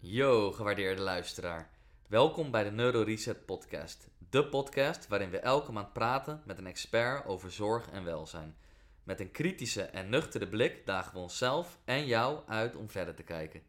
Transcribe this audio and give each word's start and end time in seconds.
Yo, 0.00 0.52
gewaardeerde 0.52 1.02
luisteraar. 1.02 1.70
Welkom 2.08 2.50
bij 2.50 2.64
de 2.64 2.70
Neuro 2.70 3.02
Reset 3.02 3.44
Podcast. 3.46 4.10
De 4.30 4.44
podcast 4.46 5.08
waarin 5.08 5.30
we 5.30 5.38
elke 5.38 5.72
maand 5.72 5.92
praten 5.92 6.42
met 6.44 6.58
een 6.58 6.66
expert 6.66 7.26
over 7.26 7.50
zorg 7.50 7.90
en 7.90 8.04
welzijn. 8.04 8.54
Met 9.02 9.20
een 9.20 9.30
kritische 9.30 9.82
en 9.82 10.08
nuchtere 10.08 10.48
blik 10.48 10.86
dagen 10.86 11.12
we 11.12 11.18
onszelf 11.18 11.78
en 11.84 12.06
jou 12.06 12.38
uit 12.46 12.76
om 12.76 12.90
verder 12.90 13.14
te 13.14 13.22
kijken. 13.22 13.62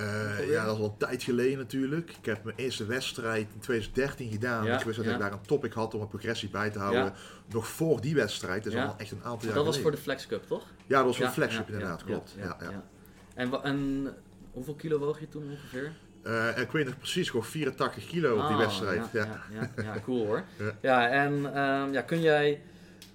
Eh, 0.00 0.50
ja, 0.50 0.64
dat 0.64 0.74
is 0.76 0.80
al 0.82 0.88
een 0.88 0.96
tijd 0.96 1.22
geleden 1.22 1.58
natuurlijk. 1.58 2.10
Ik 2.18 2.24
heb 2.26 2.44
mijn 2.44 2.56
eerste 2.56 2.86
wedstrijd 2.86 3.46
in 3.54 3.60
2013 3.60 4.30
gedaan. 4.30 4.64
Ja, 4.64 4.78
ik 4.78 4.84
wist 4.84 4.96
dat 4.96 5.06
ja. 5.06 5.12
ik 5.12 5.18
daar 5.18 5.32
een 5.32 5.46
topic 5.46 5.72
had 5.72 5.94
om 5.94 6.00
een 6.00 6.08
progressie 6.08 6.48
bij 6.50 6.70
te 6.70 6.78
houden. 6.78 7.04
Ja. 7.04 7.12
Nog 7.46 7.66
voor 7.68 8.00
die 8.00 8.14
wedstrijd, 8.14 8.64
dat 8.64 8.72
is 8.72 8.78
al 8.78 8.94
echt 8.98 9.10
een 9.10 9.22
aantal 9.24 9.46
jaar 9.46 9.54
dat 9.54 9.64
was 9.64 9.78
voor 9.78 9.90
geleden. 9.92 9.92
de 9.92 10.02
Flex 10.02 10.26
Cup, 10.26 10.46
toch? 10.46 10.66
Ja, 10.86 10.96
dat 10.96 11.04
was 11.06 11.16
voor 11.16 11.24
Ja, 11.24 11.32
flagship 11.32 11.66
ja, 11.68 11.72
inderdaad, 11.72 12.04
klopt. 12.04 12.34
ja. 12.38 12.56
En, 13.34 13.62
en 13.62 14.08
hoeveel 14.52 14.74
kilo 14.74 14.98
woog 14.98 15.20
je 15.20 15.28
toen 15.28 15.50
ongeveer? 15.50 15.92
En 16.22 16.60
ik 16.62 16.70
weet 16.70 16.84
nog 16.86 16.98
precies, 16.98 17.30
gewoon 17.30 17.44
84 17.46 18.06
kilo 18.06 18.30
op 18.32 18.46
die 18.46 18.56
Ah, 18.56 18.58
wedstrijd. 18.58 19.04
Ja, 19.12 19.24
Ja, 19.24 19.42
ja, 19.60 19.70
ja, 19.76 19.82
ja, 19.94 20.00
cool 20.04 20.26
hoor. 20.26 20.42
Ja. 20.80 21.08
En 21.08 21.54
ehm, 21.54 21.92
ja, 21.92 22.00
kun 22.02 22.20
jij 22.20 22.62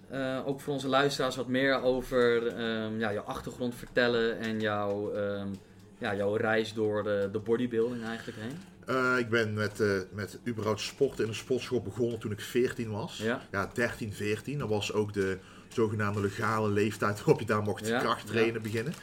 eh, 0.10 0.42
ook 0.48 0.62
voor 0.62 0.74
onze 0.74 0.88
luisteraars 0.88 1.36
wat 1.36 1.48
meer 1.48 1.82
over 1.82 2.48
ehm, 2.48 3.00
ja, 3.00 3.14
jouw 3.14 3.24
achtergrond 3.24 3.76
vertellen 3.76 4.40
en 4.40 4.60
jouw, 4.60 5.12
ehm, 5.14 5.48
ja, 6.06 6.16
jouw 6.16 6.36
reis 6.36 6.74
door 6.74 7.04
de, 7.04 7.30
de 7.32 7.40
bodybuilding 7.40 8.04
eigenlijk 8.04 8.38
heen? 8.42 8.58
Eh, 8.86 9.18
ik 9.18 9.30
ben 9.30 9.54
met, 9.54 9.80
eh 9.80 10.00
met 10.12 10.40
überhaupt 10.48 10.80
sport 10.80 11.20
in 11.20 11.28
een 11.28 11.36
sportschool 11.36 11.82
begonnen 11.82 12.20
toen 12.20 12.32
ik 12.32 12.40
14 12.40 12.92
was. 12.92 13.18
Ja. 13.18 13.42
Ja, 13.52 13.70
13, 13.74 14.14
14. 14.14 14.58
Dat 14.58 14.70
was 14.70 14.94
ook 14.94 15.14
de 15.14 15.38
zogenaamde 15.68 16.22
legale 16.22 16.70
leeftijd 16.70 17.18
waarop 17.18 17.40
je 17.40 17.46
daar 17.46 17.62
mocht 17.62 17.88
Ja, 17.88 18.00
krachttrainen 18.00 18.62
beginnen. 18.62 18.94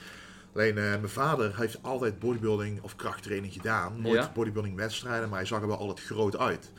Alleen 0.54 0.78
eh, 0.78 0.84
mijn 0.84 1.08
vader 1.08 1.56
heeft 1.56 1.78
altijd 1.82 2.18
bodybuilding 2.18 2.82
of 2.82 2.96
krachttraining 2.96 3.52
gedaan. 3.52 4.00
Nooit 4.00 4.32
bodybuilding 4.32 4.76
wedstrijden, 4.76 5.28
maar 5.28 5.38
hij 5.38 5.46
zag 5.46 5.60
er 5.60 5.66
wel 5.66 5.78
altijd 5.78 6.06
groot 6.06 6.38
uit. 6.38 6.72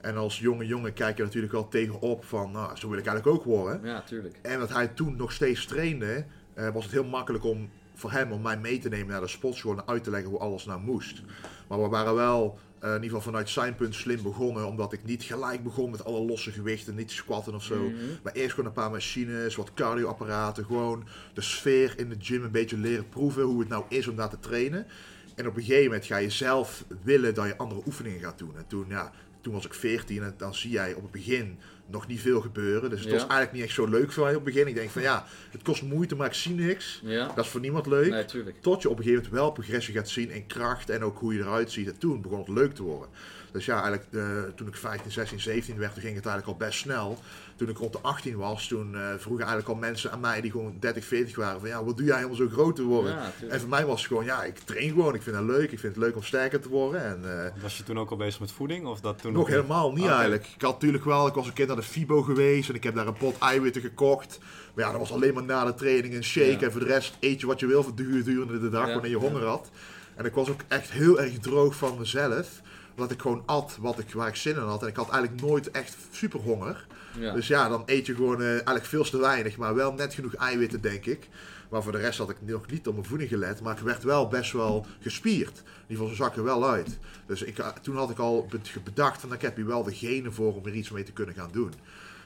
En 0.00 0.16
als 0.16 0.38
jonge 0.38 0.66
jongen 0.66 0.92
kijk 0.92 1.16
je 1.16 1.22
natuurlijk 1.22 1.52
wel 1.52 1.68
tegenop 1.68 2.24
van, 2.24 2.50
nou, 2.52 2.76
zo 2.76 2.88
wil 2.88 2.98
ik 2.98 3.06
eigenlijk 3.06 3.36
ook 3.36 3.44
worden. 3.44 3.80
Ja, 3.84 4.00
tuurlijk. 4.00 4.38
En 4.42 4.58
dat 4.58 4.72
hij 4.72 4.88
toen 4.88 5.16
nog 5.16 5.32
steeds 5.32 5.66
trainde, 5.66 6.24
was 6.72 6.84
het 6.84 6.92
heel 6.92 7.04
makkelijk 7.04 7.44
om 7.44 7.70
voor 7.94 8.12
hem 8.12 8.32
om 8.32 8.42
mij 8.42 8.58
mee 8.58 8.78
te 8.78 8.88
nemen 8.88 9.08
naar 9.08 9.20
de 9.20 9.28
sportschool 9.28 9.76
en 9.76 9.86
uit 9.86 10.04
te 10.04 10.10
leggen 10.10 10.30
hoe 10.30 10.38
alles 10.38 10.64
nou 10.64 10.80
moest. 10.80 11.22
Maar 11.68 11.82
we 11.82 11.88
waren 11.88 12.14
wel 12.14 12.58
eh, 12.78 12.90
in 12.90 12.94
ieder 13.02 13.08
geval 13.08 13.32
vanuit 13.32 13.48
zijn 13.48 13.74
punt 13.74 13.94
slim 13.94 14.22
begonnen, 14.22 14.66
omdat 14.66 14.92
ik 14.92 15.04
niet 15.04 15.22
gelijk 15.22 15.62
begon 15.62 15.90
met 15.90 16.04
alle 16.04 16.20
losse 16.20 16.50
gewichten, 16.52 16.94
niet 16.94 17.10
squatten 17.10 17.54
of 17.54 17.62
zo. 17.62 17.76
Mhm. 17.76 17.94
Maar 18.22 18.32
eerst 18.32 18.50
gewoon 18.50 18.66
een 18.66 18.76
paar 18.76 18.90
machines, 18.90 19.56
wat 19.56 19.74
cardioapparaten, 19.74 20.64
gewoon 20.64 21.04
de 21.34 21.40
sfeer 21.40 21.94
in 21.96 22.08
de 22.08 22.16
gym 22.18 22.44
een 22.44 22.50
beetje 22.50 22.76
leren 22.76 23.08
proeven 23.08 23.42
hoe 23.42 23.60
het 23.60 23.68
nou 23.68 23.84
is 23.88 24.08
om 24.08 24.16
daar 24.16 24.28
te 24.28 24.38
trainen. 24.38 24.86
En 25.34 25.46
op 25.46 25.56
een 25.56 25.62
gegeven 25.62 25.84
moment 25.84 26.06
ga 26.06 26.16
je 26.16 26.30
zelf 26.30 26.84
willen 27.02 27.34
dat 27.34 27.46
je 27.46 27.56
andere 27.56 27.82
oefeningen 27.86 28.20
gaat 28.20 28.38
doen. 28.38 28.56
En 28.56 28.66
toen, 28.66 28.84
ja, 28.88 29.12
toen 29.44 29.52
was 29.52 29.64
ik 29.66 29.74
14 29.74 30.22
en 30.22 30.34
dan 30.36 30.54
zie 30.54 30.70
jij 30.70 30.94
op 30.94 31.02
het 31.02 31.10
begin 31.10 31.58
nog 31.86 32.06
niet 32.06 32.20
veel 32.20 32.40
gebeuren. 32.40 32.90
Dus 32.90 32.98
het 33.00 33.08
Ja. 33.08 33.14
was 33.14 33.22
eigenlijk 33.26 33.52
niet 33.52 33.62
echt 33.62 33.72
zo 33.74 33.86
leuk 33.86 34.12
voor 34.12 34.24
mij 34.24 34.34
op 34.34 34.44
het 34.44 34.54
begin. 34.54 34.68
Ik 34.68 34.74
denk 34.74 34.90
van 34.90 35.02
ja, 35.02 35.26
het 35.50 35.62
kost 35.62 35.82
moeite, 35.82 36.14
maar 36.16 36.26
ik 36.26 36.34
zie 36.34 36.54
niks. 36.54 37.00
Ja, 37.04 37.26
Dat 37.34 37.44
is 37.44 37.50
voor 37.50 37.60
niemand 37.60 37.86
leuk. 37.86 38.10
nee. 38.10 38.54
Tot 38.60 38.82
je 38.82 38.88
op 38.88 38.98
een 38.98 39.02
gegeven 39.04 39.22
moment 39.24 39.40
wel 39.42 39.50
progressie 39.52 39.94
gaat 39.94 40.08
zien 40.08 40.30
in 40.30 40.46
kracht 40.46 40.90
en 40.90 41.02
ook 41.04 41.18
hoe 41.18 41.34
je 41.34 41.40
eruit 41.40 41.70
ziet. 41.72 41.86
En 41.88 41.98
toen 41.98 42.22
begon 42.22 42.38
het 42.38 42.48
leuk 42.48 42.74
te 42.74 42.82
worden. 42.82 43.08
Dus 43.54 43.64
ja, 43.64 43.82
eigenlijk 43.82 44.06
eh, 44.12 44.22
toen 44.54 44.66
ik 44.68 44.74
15, 44.76 45.10
16, 45.10 45.40
17 45.40 45.78
werd, 45.78 45.92
toen 45.92 46.02
ging 46.02 46.14
het 46.16 46.26
eigenlijk 46.26 46.60
al 46.60 46.66
best 46.66 46.78
snel. 46.78 47.18
Toen 47.56 47.68
ik 47.68 47.78
rond 47.78 47.92
de 47.92 47.98
18 48.02 48.36
was, 48.36 48.68
toen 48.68 48.94
eh, 48.94 49.00
vroegen 49.18 49.46
eigenlijk 49.46 49.68
al 49.68 49.74
mensen 49.74 50.12
aan 50.12 50.20
mij 50.20 50.40
die 50.40 50.50
gewoon 50.50 50.76
30, 50.80 51.04
40 51.04 51.36
waren 51.36 51.60
van 51.60 51.68
ja, 51.68 51.84
wat 51.84 51.96
doe 51.96 52.06
jij 52.06 52.16
helemaal 52.16 52.36
zo 52.36 52.48
groot 52.48 52.76
te 52.76 52.82
worden? 52.82 53.12
Ja, 53.12 53.32
en 53.48 53.60
voor 53.60 53.68
mij 53.68 53.86
was 53.86 53.98
het 53.98 54.06
gewoon, 54.08 54.24
ja, 54.24 54.42
ik 54.44 54.58
train 54.58 54.88
gewoon. 54.88 55.14
Ik 55.14 55.22
vind 55.22 55.36
het 55.36 55.44
leuk. 55.44 55.72
Ik 55.72 55.78
vind 55.78 55.94
het 55.94 56.04
leuk 56.04 56.16
om 56.16 56.22
sterker 56.22 56.60
te 56.60 56.68
worden. 56.68 57.04
En, 57.04 57.44
eh, 57.44 57.62
Was 57.62 57.76
je 57.76 57.82
toen 57.82 57.98
ook 57.98 58.10
al 58.10 58.16
bezig 58.16 58.40
met 58.40 58.52
voeding? 58.52 58.86
Of 58.86 59.00
dat 59.00 59.18
toen 59.18 59.32
nog 59.32 59.48
helemaal 59.48 59.92
niet 59.92 60.04
Ah, 60.04 60.10
eigenlijk. 60.10 60.46
Ik 60.54 60.62
had 60.62 60.72
natuurlijk 60.72 61.04
wel, 61.04 61.26
ik 61.26 61.34
was 61.34 61.46
een 61.46 61.52
keer 61.52 61.66
naar 61.66 61.76
de 61.76 61.82
Fibo 61.82 62.22
geweest 62.22 62.68
en 62.68 62.74
ik 62.74 62.82
heb 62.84 62.94
daar 62.94 63.06
een 63.06 63.12
pot 63.16 63.38
eiwitten 63.38 63.82
gekocht. 63.82 64.38
Maar 64.74 64.84
ja, 64.84 64.90
dat 64.90 65.00
was 65.00 65.12
alleen 65.12 65.34
maar 65.34 65.44
na 65.44 65.64
de 65.64 65.74
training 65.74 66.14
een 66.14 66.24
shake. 66.24 66.50
Ja. 66.50 66.60
En 66.60 66.70
voor 66.72 66.80
de 66.80 66.86
rest 66.86 67.16
eet 67.20 67.40
je 67.40 67.46
wat 67.46 67.60
je 67.60 67.66
wil 67.66 67.82
voor 67.82 67.92
gedurende 67.96 68.60
de 68.60 68.70
dag 68.70 68.86
Ja. 68.86 68.92
wanneer 68.92 69.10
je 69.10 69.16
Ja. 69.16 69.22
honger 69.22 69.44
had. 69.46 69.70
En 70.14 70.24
ik 70.24 70.34
was 70.34 70.48
ook 70.50 70.60
echt 70.68 70.90
heel 70.90 71.20
erg 71.20 71.38
droog 71.38 71.74
van 71.76 71.98
mezelf. 71.98 72.62
Omdat 72.94 73.10
ik 73.10 73.20
gewoon 73.20 73.42
at 73.46 73.76
wat 73.80 73.98
ik, 73.98 74.12
waar 74.12 74.28
ik 74.28 74.36
zin 74.36 74.54
in 74.54 74.60
had. 74.62 74.82
En 74.82 74.88
ik 74.88 74.96
had 74.96 75.10
eigenlijk 75.10 75.42
nooit 75.42 75.70
echt 75.70 75.96
super 76.10 76.40
honger. 76.40 76.86
Ja. 77.18 77.32
Dus 77.32 77.46
ja, 77.46 77.68
dan 77.68 77.82
eet 77.86 78.06
je 78.06 78.14
gewoon 78.14 78.40
eh, 78.42 78.48
eigenlijk 78.50 78.84
veel 78.84 79.04
te 79.04 79.18
weinig. 79.18 79.56
Maar 79.56 79.74
wel 79.74 79.92
net 79.92 80.14
genoeg 80.14 80.34
eiwitten, 80.34 80.80
denk 80.80 81.04
ik. 81.06 81.28
Maar 81.70 81.82
voor 81.82 81.92
de 81.92 81.98
rest 81.98 82.18
had 82.18 82.30
ik 82.30 82.36
nog 82.40 82.66
niet 82.70 82.86
op 82.86 82.94
mijn 82.94 83.06
voeding 83.06 83.30
gelet. 83.30 83.60
Maar 83.60 83.76
ik 83.76 83.82
werd 83.84 84.02
wel 84.02 84.28
best 84.28 84.52
wel 84.52 84.86
gespierd. 85.00 85.56
In 85.58 85.64
ieder 85.86 85.96
geval, 85.96 86.08
ze 86.08 86.14
zag 86.14 86.36
er 86.36 86.44
wel 86.44 86.68
uit. 86.68 86.98
Dus 87.26 87.42
ik, 87.42 87.58
eh, 87.58 87.68
toen 87.68 87.96
had 87.96 88.10
ik 88.10 88.18
al 88.18 88.46
be- 88.50 88.80
bedacht 88.84 89.20
van, 89.20 89.32
ik 89.32 89.42
heb 89.42 89.56
hier 89.56 89.66
wel 89.66 89.82
de 89.82 89.94
genen 89.94 90.32
voor 90.32 90.54
om 90.54 90.66
er 90.66 90.74
iets 90.74 90.90
mee 90.90 91.02
te 91.02 91.12
kunnen 91.12 91.34
gaan 91.34 91.50
doen. 91.52 91.72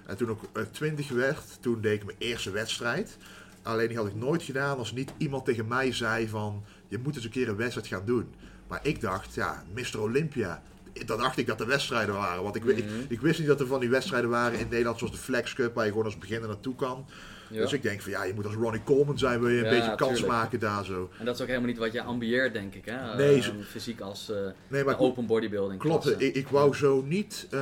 En 0.07 0.17
toen 0.17 0.31
ik 0.31 0.37
eh, 0.53 0.63
20 0.71 1.09
werd, 1.09 1.45
toen 1.61 1.81
deed 1.81 1.95
ik 2.01 2.05
mijn 2.05 2.17
eerste 2.21 2.51
wedstrijd. 2.51 3.17
Alleen 3.63 3.89
die 3.89 3.97
had 3.97 4.07
ik 4.07 4.15
nooit 4.15 4.43
gedaan 4.43 4.79
als 4.79 4.93
niet 4.93 5.13
iemand 5.17 5.45
tegen 5.45 5.67
mij 5.69 5.93
zei 5.93 6.29
van, 6.29 6.65
je 6.89 6.99
moet 6.99 7.15
eens 7.17 7.25
een 7.25 7.31
keer 7.31 7.49
een 7.49 7.57
wedstrijd 7.57 7.87
gaan 7.87 8.05
doen. 8.05 8.35
Maar 8.69 8.81
ik 8.83 9.01
dacht, 9.01 9.35
ja, 9.35 9.65
Mr. 9.75 10.01
Olympia, 10.01 10.63
dat 11.07 11.19
dacht 11.19 11.39
ik 11.39 11.47
dat 11.47 11.59
de 11.59 11.65
wedstrijden 11.67 12.15
waren. 12.15 12.43
Want 12.43 12.57
ik, 12.57 12.65
Mhm. 12.65 12.83
ik 13.09 13.21
wist 13.21 13.39
niet 13.39 13.49
dat 13.49 13.61
er 13.61 13.67
van 13.67 13.81
die 13.81 13.89
wedstrijden 13.89 14.31
waren 14.31 14.59
in 14.59 14.69
Nederland 14.71 14.99
zoals 14.99 15.13
de 15.13 15.19
Flex 15.21 15.53
Cup, 15.55 15.75
waar 15.75 15.85
je 15.85 15.91
gewoon 15.91 16.05
als 16.07 16.19
beginner 16.19 16.49
naartoe 16.49 16.75
kan. 16.75 17.07
Ja. 17.51 17.61
Dus 17.61 17.73
ik 17.73 17.83
denk 17.83 18.01
van 18.01 18.11
ja, 18.11 18.25
je 18.25 18.35
moet 18.35 18.45
als 18.47 18.55
Ronnie 18.55 18.83
Coleman 18.85 19.19
zijn, 19.19 19.41
wil 19.41 19.49
je 19.49 19.59
een 19.59 19.65
Ja, 19.65 19.71
beetje 19.71 19.95
kans 19.95 20.11
tuurlijk. 20.19 20.33
maken 20.39 20.59
daar 20.61 20.85
zo. 20.85 21.11
En 21.19 21.25
dat 21.25 21.35
is 21.35 21.41
ook 21.41 21.47
helemaal 21.47 21.69
niet 21.69 21.79
wat 21.79 21.93
je 21.93 22.03
ambieert, 22.03 22.53
denk 22.53 22.75
ik, 22.75 22.85
hè? 22.85 23.17
Nee, 23.17 23.43
ze- 23.43 23.53
fysiek 23.69 24.01
als 24.01 24.31
eh, 24.31 24.37
Nee, 24.69 24.85
maar 24.85 24.97
de 24.97 25.03
open 25.03 25.27
bodybuilding. 25.27 25.81
Klopt, 25.81 26.21
ik, 26.21 26.35
ik 26.35 26.49
wou 26.49 26.75
zo 26.75 27.03
niet, 27.03 27.47
eh, 27.51 27.61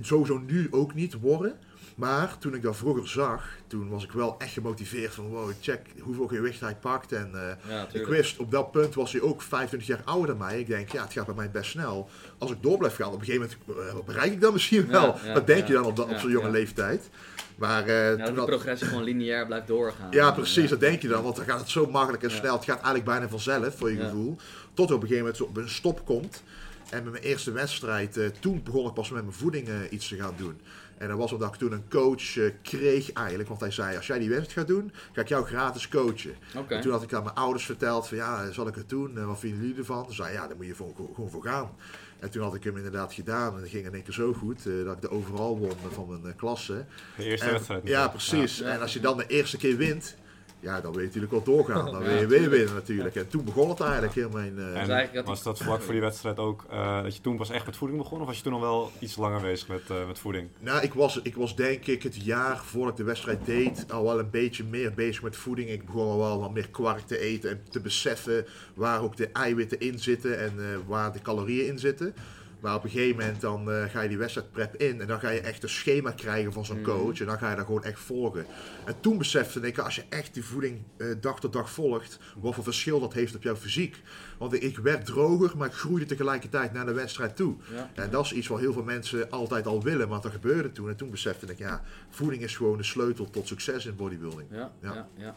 sowieso 0.00 0.38
nu 0.38 0.68
ook 0.70 0.94
niet 0.94 1.14
worden. 1.20 1.58
Maar 2.00 2.38
toen 2.38 2.54
ik 2.54 2.62
dat 2.62 2.76
vroeger 2.76 3.08
zag, 3.08 3.48
toen 3.66 3.88
was 3.88 4.04
ik 4.04 4.12
wel 4.12 4.34
echt 4.38 4.52
gemotiveerd 4.52 5.14
van 5.14 5.26
wow, 5.26 5.50
check 5.60 5.80
hoeveel 6.00 6.26
gewicht 6.26 6.60
hij 6.60 6.76
pakt. 6.80 7.12
En 7.12 7.30
eh, 7.34 7.70
Ja, 7.70 7.86
ik 7.92 8.06
wist, 8.06 8.38
op 8.38 8.50
dat 8.50 8.70
punt 8.70 8.94
was 8.94 9.12
hij 9.12 9.20
ook 9.20 9.42
25 9.42 9.88
jaar 9.88 10.00
ouder 10.04 10.26
dan 10.26 10.36
mij. 10.36 10.60
Ik 10.60 10.66
denk, 10.66 10.88
ja, 10.92 11.02
het 11.02 11.12
gaat 11.12 11.26
bij 11.26 11.34
mij 11.34 11.50
best 11.50 11.70
snel. 11.70 12.08
Als 12.38 12.50
ik 12.50 12.62
door 12.62 12.78
blijf 12.78 12.96
gaan, 12.96 13.12
op 13.12 13.20
een 13.20 13.24
gegeven 13.24 13.50
moment 13.66 13.88
eh, 13.90 14.04
bereik 14.06 14.32
ik 14.32 14.40
dat 14.40 14.52
misschien 14.52 14.86
wel. 14.86 15.18
ja, 15.24 15.34
dat 15.34 15.46
denk 15.46 15.66
je 15.66 15.72
dan 15.72 15.84
op, 15.84 15.98
op 15.98 16.18
zo'n 16.18 16.30
jonge 16.30 16.50
leeftijd. 16.50 17.10
Maar 17.56 17.84
toen 17.84 18.16
dat 18.16 18.36
de 18.36 18.44
progressie 18.44 18.86
gewoon 18.86 19.02
lineair 19.04 19.46
blijft 19.46 19.66
doorgaan. 19.66 20.10
ja, 20.10 20.32
precies, 20.32 20.70
dat 20.70 20.80
denk 20.80 21.02
je 21.02 21.08
dan. 21.08 21.22
Want 21.22 21.36
dan 21.36 21.44
gaat 21.44 21.60
het 21.60 21.68
zo 21.68 21.86
makkelijk 21.86 22.22
en 22.22 22.30
snel. 22.30 22.54
Het 22.54 22.64
gaat 22.64 22.74
eigenlijk 22.74 23.04
bijna 23.04 23.28
vanzelf, 23.28 23.76
voor 23.76 23.90
je 23.92 24.00
gevoel. 24.00 24.36
Tot 24.74 24.90
op 24.90 25.02
een 25.02 25.08
gegeven 25.08 25.24
moment 25.24 25.40
op 25.42 25.56
een 25.56 25.68
stop 25.68 26.04
komt. 26.04 26.42
En 26.90 27.02
met 27.02 27.12
mijn 27.12 27.24
eerste 27.24 27.52
wedstrijd, 27.52 28.18
toen 28.40 28.62
begon 28.62 28.86
ik 28.86 28.94
pas 28.94 29.10
met 29.10 29.22
mijn 29.22 29.36
voeding 29.36 29.68
iets 29.90 30.08
te 30.08 30.16
gaan 30.16 30.34
doen. 30.36 30.60
En 31.00 31.08
dat 31.08 31.18
was 31.18 31.32
omdat 31.32 31.54
ik 31.54 31.60
toen 31.60 31.72
een 31.72 31.88
coach 31.88 32.36
eh, 32.36 32.50
kreeg 32.62 33.12
eigenlijk. 33.12 33.48
Want 33.48 33.60
hij 33.60 33.70
zei, 33.70 33.96
als 33.96 34.06
jij 34.06 34.18
die 34.18 34.28
wedstrijd 34.28 34.58
gaat 34.58 34.76
doen, 34.76 34.92
ga 35.12 35.20
ik 35.20 35.28
jou 35.28 35.44
gratis 35.46 35.88
coachen. 35.88 36.34
En 36.68 36.80
toen 36.80 36.92
had 36.92 37.02
ik 37.02 37.12
aan 37.14 37.22
mijn 37.22 37.34
ouders 37.34 37.64
verteld 37.64 38.08
van, 38.08 38.16
ja, 38.16 38.50
zal 38.52 38.66
ik 38.66 38.74
het 38.74 38.88
doen? 38.88 39.26
Wat 39.26 39.38
vinden 39.38 39.60
jullie 39.60 39.76
ervan? 39.76 40.04
Toen 40.04 40.14
zei 40.14 40.32
ja, 40.32 40.46
daar 40.46 40.56
moet 40.56 40.66
je 40.66 40.74
voor, 40.74 40.92
gewoon 41.14 41.30
voor 41.30 41.42
gaan. 41.42 41.70
En 42.18 42.30
toen 42.30 42.42
had 42.42 42.54
ik 42.54 42.64
hem 42.64 42.76
inderdaad 42.76 43.12
gedaan 43.12 43.54
en 43.54 43.60
dat 43.60 43.68
ging 43.70 43.86
in 43.86 43.94
één 43.94 44.02
keer 44.02 44.12
zo 44.14 44.32
goed 44.32 44.66
eh, 44.66 44.84
dat 44.84 44.94
ik 44.94 45.00
de 45.00 45.10
overal 45.10 45.58
won 45.58 45.72
van 45.92 46.08
mijn 46.08 46.24
eh, 46.32 46.36
klasse. 46.38 46.84
De 47.16 47.24
eerste 47.24 47.46
En- 47.46 47.52
wedstrijd. 47.52 47.86
ja, 47.86 48.08
precies. 48.08 48.58
Ja. 48.58 48.64
En 48.66 48.80
als 48.80 48.92
je 48.92 49.00
dan 49.00 49.16
de 49.16 49.26
eerste 49.26 49.56
keer 49.56 49.76
wint, 49.76 50.16
ja, 50.60 50.80
dan 50.80 50.90
wil 50.92 51.00
je 51.00 51.06
natuurlijk 51.06 51.32
wel 51.32 51.42
doorgaan. 51.42 51.84
Dan 51.84 52.02
wil 52.02 52.16
je 52.16 52.26
weer 52.26 52.50
winnen 52.50 52.74
natuurlijk. 52.74 53.14
En 53.16 53.28
toen 53.28 53.44
begon 53.44 53.68
het 53.68 53.80
eigenlijk 53.80 54.14
heel 54.14 54.28
mijn... 54.30 54.58
eh, 54.58 54.76
En 55.12 55.24
was 55.24 55.42
dat 55.42 55.58
vlak 55.58 55.82
voor 55.82 55.92
die 55.92 56.00
wedstrijd 56.00 56.38
ook 56.38 56.64
eh, 56.70 57.02
dat 57.02 57.14
je 57.16 57.20
toen 57.22 57.36
pas 57.36 57.50
echt 57.50 57.66
met 57.66 57.76
voeding 57.76 58.00
begon? 58.00 58.20
Of 58.20 58.26
was 58.26 58.36
je 58.36 58.42
toen 58.42 58.52
al 58.52 58.60
wel 58.60 58.90
iets 58.98 59.16
langer 59.16 59.40
bezig 59.40 59.68
met, 59.68 59.82
eh, 59.90 60.06
met 60.06 60.18
voeding? 60.18 60.48
Nou, 60.58 60.82
ik 60.82 60.94
was, 60.94 61.20
ik 61.22 61.34
was 61.34 61.56
denk 61.56 61.86
ik 61.86 62.02
het 62.02 62.24
jaar 62.24 62.58
voordat 62.64 62.90
ik 62.90 62.96
de 62.96 63.04
wedstrijd 63.04 63.46
deed 63.46 63.92
al 63.92 64.04
wel 64.04 64.18
een 64.18 64.30
beetje 64.30 64.64
meer 64.64 64.92
bezig 64.94 65.22
met 65.22 65.36
voeding. 65.36 65.68
Ik 65.70 65.86
begon 65.86 66.06
al 66.10 66.18
wel 66.18 66.40
wat 66.40 66.52
meer 66.52 66.68
kwark 66.70 67.00
te 67.06 67.18
eten 67.18 67.50
en 67.50 67.60
te 67.70 67.80
beseffen 67.80 68.46
waar 68.74 69.02
ook 69.02 69.16
de 69.16 69.28
eiwitten 69.32 69.80
in 69.80 69.98
zitten 69.98 70.38
en 70.38 70.52
eh, 70.58 70.64
waar 70.86 71.12
de 71.12 71.20
calorieën 71.22 71.66
in 71.66 71.78
zitten. 71.78 72.14
Maar 72.60 72.74
op 72.74 72.84
een 72.84 72.90
gegeven 72.90 73.16
moment 73.16 73.40
dan 73.40 73.70
eh, 73.72 73.84
ga 73.84 74.00
je 74.00 74.08
die 74.08 74.18
wedstrijd 74.18 74.50
prep 74.52 74.76
in 74.76 75.00
en 75.00 75.06
dan 75.06 75.20
ga 75.20 75.30
je 75.30 75.40
echt 75.40 75.62
een 75.62 75.68
schema 75.68 76.10
krijgen 76.10 76.52
van 76.52 76.64
zo'n 76.64 76.80
Mhm. 76.80 76.84
coach 76.90 77.20
en 77.20 77.26
dan 77.26 77.38
ga 77.38 77.50
je 77.50 77.56
dat 77.56 77.64
gewoon 77.66 77.84
echt 77.84 77.98
volgen. 78.00 78.46
En 78.86 78.94
toen 79.00 79.18
besefte 79.18 79.60
ik, 79.60 79.78
als 79.78 79.94
je 79.94 80.04
echt 80.08 80.34
die 80.34 80.44
voeding 80.44 80.82
eh, 80.96 81.06
dag 81.20 81.40
tot 81.40 81.52
dag 81.52 81.70
volgt, 81.70 82.18
wat 82.38 82.54
voor 82.54 82.64
verschil 82.64 83.00
dat 83.00 83.12
heeft 83.12 83.34
op 83.34 83.42
jouw 83.42 83.56
fysiek. 83.56 84.00
Want 84.38 84.62
ik 84.62 84.78
werd 84.78 85.06
droger, 85.06 85.56
maar 85.56 85.66
ik 85.68 85.74
groeide 85.74 86.06
tegelijkertijd 86.06 86.72
naar 86.72 86.86
de 86.86 86.92
wedstrijd 86.92 87.36
toe. 87.36 87.54
Ja. 87.74 87.90
En 87.94 88.10
dat 88.10 88.24
is 88.24 88.32
iets 88.32 88.46
wat 88.48 88.60
heel 88.60 88.72
veel 88.72 88.82
mensen 88.82 89.30
altijd 89.30 89.66
al 89.66 89.82
willen, 89.82 90.08
maar 90.08 90.20
dat 90.20 90.32
gebeurde 90.32 90.72
toen. 90.72 90.88
En 90.88 90.96
toen 90.96 91.10
besefte 91.10 91.46
ik, 91.46 91.58
ja, 91.58 91.82
voeding 92.10 92.42
is 92.42 92.56
gewoon 92.56 92.76
de 92.76 92.82
sleutel 92.82 93.30
tot 93.30 93.46
succes 93.48 93.86
in 93.86 93.96
bodybuilding. 93.96 94.48
Ja, 94.50 94.72
ja. 94.82 94.92
Ja. 94.94 95.08
Ja, 95.16 95.34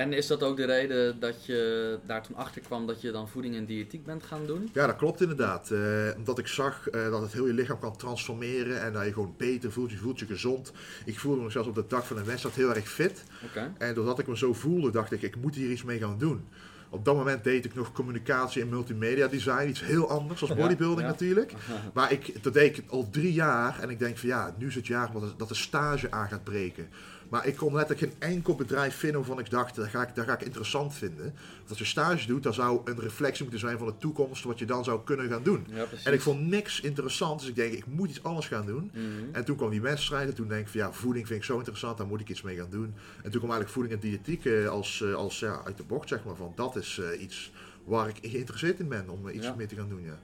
En 0.00 0.12
is 0.12 0.26
dat 0.26 0.42
ook 0.42 0.56
de 0.56 0.64
reden 0.64 1.20
dat 1.20 1.44
je 1.44 1.98
daar 2.06 2.22
toen 2.22 2.36
achter 2.36 2.60
kwam 2.60 2.86
dat 2.86 3.00
je 3.00 3.10
dan 3.10 3.28
voeding 3.28 3.56
en 3.56 3.64
diëtiek 3.64 4.04
bent 4.04 4.22
gaan 4.22 4.46
doen? 4.46 4.70
Ja, 4.72 4.86
dat 4.86 4.96
klopt 4.96 5.20
inderdaad. 5.20 5.70
Eh, 5.70 5.80
omdat 6.16 6.38
ik 6.38 6.46
zag 6.46 6.88
eh, 6.88 7.10
dat 7.10 7.22
het 7.22 7.32
heel 7.32 7.46
je 7.46 7.52
lichaam 7.52 7.78
kan 7.78 7.96
transformeren 7.96 8.80
en 8.82 8.92
dat 8.92 9.04
je 9.04 9.12
gewoon 9.12 9.34
beter 9.36 9.72
voelt. 9.72 9.90
Je 9.90 9.96
voelt 9.96 10.18
je 10.18 10.26
gezond. 10.26 10.72
Ik 11.04 11.18
voelde 11.18 11.42
me 11.42 11.50
zelfs 11.50 11.68
op 11.68 11.74
de 11.74 11.84
dag 11.88 12.06
van 12.06 12.16
een 12.16 12.24
wedstrijd 12.24 12.54
heel 12.54 12.74
erg 12.74 12.88
fit. 12.88 13.24
Oké. 13.44 13.72
En 13.78 13.94
doordat 13.94 14.18
ik 14.18 14.26
me 14.26 14.36
zo 14.36 14.52
voelde, 14.52 14.90
dacht 14.90 15.12
ik, 15.12 15.22
ik 15.22 15.36
moet 15.36 15.54
hier 15.54 15.70
iets 15.70 15.82
mee 15.82 15.98
gaan 15.98 16.18
doen. 16.18 16.48
Op 16.90 17.04
dat 17.04 17.16
moment 17.16 17.44
deed 17.44 17.64
ik 17.64 17.74
nog 17.74 17.92
communicatie 17.92 18.62
en 18.62 18.68
multimedia 18.68 19.26
design. 19.26 19.68
Iets 19.68 19.84
heel 19.84 20.10
anders 20.10 20.40
als 20.40 20.54
bodybuilding 20.54 21.00
ja. 21.00 21.06
natuurlijk. 21.06 21.52
Maar 21.94 22.12
ik, 22.12 22.42
dat 22.42 22.52
deed 22.52 22.78
ik 22.78 22.84
al 22.88 23.10
drie 23.10 23.32
jaar. 23.32 23.80
En 23.80 23.90
ik 23.90 23.98
denk 23.98 24.18
van 24.18 24.28
ja, 24.28 24.54
nu 24.58 24.66
is 24.66 24.74
het 24.74 24.86
jaar 24.86 25.10
dat 25.36 25.48
de 25.48 25.54
stage 25.54 26.10
aan 26.10 26.28
gaat 26.28 26.44
breken. 26.44 26.88
Maar 27.30 27.46
ik 27.46 27.56
kon 27.56 27.74
letterlijk 27.74 28.12
geen 28.12 28.30
enkel 28.32 28.54
bedrijf 28.54 28.94
vinden 28.94 29.18
waarvan 29.18 29.38
ik 29.38 29.50
dacht, 29.50 29.74
dat 29.74 29.88
ga 29.88 30.02
ik, 30.02 30.14
dat 30.14 30.24
ga 30.24 30.32
ik 30.32 30.42
interessant 30.42 30.94
vinden. 30.94 31.34
Want 31.56 31.68
als 31.68 31.78
je 31.78 31.84
stage 31.84 32.26
doet, 32.26 32.42
dan 32.42 32.54
zou 32.54 32.80
een 32.84 33.00
reflectie 33.00 33.42
moeten 33.42 33.60
zijn 33.60 33.78
van 33.78 33.86
de 33.86 33.96
toekomst, 33.98 34.44
wat 34.44 34.58
je 34.58 34.64
dan 34.64 34.84
zou 34.84 35.00
kunnen 35.04 35.28
gaan 35.28 35.42
doen. 35.42 35.66
Ja. 35.70 35.84
En 36.04 36.12
ik 36.12 36.20
vond 36.20 36.40
niks 36.40 36.80
interessant, 36.80 37.40
dus 37.40 37.48
ik 37.48 37.54
denk, 37.54 37.72
ik 37.72 37.86
moet 37.86 38.08
iets 38.08 38.22
anders 38.22 38.46
gaan 38.46 38.66
doen. 38.66 38.90
Mhm. 38.94 39.04
En 39.32 39.44
toen 39.44 39.56
kwam 39.56 39.70
die 39.70 39.80
wedstrijd 39.80 40.28
en 40.28 40.34
toen 40.34 40.48
denk 40.48 40.60
ik 40.60 40.68
van 40.68 40.80
ja, 40.80 40.92
voeding 40.92 41.26
vind 41.26 41.38
ik 41.38 41.44
zo 41.44 41.56
interessant, 41.56 41.98
daar 41.98 42.06
moet 42.06 42.20
ik 42.20 42.28
iets 42.28 42.42
mee 42.42 42.56
gaan 42.56 42.70
doen. 42.70 42.94
En 43.22 43.30
toen 43.30 43.40
kwam 43.40 43.50
eigenlijk 43.50 43.70
voeding 43.70 43.94
en 43.94 44.00
diëtiek 44.00 44.44
eh, 44.44 44.68
als, 44.68 45.02
eh, 45.02 45.14
als 45.14 45.38
ja, 45.38 45.62
uit 45.64 45.76
de 45.76 45.82
bocht, 45.82 46.08
zeg 46.08 46.24
maar, 46.24 46.36
van 46.36 46.52
dat 46.54 46.76
is 46.76 47.00
eh, 47.12 47.22
iets 47.22 47.52
waar 47.84 48.08
ik 48.08 48.30
geïnteresseerd 48.30 48.78
in 48.80 48.88
ben 48.88 49.08
om 49.08 49.28
iets 49.28 49.46
Ja. 49.46 49.54
mee 49.54 49.66
te 49.66 49.74
gaan 49.74 49.88
doen, 49.88 50.02
ja. 50.04 50.18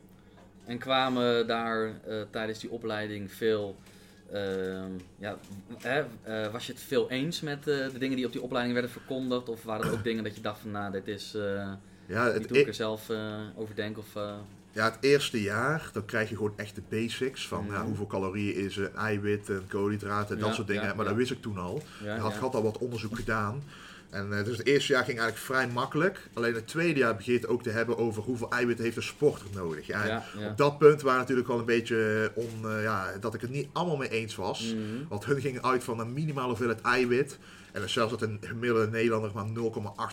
En 0.65 0.79
kwamen 0.79 1.47
daar 1.47 2.01
tijdens 2.31 2.59
die 2.59 2.71
opleiding 2.71 3.33
veel. 3.33 3.77
Ehm, 4.33 4.91
ja, 5.19 5.37
hè, 5.79 6.05
eh, 6.23 6.53
was 6.53 6.67
je 6.67 6.73
het 6.73 6.83
veel 6.83 7.11
eens 7.11 7.41
met 7.41 7.59
eh, 7.59 7.65
de 7.93 7.99
dingen 7.99 8.17
die 8.17 8.27
op 8.27 8.33
die 8.33 8.43
opleiding 8.43 8.75
werden 8.75 8.93
verkondigd? 8.93 9.49
Of 9.49 9.63
waren 9.63 9.87
er 9.87 9.93
ook 9.93 10.05
dingen 10.05 10.25
dat 10.25 10.35
je 10.37 10.41
dacht 10.41 10.61
van, 10.61 10.71
nou, 10.71 10.93
dit 10.93 11.09
is. 11.09 11.35
eh 11.35 11.73
Ja, 12.07 12.25
het, 12.33 12.45
ik 12.45 12.51
e- 12.57 12.63
er 12.65 12.75
zelf 12.75 13.11
over 13.57 13.75
denk? 13.75 13.99
Of, 13.99 14.07
ja, 14.73 14.85
het 14.85 14.97
eerste 15.01 15.43
jaar, 15.43 15.89
dan 15.93 16.05
krijg 16.05 16.29
je 16.29 16.37
gewoon 16.37 16.53
echt 16.57 16.75
de 16.75 16.83
basics 16.89 17.49
van 17.49 17.65
Mhm. 17.65 17.73
ja, 17.73 17.85
hoeveel 17.85 18.07
calorieën 18.07 18.55
is 18.55 18.79
eiwit 18.95 19.49
en 19.51 19.65
koolhydraten 19.69 20.35
en 20.35 20.41
dat 20.41 20.49
Ja, 20.49 20.55
soort 20.55 20.67
dingen. 20.67 20.83
ja, 20.87 20.95
maar 20.95 21.05
dat 21.05 21.15
wist 21.15 21.31
ik 21.31 21.43
toen 21.43 21.59
al. 21.59 21.83
Ik 22.03 22.09
had, 22.21 22.35
had 22.37 22.55
al 22.55 22.63
wat 22.63 22.79
onderzoek 22.79 23.17
gedaan. 23.17 23.63
En 24.17 24.39
eh, 24.39 24.45
dus 24.45 24.57
het 24.57 24.67
eerste 24.67 24.93
jaar 24.93 25.05
ging 25.05 25.19
eigenlijk 25.19 25.47
vrij 25.47 25.69
makkelijk. 25.69 26.21
Alleen 26.35 26.55
het 26.55 26.67
tweede 26.67 26.99
jaar 26.99 27.17
begint 27.17 27.43
het 27.43 27.51
ook 27.51 27.63
te 27.63 27.71
hebben 27.71 27.99
over 27.99 28.23
hoeveel 28.23 28.51
eiwitten 28.51 28.85
heeft 28.85 28.97
een 28.97 29.03
sporter 29.03 29.47
nodig. 29.55 29.87
Ja, 29.87 30.03
en 30.03 30.09
Ja, 30.09 30.25
ja. 30.39 30.49
Op 30.49 30.57
dat 30.57 30.79
punt 30.79 31.03
waren 31.03 31.21
natuurlijk 31.21 31.49
wel 31.49 31.59
een 31.59 31.65
beetje 31.65 32.31
on, 32.35 32.71
eh, 32.71 32.83
ja, 32.83 33.13
dat 33.21 33.35
ik 33.35 33.41
het 33.41 33.51
niet 33.51 33.69
allemaal 33.73 33.97
mee 33.97 34.09
eens 34.09 34.35
was. 34.35 34.75
Mhm. 34.75 35.09
Want 35.09 35.25
hun 35.25 35.41
gingen 35.41 35.65
uit 35.65 35.85
van 35.85 36.01
een 36.01 36.13
minimale 36.13 36.49
hoeveelheid 36.49 36.81
eiwit. 36.81 37.39
En 37.83 37.91
zelfs 37.91 38.11
dat 38.11 38.23
een 38.23 38.39
gemiddelde 38.41 38.91
Nederlander 38.91 39.31
maar 39.35 39.47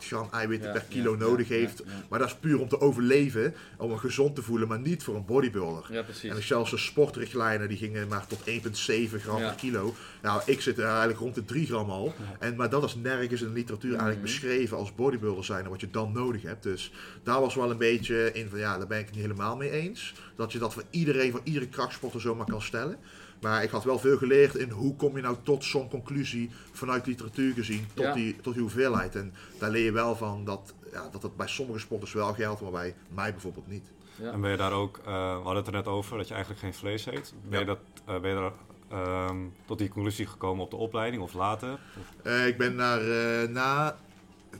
0,8 0.01 0.05
gram 0.05 0.27
eiwitten 0.31 0.71
per 0.71 0.83
kilo 0.89 1.15
nodig 1.15 1.47
heeft. 1.47 1.83
Maar 2.09 2.19
dat 2.19 2.27
is 2.27 2.35
puur 2.35 2.59
om 2.59 2.67
te 2.67 2.81
overleven, 2.81 3.53
om 3.77 3.89
me 3.89 3.97
gezond 3.97 4.35
te 4.35 4.41
voelen, 4.41 4.67
maar 4.67 4.79
niet 4.79 5.03
voor 5.03 5.15
een 5.15 5.25
bodybuilder. 5.25 5.85
Ja, 5.89 6.01
precies. 6.01 6.29
En 6.29 6.43
zelfs 6.43 6.71
de 6.71 6.77
sportrichtlijnen 6.77 7.67
die 7.67 7.77
gingen 7.77 8.07
maar 8.07 8.27
tot 8.27 8.39
1,7 8.49 9.21
gram 9.21 9.37
per 9.39 9.53
kilo. 9.55 9.93
Nou, 10.21 10.41
ik 10.45 10.61
zit 10.61 10.77
er 10.77 10.85
eigenlijk 10.85 11.19
rond 11.19 11.35
de 11.35 11.45
3 11.45 11.65
gram 11.65 11.89
al. 11.89 12.13
En, 12.39 12.55
maar 12.55 12.69
dat 12.69 12.83
is 12.83 12.95
nergens 12.95 13.41
in 13.41 13.47
de 13.47 13.53
literatuur 13.53 13.89
eigenlijk 13.95 14.21
Mhm. 14.21 14.31
beschreven 14.31 14.77
als 14.77 14.95
bodybuilder 14.95 15.43
zijn 15.45 15.63
en 15.63 15.69
wat 15.69 15.81
je 15.81 15.89
dan 15.89 16.11
nodig 16.11 16.41
hebt. 16.41 16.63
Dus 16.63 16.91
daar 17.23 17.39
was 17.41 17.55
wel 17.55 17.71
een 17.71 17.77
beetje 17.77 18.31
in 18.33 18.49
van 18.49 18.59
ja, 18.59 18.77
daar 18.77 18.87
ben 18.87 18.99
ik 18.99 19.05
het 19.05 19.13
niet 19.15 19.23
helemaal 19.23 19.55
mee 19.57 19.69
eens. 19.69 20.13
Dat 20.35 20.51
je 20.51 20.59
dat 20.59 20.73
voor 20.73 20.83
iedereen, 20.89 21.31
voor 21.31 21.41
iedere 21.43 21.67
krachtsporter 21.67 22.21
zomaar 22.21 22.45
kan 22.45 22.61
stellen. 22.61 22.97
Maar 23.43 23.63
ik 23.63 23.69
had 23.69 23.83
wel 23.83 23.99
veel 23.99 24.17
geleerd 24.17 24.55
in 24.55 24.69
hoe 24.69 24.95
kom 24.95 25.15
je 25.15 25.21
nou 25.21 25.35
tot 25.43 25.63
zo'n 25.63 25.89
conclusie 25.89 26.49
vanuit 26.71 27.05
literatuur 27.05 27.53
gezien, 27.53 27.87
tot, 27.93 28.03
Ja. 28.05 28.13
die, 28.13 28.35
tot 28.41 28.53
die 28.53 28.61
hoeveelheid. 28.61 29.15
En 29.15 29.33
daar 29.59 29.69
leer 29.69 29.83
je 29.85 29.91
wel 29.91 30.15
van 30.15 30.45
dat, 30.45 30.73
ja, 30.91 31.09
dat 31.11 31.23
het 31.23 31.35
bij 31.35 31.47
sommige 31.47 31.79
sporters 31.79 32.13
wel 32.13 32.33
geldt, 32.33 32.61
maar 32.61 32.71
bij 32.71 32.95
mij 33.07 33.31
bijvoorbeeld 33.31 33.67
niet. 33.67 33.91
Ja. 34.15 34.31
En 34.31 34.41
ben 34.41 34.51
je 34.51 34.57
daar 34.57 34.71
ook, 34.71 34.97
eh, 34.97 35.03
we 35.05 35.11
hadden 35.43 35.55
het 35.55 35.67
er 35.67 35.73
net 35.73 35.87
over, 35.87 36.17
dat 36.17 36.27
je 36.27 36.33
eigenlijk 36.33 36.63
geen 36.63 36.73
vlees 36.73 37.05
eet. 37.05 37.33
Ben 37.49 37.59
je, 37.59 37.65
dat, 37.65 37.79
eh, 38.05 38.19
ben 38.19 38.29
je 38.29 38.35
daar 38.35 38.51
ehm, 38.89 39.37
tot 39.65 39.77
die 39.77 39.89
conclusie 39.89 40.25
gekomen 40.27 40.63
op 40.63 40.69
de 40.69 40.75
opleiding 40.75 41.23
of 41.23 41.33
later? 41.33 41.79
Eh, 42.23 42.47
ik 42.47 42.57
ben 42.57 42.75
naar, 42.75 43.01
eh, 43.01 43.49
na, 43.49 43.97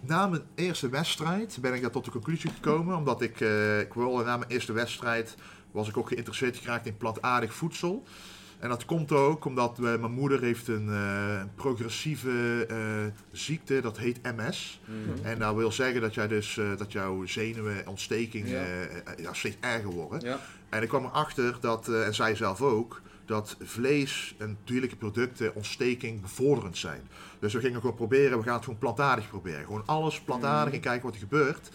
na 0.02 0.28
mijn 0.28 0.42
eerste 0.56 0.90
wedstrijd 0.90 1.58
ben 1.62 1.74
ik 1.74 1.82
daar 1.82 1.92
tot 1.92 2.06
de 2.06 2.12
conclusie 2.12 2.50
gekomen. 2.50 2.96
Omdat 2.98 3.22
ik, 3.22 3.42
eh, 3.42 3.80
ik 3.80 3.94
wilde 3.94 4.24
na 4.24 4.38
mijn 4.38 4.52
eerste 4.52 4.74
wedstrijd 4.74 5.36
was 5.72 5.88
ik 5.90 5.98
ook 5.98 6.08
geïnteresseerd 6.08 6.58
geraakt 6.58 6.86
in 6.86 6.98
plantaardig 6.98 7.54
voedsel. 7.54 8.04
En 8.64 8.70
dat 8.70 8.86
komt 8.86 9.12
ook 9.12 9.46
omdat 9.46 9.78
mijn 9.78 10.12
moeder 10.12 10.42
heeft 10.42 10.68
een 10.68 10.90
eh, 10.90 11.42
progressieve 11.56 12.66
eh, 12.70 12.78
ziekte, 13.32 13.82
dat 13.82 13.98
heet 13.98 14.22
MS. 14.22 14.82
Mhm. 14.86 15.26
En 15.26 15.40
dat 15.40 15.56
wil 15.56 15.72
zeggen 15.72 16.02
dat, 16.02 16.14
jij 16.14 16.28
dus, 16.28 16.58
eh, 16.58 16.66
dat 16.78 16.92
jouw 16.92 17.26
zenuwen, 17.26 17.88
ontsteking 17.88 18.50
Ja. 18.50 18.64
ja, 19.18 19.34
steeds 19.34 19.58
erger 19.60 19.90
worden. 19.90 20.20
Ja. 20.22 20.40
En 20.70 20.82
ik 20.82 20.88
kwam 20.88 21.06
erachter 21.06 21.58
dat, 21.60 21.88
en 21.88 22.16
zij 22.16 22.36
zelf 22.36 22.62
ook, 22.62 23.02
dat 23.26 23.58
vlees 23.62 24.36
en 24.38 24.58
dierlijke 24.64 24.96
producten 24.96 25.56
ontsteking 25.56 26.22
bevorderend 26.22 26.78
zijn. 26.78 27.02
Dus 27.40 27.54
we 27.54 27.60
gingen 27.60 27.80
gewoon 27.80 27.96
proberen, 27.96 28.38
we 28.38 28.44
gaan 28.44 28.56
het 28.56 28.64
gewoon 28.64 28.80
plantaardig 28.80 29.30
proberen. 29.30 29.66
Gewoon 29.66 29.84
alles 29.86 30.22
plantaardig 30.22 30.66
Mhm. 30.66 30.76
en 30.76 30.82
kijken 30.82 31.06
wat 31.06 31.14
er 31.14 31.20
gebeurt. 31.20 31.70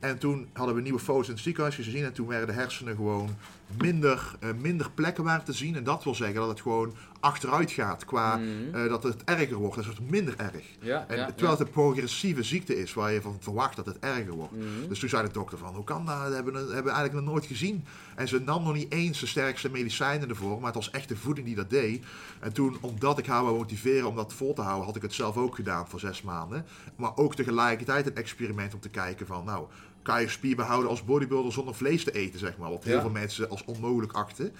En 0.00 0.18
toen 0.18 0.48
hadden 0.52 0.74
we 0.74 0.80
nieuwe 0.80 0.98
foto's 0.98 1.26
in 1.26 1.32
het 1.34 1.42
ziekenhuis 1.42 1.74
gezien 1.74 2.04
en 2.04 2.12
toen 2.12 2.26
werden 2.26 2.46
de 2.46 2.60
hersenen 2.60 2.96
gewoon 2.96 3.36
minder, 3.80 4.36
eh, 4.40 4.48
minder 4.60 4.90
plekken 4.90 5.24
waren 5.24 5.44
te 5.44 5.52
zien. 5.52 5.76
En 5.76 5.84
dat 5.84 6.04
wil 6.04 6.14
zeggen 6.14 6.36
dat 6.40 6.48
het 6.48 6.60
gewoon 6.60 6.94
achteruit 7.20 7.70
gaat 7.70 8.04
qua 8.04 8.36
Mhm. 8.36 8.74
eh, 8.74 8.88
dat 8.88 9.02
het 9.02 9.24
erger 9.24 9.56
wordt. 9.56 9.76
Dus 9.76 9.86
het 9.86 9.96
wordt 9.96 10.10
minder 10.12 10.34
erg. 10.36 10.64
Ja, 10.80 11.04
En 11.08 11.16
ja, 11.16 11.24
terwijl 11.26 11.50
ja. 11.52 11.58
het 11.58 11.60
een 11.60 11.70
progressieve 11.72 12.42
ziekte 12.42 12.76
is 12.80 12.94
waar 12.94 13.12
je 13.12 13.20
van 13.20 13.36
verwacht 13.40 13.76
dat 13.76 13.86
het 13.86 13.98
erger 13.98 14.32
wordt. 14.32 14.52
Mhm. 14.52 14.88
Dus 14.88 14.98
toen 14.98 15.08
zei 15.08 15.26
de 15.26 15.32
dokter 15.32 15.58
van, 15.58 15.74
hoe 15.74 15.84
kan 15.84 16.06
dat? 16.06 16.22
Dat 16.22 16.32
hebben 16.34 16.52
we, 16.52 16.58
hebben 16.58 16.84
we 16.84 16.90
eigenlijk 16.90 17.12
nog 17.24 17.34
nooit 17.34 17.46
gezien. 17.46 17.84
En 18.16 18.28
ze 18.28 18.40
nam 18.40 18.64
nog 18.64 18.74
niet 18.74 18.92
eens 18.92 19.20
de 19.20 19.26
sterkste 19.26 19.70
medicijnen 19.70 20.28
ervoor, 20.28 20.56
maar 20.56 20.66
het 20.66 20.74
was 20.74 20.90
echt 20.90 21.08
de 21.08 21.16
voeding 21.16 21.46
die 21.46 21.56
dat 21.56 21.70
deed. 21.70 22.04
En 22.40 22.52
toen, 22.52 22.76
omdat 22.80 23.18
ik 23.18 23.26
haar 23.26 23.42
wou 23.42 23.56
motiveren 23.56 24.08
om 24.08 24.16
dat 24.16 24.32
vol 24.32 24.54
te 24.54 24.62
houden, 24.62 24.84
had 24.86 24.96
ik 24.96 25.02
het 25.02 25.14
zelf 25.14 25.36
ook 25.36 25.54
gedaan 25.54 25.88
voor 25.88 26.00
zes 26.00 26.22
maanden. 26.22 26.66
Maar 26.96 27.16
ook 27.16 27.34
tegelijkertijd 27.34 28.06
een 28.06 28.16
experiment 28.16 28.74
om 28.74 28.80
te 28.80 28.88
kijken 28.88 29.26
van, 29.26 29.44
nou, 29.44 29.66
kan 30.04 30.20
je 30.20 30.28
spier 30.28 30.56
behouden 30.56 30.90
als 30.90 31.04
bodybuilder 31.04 31.52
zonder 31.52 31.74
vlees 31.74 32.04
te 32.04 32.12
eten, 32.12 32.38
zeg 32.38 32.56
maar. 32.56 32.70
Wat 32.70 32.84
heel 32.84 32.94
Ja. 32.94 33.00
veel 33.00 33.10
mensen 33.10 33.50
als 33.50 33.64
onmogelijk 33.64 34.12
achten. 34.12 34.52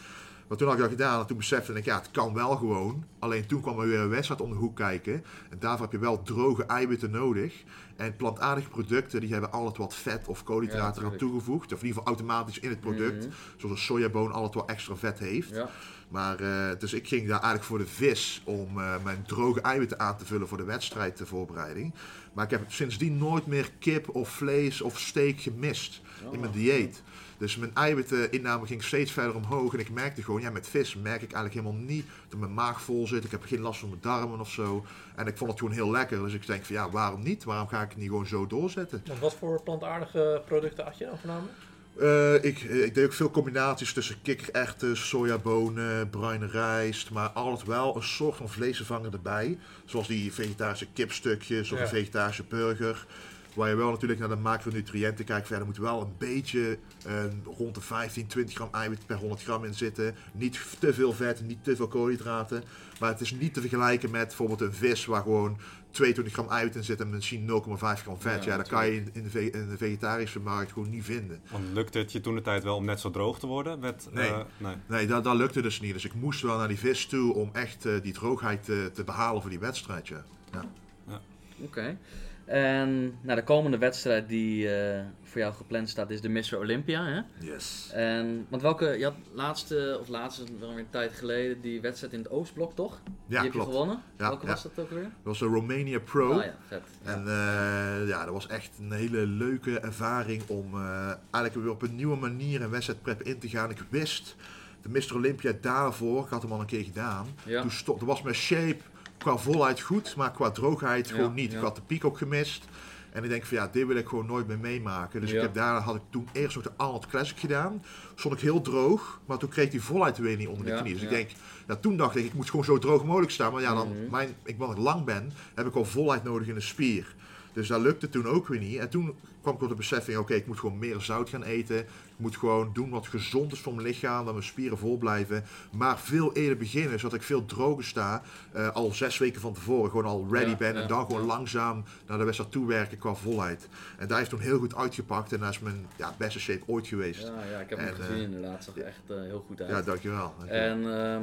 Maar 0.49 0.57
toen 0.59 0.67
had 0.67 0.77
ik 0.77 0.83
dat 0.83 0.91
gedaan 0.93 1.21
en 1.21 1.27
toen 1.27 1.37
besefte 1.37 1.73
ik, 1.73 1.85
ja, 1.85 1.97
het 1.97 2.11
kan 2.11 2.35
wel 2.35 2.57
gewoon. 2.57 3.05
Alleen 3.19 3.47
toen 3.47 3.61
kwam 3.61 3.81
er 3.81 3.87
weer 3.89 3.99
een 4.01 4.09
wedstrijd 4.09 4.41
om 4.41 4.51
de 4.51 4.57
hoek 4.57 4.77
kijken. 4.77 5.25
En 5.51 5.59
daarvoor 5.59 5.83
heb 5.83 5.93
je 5.93 5.99
wel 5.99 6.23
droge 6.23 6.65
eiwitten 6.67 7.11
nodig. 7.11 7.63
En 7.97 8.17
plantaardige 8.17 8.69
producten, 8.69 9.21
die 9.21 9.33
hebben 9.33 9.53
altijd 9.53 9.77
wat 9.77 9.95
vet 9.95 10.29
of 10.29 10.39
Ja, 10.39 10.45
koolhydraten 10.45 10.87
aan 10.87 10.93
tuurlijk. 10.93 11.19
toegevoegd. 11.19 11.73
Of 11.73 11.81
in 11.81 11.87
ieder 11.87 11.89
geval 12.03 12.07
automatisch 12.07 12.59
in 12.59 12.69
het 12.69 12.81
product. 12.81 13.25
Mhm. 13.27 13.35
Zoals 13.57 13.75
een 13.79 13.83
sojaboon 13.85 14.33
altijd 14.33 14.55
wel 14.55 14.67
extra 14.67 14.97
vet 14.97 15.19
heeft. 15.19 15.51
Ja. 15.51 15.69
Maar, 16.09 16.41
eh, 16.41 16.79
dus 16.79 16.93
ik 16.93 17.09
ging 17.09 17.23
daar 17.23 17.31
eigenlijk 17.41 17.65
voor 17.65 17.79
de 17.79 17.87
vis 17.87 18.43
om 18.45 18.81
eh, 18.81 18.95
mijn 19.05 19.25
droge 19.27 19.61
eiwitten 19.61 19.99
aan 20.01 20.17
te 20.17 20.25
vullen 20.25 20.49
voor 20.49 20.59
de 20.59 20.65
wedstrijdvoorbereiding. 20.65 21.95
Maar 22.33 22.45
ik 22.45 22.51
heb 22.51 22.73
sindsdien 22.73 23.19
nooit 23.19 23.47
meer 23.47 23.71
kip 23.79 24.09
of 24.15 24.29
vlees 24.29 24.81
of 24.83 24.99
steak 24.99 25.41
gemist 25.41 26.01
in 26.33 26.41
mijn 26.41 26.53
Oh. 26.53 26.57
dieet. 26.57 27.03
Dus 27.39 27.57
mijn 27.57 27.75
eiwitteninname 27.75 28.67
ging 28.67 28.83
steeds 28.85 29.13
verder 29.13 29.35
omhoog. 29.35 29.73
En 29.75 29.79
ik 29.81 29.91
merkte 29.91 30.23
gewoon, 30.23 30.41
ja, 30.41 30.51
met 30.51 30.69
vis 30.69 30.95
merk 30.95 31.23
ik 31.23 31.33
eigenlijk 31.33 31.55
helemaal 31.67 31.87
niet 31.87 32.07
dat 32.29 32.39
mijn 32.39 32.55
maag 32.55 32.83
vol 32.83 33.07
zit. 33.07 33.25
Ik 33.25 33.31
heb 33.31 33.45
geen 33.45 33.61
last 33.61 33.81
van 33.81 33.89
mijn 33.89 34.01
darmen 34.01 34.41
of 34.41 34.51
zo. 34.51 34.85
En 35.17 35.27
ik 35.27 35.37
vond 35.37 35.51
het 35.51 35.59
gewoon 35.59 35.75
heel 35.75 35.91
lekker. 35.91 36.19
Dus 36.23 36.33
ik 36.35 36.47
denk 36.47 36.65
van, 36.65 36.75
ja, 36.77 36.91
waarom 36.91 37.23
niet? 37.23 37.45
Waarom 37.45 37.69
ga 37.69 37.83
ik 37.83 37.89
het 37.89 37.99
niet 37.99 38.09
gewoon 38.09 38.27
zo 38.27 38.47
doorzetten? 38.47 39.03
Want 39.07 39.21
wat 39.21 39.35
voor 39.35 39.63
plantaardige 39.63 40.43
producten 40.47 40.85
had 40.85 40.99
je 40.99 41.05
dan 41.05 41.19
voornamelijk? 41.19 41.53
Eh, 41.99 42.35
ik, 42.35 42.61
ik 42.61 42.95
deed 42.95 43.05
ook 43.05 43.13
veel 43.13 43.31
combinaties 43.31 43.93
tussen 43.93 44.17
kikkererwten, 44.23 44.97
sojabonen, 44.97 46.11
bruine 46.11 46.47
rijst. 46.47 47.11
Maar 47.11 47.29
altijd 47.29 47.67
wel 47.69 47.97
een 47.97 48.03
soort 48.03 48.37
van 48.37 48.49
vleesvervanger 48.49 49.13
erbij. 49.13 49.59
Zoals 49.85 50.07
die 50.07 50.33
vegetarische 50.33 50.87
kipstukjes 50.93 51.73
of 51.73 51.79
Ja. 51.79 51.83
een 51.85 51.91
vegetarische 51.91 52.45
burger. 52.49 53.07
Waar 53.55 53.69
je 53.69 53.75
wel 53.75 53.91
natuurlijk 53.91 54.21
naar 54.21 54.29
de 54.29 54.37
macronutriënten 54.37 55.25
kijkt. 55.25 55.47
Verder 55.47 55.67
moet 55.67 55.77
er 55.77 55.83
wel 55.83 56.01
een 56.01 56.15
beetje 56.19 56.79
eh, 57.07 57.13
rond 57.59 57.75
de 57.75 57.81
15, 57.81 58.27
20 58.27 58.55
gram 58.55 58.69
eiwit 58.73 59.07
per 59.07 59.17
100 59.17 59.43
gram 59.43 59.65
in 59.65 59.75
zitten. 59.75 60.15
Niet 60.33 60.61
te 60.79 60.95
veel 60.95 61.13
vet, 61.13 61.43
niet 61.47 61.65
te 61.65 61.77
veel 61.77 61.89
koolhydraten. 61.89 62.65
Maar 63.01 63.11
het 63.11 63.21
is 63.21 63.33
niet 63.33 63.55
te 63.55 63.61
vergelijken 63.61 64.11
met 64.11 64.27
bijvoorbeeld 64.27 64.61
een 64.61 64.73
vis 64.75 65.05
waar 65.05 65.23
gewoon 65.23 65.59
22 65.91 66.33
gram 66.35 66.49
eiwit 66.51 66.75
in 66.77 66.85
zit 66.85 67.01
en 67.01 67.11
misschien 67.11 67.49
0,5 67.49 67.77
gram 67.79 68.21
vet. 68.21 68.45
Ja, 68.45 68.51
Ja, 68.51 68.57
dat 68.57 68.69
kan 68.69 68.87
je 68.87 68.95
in, 68.97 69.09
in, 69.13 69.23
de, 69.23 69.31
ve- 69.31 69.51
in 69.51 69.69
de 69.69 69.77
vegetarische 69.77 70.41
markt 70.41 70.73
gewoon 70.73 70.91
niet 70.91 71.05
vinden. 71.05 71.41
Want 71.51 71.65
lukte 71.73 71.99
het 71.99 72.13
je 72.13 72.21
toen 72.21 72.35
de 72.35 72.43
tijd 72.43 72.63
wel 72.63 72.77
om 72.77 72.85
net 72.85 73.01
zo 73.01 73.11
droog 73.11 73.39
te 73.39 73.47
worden? 73.47 73.79
Met, 73.79 74.09
Nee. 74.13 74.29
eh, 74.31 74.41
nee. 74.57 74.75
Nee, 74.87 75.07
dat, 75.07 75.25
dat 75.25 75.37
lukte 75.37 75.63
dus 75.63 75.81
niet. 75.81 75.93
Dus 75.93 76.05
ik 76.05 76.15
moest 76.15 76.41
wel 76.43 76.59
naar 76.59 76.69
die 76.69 76.79
vis 76.79 77.07
toe 77.07 77.35
om 77.35 77.51
echt 77.53 77.87
eh, 77.87 77.93
die 78.03 78.13
droogheid 78.13 78.65
te, 78.65 78.91
te 78.95 79.05
behalen 79.05 79.41
voor 79.41 79.51
die 79.51 79.59
wedstrijd. 79.59 80.09
Ja. 80.09 80.25
Ja. 80.53 81.21
Oké. 81.59 81.97
En 82.45 83.19
nou, 83.21 83.39
de 83.39 83.45
komende 83.45 83.79
wedstrijd 83.79 84.29
die 84.29 84.77
eh, 84.77 85.05
voor 85.23 85.41
jou 85.41 85.55
gepland 85.55 85.89
staat 85.89 86.11
is 86.11 86.21
de 86.21 86.29
Mr. 86.29 86.59
Olympia. 86.59 87.05
Hè? 87.05 87.47
Yes. 87.47 87.91
En, 87.93 88.47
want 88.49 88.63
welke, 88.63 88.87
je 88.99 89.05
had 89.05 89.15
laatste, 89.33 89.97
of 90.01 90.09
laatste, 90.09 90.45
wel 90.59 90.79
een 90.79 90.87
tijd 90.91 91.13
geleden, 91.13 91.61
die 91.61 91.81
wedstrijd 91.81 92.13
in 92.13 92.19
het 92.19 92.31
Oostblok 92.31 92.75
toch? 92.75 93.01
die 93.05 93.15
Ja, 93.27 93.43
heb 93.43 93.51
klopt. 93.51 93.67
je 93.67 93.73
gewonnen. 93.73 94.03
Ja, 94.19 94.29
welke 94.29 94.47
ja. 94.47 94.53
was 94.53 94.63
dat 94.63 94.79
ook 94.79 94.91
weer? 94.91 95.03
Dat 95.03 95.11
was 95.23 95.41
een 95.41 95.49
Romania 95.49 95.99
Pro. 95.99 96.33
Ah 96.33 96.45
ja, 96.45 96.55
vet. 96.69 96.83
En 97.03 97.19
eh, 97.19 98.09
ja, 98.09 98.25
dat 98.25 98.33
was 98.33 98.47
echt 98.47 98.71
een 98.81 98.93
hele 98.93 99.27
leuke 99.27 99.81
ervaring 99.81 100.43
om 100.47 100.75
eh, 100.75 101.07
eigenlijk 101.31 101.55
weer 101.55 101.71
op 101.71 101.83
een 101.83 101.95
nieuwe 101.95 102.17
manier 102.17 102.63
een 102.63 102.71
wedstrijdprep 102.71 103.23
in 103.23 103.39
te 103.39 103.49
gaan. 103.49 103.71
Ik 103.71 103.85
wist, 103.89 104.37
de 104.83 104.89
Mr. 104.89 105.15
Olympia 105.15 105.53
daarvoor, 105.61 106.25
ik 106.25 106.31
had 106.31 106.43
hem 106.43 106.53
al 106.53 106.61
een 106.61 106.67
keer 106.67 106.85
gedaan. 106.85 107.27
Ja. 107.45 107.61
Toen 107.61 107.71
stop, 107.71 108.01
er 108.01 108.07
was 108.07 108.23
mijn 108.23 108.35
shape 108.35 108.83
qua 109.25 109.37
volheid 109.37 109.81
goed, 109.81 110.17
maar 110.17 110.31
qua 110.33 110.51
droogheid 110.51 111.09
Ja, 111.09 111.15
gewoon 111.15 111.35
niet. 111.35 111.51
ja. 111.53 111.57
Ik 111.59 111.65
had 111.65 111.77
de 111.77 111.83
piek 111.87 112.05
ook 112.05 112.19
gemist. 112.19 112.65
En 113.13 113.23
ik 113.25 113.29
denk 113.31 113.45
van 113.45 113.57
ja, 113.57 113.69
dit 113.73 113.87
wil 113.87 113.97
ik 113.97 114.07
gewoon 114.09 114.27
nooit 114.27 114.47
meer 114.47 114.59
meemaken. 114.59 115.21
Dus 115.21 115.31
Ja. 115.31 115.37
ik 115.37 115.43
heb 115.43 115.55
daar 115.55 115.81
had 115.81 115.95
ik 115.95 116.01
toen 116.11 116.29
eerst 116.33 116.55
nog 116.55 116.65
de 116.65 116.71
Arnold 116.77 117.07
Classic 117.07 117.39
gedaan. 117.39 117.85
Stond 118.15 118.35
ik 118.35 118.41
heel 118.41 118.61
droog, 118.61 119.21
maar 119.27 119.39
toen 119.39 119.49
kreeg 119.49 119.71
die 119.71 119.83
volheid 119.83 120.19
weer 120.19 120.37
niet 120.37 120.49
onder 120.49 120.67
de 120.67 120.81
knie. 120.81 120.93
Dus 120.93 121.03
ik 121.03 121.09
denk, 121.09 121.31
ja, 121.69 121.77
toen 121.77 121.97
dacht 121.97 122.17
ik, 122.17 122.25
ik 122.25 122.35
moet 122.35 122.51
gewoon 122.51 122.65
zo 122.65 122.79
droog 122.79 123.05
mogelijk 123.05 123.31
staan. 123.33 123.53
Maar 123.53 123.63
ja, 123.63 123.75
dan, 123.75 123.89
Mhm. 123.89 124.11
mijn, 124.11 124.29
ik, 124.45 124.59
ik 124.59 124.77
lang 124.77 125.05
ben, 125.05 125.33
heb 125.55 125.67
ik 125.67 125.75
al 125.75 125.85
volheid 125.85 126.25
nodig 126.25 126.49
in 126.49 126.55
de 126.55 126.61
spier. 126.61 127.15
Dus 127.53 127.69
dat 127.69 127.81
lukte 127.81 128.09
toen 128.09 128.27
ook 128.27 128.49
weer 128.49 128.61
niet. 128.61 128.79
En 128.79 128.89
toen 128.91 129.15
kwam 129.43 129.55
ik 129.55 129.61
tot 129.61 129.69
de 129.69 129.75
beseffing, 129.75 130.19
oké, 130.19 130.35
ik 130.35 130.47
moet 130.47 130.59
gewoon 130.59 130.79
meer 130.79 131.01
zout 131.01 131.29
gaan 131.29 131.43
eten. 131.43 131.87
Ik 132.17 132.21
moet 132.21 132.37
gewoon 132.37 132.71
doen 132.73 132.91
wat 132.91 133.07
gezond 133.07 133.53
is 133.53 133.61
voor 133.61 133.75
mijn 133.75 133.87
lichaam, 133.87 134.25
dat 134.25 134.35
mijn 134.35 134.47
spieren 134.47 134.79
vol 134.79 134.99
blijven. 134.99 135.45
Maar 135.73 135.99
veel 135.99 136.33
eerder 136.33 136.57
beginnen, 136.57 136.99
zodat 137.01 137.15
ik 137.19 137.23
veel 137.23 137.45
droger 137.45 137.85
sta. 137.85 138.23
eh, 138.53 138.69
al 138.69 138.93
zes 138.93 139.19
weken 139.19 139.41
van 139.41 139.53
tevoren 139.53 139.91
gewoon 139.91 140.05
al 140.07 140.27
ready 140.31 140.51
Ja, 140.51 140.57
ben. 140.57 140.75
ja, 140.75 140.81
en 140.83 140.89
dan 140.89 141.07
gewoon 141.07 141.21
ja. 141.21 141.27
langzaam 141.27 141.85
naar 142.07 142.19
de 142.19 142.25
wedstrijd 142.25 142.53
toe 142.53 142.67
werken 142.67 142.99
qua 142.99 143.15
volheid. 143.15 143.69
En 143.99 144.09
daar 144.09 144.19
heeft 144.19 144.31
toen 144.31 144.41
heel 144.41 144.59
goed 144.59 144.75
uitgepakt. 144.77 145.33
En 145.33 145.41
dat 145.41 145.51
is 145.51 145.59
mijn 145.59 145.87
ja, 145.97 146.15
beste 146.19 146.41
shape 146.41 146.63
ooit 146.67 146.87
geweest. 146.87 147.21
Ja, 147.23 147.27
Ja, 147.27 147.51
ja, 147.51 147.59
ik 147.61 147.69
heb 147.71 147.79
hem 147.79 147.89
En, 147.89 147.95
gezien 147.95 148.17
eh, 148.17 148.23
inderdaad. 148.23 148.65
Zag 148.65 148.77
er 148.77 148.83
echt 148.85 149.01
eh, 149.09 149.17
heel 149.21 149.45
goed 149.47 149.61
uit. 149.61 149.87
dankjewel. 149.87 150.35
dankjewel. 150.39 150.61
En 150.61 151.01
ehm, 151.05 151.23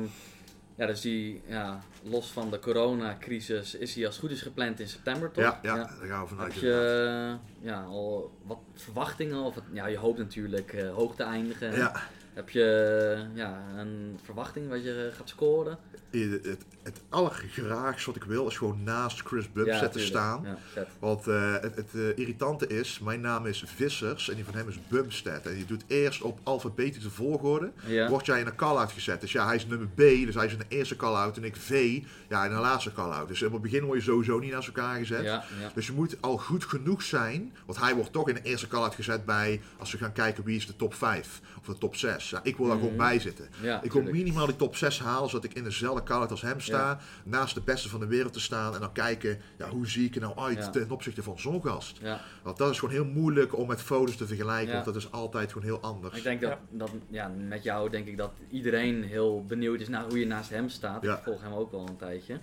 ja, 0.76 0.86
dus 0.86 1.02
die, 1.02 1.42
ja, 1.48 1.80
los 2.04 2.28
van 2.28 2.50
de 2.50 2.60
coronacrisis 2.60 3.76
is 3.76 3.96
hij 3.96 4.06
als 4.06 4.16
het 4.16 4.24
goed 4.24 4.34
is 4.34 4.42
gepland 4.42 4.80
in 4.80 4.88
september, 4.88 5.32
toch? 5.32 5.44
ja, 5.44 5.60
ja, 5.62 5.76
daar 5.76 6.08
gaan 6.08 6.22
we 6.22 6.28
vanuit. 6.28 6.54
Heb 6.54 6.62
je 6.62 7.38
ja, 7.62 7.84
al 7.84 8.32
wat 8.44 8.60
verwachtingen? 8.74 9.38
Of 9.44 9.56
het, 9.56 9.64
ja, 9.74 9.86
je 9.86 9.98
hoopt 9.98 10.18
natuurlijk 10.18 10.74
eh, 10.74 10.94
hoog 10.94 11.16
te 11.16 11.24
eindigen. 11.24 11.76
Ja, 11.76 12.02
Heb 12.34 12.50
je 12.50 13.28
ja, 13.34 13.64
een 13.78 14.20
verwachting 14.24 14.70
wat 14.70 14.84
je 14.84 15.12
gaat 15.14 15.30
scoren? 15.30 15.78
het, 16.12 16.46
het, 16.46 16.66
het 16.84 17.02
allergraagst 17.10 18.06
wat 18.06 18.16
ik 18.16 18.24
wil 18.24 18.48
is 18.48 18.58
gewoon 18.58 18.84
naast 18.84 19.22
Chris 19.22 19.46
te 19.46 19.52
tuurlijk. 19.54 20.00
staan. 20.00 20.42
Ja, 20.44 20.58
vet. 20.74 20.88
Want 21.00 21.28
eh, 21.28 21.54
het, 21.54 21.76
het 21.76 21.90
eh, 21.94 22.18
irritante 22.18 22.68
is, 22.68 23.00
mijn 23.00 23.22
naam 23.22 23.46
is 23.46 23.64
Vissers 23.76 24.30
en 24.30 24.36
die 24.36 24.46
van 24.46 24.54
hem 24.54 24.68
is 24.70 24.80
Bumstead. 24.88 25.46
En 25.46 25.54
die 25.56 25.66
doet 25.66 25.84
eerst 25.88 26.22
op 26.22 26.40
alfabetische 26.44 27.10
volgorde, 27.10 27.72
Ja. 27.86 28.10
word 28.10 28.26
jij 28.26 28.40
in 28.40 28.46
een 28.46 28.56
call-out 28.56 28.92
gezet. 28.92 29.22
Dus 29.22 29.32
ja, 29.32 29.46
hij 29.46 29.56
is 29.56 29.66
nummer 29.66 29.88
B, 29.88 29.98
dus 29.98 30.36
hij 30.36 30.46
is 30.46 30.52
in 30.54 30.60
de 30.60 30.76
eerste 30.76 30.96
call-out 30.96 31.38
en 31.38 31.44
ik 31.44 31.56
V, 31.56 32.02
ja, 32.30 32.46
in 32.46 32.52
de 32.52 32.60
laatste 32.60 32.94
call-out. 32.94 33.28
Dus 33.28 33.42
in 33.42 33.52
het 33.52 33.62
begin 33.62 33.84
word 33.84 33.98
je 33.98 34.04
sowieso 34.06 34.40
niet 34.40 34.52
naast 34.52 34.68
elkaar 34.68 34.98
gezet. 34.98 35.42
Dus 35.74 35.88
je 35.88 35.94
moet 35.94 36.16
al 36.20 36.38
goed 36.38 36.66
genoeg 36.66 37.02
zijn, 37.02 37.54
want 37.66 37.80
hij 37.80 37.96
wordt 37.96 38.12
toch 38.12 38.30
in 38.30 38.36
de 38.36 38.42
eerste 38.42 38.68
call-out 38.68 38.96
gezet 38.96 39.26
bij, 39.26 39.62
als 39.78 39.92
we 39.92 39.98
gaan 39.98 40.12
kijken 40.14 40.44
wie 40.44 40.58
is 40.58 40.68
de 40.68 40.76
top 40.76 40.94
5 40.94 41.42
of 41.60 41.66
de 41.66 41.78
top 41.78 41.96
6. 41.96 42.21
Ja, 42.30 42.40
ik 42.44 42.58
wil 42.58 42.66
daar 42.66 42.76
Mhm. 42.76 42.84
gewoon 42.86 42.98
bij 43.00 43.20
zitten. 43.20 43.48
Ja, 43.62 43.82
ik 43.82 43.92
wil 43.94 44.02
minimaal 44.02 44.46
die 44.46 44.56
top 44.56 44.76
6 44.76 45.00
halen, 45.00 45.30
zodat 45.30 45.44
ik 45.46 45.54
in 45.54 45.64
dezelfde 45.64 46.04
call-out 46.04 46.32
als 46.32 46.42
hem 46.42 46.60
sta, 46.60 47.00
naast 47.24 47.54
de 47.56 47.62
beste 47.62 47.90
van 47.90 48.00
de 48.00 48.06
wereld 48.08 48.34
te 48.34 48.40
staan 48.40 48.74
en 48.74 48.80
dan 48.80 48.92
kijken, 48.92 49.40
ja, 49.58 49.70
hoe 49.70 49.88
zie 49.88 50.06
ik 50.06 50.16
er 50.16 50.22
nou 50.22 50.38
uit 50.38 50.58
Ja. 50.58 50.70
ten 50.70 50.92
opzichte 50.92 51.24
van 51.24 51.40
zo'n 51.40 51.62
gast. 51.62 51.98
Ja. 52.02 52.22
Want 52.44 52.58
dat 52.58 52.72
is 52.72 52.80
gewoon 52.80 52.94
heel 52.94 53.06
moeilijk 53.06 53.58
om 53.58 53.68
met 53.68 53.82
foto's 53.82 54.16
te 54.16 54.28
vergelijken, 54.28 54.68
Ja. 54.68 54.74
want 54.74 54.86
dat 54.86 54.96
is 54.96 55.12
altijd 55.12 55.52
gewoon 55.52 55.68
heel 55.68 55.80
anders. 55.82 56.18
Ik 56.18 56.24
denk 56.24 56.42
dat, 56.42 56.50
Ja. 56.50 56.60
dat 56.70 56.92
ja, 57.10 57.32
met 57.48 57.64
jou 57.64 57.90
denk 57.90 58.08
ik 58.08 58.18
dat 58.18 58.32
iedereen 58.50 59.04
heel 59.04 59.46
benieuwd 59.46 59.80
is 59.80 59.88
naar 59.90 60.04
hoe 60.04 60.20
je 60.20 60.26
naast 60.26 60.50
hem 60.50 60.70
staat. 60.70 61.02
Ja. 61.02 61.18
Ik 61.18 61.24
volg 61.24 61.42
hem 61.42 61.54
ook 61.54 61.74
al 61.74 61.88
een 61.88 61.98
tijdje. 61.98 62.40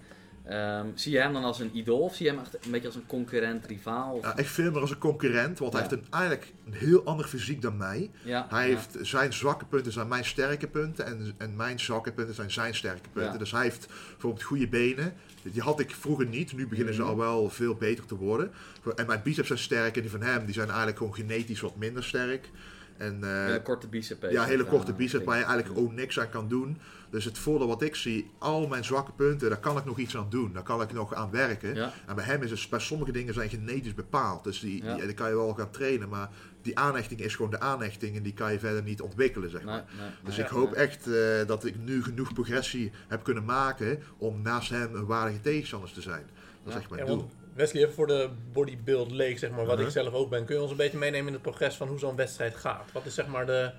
Ehm, 0.49 0.87
zie 0.95 1.13
je 1.13 1.19
hem 1.19 1.33
dan 1.33 1.45
als 1.45 1.61
een 1.61 1.71
idool 1.77 1.99
of 2.01 2.15
zie 2.15 2.27
je 2.27 2.33
hem 2.33 2.41
echt 2.41 2.65
een 2.65 2.71
beetje 2.71 2.87
als 2.87 2.97
een 2.97 3.07
concurrent, 3.07 3.67
rivaal? 3.67 4.15
Of- 4.15 4.23
Ja, 4.25 4.37
ik 4.37 4.47
vind 4.47 4.69
hem 4.73 4.77
als 4.83 4.91
een 4.91 4.99
concurrent, 4.99 5.59
want 5.59 5.73
hij 5.73 5.83
heeft 5.83 5.93
een, 5.95 6.05
eigenlijk 6.11 6.53
een 6.67 6.73
heel 6.73 7.05
ander 7.05 7.27
fysiek 7.27 7.63
dan 7.63 7.77
mij. 7.77 8.11
ja, 8.23 8.47
Hij 8.51 8.67
heeft 8.69 8.97
zijn 9.01 9.33
zwakke 9.33 9.65
punten 9.65 9.93
zijn 9.93 10.09
mijn 10.09 10.25
sterke 10.25 10.67
punten 10.69 11.07
en, 11.07 11.35
en 11.39 11.57
mijn 11.57 11.81
zwakke 11.81 12.13
punten 12.13 12.35
zijn 12.35 12.51
zijn 12.51 12.75
sterke 12.75 13.09
punten. 13.13 13.39
Dus 13.39 13.51
hij 13.51 13.63
heeft 13.63 13.87
bijvoorbeeld 14.11 14.43
goede 14.43 14.69
benen. 14.69 15.15
Die 15.43 15.63
had 15.63 15.81
ik 15.81 15.91
vroeger 15.91 16.27
niet. 16.27 16.53
Nu 16.53 16.67
beginnen 16.67 16.95
ze 16.95 17.01
Mhm. 17.01 17.11
al 17.11 17.17
wel 17.17 17.51
veel 17.51 17.75
beter 17.75 18.07
te 18.07 18.15
worden. 18.17 18.51
En 18.97 19.07
mijn 19.07 19.21
biceps 19.23 19.47
zijn 19.47 19.59
sterk 19.59 19.97
en 19.97 20.03
die 20.03 20.11
van 20.11 20.23
hem 20.23 20.45
die 20.45 20.55
zijn 20.55 20.67
eigenlijk 20.69 20.99
gewoon 20.99 21.15
genetisch 21.15 21.61
wat 21.61 21.77
minder 21.77 22.05
sterk. 22.05 22.51
En, 22.99 23.25
eh, 23.25 23.45
hele 23.45 23.63
korte 23.63 23.89
bicep. 23.89 24.31
ja, 24.31 24.45
hele 24.45 24.65
korte 24.65 24.91
Ja, 24.91 24.97
bicep 24.97 25.25
waar 25.25 25.39
je 25.39 25.45
eigenlijk 25.45 25.79
ook 25.81 25.93
niks 25.93 26.21
aan 26.21 26.31
kan 26.31 26.49
doen. 26.49 26.79
Dus 27.11 27.25
het 27.25 27.39
voordeel 27.39 27.67
wat 27.69 27.83
ik 27.83 27.95
zie, 27.95 28.31
al 28.39 28.67
mijn 28.67 28.85
zwakke 28.85 29.13
punten, 29.13 29.49
daar 29.49 29.59
kan 29.61 29.77
ik 29.77 29.85
nog 29.85 29.99
iets 29.99 30.17
aan 30.17 30.27
doen. 30.31 30.53
Daar 30.53 30.63
kan 30.63 30.81
ik 30.83 30.93
nog 30.93 31.15
aan 31.15 31.31
werken. 31.31 31.75
Ja, 31.75 31.93
En 32.07 32.15
bij 32.15 32.25
hem 32.25 32.43
is 32.43 32.51
het, 32.51 32.67
bij 32.71 32.79
sommige 32.79 33.13
dingen 33.13 33.35
zijn 33.35 33.49
genetisch 33.49 33.95
bepaald. 33.95 34.45
Dus 34.45 34.61
die, 34.61 34.85
Ja. 34.85 34.95
die, 34.95 35.05
die 35.07 35.15
kan 35.15 35.29
je 35.29 35.35
wel 35.35 35.55
gaan 35.55 35.71
trainen, 35.71 36.09
maar 36.09 36.29
die 36.63 36.79
aanhechting 36.79 37.21
is 37.21 37.35
gewoon 37.37 37.51
de 37.51 37.61
aanhechting 37.61 38.17
en 38.17 38.23
die 38.23 38.33
kan 38.35 38.53
je 38.53 38.59
verder 38.59 38.83
niet 38.83 39.01
ontwikkelen, 39.01 39.51
zeg 39.51 39.63
maar. 39.65 39.85
nee, 39.89 40.01
nee, 40.01 40.11
Dus 40.25 40.37
nee, 40.37 40.45
ik 40.47 40.51
hoop 40.53 40.71
nee. 40.71 40.79
echt 40.81 41.07
eh, 41.07 41.47
dat 41.47 41.65
ik 41.65 41.75
nu 41.85 42.03
genoeg 42.03 42.33
progressie 42.33 42.93
heb 43.09 43.23
kunnen 43.23 43.45
maken 43.45 44.03
om 44.19 44.43
naast 44.43 44.71
hem 44.71 44.95
een 44.95 45.07
waardige 45.07 45.41
tegenstander 45.41 45.93
te 45.93 46.01
zijn. 46.01 46.23
Dat 46.63 46.67
is 46.67 46.73
Ja. 46.75 46.79
echt 46.81 46.91
mijn 46.91 47.07
doel. 47.07 47.31
Wesley, 47.59 47.83
even 47.83 47.95
voor 47.95 48.07
de 48.07 48.31
bodybuild 48.53 49.11
leek, 49.11 49.39
zeg 49.39 49.51
maar, 49.51 49.67
wat 49.67 49.81
ik 49.81 49.89
zelf 49.89 50.13
ook 50.15 50.31
ben. 50.31 50.45
Kun 50.45 50.55
je 50.55 50.63
ons 50.63 50.71
een 50.71 50.77
beetje 50.77 50.99
meenemen 50.99 51.27
in 51.27 51.33
het 51.33 51.43
progress 51.43 51.77
van 51.77 51.89
hoe 51.89 51.99
zo'n 51.99 52.17
wedstrijd 52.17 52.57
gaat? 52.57 52.93
Wat 52.93 53.07
is 53.07 53.15
zeg 53.15 53.27
maar 53.27 53.47
de... 53.47 53.71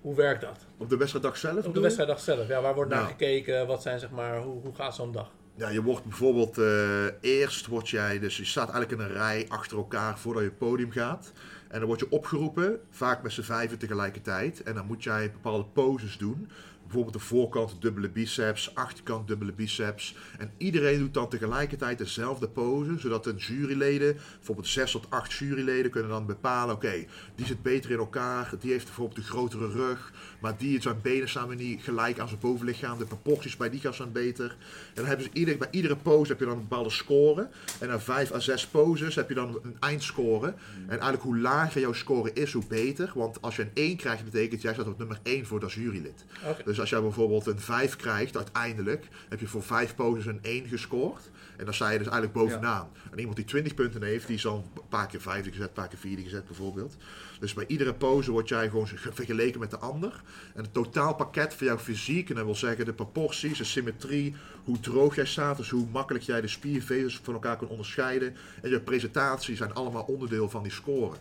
Hoe 0.00 0.14
werkt 0.14 0.40
dat? 0.40 0.66
Op 0.76 0.88
de 0.88 0.96
wedstrijddag 0.96 1.36
zelf? 1.36 1.66
Op 1.66 1.74
de 1.74 1.80
wedstrijddag 1.80 2.20
zelf, 2.20 2.48
ja, 2.48 2.60
waar 2.60 2.74
wordt 2.74 2.90
naar 2.90 2.98
Nou. 3.00 3.10
gekeken? 3.10 3.66
Wat 3.66 3.82
zijn 3.82 3.98
zeg 4.00 4.10
maar, 4.10 4.38
hoe, 4.42 4.60
hoe 4.62 4.74
gaat 4.74 4.94
zo'n 4.94 5.12
dag? 5.12 5.30
Ja, 5.54 5.68
je 5.68 5.82
wordt 5.82 6.04
bijvoorbeeld 6.04 6.58
eh, 6.58 7.04
eerst 7.20 7.66
word 7.66 7.88
jij, 7.88 8.18
dus 8.18 8.36
je 8.36 8.44
staat 8.44 8.70
eigenlijk 8.70 9.00
in 9.00 9.06
een 9.08 9.12
rij 9.12 9.44
achter 9.48 9.76
elkaar 9.76 10.18
voordat 10.18 10.42
je 10.42 10.48
het 10.48 10.58
podium 10.58 10.90
gaat. 10.90 11.32
En 11.68 11.78
dan 11.78 11.88
word 11.88 12.00
je 12.00 12.10
opgeroepen, 12.10 12.80
vaak 12.90 13.22
met 13.22 13.32
z'n 13.32 13.42
vijven 13.42 13.78
tegelijkertijd. 13.78 14.62
En 14.62 14.74
dan 14.74 14.86
moet 14.86 15.02
jij 15.02 15.32
bepaalde 15.32 15.64
poses 15.64 16.18
doen. 16.18 16.50
Bijvoorbeeld 16.88 17.16
de 17.16 17.28
voorkant 17.28 17.76
dubbele 17.80 18.08
biceps, 18.08 18.74
achterkant 18.74 19.28
dubbele 19.28 19.52
biceps. 19.52 20.16
En 20.38 20.52
iedereen 20.56 20.98
doet 20.98 21.14
dan 21.14 21.28
tegelijkertijd 21.28 21.98
dezelfde 21.98 22.48
pose, 22.48 22.98
zodat 22.98 23.24
de 23.24 23.34
juryleden, 23.34 24.16
bijvoorbeeld 24.36 24.68
zes 24.68 24.90
tot 24.90 25.10
acht 25.10 25.32
juryleden, 25.32 25.90
kunnen 25.90 26.10
dan 26.10 26.26
bepalen, 26.26 26.74
oké, 26.74 27.04
die 27.34 27.46
zit 27.46 27.62
beter 27.62 27.90
in 27.90 27.98
elkaar, 27.98 28.52
die 28.60 28.70
heeft 28.70 28.84
bijvoorbeeld 28.84 29.18
een 29.18 29.24
grotere 29.24 29.68
rug, 29.68 30.12
maar 30.40 30.56
die 30.56 30.82
zijn 30.82 31.00
benen 31.02 31.28
staan 31.28 31.48
weer 31.48 31.56
niet 31.56 31.82
gelijk 31.82 32.18
aan 32.18 32.28
zijn 32.28 32.40
bovenlichaam, 32.40 32.98
de 32.98 33.04
proporties 33.04 33.56
bij 33.56 33.70
die 33.70 33.80
gaan 33.80 33.94
zijn 33.94 34.12
beter. 34.12 34.50
En 34.50 34.94
dan 34.94 35.04
hebben 35.04 35.24
ze 35.24 35.30
ieder, 35.32 35.58
bij 35.58 35.68
iedere 35.70 35.96
pose 35.96 36.30
heb 36.30 36.40
je 36.40 36.46
dan 36.46 36.54
een 36.54 36.68
bepaalde 36.68 36.90
score. 36.90 37.48
En 37.80 37.88
na 37.88 38.00
vijf 38.00 38.32
à 38.32 38.38
zes 38.38 38.66
poses 38.66 39.14
heb 39.14 39.28
je 39.28 39.34
dan 39.34 39.58
een 39.62 39.76
eindscore. 39.80 40.46
En 40.46 40.88
eigenlijk 40.88 41.22
hoe 41.22 41.38
lager 41.38 41.80
jouw 41.80 41.92
score 41.92 42.32
is, 42.32 42.52
hoe 42.52 42.66
beter. 42.68 43.12
Want 43.14 43.42
als 43.42 43.56
je 43.56 43.62
een 43.62 43.70
1 43.74 43.96
krijgt, 43.96 44.24
betekent 44.24 44.62
jij 44.62 44.72
staat 44.72 44.86
op 44.86 44.98
nummer 44.98 45.18
1 45.22 45.46
voor 45.46 45.60
dat 45.60 45.72
jurylid. 45.72 46.24
Oké. 46.44 46.62
Dus 46.64 46.77
als 46.80 46.90
jij 46.90 47.00
bijvoorbeeld 47.00 47.46
een 47.46 47.60
5 47.60 47.96
krijgt, 47.96 48.36
uiteindelijk 48.36 49.08
heb 49.28 49.40
je 49.40 49.46
voor 49.46 49.62
5 49.62 49.94
poses 49.94 50.26
een 50.26 50.38
1 50.42 50.66
gescoord. 50.66 51.30
En 51.56 51.64
dan 51.64 51.74
sta 51.74 51.90
je 51.90 51.98
dus 51.98 52.06
eigenlijk 52.06 52.36
bovenaan. 52.38 52.88
En 53.10 53.18
iemand 53.18 53.36
die 53.36 53.44
20 53.44 53.74
punten 53.74 54.02
heeft, 54.02 54.26
die 54.26 54.36
is 54.36 54.42
dan 54.42 54.64
een 54.74 54.82
paar 54.88 55.06
keer 55.06 55.20
vijfde 55.20 55.50
gezet, 55.50 55.66
een 55.66 55.72
paar 55.72 55.88
keer 55.88 55.98
vierde 55.98 56.22
gezet 56.22 56.46
bijvoorbeeld. 56.46 56.96
Dus 57.40 57.54
bij 57.54 57.64
iedere 57.66 57.94
pose 57.94 58.30
word 58.30 58.48
jij 58.48 58.68
gewoon 58.68 58.86
vergeleken 58.86 59.60
met 59.60 59.70
de 59.70 59.78
ander. 59.78 60.22
En 60.54 60.62
het 60.62 60.72
totaalpakket 60.72 61.54
van 61.54 61.66
jouw 61.66 61.78
fysiek, 61.78 62.28
en 62.28 62.34
dat 62.34 62.44
wil 62.44 62.54
zeggen 62.54 62.84
de 62.84 62.92
proporties, 62.92 63.58
de 63.58 63.64
symmetrie, 63.64 64.34
hoe 64.64 64.80
droog 64.80 65.14
jij 65.14 65.26
staat, 65.26 65.56
dus 65.56 65.70
hoe 65.70 65.86
makkelijk 65.92 66.24
jij 66.24 66.40
de 66.40 66.48
spiervezels 66.48 67.20
van 67.22 67.34
elkaar 67.34 67.56
kan 67.56 67.68
onderscheiden. 67.68 68.36
En 68.62 68.70
je 68.70 68.80
presentatie 68.80 69.56
zijn 69.56 69.74
allemaal 69.74 70.02
onderdeel 70.02 70.50
van 70.50 70.62
die 70.62 70.72
score. 70.72 71.16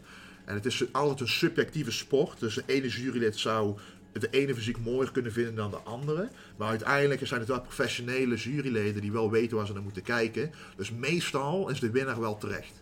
En 0.46 0.54
het 0.54 0.66
is 0.66 0.84
altijd 0.92 1.20
een 1.20 1.28
subjectieve 1.28 1.92
sport. 1.92 2.40
Dus 2.40 2.56
de 2.56 2.64
ene 2.66 2.88
jurylid 2.88 3.38
zou 3.38 3.78
de 4.22 4.30
ene 4.30 4.56
fysiek 4.56 4.78
mooier 4.80 5.12
kunnen 5.12 5.32
vinden 5.32 5.56
dan 5.56 5.72
de 5.72 5.78
andere. 5.78 6.30
Maar 6.58 6.70
uiteindelijk 6.70 7.28
zijn 7.28 7.40
het 7.40 7.50
wel 7.50 7.62
professionele 7.62 8.36
juryleden 8.36 9.02
die 9.02 9.12
wel 9.12 9.32
weten 9.32 9.58
waar 9.58 9.66
ze 9.66 9.74
naar 9.74 9.82
moeten 9.82 10.04
kijken. 10.04 10.52
Dus 10.76 10.92
meestal 10.92 11.70
is 11.70 11.80
de 11.80 11.92
winnaar 11.92 12.20
wel 12.20 12.38
terecht. 12.38 12.82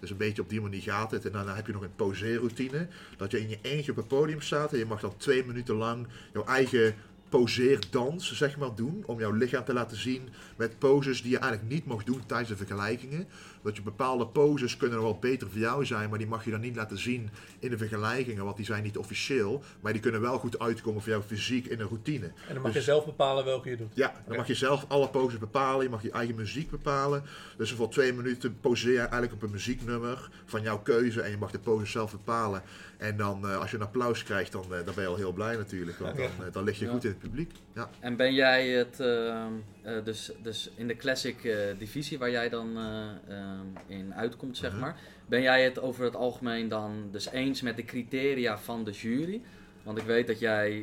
Dus 0.00 0.10
een 0.10 0.16
beetje 0.16 0.42
op 0.42 0.48
die 0.48 0.60
manier 0.60 0.82
gaat 0.82 1.10
het. 1.10 1.24
En 1.24 1.32
daarna 1.32 1.54
heb 1.54 1.66
je 1.66 1.72
nog 1.72 1.82
een 1.82 1.96
poseerroutine. 1.96 2.86
Dat 3.16 3.30
je 3.30 3.40
in 3.40 3.48
je 3.48 3.58
eentje 3.62 3.90
op 3.90 3.96
het 3.96 4.08
podium 4.08 4.40
staat 4.40 4.72
en 4.72 4.78
je 4.78 4.86
mag 4.86 5.00
dan 5.00 5.16
twee 5.16 5.44
minuten 5.44 5.74
lang 5.74 6.06
jouw 6.32 6.44
eigen 6.44 6.94
poseerdans, 7.28 8.32
zeg 8.32 8.58
maar, 8.58 8.74
doen. 8.74 9.02
Om 9.06 9.18
jouw 9.18 9.32
lichaam 9.32 9.64
te 9.64 9.72
laten 9.72 9.96
zien 9.96 10.28
met 10.56 10.78
poses 10.78 11.22
die 11.22 11.30
je 11.30 11.38
eigenlijk 11.38 11.72
niet 11.72 11.86
mag 11.86 12.04
doen 12.04 12.26
tijdens 12.26 12.48
de 12.48 12.56
vergelijkingen. 12.56 13.26
Dat 13.62 13.76
je 13.76 13.82
bepaalde 13.82 14.26
poses 14.26 14.76
kunnen 14.76 15.02
wel 15.02 15.18
beter 15.18 15.50
voor 15.50 15.58
jou 15.60 15.84
zijn, 15.84 16.08
maar 16.08 16.18
die 16.18 16.26
mag 16.26 16.44
je 16.44 16.50
dan 16.50 16.60
niet 16.60 16.76
laten 16.76 16.98
zien 16.98 17.30
in 17.58 17.70
de 17.70 17.78
vergelijkingen, 17.78 18.44
want 18.44 18.56
die 18.56 18.64
zijn 18.64 18.82
niet 18.82 18.96
officieel. 18.98 19.62
Maar 19.80 19.92
die 19.92 20.00
kunnen 20.02 20.20
wel 20.20 20.38
goed 20.38 20.58
uitkomen 20.58 21.02
voor 21.02 21.10
jouw 21.12 21.22
fysiek 21.22 21.66
in 21.66 21.80
een 21.80 21.86
routine. 21.88 22.26
En 22.26 22.32
dan 22.52 22.62
mag 22.62 22.72
Dus- 22.72 22.74
je 22.84 22.90
zelf 22.90 23.04
bepalen 23.04 23.44
welke 23.44 23.70
je 23.70 23.76
doet. 23.76 23.92
Ja, 23.94 24.12
dan 24.26 24.36
mag 24.36 24.46
je 24.46 24.54
zelf 24.54 24.84
alle 24.88 25.08
poses 25.08 25.38
bepalen. 25.38 25.84
Je 25.84 25.90
mag 25.90 26.02
je 26.02 26.10
eigen 26.10 26.34
muziek 26.34 26.70
bepalen. 26.70 27.22
Dus 27.56 27.72
voor 27.72 27.88
twee 27.90 28.12
minuten 28.12 28.60
poseer 28.60 28.92
je 28.92 28.98
eigenlijk 28.98 29.32
op 29.32 29.42
een 29.42 29.50
muzieknummer 29.50 30.30
van 30.44 30.62
jouw 30.62 30.78
keuze. 30.78 31.20
En 31.22 31.30
je 31.30 31.36
mag 31.36 31.50
de 31.50 31.58
pose 31.58 31.86
zelf 31.86 32.10
bepalen. 32.12 32.62
En 32.98 33.16
dan, 33.16 33.48
eh, 33.48 33.58
als 33.60 33.70
je 33.70 33.76
een 33.76 33.82
applaus 33.82 34.22
krijgt, 34.22 34.52
dan, 34.52 34.62
eh, 34.62 34.70
dan 34.84 34.94
ben 34.94 35.04
je 35.04 35.10
al 35.10 35.16
heel 35.16 35.32
blij 35.32 35.56
natuurlijk. 35.56 35.98
Want 35.98 36.16
dan, 36.16 36.24
eh, 36.26 36.52
dan 36.52 36.64
lig 36.64 36.78
je 36.78 36.84
Ja. 36.84 36.90
goed 36.90 37.04
in 37.04 37.10
het 37.10 37.18
publiek. 37.18 37.50
Ja, 37.74 37.90
En 38.00 38.16
ben 38.16 38.34
jij 38.34 38.68
het, 38.68 39.00
eh, 39.82 40.04
dus, 40.04 40.32
dus 40.42 40.70
in 40.74 40.86
de 40.86 40.96
classic 40.96 41.44
eh, 41.44 41.56
divisie 41.78 42.18
waar 42.18 42.30
jij 42.30 42.48
dan 42.48 42.78
eh, 42.78 43.38
in 43.86 44.14
uitkomt, 44.14 44.56
zeg 44.56 44.70
Mhm. 44.70 44.80
maar, 44.80 44.96
ben 45.26 45.42
jij 45.42 45.64
het 45.64 45.80
over 45.80 46.04
het 46.04 46.16
algemeen 46.16 46.68
dan 46.68 47.08
dus 47.10 47.30
eens 47.30 47.62
met 47.62 47.76
de 47.76 47.84
criteria 47.84 48.58
van 48.58 48.84
de 48.84 48.90
jury? 48.90 49.42
Want 49.82 49.98
ik 49.98 50.04
weet 50.04 50.26
dat 50.26 50.38
jij 50.38 50.80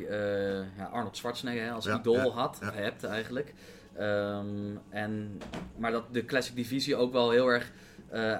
ja, 0.76 0.84
Arnold 0.84 1.16
Schwarzenegger 1.16 1.64
hè, 1.64 1.70
als 1.70 1.84
Ja, 1.84 1.98
idool 1.98 2.14
ja, 2.14 2.28
had, 2.28 2.58
hebt 2.72 3.04
eigenlijk. 3.04 3.54
Ehm, 3.96 4.76
en, 4.88 5.40
maar 5.76 5.92
dat 5.92 6.14
de 6.14 6.24
classic 6.24 6.56
divisie 6.56 6.96
ook 6.96 7.12
wel 7.12 7.30
heel 7.30 7.46
erg 7.48 7.72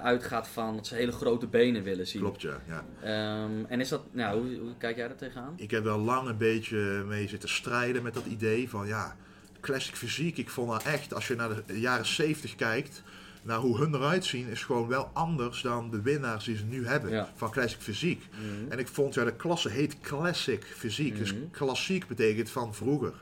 uitgaat 0.01 0.47
van 0.47 0.75
dat 0.75 0.87
ze 0.87 0.95
hele 0.95 1.11
grote 1.11 1.47
benen 1.47 1.83
willen 1.83 2.07
zien. 2.07 2.21
klopt 2.21 2.41
ja. 2.41 2.61
ja. 2.67 2.83
Ehm, 3.01 3.65
en 3.67 3.79
is 3.79 3.89
dat, 3.89 4.01
nou, 4.11 4.39
hoe, 4.39 4.57
hoe 4.59 4.77
kijk 4.77 4.95
jij 4.95 5.07
daar 5.07 5.17
tegenaan? 5.17 5.53
Ik 5.55 5.71
heb 5.71 5.83
wel 5.83 5.99
lang 5.99 6.27
een 6.27 6.37
beetje 6.37 7.03
mee 7.07 7.27
zitten 7.27 7.49
strijden 7.49 8.03
met 8.03 8.13
dat 8.13 8.25
idee 8.25 8.69
van 8.69 8.87
ja, 8.87 9.15
classic 9.61 9.95
fysiek. 9.95 10.37
Ik 10.37 10.49
vond 10.49 10.67
nou 10.69 10.81
echt, 10.83 11.13
als 11.13 11.27
je 11.27 11.35
naar 11.35 11.49
de 11.65 11.79
jaren 11.79 12.05
70 12.05 12.55
kijkt, 12.55 13.03
naar 13.43 13.57
hoe 13.57 13.77
hun 13.77 13.93
eruit 13.95 14.25
zien, 14.25 14.47
is 14.47 14.63
gewoon 14.63 14.87
wel 14.87 15.09
anders 15.13 15.61
dan 15.61 15.89
de 15.91 16.01
winnaars 16.01 16.45
die 16.45 16.57
ze 16.57 16.63
nu 16.65 16.87
hebben 16.87 17.11
Ja. 17.11 17.29
van 17.35 17.51
classic 17.51 17.81
fysiek. 17.81 18.27
Mhm. 18.31 18.71
En 18.71 18.79
ik 18.79 18.87
vond, 18.87 19.13
ja, 19.13 19.23
de 19.23 19.35
klasse 19.35 19.69
heet 19.69 19.99
classic 19.99 20.63
fysiek. 20.75 21.17
Dus 21.17 21.33
Mhm. 21.33 21.41
klassiek 21.51 22.07
betekent 22.07 22.49
van 22.49 22.75
vroeger. 22.75 23.13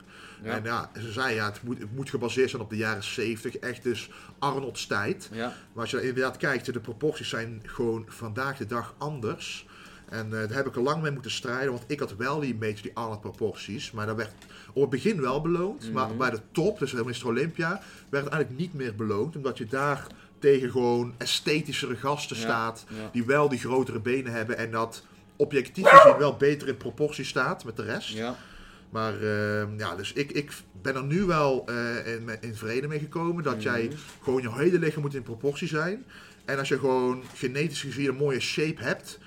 Ja. 0.42 0.56
En 0.56 0.64
ja, 0.64 0.90
ze 1.00 1.12
zei 1.12 1.34
ja, 1.34 1.46
het 1.46 1.62
moet, 1.62 1.78
het 1.78 1.94
moet 1.96 2.10
gebaseerd 2.10 2.50
zijn 2.50 2.62
op 2.62 2.70
de 2.70 2.76
jaren 2.76 3.02
70. 3.04 3.56
Echt 3.56 3.82
dus 3.82 4.10
Arnold's 4.38 4.86
tijd. 4.86 5.28
Ja, 5.32 5.46
Maar 5.72 5.82
als 5.82 5.90
je 5.90 6.02
inderdaad 6.02 6.36
kijkt, 6.36 6.72
de 6.72 6.80
proporties 6.80 7.28
zijn 7.28 7.62
gewoon 7.66 8.04
vandaag 8.08 8.56
de 8.56 8.66
dag 8.66 8.94
anders. 8.98 9.66
En 10.10 10.24
eh, 10.24 10.30
daar 10.48 10.56
heb 10.56 10.66
ik 10.66 10.76
er 10.76 10.82
lang 10.82 11.02
mee 11.02 11.10
moeten 11.10 11.30
strijden, 11.30 11.70
want 11.72 11.84
ik 11.86 12.00
had 12.00 12.16
wel 12.16 12.40
die, 12.40 12.54
beetje 12.54 12.82
die 12.82 12.90
Arnold 12.94 13.20
proporties. 13.20 13.90
Maar 13.90 14.06
dat 14.06 14.16
werd 14.16 14.32
op 14.72 14.80
het 14.80 14.90
begin 14.90 15.20
wel 15.20 15.40
beloond. 15.40 15.92
Maar 15.92 16.08
Mhm. 16.08 16.16
bij 16.18 16.30
de 16.30 16.40
top, 16.52 16.78
dus 16.78 16.92
Mr. 16.92 17.26
Olympia, 17.26 17.68
werd 18.08 18.24
het 18.24 18.32
eigenlijk 18.32 18.62
niet 18.62 18.74
meer 18.74 18.94
beloond. 18.94 19.36
Omdat 19.36 19.58
je 19.58 19.66
daar 19.66 20.06
tegen 20.38 20.70
gewoon 20.70 21.14
esthetischere 21.18 21.96
gasten 21.96 22.36
Ja, 22.36 22.42
staat. 22.42 22.84
ja. 22.88 23.08
Die 23.12 23.24
wel 23.24 23.48
die 23.48 23.58
grotere 23.58 24.00
benen 24.00 24.32
hebben 24.32 24.58
en 24.58 24.70
dat 24.70 25.04
objectief 25.36 25.86
gezien 25.88 26.18
wel 26.18 26.36
beter 26.36 26.68
in 26.68 26.76
proportie 26.76 27.24
staat 27.24 27.64
met 27.64 27.76
de 27.76 27.82
rest. 27.84 28.08
ja. 28.08 28.36
Maar 28.90 29.12
ehm, 29.22 29.78
ja, 29.78 29.96
dus 29.96 30.12
ik, 30.12 30.30
ik 30.32 30.52
ben 30.82 30.94
er 30.94 31.04
nu 31.04 31.22
wel 31.24 31.64
eh, 31.66 32.12
in, 32.14 32.28
in 32.40 32.54
vrede 32.54 32.88
mee 32.88 32.98
gekomen 32.98 33.42
dat 33.44 33.62
jij 33.62 33.82
Mhm. 33.84 33.96
gewoon 34.22 34.42
je 34.42 34.52
hele 34.54 34.78
lichaam 34.78 35.02
moet 35.02 35.14
in 35.14 35.22
proportie 35.22 35.68
zijn. 35.68 36.04
En 36.44 36.58
als 36.58 36.68
je 36.68 36.78
gewoon 36.78 37.22
genetisch 37.34 37.80
gezien 37.80 38.08
een 38.08 38.14
mooie 38.16 38.40
shape 38.40 38.82
hebt, 38.82 39.18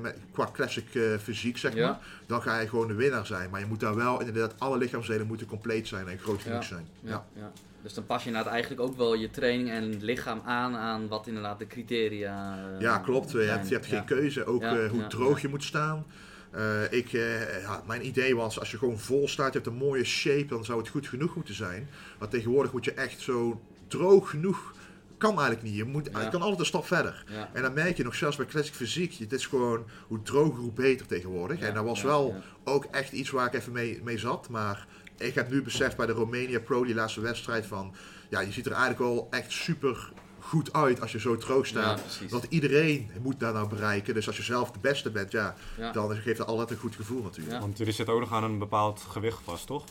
met- 0.00 0.16
qua 0.32 0.48
classic 0.52 0.94
eh, 0.94 1.02
fysiek 1.22 1.58
zeg 1.58 1.74
Ja. 1.74 1.88
maar, 1.88 1.98
dan 2.26 2.42
ga 2.42 2.58
je 2.60 2.68
gewoon 2.68 2.88
de 2.88 2.94
winnaar 2.94 3.26
zijn. 3.26 3.50
Maar 3.50 3.60
je 3.60 3.66
moet 3.66 3.80
daar 3.80 3.94
wel 3.94 4.20
inderdaad, 4.20 4.54
alle 4.58 4.78
lichaamsdelen 4.78 5.26
moeten 5.26 5.46
compleet 5.46 5.88
zijn 5.88 6.08
en 6.08 6.18
groot 6.18 6.42
genoeg 6.42 6.60
Ja. 6.60 6.66
zijn. 6.66 6.86
Ja, 7.00 7.26
ja. 7.34 7.52
Dus 7.82 7.94
dan 7.94 8.06
pas 8.06 8.22
je 8.22 8.28
inderdaad 8.28 8.52
eigenlijk 8.52 8.82
ook 8.82 8.96
wel 8.96 9.14
je 9.14 9.30
training 9.30 9.70
en 9.70 10.04
lichaam 10.04 10.40
aan 10.44 10.76
aan 10.76 11.08
wat 11.08 11.26
inderdaad 11.26 11.58
de 11.58 11.66
criteria 11.66 12.58
eh, 12.74 12.80
Ja, 12.80 12.98
klopt. 12.98 13.30
Je 13.30 13.38
hebt, 13.38 13.68
je 13.68 13.74
hebt 13.74 13.86
geen 13.86 14.04
keuze. 14.04 14.44
Ook 14.44 14.62
eh, 14.62 14.90
hoe 14.90 15.06
droog 15.06 15.40
je 15.40 15.48
moet 15.48 15.64
staan. 15.64 16.04
Eh, 16.50 16.92
ik, 16.92 17.12
eh, 17.12 17.60
ja, 17.62 17.82
mijn 17.86 18.06
idee 18.06 18.36
was, 18.36 18.58
als 18.58 18.70
je 18.70 18.78
gewoon 18.78 18.98
vol 18.98 19.28
staat, 19.28 19.52
je 19.52 19.58
hebt 19.58 19.66
een 19.70 19.78
mooie 19.78 20.04
shape, 20.04 20.46
dan 20.46 20.64
zou 20.64 20.78
het 20.78 20.88
goed 20.88 21.06
genoeg 21.06 21.34
moeten 21.34 21.54
zijn. 21.54 21.88
Maar 22.18 22.28
tegenwoordig 22.28 22.72
moet 22.72 22.84
je 22.84 22.92
echt 22.94 23.20
zo 23.20 23.60
droog 23.88 24.30
genoeg. 24.30 24.74
Kan 25.22 25.30
eigenlijk 25.38 25.62
niet. 25.62 25.76
Je, 25.76 25.84
moet, 25.84 26.08
Ja. 26.12 26.20
je 26.20 26.28
kan 26.28 26.40
altijd 26.40 26.60
een 26.60 26.66
stap 26.66 26.86
verder. 26.86 27.24
Ja. 27.28 27.50
En 27.52 27.62
dan 27.62 27.72
merk 27.72 27.96
je 27.96 28.04
nog 28.04 28.14
zelfs 28.14 28.36
bij 28.36 28.46
classic 28.46 28.74
fysiek, 28.74 29.14
het 29.14 29.32
is 29.32 29.46
gewoon 29.46 29.84
hoe 30.06 30.22
droger, 30.22 30.60
hoe 30.60 30.72
beter 30.72 31.06
tegenwoordig. 31.06 31.60
Ja, 31.60 31.66
en 31.66 31.74
dat 31.74 31.84
was 31.84 32.02
wel 32.02 32.34
ook 32.64 32.84
echt 32.84 33.12
iets 33.12 33.30
waar 33.30 33.46
ik 33.46 33.54
even 33.54 33.72
mee, 33.72 34.00
mee 34.02 34.18
zat. 34.18 34.48
Maar 34.48 34.86
ik 35.18 35.34
heb 35.34 35.50
nu 35.50 35.62
beseft 35.62 35.96
bij 35.96 36.06
de 36.06 36.12
Romania 36.12 36.60
Pro, 36.60 36.84
die 36.84 36.94
laatste 36.94 37.20
wedstrijd, 37.20 37.66
van 37.66 37.94
ja, 38.30 38.40
je 38.40 38.52
ziet 38.52 38.66
er 38.66 38.72
eigenlijk 38.72 39.00
wel 39.02 39.26
echt 39.30 39.52
super 39.52 40.12
goed 40.44 40.72
uit 40.72 41.00
als 41.00 41.12
je 41.12 41.20
zo 41.20 41.36
droog 41.36 41.66
staat. 41.66 42.18
Ja. 42.20 42.28
Want 42.28 42.46
iedereen 42.48 43.10
moet 43.22 43.40
daar 43.40 43.52
nou 43.52 43.68
bereiken. 43.68 44.14
Dus 44.14 44.26
als 44.26 44.36
je 44.36 44.42
zelf 44.42 44.70
de 44.70 44.78
beste 44.78 45.10
bent, 45.10 45.32
ja, 45.32 45.54
Ja. 45.76 45.92
dan 45.92 46.16
geeft 46.16 46.38
dat 46.38 46.46
altijd 46.46 46.70
een 46.70 46.76
goed 46.76 46.96
gevoel 46.96 47.22
natuurlijk. 47.22 47.54
Ja. 47.54 47.60
Want 47.60 47.78
jullie 47.78 47.92
zitten 47.92 48.14
ook 48.14 48.20
nog 48.20 48.32
aan 48.32 48.44
een 48.44 48.58
bepaald 48.58 49.04
gewicht 49.08 49.38
vast, 49.44 49.66
toch? 49.66 49.84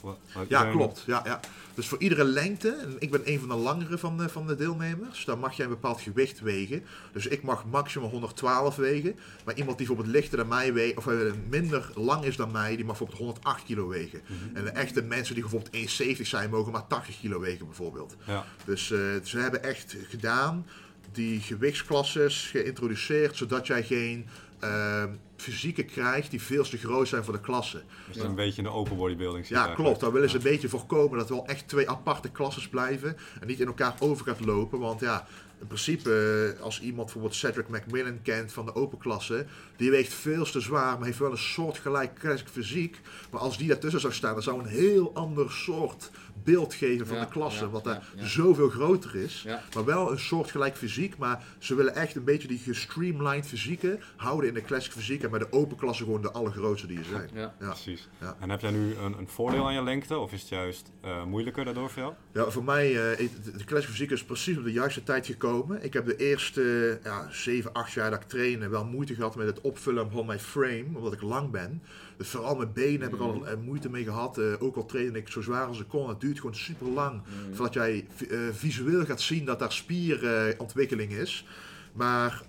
Ja, 0.48 0.72
klopt. 0.72 1.04
Ja, 1.08 1.22
ja. 1.26 1.40
Dus 1.74 1.88
voor 1.88 2.00
iedere 2.00 2.24
lengte, 2.24 2.70
en 2.82 2.96
ik 3.00 3.12
ben 3.12 3.22
een 3.26 3.40
van 3.40 3.48
de 3.50 3.56
langere 3.56 3.98
van 3.98 4.18
de, 4.18 4.30
van 4.30 4.48
de 4.48 4.56
deelnemers, 4.56 5.26
dan 5.26 5.40
mag 5.40 5.54
jij 5.54 5.66
een 5.66 5.72
bepaald 5.72 6.02
gewicht 6.02 6.40
wegen. 6.40 6.84
Dus 7.12 7.28
ik 7.28 7.44
mag 7.44 7.66
maximaal 7.66 8.10
112 8.10 8.76
wegen. 8.76 9.16
Maar 9.46 9.56
iemand 9.56 9.78
die 9.78 9.88
bijvoorbeeld 9.88 10.16
lichter 10.16 10.38
dan 10.38 10.48
mij 10.48 10.74
weegt, 10.74 10.98
of 10.98 11.08
eh, 11.08 11.18
minder 11.50 11.92
lang 11.96 12.24
is 12.24 12.36
dan 12.36 12.52
mij, 12.52 12.76
die 12.76 12.86
mag 12.86 12.98
bijvoorbeeld 12.98 13.20
108 13.20 13.64
kilo 13.64 13.88
wegen. 13.88 14.22
En 14.54 14.64
de 14.64 14.70
echte 14.70 15.02
mensen 15.02 15.34
die 15.34 15.44
bijvoorbeeld 15.44 15.90
1,70 16.18 16.22
zijn, 16.22 16.50
mogen 16.50 16.72
maar 16.72 16.88
80 16.88 17.20
kilo 17.20 17.40
wegen 17.40 17.66
bijvoorbeeld. 17.66 18.16
Ja. 18.26 18.46
Dus 18.66 18.92
eh, 18.92 19.00
ze 19.24 19.38
hebben 19.38 19.64
echt 19.64 19.96
gedaan 20.10 20.40
die 21.12 21.40
gewichtsklasses 21.40 22.48
geïntroduceerd, 22.52 23.38
zodat 23.38 23.68
jij 23.68 23.84
geen 23.84 24.28
eh, 24.60 25.04
fysieken 25.36 25.86
krijgt 25.86 26.32
die 26.32 26.42
veel 26.42 26.64
te 26.64 26.78
groot 26.78 27.08
zijn 27.08 27.24
voor 27.24 27.34
de 27.34 27.40
klasse. 27.40 27.82
Dus 28.08 28.16
dat 28.16 28.26
een 28.26 28.36
beetje 28.36 28.62
de 28.62 28.70
open 28.70 28.98
bodybuilding 28.98 29.48
Ja, 29.48 29.56
eigenlijk. 29.56 29.84
klopt. 29.84 30.00
Dan 30.00 30.12
willen 30.12 30.30
ze 30.30 30.36
een 30.36 30.44
beetje 30.44 30.70
voorkomen 30.70 31.18
dat 31.18 31.30
er 31.30 31.36
wel 31.36 31.48
echt 31.48 31.68
twee 31.68 31.90
aparte 31.90 32.30
klasses 32.30 32.68
blijven 32.68 33.18
en 33.40 33.48
niet 33.48 33.60
in 33.60 33.68
elkaar 33.68 33.96
over 34.00 34.26
gaat 34.26 34.46
lopen. 34.46 34.80
Want 34.80 35.00
ja, 35.00 35.28
in 35.60 35.68
principe, 35.68 36.54
eh, 36.58 36.64
als 36.64 36.82
iemand 36.82 37.04
bijvoorbeeld 37.04 37.36
Cedric 37.36 37.70
McMillan 37.70 38.22
kent 38.22 38.54
van 38.54 38.66
de 38.66 38.76
open 38.76 38.98
klasse, 38.98 39.46
die 39.76 39.92
weegt 39.92 40.14
veel 40.14 40.46
te 40.46 40.60
zwaar, 40.60 40.98
maar 40.98 41.06
heeft 41.06 41.20
wel 41.20 41.32
een 41.32 41.38
soortgelijk 41.38 42.14
classic 42.20 42.48
fysiek. 42.48 43.00
Maar 43.32 43.42
als 43.42 43.58
die 43.58 43.68
daartussen 43.68 44.02
zou 44.02 44.14
staan, 44.14 44.34
dan 44.34 44.44
zou 44.44 44.60
een 44.60 44.66
heel 44.70 45.12
ander 45.14 45.52
soort 45.52 46.12
beeld 46.44 46.74
geven 46.74 47.08
van 47.08 47.16
Ja, 47.16 47.24
de 47.24 47.30
klasse, 47.30 47.64
ja, 47.64 47.70
wat 47.70 47.84
daar 47.84 48.04
ja. 48.16 48.26
zoveel 48.26 48.70
groter 48.70 49.16
is. 49.16 49.42
Ja. 49.46 49.64
Maar 49.74 49.86
wel 49.86 50.12
een 50.12 50.20
soortgelijk 50.20 50.78
fysiek, 50.78 51.18
maar 51.18 51.44
ze 51.60 51.76
willen 51.76 51.96
echt 51.96 52.16
een 52.16 52.24
beetje 52.24 52.48
die 52.48 52.58
gestreamlined 52.58 53.48
fysieken 53.48 54.00
houden 54.16 54.48
in 54.48 54.54
de 54.54 54.62
classic 54.62 54.92
fysiek 54.92 55.24
en 55.24 55.30
bij 55.30 55.40
de 55.40 55.52
open 55.52 55.78
klasse 55.78 56.04
gewoon 56.04 56.22
de 56.22 56.32
allergrootste 56.32 56.88
die 56.88 56.98
er 56.98 57.06
zijn. 57.06 57.30
Ja. 57.34 57.54
Ja. 57.60 57.68
Precies. 57.68 58.10
Ja. 58.20 58.36
En 58.40 58.50
heb 58.50 58.62
jij 58.62 58.72
nu 58.72 58.96
een, 58.96 59.18
een 59.18 59.28
voordeel 59.28 59.66
aan 59.66 59.74
je 59.74 59.84
lengte, 59.84 60.18
of 60.18 60.32
is 60.32 60.40
het 60.40 60.50
juist 60.50 60.92
eh, 61.02 61.24
moeilijker 61.24 61.66
daardoor 61.66 61.90
voor 61.90 62.02
jou? 62.02 62.14
Ja, 62.34 62.50
voor 62.50 62.64
mij, 62.64 63.12
eh, 63.12 63.30
de 63.58 63.64
classic 63.66 63.90
fysiek 63.90 64.12
is 64.12 64.24
precies 64.24 64.58
op 64.58 64.64
de 64.64 64.72
juiste 64.72 65.04
tijd 65.04 65.26
gekomen. 65.26 65.84
Ik 65.84 65.94
heb 65.94 66.06
de 66.06 66.16
eerste 66.16 67.00
ja, 67.04 67.28
7, 67.32 67.74
8 67.74 67.92
jaar 67.92 68.10
dat 68.10 68.22
ik 68.22 68.28
trainde 68.28 68.68
wel 68.68 68.86
moeite 68.86 69.16
gehad 69.16 69.36
met 69.36 69.48
het 69.48 69.62
opvullen 69.62 70.12
van 70.12 70.26
mijn 70.26 70.40
frame, 70.40 70.86
omdat 70.96 71.14
ik 71.14 71.22
lang 71.22 71.52
ben. 71.52 71.84
Dus 72.22 72.30
vooral 72.30 72.56
mijn 72.56 72.74
benen 72.74 73.02
heb 73.02 73.14
ik 73.14 73.20
al 73.20 73.48
eh, 73.48 73.58
moeite 73.66 73.90
mee 73.90 74.04
gehad. 74.04 74.38
Eh, 74.38 74.46
ook 74.60 74.76
al 74.76 74.86
trainde 74.86 75.20
ik 75.20 75.28
zo 75.28 75.42
zwaar 75.42 75.66
als 75.66 75.80
ik 75.80 75.88
kon, 75.88 76.10
het 76.10 76.20
duurt 76.20 76.40
gewoon 76.40 76.56
super 76.56 76.88
lang. 76.88 77.22
Voordat 77.52 77.74
jij 77.74 78.06
eh, 78.30 78.40
visueel 78.52 79.06
gaat 79.06 79.22
zien 79.22 79.46
dat 79.46 79.60
daar 79.60 79.72
spierontwikkeling 79.72 81.12
is. 81.12 81.46
Maar 81.94 82.42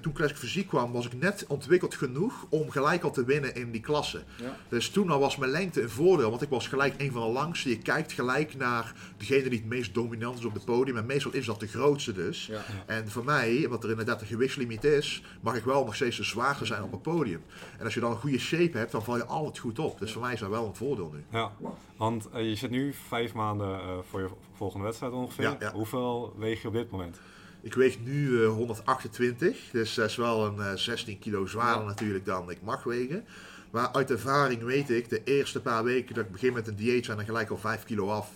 toen 0.00 0.12
classic 0.12 0.36
fysiek 0.36 0.68
kwam, 0.68 0.92
was 0.92 1.06
ik 1.06 1.14
net 1.14 1.44
ontwikkeld 1.48 1.94
genoeg 1.94 2.46
om 2.48 2.70
gelijk 2.70 3.02
al 3.02 3.10
te 3.10 3.24
winnen 3.24 3.54
in 3.54 3.70
die 3.70 3.80
klasse. 3.80 4.22
Ja. 4.36 4.56
Dus 4.68 4.90
toen 4.90 5.10
al 5.10 5.18
was 5.18 5.36
mijn 5.36 5.50
lengte 5.50 5.82
een 5.82 5.90
voordeel, 5.90 6.30
want 6.30 6.42
ik 6.42 6.48
was 6.48 6.68
gelijk 6.68 6.94
een 6.98 7.12
van 7.12 7.22
de 7.22 7.32
langste. 7.32 7.68
Je 7.68 7.78
kijkt 7.78 8.12
gelijk 8.12 8.56
naar 8.56 8.94
degene 9.16 9.48
die 9.48 9.58
het 9.58 9.68
meest 9.68 9.94
dominant 9.94 10.38
is 10.38 10.44
op 10.44 10.54
het 10.54 10.64
podium. 10.64 10.96
En 10.96 11.06
meestal 11.06 11.32
is 11.32 11.46
dat 11.46 11.60
de 11.60 11.66
grootste 11.66 12.12
dus. 12.12 12.46
Ja. 12.46 12.64
En 12.86 13.10
voor 13.10 13.24
mij, 13.24 13.64
omdat 13.64 13.84
er 13.84 13.90
inderdaad 13.90 14.20
een 14.20 14.26
gewichtslimiet 14.26 14.84
is, 14.84 15.22
mag 15.40 15.56
ik 15.56 15.64
wel 15.64 15.84
nog 15.84 15.94
steeds 15.94 16.16
de 16.16 16.24
zwaarste 16.24 16.64
zijn 16.64 16.82
op 16.82 16.90
het 16.90 17.02
podium. 17.02 17.42
En 17.78 17.84
als 17.84 17.94
je 17.94 18.00
dan 18.00 18.10
een 18.10 18.16
goede 18.16 18.38
shape 18.38 18.78
hebt, 18.78 18.92
dan 18.92 19.04
val 19.04 19.16
je 19.16 19.24
altijd 19.24 19.58
goed 19.58 19.78
op. 19.78 19.98
Dus 19.98 20.12
voor 20.12 20.22
mij 20.22 20.32
is 20.32 20.40
dat 20.40 20.50
wel 20.50 20.66
een 20.66 20.74
voordeel 20.74 21.10
nu. 21.14 21.24
Ja, 21.38 21.52
want 21.96 22.28
eh, 22.32 22.48
je 22.48 22.54
zit 22.54 22.70
nu 22.70 22.94
vijf 23.08 23.34
maanden 23.34 23.80
eh, 23.80 23.98
voor 24.10 24.20
je 24.20 24.28
volgende 24.52 24.84
wedstrijd 24.84 25.12
ongeveer. 25.12 25.44
Ja, 25.44 25.56
ja. 25.58 25.72
Hoeveel 25.72 26.34
weeg 26.36 26.62
je 26.62 26.68
op 26.68 26.74
dit 26.74 26.90
moment? 26.90 27.20
Ik 27.66 27.74
weeg 27.74 27.96
nu 28.04 28.42
eh, 28.42 28.48
128, 28.48 29.56
dus 29.72 29.94
dat 29.94 30.08
is 30.10 30.16
wel 30.16 30.46
een 30.46 30.60
eh, 30.60 30.74
16 30.76 31.18
kilo 31.18 31.46
zwaarder 31.46 31.82
Ja. 31.82 31.88
natuurlijk 31.88 32.24
dan 32.24 32.50
ik 32.50 32.62
mag 32.62 32.82
wegen. 32.84 33.24
Maar 33.70 33.92
uit 33.92 34.10
ervaring 34.10 34.62
weet 34.62 34.90
ik, 34.90 35.08
de 35.08 35.20
eerste 35.24 35.60
paar 35.60 35.84
weken 35.84 36.14
dat 36.14 36.24
ik 36.24 36.32
begin 36.32 36.52
met 36.52 36.66
een 36.68 36.76
dieet 36.76 37.04
zijn 37.04 37.18
er 37.18 37.24
gelijk 37.24 37.50
al 37.50 37.58
5 37.58 37.84
kilo 37.84 38.08
af. 38.10 38.30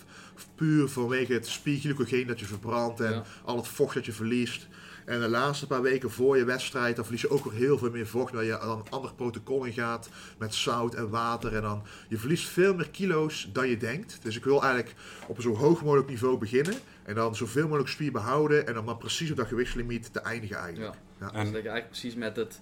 Puur 0.55 0.89
vanwege 0.89 1.33
het 1.33 1.47
spierglycogeen 1.47 2.27
dat 2.27 2.41
je 2.41 2.47
verbrandt 2.47 3.01
en 3.01 3.13
Ja. 3.13 3.25
al 3.45 3.57
het 3.57 3.69
vocht 3.69 3.95
dat 3.95 4.07
je 4.07 4.13
verliest. 4.13 4.67
En 5.05 5.21
de 5.21 5.29
laatste 5.29 5.67
paar 5.67 5.83
weken 5.83 6.11
voor 6.11 6.37
je 6.37 6.45
wedstrijd, 6.45 6.97
dan 6.97 7.05
verlies 7.05 7.23
je 7.23 7.31
ook 7.31 7.45
weer 7.45 7.55
heel 7.55 7.79
veel 7.79 7.91
meer 7.91 8.07
vocht. 8.07 8.33
Dat 8.33 8.45
je 8.45 8.59
dan 8.61 8.79
een 8.79 8.91
ander 8.91 9.15
protocol 9.15 9.65
in 9.65 9.73
gaat 9.73 10.09
met 10.39 10.55
zout 10.55 10.95
en 10.95 11.11
water. 11.11 11.55
En 11.55 11.63
dan, 11.63 11.83
je 12.09 12.19
verliest 12.19 12.49
veel 12.49 12.75
meer 12.75 12.91
kilo's 12.91 13.49
dan 13.53 13.69
je 13.69 13.77
denkt. 13.77 14.19
Dus 14.23 14.37
ik 14.37 14.45
wil 14.45 14.63
eigenlijk 14.63 14.95
op 15.27 15.37
een 15.37 15.43
zo 15.43 15.55
hoog 15.55 15.83
mogelijk 15.83 16.09
niveau 16.09 16.39
beginnen. 16.39 16.75
En 17.03 17.15
dan 17.15 17.37
zoveel 17.37 17.65
mogelijk 17.67 17.89
spier 17.89 18.13
behouden. 18.13 18.67
En 18.67 18.75
dan 18.75 18.85
maar 18.85 18.97
precies 18.97 19.31
op 19.31 19.37
dat 19.37 19.47
gewichtslimiet 19.47 20.13
te 20.13 20.21
eindigen 20.21 20.57
eigenlijk. 20.57 20.95
Ja. 21.21 21.33
En 21.33 21.33
dat 21.33 21.63
je 21.63 21.69
eigenlijk 21.69 21.89
precies 21.89 22.15
met 22.15 22.37
het, 22.37 22.61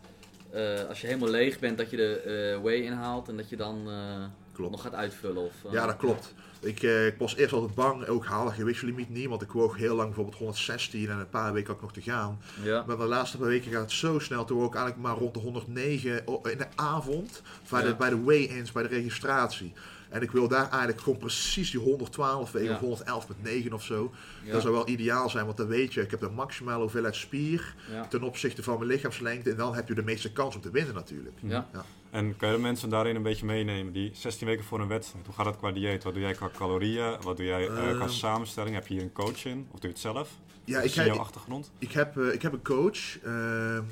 eh, 0.51 0.89
als 0.89 1.01
je 1.01 1.07
helemaal 1.07 1.31
leeg 1.31 1.59
bent, 1.59 1.79
dat 1.79 1.91
je 1.91 1.97
de 1.97 2.59
whey 2.63 2.83
inhaalt 2.83 3.29
en 3.29 3.37
dat 3.37 3.49
je 3.49 3.57
dan 3.57 3.91
eh, 3.91 4.25
nog 4.71 4.83
gaat 4.83 4.95
uitvullen. 4.95 5.43
Of, 5.43 5.55
Ja, 5.71 5.87
dat 5.87 5.97
klopt. 5.97 6.35
Ik, 6.61 6.83
eh, 6.83 7.07
ik 7.07 7.15
was 7.19 7.37
eerst 7.37 7.53
altijd 7.53 7.75
bang, 7.75 8.07
ook 8.07 8.25
haal 8.27 8.47
het 8.47 8.55
gewichtslimiet 8.55 9.09
niet. 9.11 9.29
Want 9.29 9.43
ik 9.43 9.51
woog 9.53 9.77
heel 9.77 9.95
lang 9.95 10.07
bijvoorbeeld 10.07 10.37
116 10.39 11.09
en 11.11 11.19
een 11.19 11.29
paar 11.29 11.53
weken 11.53 11.67
had 11.69 11.77
ik 11.77 11.83
nog 11.83 11.93
te 11.93 12.03
gaan. 12.03 12.39
Ja, 12.63 12.85
Maar 12.87 12.97
de 12.97 13.05
laatste 13.05 13.39
paar 13.39 13.47
weken 13.49 13.73
gaat 13.73 13.81
het 13.81 13.93
zo 13.93 14.19
snel. 14.19 14.45
Toen 14.45 14.63
ook 14.63 14.75
eigenlijk 14.75 15.07
maar 15.07 15.17
rond 15.17 15.35
de 15.35 15.41
109 15.41 16.23
o- 16.27 16.41
in 16.51 16.59
de 16.59 16.67
avond. 16.75 17.43
Bij 17.71 17.83
de, 17.83 17.89
Ja. 17.89 17.95
bij 17.97 18.11
de 18.11 18.25
weigh-ins, 18.25 18.73
bij 18.73 18.83
de 18.83 18.89
registratie. 18.89 19.73
En 20.09 20.23
ik 20.23 20.31
wil 20.31 20.49
daar 20.49 20.69
eigenlijk 20.71 21.01
gewoon 21.01 21.19
precies 21.19 21.71
die 21.71 21.81
112 21.81 22.53
wegen, 22.53 22.69
Ja. 22.69 22.75
of 22.75 22.81
111,9 22.81 23.73
of 23.73 23.83
zo. 23.85 24.13
ja, 24.45 24.53
Dat 24.53 24.63
zou 24.63 24.75
wel 24.75 24.89
ideaal 24.89 25.31
zijn, 25.31 25.45
want 25.45 25.57
dan 25.57 25.67
weet 25.67 25.95
je, 25.95 26.01
ik 26.01 26.11
heb 26.11 26.21
de 26.21 26.29
maximale 26.29 26.81
hoeveelheid 26.81 27.15
spier 27.17 27.75
ja. 27.91 28.07
ten 28.07 28.23
opzichte 28.23 28.63
van 28.63 28.79
mijn 28.79 28.91
lichaamslengte. 28.91 29.51
En 29.51 29.57
dan 29.57 29.75
heb 29.75 29.89
je 29.89 29.95
de 29.95 30.03
meeste 30.03 30.33
kans 30.33 30.55
om 30.55 30.61
te 30.61 30.71
winnen 30.71 30.95
natuurlijk. 30.95 31.37
Ja. 31.43 31.69
En 32.11 32.37
kan 32.37 32.49
je 32.51 32.55
de 32.57 32.61
mensen 32.63 32.89
daarin 32.89 33.17
een 33.17 33.23
beetje 33.23 33.47
meenemen? 33.47 33.93
Die 33.93 34.11
16 34.15 34.47
weken 34.47 34.65
voor 34.65 34.81
een 34.81 34.89
wedstrijd, 34.89 35.27
hoe 35.27 35.35
gaat 35.35 35.45
dat 35.45 35.57
qua 35.57 35.73
dieet? 35.73 36.03
Wat 36.05 36.13
doe 36.15 36.23
jij 36.23 36.33
qua 36.33 36.51
calorieën? 36.57 37.17
Wat 37.23 37.37
doe 37.37 37.47
jij 37.47 37.67
eh, 37.67 37.75
qua 37.75 37.89
Ehm. 37.91 38.09
samenstelling? 38.09 38.75
Heb 38.75 38.87
je 38.87 38.95
hier 38.95 39.03
een 39.03 39.13
coach 39.13 39.45
in? 39.45 39.59
Of 39.71 39.79
doe 39.81 39.81
je 39.81 39.89
het 39.89 39.99
zelf? 39.99 40.31
Ja, 40.65 40.75
Wat 40.75 40.85
ik, 40.85 40.91
is 40.91 40.95
jouw 40.97 41.15
ik, 41.15 41.21
achtergrond? 41.21 41.71
ik, 41.79 41.93
heb, 41.93 42.17
eh, 42.19 42.33
ik 42.33 42.43
heb 42.43 42.53
een 42.53 42.63
coach. 42.63 43.19
eh, 43.23 43.77
eh, 43.77 43.83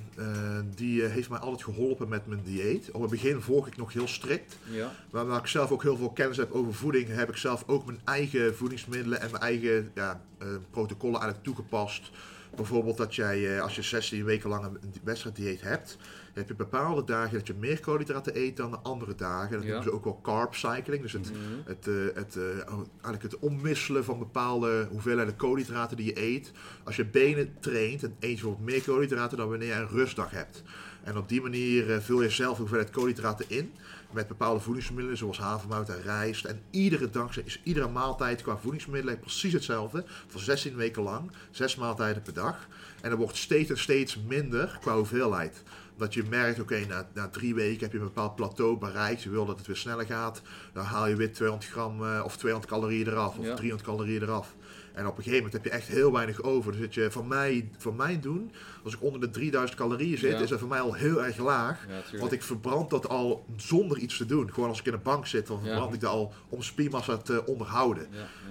die 0.74 1.04
eh, 1.04 1.10
heeft 1.12 1.28
mij 1.28 1.38
altijd 1.38 1.62
geholpen 1.64 2.08
met 2.08 2.26
mijn 2.26 2.40
dieet. 2.44 2.90
Op 2.90 3.00
het 3.00 3.10
begin 3.10 3.40
volg 3.40 3.66
ik 3.66 3.76
nog 3.76 3.92
heel 3.92 4.08
strikt. 4.08 4.58
ja. 4.70 4.92
Maar 5.10 5.26
waar 5.26 5.38
ik 5.40 5.46
zelf 5.46 5.70
ook 5.70 5.82
heel 5.82 5.96
veel 5.96 6.10
kennis 6.10 6.36
heb 6.36 6.52
over 6.52 6.74
voeding, 6.74 7.08
heb 7.08 7.28
ik 7.28 7.36
zelf 7.36 7.64
ook 7.66 7.86
mijn 7.86 8.00
eigen 8.04 8.56
voedingsmiddelen 8.56 9.20
en 9.20 9.30
mijn 9.30 9.42
eigen 9.42 9.90
ja, 9.94 10.20
eh, 10.38 10.46
protocollen 10.70 11.20
eigenlijk 11.20 11.44
toegepast. 11.44 12.10
Bijvoorbeeld 12.56 12.96
dat 12.96 13.14
jij, 13.14 13.54
eh, 13.56 13.62
als 13.62 13.74
je 13.76 13.82
16 13.82 14.24
weken 14.24 14.48
lang 14.48 14.64
een 14.64 14.78
wedstrijddieet 15.04 15.60
hebt, 15.60 15.98
heb 16.36 16.48
je 16.48 16.54
bepaalde 16.54 17.04
dagen 17.04 17.38
dat 17.38 17.46
je 17.46 17.54
meer 17.54 17.80
koolhydraten 17.80 18.36
eet 18.36 18.56
dan 18.56 18.70
de 18.70 18.78
andere 18.78 19.14
dagen. 19.14 19.50
Dat 19.52 19.60
Ja. 19.62 19.66
noemen 19.66 19.82
ze 19.84 19.92
ook 19.92 20.04
wel 20.04 20.20
carb 20.22 20.54
cycling. 20.54 21.02
Dus 21.02 21.12
het, 21.12 21.30
Mhm. 21.32 21.40
het, 21.64 21.86
eh, 21.88 21.94
het, 22.14 22.36
eh, 22.36 22.42
eigenlijk 22.90 23.22
het 23.22 23.38
omwisselen 23.38 24.04
van 24.04 24.18
bepaalde 24.18 24.86
hoeveelheden 24.90 25.36
koolhydraten 25.36 25.96
die 25.96 26.06
je 26.06 26.20
eet. 26.22 26.52
Als 26.84 26.96
je 26.96 27.04
benen 27.04 27.54
traint, 27.60 28.00
dan 28.00 28.10
eet 28.10 28.20
je 28.20 28.28
bijvoorbeeld 28.28 28.64
meer 28.70 28.82
koolhydraten 28.82 29.36
dan 29.36 29.48
wanneer 29.48 29.68
je 29.68 29.74
een 29.74 29.88
rustdag 29.88 30.30
hebt. 30.30 30.62
En 31.02 31.16
op 31.16 31.28
die 31.28 31.42
manier 31.42 31.92
eh, 31.92 32.00
vul 32.00 32.22
je 32.22 32.30
zelf 32.30 32.52
de 32.54 32.60
hoeveelheid 32.60 32.90
koolhydraten 32.90 33.44
in 33.48 33.72
met 34.12 34.28
bepaalde 34.28 34.60
voedingsmiddelen 34.60 35.16
zoals 35.18 35.38
havermout 35.38 35.88
en 35.88 36.02
rijst. 36.02 36.44
En 36.44 36.60
iedere 36.70 37.10
dag 37.10 37.44
is 37.44 37.60
iedere 37.64 37.88
maaltijd 37.88 38.42
qua 38.42 38.56
voedingsmiddelen 38.58 39.18
precies 39.20 39.52
hetzelfde. 39.52 40.04
Voor 40.26 40.40
16 40.40 40.76
weken 40.76 41.02
lang, 41.02 41.30
zes 41.50 41.76
maaltijden 41.76 42.22
per 42.22 42.32
dag. 42.34 42.68
En 43.00 43.10
er 43.10 43.16
wordt 43.16 43.36
steeds 43.36 43.70
en 43.70 43.78
steeds 43.78 44.18
minder 44.28 44.78
qua 44.80 44.94
hoeveelheid. 44.96 45.62
Dat 45.98 46.14
je 46.14 46.22
merkt, 46.30 46.60
oké, 46.60 46.84
na, 46.88 47.08
na 47.14 47.28
drie 47.28 47.54
weken 47.54 47.80
heb 47.82 47.92
je 47.92 47.98
een 47.98 48.04
bepaald 48.04 48.34
plateau 48.36 48.76
bereikt. 48.78 49.22
Je 49.22 49.30
wil 49.30 49.46
dat 49.46 49.58
het 49.58 49.66
weer 49.66 49.76
sneller 49.76 50.06
gaat. 50.06 50.42
Dan 50.72 50.84
haal 50.84 51.06
je 51.08 51.16
weer 51.16 51.32
200 51.32 51.70
gram 51.70 52.04
eh, 52.04 52.22
of 52.24 52.36
200 52.36 52.72
calorieën 52.72 53.06
eraf. 53.06 53.38
Of 53.38 53.44
Ja. 53.44 53.54
300 53.54 53.88
calorieën 53.88 54.22
eraf. 54.22 54.54
En 54.94 55.06
op 55.06 55.16
een 55.16 55.22
gegeven 55.22 55.36
moment 55.44 55.52
heb 55.52 55.64
je 55.64 55.70
echt 55.78 55.88
heel 55.88 56.12
weinig 56.12 56.42
over. 56.42 56.72
Dus 56.72 56.80
dat 56.80 56.94
je 56.94 57.10
van 57.10 57.26
mij, 57.28 57.68
van 57.78 57.96
mij 57.96 58.20
doen, 58.20 58.52
als 58.84 58.94
ik 58.94 59.02
onder 59.02 59.20
de 59.20 59.30
3000 59.30 59.78
calorieën 59.78 60.18
zit, 60.18 60.30
Ja. 60.32 60.38
is 60.38 60.48
dat 60.48 60.58
voor 60.58 60.68
mij 60.68 60.80
al 60.80 60.92
heel 60.94 61.24
erg 61.24 61.36
laag. 61.38 61.86
Ja. 62.12 62.18
Want 62.18 62.32
ik 62.32 62.42
verbrand 62.42 62.90
dat 62.90 63.08
al 63.08 63.46
zonder 63.56 63.98
iets 63.98 64.16
te 64.16 64.26
doen. 64.26 64.52
Gewoon 64.52 64.68
als 64.68 64.78
ik 64.78 64.86
in 64.86 64.92
de 64.92 64.98
bank 64.98 65.26
zit, 65.26 65.46
dan 65.46 65.60
verbrand 65.60 65.94
ik 65.94 66.00
dat 66.00 66.10
al 66.10 66.32
om 66.48 66.62
spiermassa 66.62 67.16
te 67.16 67.46
onderhouden. 67.46 68.06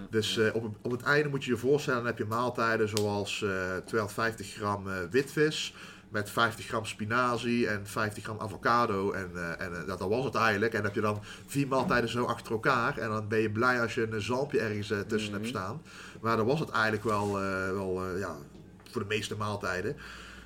Dus 0.10 0.38
eh, 0.38 0.56
op, 0.56 0.64
het- 0.64 0.72
op 0.82 0.92
het 0.92 1.02
einde 1.02 1.30
moet 1.30 1.44
je 1.44 1.52
je 1.52 1.58
voorstellen, 1.58 2.00
dan 2.00 2.08
heb 2.10 2.18
je 2.18 2.26
maaltijden 2.26 2.90
zoals 2.90 3.42
eh 3.44 3.50
250 3.86 4.48
gram 4.54 4.90
eh, 4.90 4.98
witvis. 5.12 5.74
Met 6.10 6.30
50 6.30 6.66
gram 6.66 6.86
spinazie 6.86 7.68
en 7.68 7.88
50 7.88 8.24
gram 8.24 8.40
avocado. 8.40 9.12
En, 9.12 9.30
eh, 9.36 9.66
en 9.66 9.74
eh, 9.82 9.88
dat, 9.88 10.00
dat 10.00 10.10
was 10.10 10.26
het 10.26 10.36
eigenlijk. 10.36 10.72
En 10.74 10.78
dan 10.78 10.86
heb 10.88 10.96
je 10.96 11.02
dan 11.02 11.20
vier 11.46 11.68
maaltijden 11.68 12.10
zo 12.10 12.26
achter 12.26 12.52
elkaar. 12.52 12.98
En 12.98 13.10
dan 13.10 13.28
ben 13.28 13.40
je 13.40 13.50
blij 13.50 13.82
als 13.82 13.96
je 13.96 14.08
een 14.12 14.22
zalmpje 14.22 14.60
ergens 14.60 14.92
eh, 14.92 15.00
tussen 15.00 15.32
Mhm. 15.32 15.40
hebt 15.42 15.50
staan. 15.56 15.82
Maar 16.22 16.38
dan 16.38 16.46
was 16.46 16.60
het 16.60 16.70
eigenlijk 16.70 17.04
wel, 17.04 17.32
wel 17.74 18.18
ja, 18.18 18.36
voor 18.92 19.02
de 19.02 19.08
meeste 19.08 19.36
maaltijden. 19.36 19.96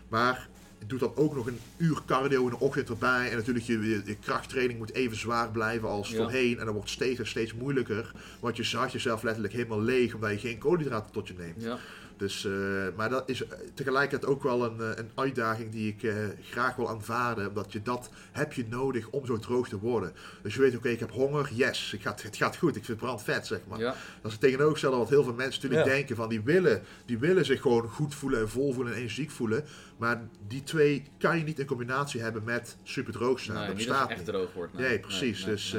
Maar 0.09 0.47
je 0.79 0.85
doet 0.85 0.99
dan 0.99 1.11
ook 1.15 1.35
nog 1.35 1.47
een 1.47 1.59
uur 1.77 1.99
cardio 2.05 2.43
in 2.43 2.49
de 2.49 2.59
ochtend 2.59 2.89
erbij. 2.89 3.29
En 3.29 3.37
natuurlijk 3.37 3.65
je, 3.65 3.79
je, 3.79 4.01
je 4.05 4.15
krachttraining 4.15 4.79
moet 4.79 4.93
even 4.93 5.17
zwaar 5.17 5.49
blijven 5.51 5.89
als 5.89 6.09
Ja. 6.09 6.15
voorheen. 6.17 6.59
En 6.59 6.65
dat 6.65 6.73
wordt 6.73 6.89
steeds 6.89 7.19
en 7.19 7.27
steeds 7.27 7.53
moeilijker. 7.53 8.11
Want 8.39 8.57
je 8.57 8.63
zaagt 8.63 8.91
jezelf 8.91 9.23
letterlijk 9.23 9.53
helemaal 9.53 9.81
leeg 9.81 10.13
omdat 10.13 10.31
je 10.31 10.37
geen 10.47 10.57
koolhydraten 10.57 11.11
tot 11.11 11.27
je 11.27 11.33
neemt. 11.37 11.63
ja. 11.63 11.77
Dus, 12.19 12.45
eh, 12.45 12.51
maar 12.95 13.09
dat 13.09 13.29
is 13.29 13.43
tegelijkertijd 13.73 14.31
ook 14.31 14.43
wel 14.43 14.65
een, 14.65 14.79
eh, 14.79 14.89
een 14.95 15.09
uitdaging 15.15 15.71
die 15.71 15.87
ik 15.93 16.03
eh, 16.03 16.15
graag 16.41 16.75
wil 16.75 16.89
aanvaarden. 16.89 17.47
Omdat 17.47 17.71
je 17.71 17.81
dat 17.81 18.09
heb 18.31 18.53
je 18.53 18.65
nodig 18.69 19.09
om 19.09 19.25
zo 19.25 19.37
droog 19.37 19.69
te 19.69 19.79
worden. 19.79 20.13
Dus 20.41 20.53
je 20.55 20.61
weet, 20.61 20.75
oké, 20.75 20.89
ik 20.89 20.99
heb 20.99 21.11
honger, 21.11 21.49
yes, 21.53 21.93
ik 21.93 22.01
gaat, 22.01 22.21
het 22.21 22.35
gaat 22.35 22.57
goed, 22.57 22.75
ik 22.75 22.85
verbrand 22.85 23.23
vet, 23.23 23.47
zeg 23.47 23.59
maar. 23.67 23.79
ja. 23.79 23.85
Dat 24.21 24.25
is 24.25 24.31
het 24.31 24.39
tegenovergestelde 24.41 24.97
wat 24.97 25.09
heel 25.09 25.23
veel 25.23 25.33
mensen 25.33 25.61
natuurlijk 25.61 25.89
Ja. 25.89 25.95
denken. 25.95 26.15
Van 26.15 26.29
die, 26.29 26.41
willen, 26.41 26.81
die 27.05 27.17
willen 27.17 27.45
zich 27.45 27.61
gewoon 27.61 27.89
goed 27.89 28.15
voelen 28.15 28.39
en 28.39 28.49
vol 28.49 28.73
voelen 28.73 28.93
en 28.93 28.99
energiek 28.99 29.31
voelen. 29.31 29.63
Maar 29.97 30.21
die 30.47 30.63
twee 30.63 31.03
kan 31.17 31.37
je 31.37 31.43
niet 31.43 31.59
in 31.59 31.65
combinatie 31.65 32.21
hebben 32.21 32.43
met 32.43 32.77
super 32.83 33.13
droog 33.13 33.39
zijn. 33.39 33.57
Nee, 33.57 33.67
dat 33.67 33.75
bestaat 33.75 34.09
echt 34.09 34.25
droog 34.25 34.53
wordt. 34.53 34.73
Nee, 34.73 34.99
precies. 34.99 35.45
nee, 35.45 35.53
dus 35.55 35.75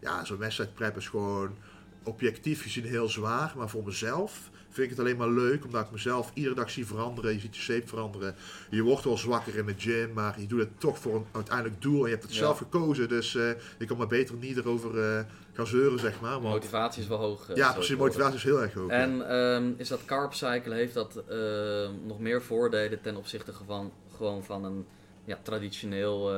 ja, 0.00 0.24
zo'n 0.24 0.38
wedstrijdprep 0.38 0.96
is 0.96 1.08
gewoon 1.08 1.56
objectief 2.02 2.62
gezien 2.62 2.84
heel 2.84 3.08
zwaar. 3.08 3.52
Maar 3.56 3.68
voor 3.68 3.84
mezelf 3.84 4.50
vind 4.74 4.90
ik 4.90 4.96
het 4.96 4.98
alleen 5.06 5.16
maar 5.16 5.28
leuk. 5.28 5.64
Omdat 5.64 5.84
ik 5.84 5.90
mezelf 5.90 6.30
iedere 6.34 6.54
dag 6.54 6.70
zie 6.70 6.86
veranderen. 6.86 7.32
Je 7.32 7.40
ziet 7.40 7.56
je 7.56 7.62
shape 7.62 7.86
veranderen. 7.86 8.34
Je 8.70 8.82
wordt 8.82 9.04
wel 9.04 9.16
zwakker 9.18 9.56
in 9.56 9.66
de 9.66 9.74
gym. 9.76 10.12
Maar 10.12 10.40
je 10.40 10.46
doet 10.46 10.58
het 10.60 10.80
toch 10.80 10.98
voor 10.98 11.14
een 11.14 11.26
uiteindelijk 11.32 11.82
doel. 11.82 11.98
En 11.98 12.04
je 12.04 12.10
hebt 12.10 12.22
het 12.22 12.32
Ja. 12.34 12.38
zelf 12.38 12.58
gekozen. 12.58 13.08
Dus 13.08 13.34
eh 13.34 13.50
je 13.78 13.86
kan 13.86 13.96
maar 13.96 14.06
beter 14.06 14.34
niet 14.34 14.56
erover 14.56 14.98
eh, 15.04 15.20
gaan 15.52 15.66
zeuren, 15.66 15.98
zeg 15.98 16.20
maar. 16.20 16.30
Want, 16.40 16.54
motivatie 16.54 17.02
is 17.02 17.08
wel 17.08 17.18
hoog. 17.18 17.48
eh, 17.48 17.56
ja, 17.56 17.72
precies. 17.72 17.96
Motivatie 17.96 18.36
is 18.36 18.42
heel 18.44 18.62
erg 18.62 18.72
hoog. 18.74 18.90
ja. 18.90 18.96
En 18.96 19.28
ehm, 19.28 19.72
is 19.76 19.88
dat 19.88 20.04
carb 20.04 20.32
cycle, 20.34 20.74
heeft 20.74 20.94
dat 20.94 21.22
ehm, 21.28 21.92
nog 22.06 22.20
meer 22.20 22.42
voordelen 22.42 23.00
ten 23.00 23.16
opzichte 23.16 23.52
van, 23.66 23.92
gewoon 24.16 24.44
van 24.44 24.64
een 24.64 24.86
ja, 25.24 25.38
traditioneel 25.42 26.32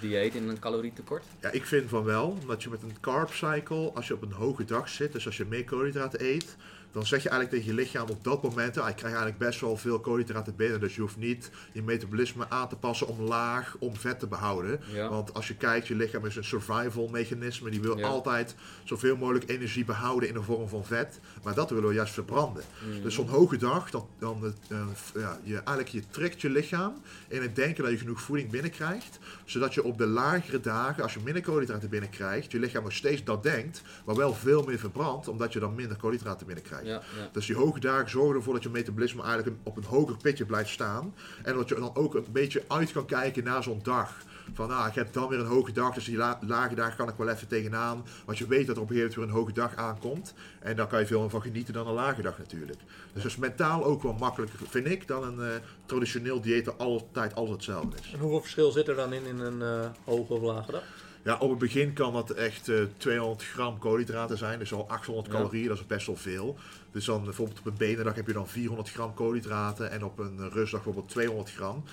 dieet 0.00 0.34
in 0.34 0.48
een 0.48 0.58
calorietekort? 0.58 1.24
Ja, 1.40 1.50
ik 1.50 1.64
vind 1.66 1.88
van 1.88 2.04
wel, 2.04 2.36
omdat 2.40 2.62
je 2.62 2.70
met 2.70 2.82
een 2.82 2.96
carb 3.00 3.30
cycle, 3.32 3.90
als 3.94 4.06
je 4.08 4.14
op 4.14 4.22
een 4.22 4.32
hoge 4.32 4.64
dag 4.64 4.88
zit, 4.88 5.12
dus 5.12 5.26
als 5.26 5.36
je 5.36 5.44
meer 5.44 5.64
koolhydraten 5.64 6.24
eet, 6.24 6.56
dan 6.92 7.06
zeg 7.06 7.22
je 7.22 7.28
eigenlijk 7.28 7.62
tegen 7.62 7.76
je 7.76 7.82
lichaam 7.82 8.08
op 8.08 8.24
dat 8.24 8.42
moment, 8.42 8.78
ah, 8.78 8.88
ik 8.88 8.96
krijg 8.96 9.14
eigenlijk 9.14 9.38
best 9.38 9.60
wel 9.60 9.76
veel 9.76 10.00
koolhydraten 10.00 10.56
binnen, 10.56 10.80
dus 10.80 10.94
je 10.94 11.00
hoeft 11.00 11.16
niet 11.16 11.50
je 11.72 11.82
metabolisme 11.82 12.46
aan 12.48 12.68
te 12.68 12.76
passen 12.76 13.08
omlaag 13.08 13.76
om 13.78 13.96
vet 13.96 14.18
te 14.18 14.26
behouden. 14.26 14.80
Ja. 14.92 15.08
Want 15.08 15.34
als 15.34 15.48
je 15.48 15.56
kijkt, 15.56 15.86
je 15.86 15.94
lichaam 15.94 16.26
is 16.26 16.36
een 16.36 16.44
survival 16.44 17.08
mechanisme, 17.08 17.70
die 17.70 17.80
wil 17.80 17.98
Ja. 17.98 18.06
altijd 18.06 18.54
zoveel 18.84 19.16
mogelijk 19.16 19.50
energie 19.50 19.84
behouden 19.84 20.28
in 20.28 20.34
de 20.34 20.42
vorm 20.42 20.68
van 20.68 20.84
vet, 20.84 21.20
maar 21.42 21.54
dat 21.54 21.70
willen 21.70 21.88
we 21.88 21.94
juist 21.94 22.12
verbranden. 22.12 22.62
Mhm. 22.88 23.02
Dus 23.02 23.14
zo'n 23.14 23.28
hoge 23.28 23.56
dag, 23.56 23.90
dan, 23.90 24.06
dan 24.18 24.54
eh, 24.68 24.78
ja, 25.14 25.38
je, 25.42 25.54
eigenlijk 25.54 25.88
je 25.88 26.02
trekt 26.10 26.40
je 26.40 26.50
lichaam 26.50 26.94
in 27.28 27.42
het 27.42 27.56
denken 27.56 27.82
dat 27.82 27.92
je 27.92 27.98
genoeg 27.98 28.20
voeding 28.20 28.50
binnenkrijgt. 28.50 29.18
Zodat 29.44 29.74
je 29.74 29.84
op 29.84 29.98
de 29.98 30.06
lagere 30.06 30.60
dagen, 30.60 31.02
als 31.02 31.14
je 31.14 31.20
minder 31.24 31.42
koolhydraten 31.42 31.88
binnenkrijgt, 31.88 32.52
je 32.52 32.58
lichaam 32.58 32.82
nog 32.82 32.92
steeds 32.92 33.24
dat 33.24 33.42
denkt, 33.42 33.82
maar 34.04 34.14
wel 34.16 34.34
veel 34.34 34.62
meer 34.62 34.78
verbrandt, 34.78 35.28
omdat 35.28 35.52
je 35.52 35.58
dan 35.58 35.74
minder 35.74 35.96
koolhydraten 35.96 36.46
binnenkrijgt. 36.46 36.75
Ja, 36.84 36.92
ja. 36.92 37.28
Dus 37.32 37.46
die 37.46 37.56
hoge 37.56 37.80
dagen 37.80 38.10
zorgen 38.10 38.34
ervoor 38.36 38.54
dat 38.54 38.62
je 38.62 38.68
metabolisme 38.68 39.22
eigenlijk 39.22 39.56
op 39.62 39.76
een 39.76 39.84
hoger 39.84 40.16
pitje 40.16 40.44
blijft 40.44 40.70
staan. 40.70 41.14
En 41.42 41.54
dat 41.54 41.68
je 41.68 41.74
dan 41.74 41.94
ook 41.94 42.14
een 42.14 42.26
beetje 42.32 42.62
uit 42.68 42.92
kan 42.92 43.06
kijken 43.06 43.44
naar 43.44 43.62
zo'n 43.62 43.80
dag. 43.82 44.14
Van 44.54 44.70
ah, 44.70 44.86
ik 44.86 44.94
heb 44.94 45.12
dan 45.12 45.28
weer 45.28 45.38
een 45.38 45.46
hoge 45.46 45.72
dag, 45.72 45.94
dus 45.94 46.04
die 46.04 46.16
la- 46.16 46.38
lage 46.46 46.74
dagen 46.74 46.96
kan 46.96 47.08
ik 47.08 47.14
wel 47.16 47.28
even 47.28 47.48
tegenaan. 47.48 48.04
Want 48.24 48.38
je 48.38 48.46
weet 48.46 48.66
dat 48.66 48.76
er 48.76 48.82
op 48.82 48.90
een 48.90 48.96
gegeven 48.96 49.20
moment 49.20 49.34
weer 49.34 49.36
een 49.36 49.44
hoge 49.44 49.52
dag 49.52 49.76
aankomt. 49.76 50.34
En 50.60 50.76
daar 50.76 50.86
kan 50.86 51.00
je 51.00 51.06
veel 51.06 51.20
meer 51.20 51.30
van 51.30 51.42
genieten 51.42 51.74
dan 51.74 51.86
een 51.86 51.94
lage 51.94 52.22
dag 52.22 52.38
natuurlijk. 52.38 52.78
Dus 53.12 53.22
dat 53.22 53.30
is 53.32 53.36
mentaal 53.36 53.84
ook 53.84 54.02
wel 54.02 54.12
makkelijker, 54.12 54.58
vind 54.68 54.86
ik, 54.86 55.08
dan 55.08 55.22
een 55.24 55.50
eh, 55.50 55.56
traditioneel 55.86 56.40
dieet 56.40 56.66
waar 56.66 56.74
altijd 56.74 57.34
alles 57.34 57.50
hetzelfde 57.50 57.96
is. 58.02 58.12
En 58.12 58.18
hoeveel 58.18 58.40
verschil 58.40 58.70
zit 58.70 58.88
er 58.88 58.96
dan 58.96 59.12
in, 59.12 59.24
in 59.26 59.38
een 59.38 59.62
eh, 59.62 59.90
hoge 60.04 60.32
of 60.32 60.42
lage 60.42 60.72
dag? 60.72 60.82
Ja, 61.26 61.36
op 61.38 61.50
het 61.50 61.58
begin 61.58 61.92
kan 61.92 62.12
dat 62.12 62.30
echt 62.30 62.68
eh 62.68 62.76
200 62.96 63.44
gram 63.44 63.78
koolhydraten 63.78 64.38
zijn, 64.38 64.58
dus 64.58 64.72
al 64.72 64.88
800 64.88 65.26
Ja. 65.26 65.32
calorieën, 65.32 65.68
dat 65.68 65.78
is 65.78 65.86
best 65.86 66.06
wel 66.06 66.16
veel. 66.16 66.56
Dus 66.90 67.04
dan 67.04 67.24
bijvoorbeeld 67.24 67.58
op 67.58 67.66
een 67.66 67.74
benendag 67.76 68.14
heb 68.14 68.26
je 68.26 68.32
dan 68.32 68.48
400 68.48 68.90
gram 68.90 69.14
koolhydraten 69.14 69.90
en 69.90 70.04
op 70.04 70.18
een 70.18 70.50
rustdag 70.50 70.82
bijvoorbeeld 70.82 71.08
200 71.08 71.50
gram. 71.52 71.84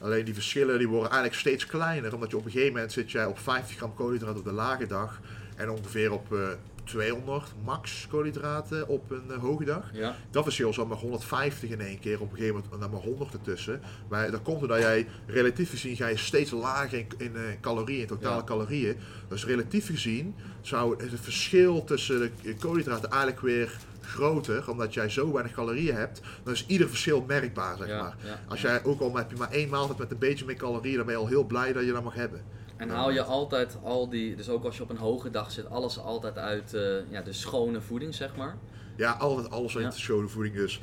Alleen 0.00 0.24
die 0.24 0.34
verschillen 0.34 0.78
die 0.78 0.88
worden 0.88 1.10
eigenlijk 1.10 1.40
steeds 1.40 1.66
kleiner, 1.66 2.14
omdat 2.14 2.30
je 2.30 2.36
op 2.36 2.44
een 2.44 2.50
gegeven 2.50 2.72
moment 2.72 2.92
zit 2.92 3.10
jij 3.10 3.26
op 3.26 3.38
50 3.38 3.76
gram 3.76 3.94
koolhydraten 3.94 4.38
op 4.38 4.44
de 4.44 4.52
lage 4.52 4.86
dag 4.86 5.20
en 5.56 5.70
ongeveer 5.70 6.12
op 6.12 6.32
eh 6.32 6.48
200 6.84 7.52
max 7.64 8.06
koolhydraten 8.10 8.88
op 8.88 9.10
een 9.10 9.30
eh, 9.30 9.36
hoge 9.38 9.64
dag. 9.64 9.90
Ja, 9.92 10.16
Dat 10.30 10.42
verschil 10.42 10.72
zat 10.72 10.88
maar 10.88 10.96
150 10.98 11.70
in 11.70 11.80
één 11.80 11.98
keer, 11.98 12.20
op 12.20 12.30
een 12.30 12.36
gegeven 12.36 12.54
moment 12.54 12.80
naar 12.80 12.90
maar 12.90 13.00
100 13.00 13.32
ertussen. 13.32 13.80
Maar 14.08 14.30
dat 14.30 14.42
komt 14.42 14.58
doordat 14.60 14.78
jij 14.78 15.06
relatief 15.26 15.70
gezien 15.70 15.96
ga 15.96 16.06
je 16.06 16.16
steeds 16.16 16.50
lager 16.50 16.98
in, 16.98 17.06
in 17.18 17.36
eh, 17.36 17.42
calorieën, 17.60 18.00
in 18.00 18.06
totale 18.06 18.36
Ja. 18.36 18.44
calorieën. 18.44 18.96
Dus 19.28 19.44
relatief 19.46 19.86
gezien 19.86 20.34
zou 20.60 21.02
het 21.02 21.20
verschil 21.20 21.84
tussen 21.84 22.30
de 22.42 22.54
koolhydraten 22.54 23.10
eigenlijk 23.10 23.40
weer 23.40 23.76
groter, 24.00 24.70
omdat 24.70 24.94
jij 24.94 25.08
zo 25.08 25.32
weinig 25.32 25.52
calorieën 25.54 25.94
hebt. 25.94 26.20
Dan 26.44 26.52
is 26.52 26.64
ieder 26.66 26.88
verschil 26.88 27.24
merkbaar, 27.26 27.76
zeg 27.76 27.86
ja, 27.88 28.02
maar. 28.02 28.16
ja. 28.24 28.40
Als 28.48 28.60
jij 28.60 28.84
ook 28.84 29.00
al 29.00 29.16
heb 29.16 29.30
je 29.30 29.36
maar 29.36 29.50
één 29.50 29.68
maaltijd 29.68 29.98
met 29.98 30.10
een 30.10 30.18
beetje 30.18 30.44
meer 30.44 30.56
calorieën, 30.56 30.96
dan 30.96 31.04
ben 31.06 31.14
je 31.14 31.20
al 31.20 31.26
heel 31.26 31.44
blij 31.44 31.72
dat 31.72 31.84
je 31.84 31.92
dat 31.92 32.02
mag 32.04 32.14
hebben. 32.14 32.42
En 32.82 32.88
haal 32.88 33.10
je 33.10 33.22
altijd 33.22 33.78
al 33.82 34.08
die, 34.08 34.36
dus 34.36 34.48
ook 34.48 34.64
als 34.64 34.76
je 34.76 34.82
op 34.82 34.90
een 34.90 34.96
hoge 34.96 35.30
dag 35.30 35.50
zit, 35.50 35.70
alles 35.70 35.98
altijd 35.98 36.38
uit 36.38 36.74
eh, 36.74 36.82
ja, 37.10 37.22
de 37.22 37.32
schone 37.32 37.80
voeding, 37.80 38.14
zeg 38.14 38.36
maar. 38.36 38.56
Ja, 38.96 39.12
altijd 39.12 39.50
alles 39.50 39.74
uit 39.76 39.84
Ja. 39.84 39.90
de 39.90 39.96
schone 39.98 40.28
voeding 40.28 40.54
dus. 40.54 40.80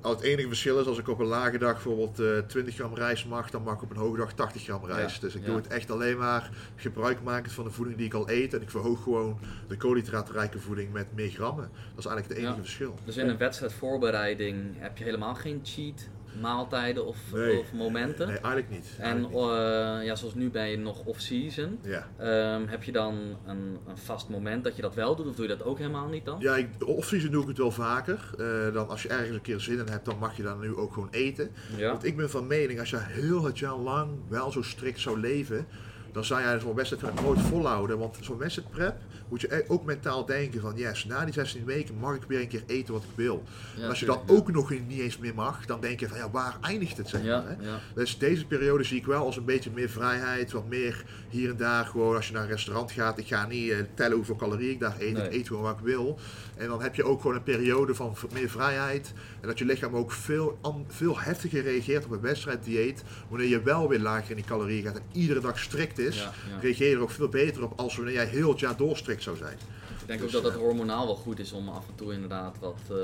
Al 0.00 0.10
Het 0.10 0.20
enige 0.20 0.48
verschil 0.48 0.80
is 0.80 0.86
als 0.86 0.98
ik 0.98 1.08
op 1.08 1.18
een 1.18 1.26
lage 1.26 1.58
dag 1.58 1.72
bijvoorbeeld 1.72 2.18
eh 2.20 2.38
20 2.38 2.74
gram 2.74 2.94
rijst 2.94 3.26
mag, 3.26 3.50
dan 3.50 3.62
mag 3.62 3.74
ik 3.74 3.82
op 3.82 3.90
een 3.90 3.96
hoge 3.96 4.16
dag 4.16 4.32
80 4.32 4.62
gram 4.62 4.84
rijst. 4.84 5.14
Ja, 5.14 5.20
Dus 5.20 5.34
ik 5.34 5.40
ja. 5.40 5.46
doe 5.46 5.56
het 5.56 5.66
echt 5.66 5.90
alleen 5.90 6.18
maar 6.18 6.50
gebruikmakend 6.76 7.52
van 7.52 7.64
de 7.64 7.70
voeding 7.70 7.96
die 7.96 8.06
ik 8.06 8.14
al 8.14 8.30
eet. 8.30 8.54
En 8.54 8.62
ik 8.62 8.70
verhoog 8.70 9.02
gewoon 9.02 9.38
de 9.68 9.76
koolhydraatrijke 9.76 10.58
voeding 10.58 10.92
met 10.92 11.06
meer 11.14 11.30
grammen. 11.30 11.68
Dat 11.94 12.04
is 12.04 12.04
eigenlijk 12.06 12.28
het 12.28 12.38
enige 12.38 12.60
verschil. 12.60 12.94
Dus 13.04 13.16
in 13.16 13.28
een 13.28 13.36
wedstrijdvoorbereiding 13.38 14.74
heb 14.78 14.98
je 14.98 15.04
helemaal 15.04 15.34
geen 15.34 15.60
cheat 15.64 16.08
maaltijden 16.40 17.06
of, 17.06 17.16
Nee. 17.32 17.58
of 17.58 17.72
momenten. 17.72 18.26
Nee, 18.26 18.36
eigenlijk 18.36 18.70
niet. 18.70 18.96
En 18.98 19.20
niet. 19.20 19.30
eh, 19.32 20.04
ja, 20.04 20.14
zoals 20.14 20.34
nu 20.34 20.50
ben 20.50 20.68
je 20.68 20.76
nog 20.78 21.04
off-season. 21.04 21.78
Ja. 21.82 22.06
Ehm, 22.18 22.66
heb 22.66 22.82
je 22.82 22.92
dan 22.92 23.14
een, 23.46 23.78
een 23.86 23.98
vast 23.98 24.28
moment 24.28 24.64
dat 24.64 24.76
je 24.76 24.82
dat 24.82 24.94
wel 24.94 25.16
doet, 25.16 25.26
of 25.26 25.34
doe 25.34 25.48
je 25.48 25.56
dat 25.56 25.66
ook 25.66 25.78
helemaal 25.78 26.08
niet 26.08 26.24
dan? 26.24 26.36
Ja, 26.40 26.58
off-season 26.86 27.30
doe 27.30 27.42
ik 27.42 27.48
het 27.48 27.58
wel 27.58 27.70
vaker. 27.70 28.30
Eh, 28.38 28.72
dan 28.74 28.88
als 28.88 29.02
je 29.02 29.08
ergens 29.08 29.30
een 29.36 29.40
keer 29.42 29.60
zin 29.60 29.78
in 29.78 29.86
hebt, 29.88 30.04
dan 30.04 30.18
mag 30.18 30.36
je 30.36 30.42
dan 30.42 30.60
nu 30.60 30.76
ook 30.76 30.92
gewoon 30.92 31.08
eten. 31.10 31.50
Ja. 31.76 31.90
Want 31.90 32.04
ik 32.04 32.16
ben 32.16 32.30
van 32.30 32.46
mening, 32.46 32.80
als 32.80 32.90
je 32.90 32.98
heel 33.00 33.44
het 33.44 33.58
jaar 33.58 33.76
lang 33.76 34.10
wel 34.28 34.50
zo 34.52 34.62
strikt 34.62 35.00
zou 35.00 35.20
leven, 35.20 35.66
dan 36.12 36.24
zou 36.24 36.40
jij 36.40 36.60
zo'n 36.60 36.74
wedstrijd 36.74 37.20
nooit 37.22 37.40
volhouden. 37.40 37.98
Want 37.98 38.18
zo'n 38.20 38.38
wedstrijd 38.38 38.70
prep 38.70 38.96
moet 39.28 39.40
je 39.40 39.64
ook 39.68 39.84
mentaal 39.84 40.24
denken 40.26 40.60
van 40.60 40.72
yes, 40.76 41.04
na 41.04 41.24
die 41.24 41.32
16 41.34 41.64
weken 41.64 41.94
mag 41.98 42.14
ik 42.14 42.22
weer 42.28 42.40
een 42.40 42.48
keer 42.48 42.62
eten 42.66 42.92
wat 42.92 43.02
ik 43.02 43.08
wil. 43.14 43.42
Ja, 43.76 43.82
en 43.82 43.88
als 43.88 44.00
je 44.00 44.06
dan 44.06 44.20
ook 44.26 44.52
nog 44.52 44.70
niet 44.70 45.00
eens 45.00 45.18
meer 45.18 45.34
mag, 45.34 45.66
dan 45.66 45.80
denk 45.80 46.00
je 46.00 46.08
van 46.08 46.18
ja, 46.18 46.30
waar 46.30 46.56
eindigt 46.60 46.96
het 46.96 47.08
zeg 47.08 47.22
maar. 47.24 47.48
Hè? 47.48 47.56
Dus 47.94 48.18
deze 48.18 48.46
periode 48.46 48.84
zie 48.84 48.96
ik 48.98 49.06
wel 49.06 49.24
als 49.24 49.36
een 49.36 49.44
beetje 49.44 49.70
meer 49.74 49.88
vrijheid, 49.88 50.52
wat 50.52 50.68
meer 50.68 51.04
hier 51.28 51.50
en 51.50 51.56
daar 51.56 51.84
gewoon 51.84 52.16
als 52.16 52.26
je 52.26 52.32
naar 52.32 52.42
een 52.42 52.48
restaurant 52.48 52.92
gaat. 52.92 53.18
Ik 53.18 53.26
ga 53.26 53.46
niet 53.46 53.70
eh, 53.70 53.78
tellen 53.94 54.16
hoeveel 54.16 54.36
calorieën 54.36 54.70
ik 54.72 54.80
daar 54.80 54.96
eet, 54.98 55.12
Nee. 55.12 55.24
ik 55.26 55.32
eet 55.32 55.46
gewoon 55.46 55.62
wat 55.62 55.78
ik 55.78 55.84
wil. 55.84 56.18
En 56.56 56.68
dan 56.68 56.82
heb 56.82 56.94
je 56.94 57.04
ook 57.04 57.20
gewoon 57.20 57.36
een 57.36 57.42
periode 57.42 57.94
van 57.94 58.16
meer 58.32 58.48
vrijheid. 58.50 59.12
En 59.40 59.48
dat 59.48 59.58
je 59.58 59.64
lichaam 59.64 59.96
ook 59.96 60.12
veel, 60.12 60.58
veel 60.88 61.18
heftiger 61.20 61.62
reageert 61.62 62.04
op 62.04 62.10
een 62.10 62.20
wedstrijddieet. 62.20 63.02
Wanneer 63.28 63.48
je 63.48 63.62
wel 63.62 63.88
weer 63.88 64.00
lager 64.00 64.30
in 64.30 64.36
die 64.36 64.44
calorieën 64.44 64.84
gaat 64.84 64.96
en 64.96 65.02
iedere 65.12 65.40
dag 65.40 65.58
strikt 65.58 65.98
is, 65.98 66.28
reageer 66.60 66.88
je 66.88 66.94
er 66.94 67.00
ook 67.02 67.10
veel 67.10 67.28
beter 67.28 67.62
op 67.62 67.72
als 67.80 67.96
wanneer 67.96 68.14
jij 68.14 68.26
heel 68.26 68.50
het 68.50 68.60
jaar 68.60 68.76
door 68.76 68.96
zijn. 69.20 69.58
Ik 70.00 70.06
denk 70.12 70.20
Dus, 70.20 70.36
ook 70.36 70.42
dat 70.42 70.52
het 70.52 70.60
ja. 70.60 70.66
hormonaal 70.66 71.06
wel 71.06 71.14
goed 71.16 71.38
is 71.38 71.52
om 71.52 71.68
af 71.68 71.88
en 71.88 71.94
toe 71.94 72.12
inderdaad 72.12 72.56
wat 72.60 72.78
eh 72.90 72.96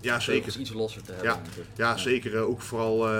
Ja, 0.00 0.20
zeker. 0.20 0.58
iets 0.58 0.72
losser 0.72 1.02
te 1.02 1.12
hebben. 1.12 1.40
Ja. 1.76 1.96
zeker. 1.96 2.36
eh, 2.36 2.48
Ook 2.48 2.60
vooral, 2.60 3.06
eh, 3.08 3.12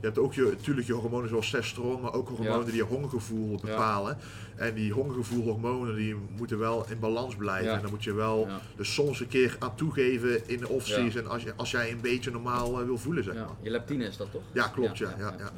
je 0.00 0.06
hebt 0.06 0.18
ook 0.18 0.34
je, 0.34 0.42
natuurlijk 0.56 0.86
je 0.86 0.92
hormonen 0.92 1.28
zoals 1.28 1.50
testosteron, 1.50 2.00
maar 2.00 2.12
ook 2.12 2.28
hormonen 2.28 2.58
Ja. 2.58 2.64
die 2.64 2.74
je 2.74 2.82
hongergevoel 2.82 3.58
bepalen. 3.62 4.18
En 4.56 4.74
die 4.74 4.92
hongergevoelhormonen 4.92 5.94
die 5.96 6.16
moeten 6.36 6.58
wel 6.58 6.86
in 6.90 6.98
balans 6.98 7.36
blijven. 7.36 7.72
En 7.72 7.80
dan 7.82 7.90
moet 7.90 8.04
je 8.04 8.12
wel 8.12 8.48
dus 8.76 8.94
soms 8.94 9.20
een 9.20 9.28
keer 9.28 9.56
aan 9.58 9.74
toegeven 9.74 10.48
in 10.48 10.58
de 10.58 10.68
off-season 10.68 11.26
als, 11.28 11.42
je, 11.42 11.52
als 11.56 11.70
jij 11.70 11.90
een 11.90 12.00
beetje 12.00 12.30
normaal 12.30 12.80
eh, 12.80 12.86
wil 12.86 12.98
voelen, 12.98 13.24
zeg 13.24 13.34
Ja. 13.34 13.40
maar. 13.44 13.54
Je 13.62 13.70
leptine 13.70 14.04
is 14.04 14.16
dat 14.16 14.30
toch? 14.32 14.42
Ja, 14.52 14.68
klopt, 14.68 14.98
ja, 14.98 15.14
ja, 15.18 15.34
ja. 15.38 15.50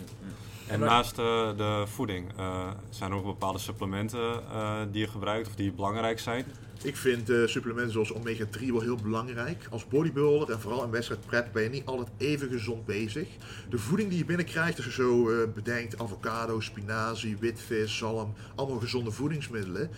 En 0.70 0.80
naast 0.80 1.18
eh, 1.18 1.56
de 1.56 1.84
voeding, 1.86 2.32
eh, 2.36 2.70
zijn 2.90 3.10
er 3.10 3.16
ook 3.16 3.24
bepaalde 3.24 3.58
supplementen 3.58 4.42
eh, 4.52 4.80
die 4.90 5.00
je 5.00 5.08
gebruikt 5.08 5.48
of 5.48 5.54
die 5.54 5.72
belangrijk 5.72 6.18
zijn? 6.18 6.44
Ik 6.82 6.96
vind 6.96 7.32
supplementen 7.44 7.92
zoals 7.92 8.12
omega-3 8.12 8.66
wel 8.66 8.80
heel 8.80 8.96
belangrijk. 8.96 9.66
Als 9.70 9.86
bodybuilder 9.86 10.50
en 10.50 10.60
vooral 10.60 10.84
in 10.84 10.90
wedstrijd 10.90 11.26
prep 11.26 11.52
ben 11.52 11.62
je 11.62 11.68
niet 11.68 11.86
altijd 11.86 12.08
even 12.16 12.48
gezond 12.48 12.86
bezig. 12.86 13.28
De 13.70 13.78
voeding 13.78 14.08
die 14.08 14.18
je 14.18 14.24
binnenkrijgt, 14.24 14.76
als 14.76 14.84
je 14.84 14.92
zo 14.92 15.28
bedenkt, 15.54 15.98
avocado, 15.98 16.60
spinazie, 16.60 17.36
witvis, 17.36 17.96
zalm, 17.96 18.34
allemaal 18.54 18.78
gezonde 18.78 19.10
voedingsmiddelen. 19.10 19.90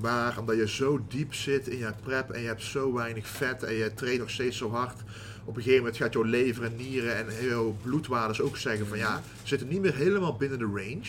Maar 0.00 0.38
omdat 0.38 0.56
je 0.56 0.68
zo 0.68 1.00
diep 1.08 1.34
zit 1.34 1.68
in 1.68 1.78
je 1.78 1.92
prep 2.02 2.30
en 2.30 2.40
je 2.40 2.46
hebt 2.46 2.62
zo 2.62 2.92
weinig 2.92 3.26
vet 3.26 3.62
en 3.62 3.74
je 3.74 3.94
traint 3.94 4.18
nog 4.18 4.30
steeds 4.30 4.56
zo 4.56 4.70
hard. 4.70 5.02
Op 5.48 5.56
een 5.56 5.62
gegeven 5.62 5.84
moment 5.84 6.02
gaat 6.02 6.12
jouw 6.12 6.22
lever 6.22 6.64
en 6.64 6.76
nieren 6.76 7.16
en 7.16 7.46
jouw 7.46 7.76
bloedwaardes 7.82 8.40
ook 8.40 8.56
zeggen 8.56 8.86
van 8.86 8.98
ja, 8.98 9.22
zitten 9.42 9.68
niet 9.68 9.80
meer 9.80 9.94
helemaal 9.94 10.36
binnen 10.36 10.58
de 10.58 10.64
range. 10.64 11.08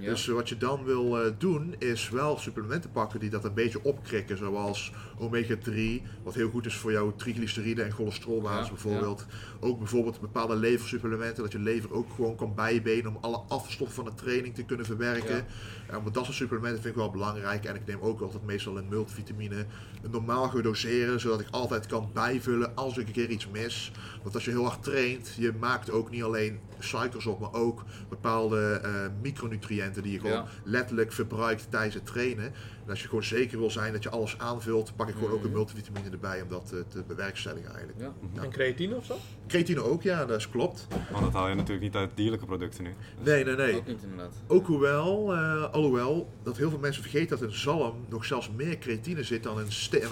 Ja. 0.00 0.10
Dus 0.10 0.26
wat 0.26 0.48
je 0.48 0.56
dan 0.56 0.84
wil 0.84 1.20
eh, 1.20 1.32
doen, 1.38 1.74
is 1.78 2.08
wel 2.08 2.38
supplementen 2.38 2.90
pakken 2.90 3.20
die 3.20 3.30
dat 3.30 3.44
een 3.44 3.54
beetje 3.54 3.84
opkrikken. 3.84 4.36
Zoals 4.36 4.92
omega-3, 5.18 6.06
wat 6.22 6.34
heel 6.34 6.50
goed 6.50 6.66
is 6.66 6.74
voor 6.74 6.92
jouw 6.92 7.14
triglyceride 7.16 7.82
en 7.82 7.92
cholesterolwaardes 7.92 8.66
Ja, 8.66 8.72
bijvoorbeeld. 8.72 9.26
Ook 9.60 9.78
bijvoorbeeld 9.78 10.20
bepaalde 10.20 10.56
leversupplementen, 10.56 11.42
dat 11.42 11.52
je 11.52 11.58
lever 11.58 11.92
ook 11.92 12.12
gewoon 12.14 12.36
kan 12.36 12.54
bijbenen 12.54 13.06
om 13.06 13.18
alle 13.20 13.42
afvalstoffen 13.48 13.94
van 13.94 14.04
de 14.04 14.14
training 14.14 14.54
te 14.54 14.64
kunnen 14.64 14.86
verwerken. 14.86 15.44
Maar 15.90 16.12
dat 16.12 16.24
soort 16.24 16.36
supplementen 16.36 16.82
vind 16.82 16.94
ik 16.94 17.00
wel 17.00 17.10
belangrijk. 17.10 17.64
En 17.64 17.74
ik 17.74 17.86
neem 17.86 18.00
ook 18.00 18.20
altijd 18.20 18.44
meestal 18.44 18.78
een 18.78 18.88
multivitamine 18.88 19.66
normaal 20.10 20.48
gedoseren, 20.48 21.20
zodat 21.20 21.40
ik 21.40 21.48
altijd 21.50 21.86
kan 21.86 22.10
bijvullen 22.12 22.76
als 22.76 22.98
ik 22.98 23.06
een 23.06 23.12
keer 23.12 23.30
iets 23.30 23.48
mis. 23.48 23.92
Want 24.22 24.34
als 24.34 24.44
je 24.44 24.50
heel 24.50 24.64
hard 24.64 24.82
traint, 24.82 25.34
je 25.38 25.52
maakt 25.60 25.90
ook 25.90 26.10
niet 26.10 26.22
alleen 26.22 26.60
suikers 26.78 27.26
op, 27.26 27.40
maar 27.40 27.52
ook 27.52 27.84
bepaalde 28.08 28.80
eh, 28.82 28.90
micronutriënten 29.22 29.89
die 29.94 30.12
je 30.12 30.18
gewoon 30.18 30.32
Ja. 30.36 30.46
letterlijk 30.64 31.12
verbruikt 31.12 31.66
tijdens 31.70 31.94
het 31.94 32.06
trainen. 32.06 32.44
En 32.84 32.90
als 32.90 33.02
je 33.02 33.08
gewoon 33.08 33.24
zeker 33.24 33.58
wil 33.58 33.70
zijn 33.70 33.92
dat 33.92 34.02
je 34.02 34.08
alles 34.10 34.38
aanvult, 34.38 34.92
pak 34.96 35.08
ik 35.08 35.14
gewoon 35.14 35.30
ook 35.30 35.40
een 35.40 35.46
Mhm. 35.46 35.56
multivitamine 35.56 36.10
erbij 36.10 36.42
om 36.42 36.48
dat 36.48 36.72
eh, 36.74 36.80
te 36.88 37.02
bewerkstelligen 37.06 37.68
eigenlijk. 37.74 37.98
Ja. 38.00 38.12
Ja. 38.34 38.42
En 38.42 38.50
creatine 38.50 38.96
of 38.96 39.04
zo? 39.04 39.16
Creatine 39.46 39.80
ook, 39.82 40.02
ja, 40.02 40.24
dat 40.26 40.38
is 40.38 40.48
klopt. 40.50 40.86
Want 41.10 41.24
dat 41.24 41.32
haal 41.32 41.48
je 41.48 41.54
natuurlijk 41.54 41.80
niet 41.82 41.94
uit 41.94 42.10
dierlijke 42.14 42.46
producten 42.46 42.84
nu. 42.84 42.94
Nee, 43.24 43.44
nee, 43.44 43.54
nee. 43.56 43.76
Ook 43.76 43.86
niet 43.86 44.02
inderdaad. 44.02 44.34
Ook 44.46 44.66
hoewel, 44.66 45.34
eh, 45.34 45.72
alhoewel, 45.72 46.30
dat 46.42 46.56
heel 46.56 46.70
veel 46.70 46.78
mensen 46.78 47.02
vergeten 47.02 47.38
dat 47.38 47.48
in 47.48 47.54
zalm 47.56 47.94
nog 48.08 48.24
zelfs 48.24 48.50
meer 48.56 48.78
creatine 48.78 49.22
zit 49.22 49.42
dan 49.42 49.60
in, 49.60 49.66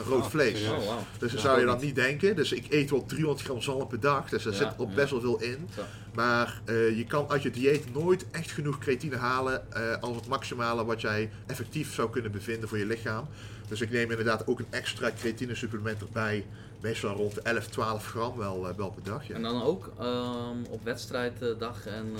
rood 0.09 0.23
Oh, 0.23 0.29
vlees. 0.29 0.63
Oh, 0.63 0.69
wauw. 0.87 0.99
Dus 1.19 1.21
dat 1.21 1.31
Ja, 1.31 1.39
zou 1.39 1.61
je 1.61 1.67
dan 1.67 1.81
niet 1.81 1.95
denken. 1.95 2.37
Dus 2.37 2.53
ik 2.53 2.67
eet 2.73 2.91
wel 2.91 3.07
300 3.07 3.43
gram 3.47 3.61
zalm 3.63 3.87
per 3.89 4.01
dag, 4.01 4.29
dus 4.29 4.43
daar 4.43 4.53
Ja, 4.53 4.59
zit 4.59 4.79
ook 4.79 4.89
ja. 4.89 4.95
best 4.95 5.11
wel 5.11 5.21
veel 5.21 5.41
in. 5.43 5.69
Maar 6.19 6.61
eh, 6.65 6.97
je 6.97 7.05
kan 7.05 7.31
uit 7.31 7.43
je 7.43 7.51
dieet 7.51 7.95
nooit 7.95 8.31
echt 8.31 8.51
genoeg 8.51 8.79
creatine 8.79 9.17
halen 9.17 9.73
eh, 9.73 10.03
als 10.03 10.17
het 10.17 10.27
maximale 10.27 10.85
wat 10.85 11.01
jij 11.01 11.31
effectief 11.47 11.95
zou 11.95 12.11
kunnen 12.11 12.33
bevinden 12.33 12.69
voor 12.69 12.79
je 12.79 12.87
lichaam. 12.87 13.29
Dus 13.69 13.81
ik 13.81 13.91
neem 13.91 14.11
inderdaad 14.11 14.47
ook 14.47 14.59
een 14.59 14.67
extra 14.71 15.11
creatine 15.19 15.55
supplement 15.55 16.01
erbij. 16.01 16.47
Meestal 16.81 17.15
rond 17.15 17.35
de 17.35 17.41
11, 17.43 17.67
12 17.67 18.07
gram 18.07 18.37
wel, 18.37 18.69
eh, 18.69 18.75
wel 18.75 18.91
per 18.91 19.03
dag. 19.03 19.31
En 19.31 19.43
dan 19.43 19.63
ook 19.63 19.93
ehm, 19.99 20.65
op 20.71 20.85
wedstrijddag 20.85 21.87
en 21.87 22.13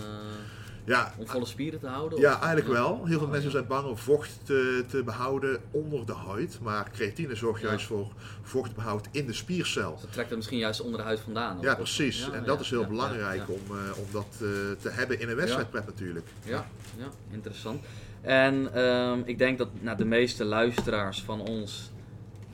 ja, 0.89 1.13
om 1.17 1.27
volle 1.27 1.47
spieren 1.47 1.81
te 1.81 1.87
houden? 1.87 2.21
ja 2.21 2.33
of- 2.35 2.41
eigenlijk 2.41 2.69
wel. 2.73 3.05
Heel 3.05 3.17
veel 3.19 3.27
Oh, 3.27 3.33
mensen 3.33 3.51
ja. 3.51 3.57
zijn 3.57 3.67
bang 3.67 3.87
om 3.89 3.97
vocht 3.97 4.31
te, 4.45 4.85
te 4.89 5.03
behouden 5.03 5.61
onder 5.71 6.07
de 6.07 6.15
huid. 6.15 6.59
Maar 6.63 6.91
creatine 6.91 7.35
zorgt 7.35 7.61
Ja. 7.63 7.69
juist 7.69 7.87
voor 7.87 8.13
vochtbehoud 8.43 9.09
in 9.11 9.27
de 9.27 9.33
spiercel. 9.33 9.93
Dus 9.93 10.01
dat 10.01 10.13
trekt 10.13 10.29
het 10.29 10.37
misschien 10.39 10.59
juist 10.59 10.81
onder 10.81 10.99
de 10.99 11.05
huid 11.05 11.21
vandaan. 11.21 11.59
Ja, 11.61 11.75
precies. 11.75 12.19
Ja, 12.27 12.33
en 12.33 12.45
dat 12.45 12.61
is 12.61 12.71
heel 12.71 12.87
belangrijk 12.87 13.43
Om, 13.49 13.77
eh, 13.77 13.99
om 13.99 14.07
dat 14.13 14.27
eh, 14.33 14.39
te 14.81 14.89
hebben 14.91 15.21
in 15.21 15.29
een 15.29 15.37
wedstrijdprep 15.37 15.87
natuurlijk. 15.87 16.27
Ja, 16.45 16.67
ja, 16.97 17.09
interessant. 17.31 17.85
En 18.21 18.75
ehm, 18.75 19.21
ik 19.25 19.39
denk 19.39 19.59
dat 19.59 19.69
nou, 19.81 19.97
de 19.97 20.05
meeste 20.05 20.45
luisteraars 20.45 21.23
van 21.23 21.41
ons 21.41 21.91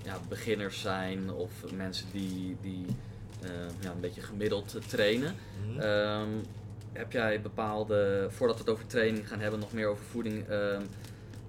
ja, 0.03 0.17
beginners 0.29 0.81
zijn 0.81 1.31
of 1.33 1.51
mensen 1.77 2.07
die, 2.13 2.57
die 2.63 2.85
eh, 3.43 3.51
ja, 3.81 3.91
een 3.91 4.01
beetje 4.01 4.23
gemiddeld 4.23 4.77
trainen. 4.89 5.35
Mhm. 5.69 5.81
Ehm, 5.81 6.29
heb 6.95 7.13
jij 7.13 7.41
bepaalde, 7.41 8.27
voordat 8.31 8.57
we 8.57 8.63
het 8.63 8.73
over 8.73 8.87
training 8.87 9.29
gaan 9.29 9.41
hebben, 9.41 9.61
nog 9.61 9.73
meer 9.73 9.87
over 9.89 10.05
voeding, 10.11 10.49
ehm, 10.49 10.83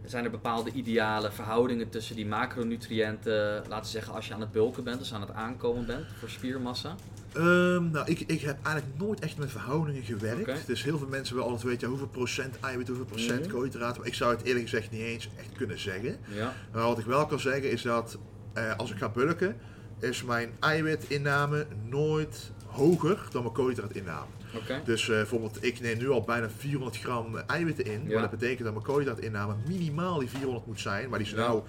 zijn 0.05 0.23
er 0.25 0.31
bepaalde 0.31 0.71
ideale 0.71 1.31
verhoudingen 1.31 1.89
tussen 1.89 2.15
die 2.15 2.25
macronutriënten, 2.25 3.53
laten 3.67 3.79
we 3.85 3.85
zeggen 3.89 4.13
als 4.13 4.27
je 4.27 4.33
aan 4.33 4.39
het 4.41 4.51
bulken 4.51 4.83
bent, 4.83 4.99
dus 4.99 5.13
aan 5.13 5.21
het 5.21 5.31
aankomen 5.31 5.85
bent 5.85 6.05
voor 6.19 6.29
spiermassa? 6.29 6.95
Ehm, 7.33 7.89
nou, 7.91 8.05
ik, 8.11 8.19
ik 8.19 8.41
heb 8.41 8.57
eigenlijk 8.65 8.97
nooit 8.97 9.19
echt 9.19 9.37
met 9.37 9.51
verhoudingen 9.51 10.03
gewerkt. 10.03 10.67
Dus 10.67 10.83
heel 10.83 10.97
veel 10.97 11.07
mensen 11.07 11.35
willen 11.35 11.49
altijd 11.49 11.69
weten 11.69 11.87
hoeveel 11.87 12.07
procent 12.07 12.59
eiwit, 12.59 12.87
hoeveel 12.87 13.05
procent 13.05 13.39
Mhm. 13.41 13.49
koolhydraten. 13.49 13.97
Maar 13.97 14.07
ik 14.07 14.13
zou 14.13 14.35
het 14.35 14.43
eerlijk 14.45 14.69
gezegd 14.69 14.91
niet 14.91 15.01
eens 15.01 15.29
echt 15.37 15.51
kunnen 15.57 15.79
zeggen. 15.79 16.17
Ja. 16.27 16.53
Maar 16.73 16.83
wat 16.83 16.99
ik 16.99 17.05
wel 17.05 17.25
kan 17.25 17.39
zeggen 17.39 17.71
is 17.71 17.81
dat 17.81 18.17
eh, 18.53 18.75
als 18.77 18.91
ik 18.91 18.97
ga 18.97 19.09
bulken, 19.09 19.57
is 19.99 20.23
mijn 20.23 20.49
eiwitinname 20.59 21.65
nooit 21.89 22.51
hoger 22.65 23.19
dan 23.31 23.41
mijn 23.41 23.53
koolhydraatinname. 23.53 24.25
Dus 24.85 25.01
eh, 25.09 25.15
bijvoorbeeld, 25.15 25.63
ik 25.63 25.79
neem 25.79 25.97
nu 25.97 26.09
al 26.09 26.21
bijna 26.21 26.49
400 26.57 26.97
gram 26.97 27.37
eiwitten 27.37 27.85
in. 27.85 28.03
Ja. 28.07 28.11
Maar 28.13 28.21
dat 28.29 28.39
betekent 28.39 28.63
dat 28.63 28.73
mijn 28.73 28.85
koolhydraatinname 28.85 29.55
minimaal 29.67 30.19
die 30.19 30.29
400 30.29 30.65
moet 30.65 30.79
zijn. 30.79 31.09
Maar 31.09 31.19
die 31.19 31.27
is 31.27 31.33
Ja. 31.33 31.39
nou 31.39 31.61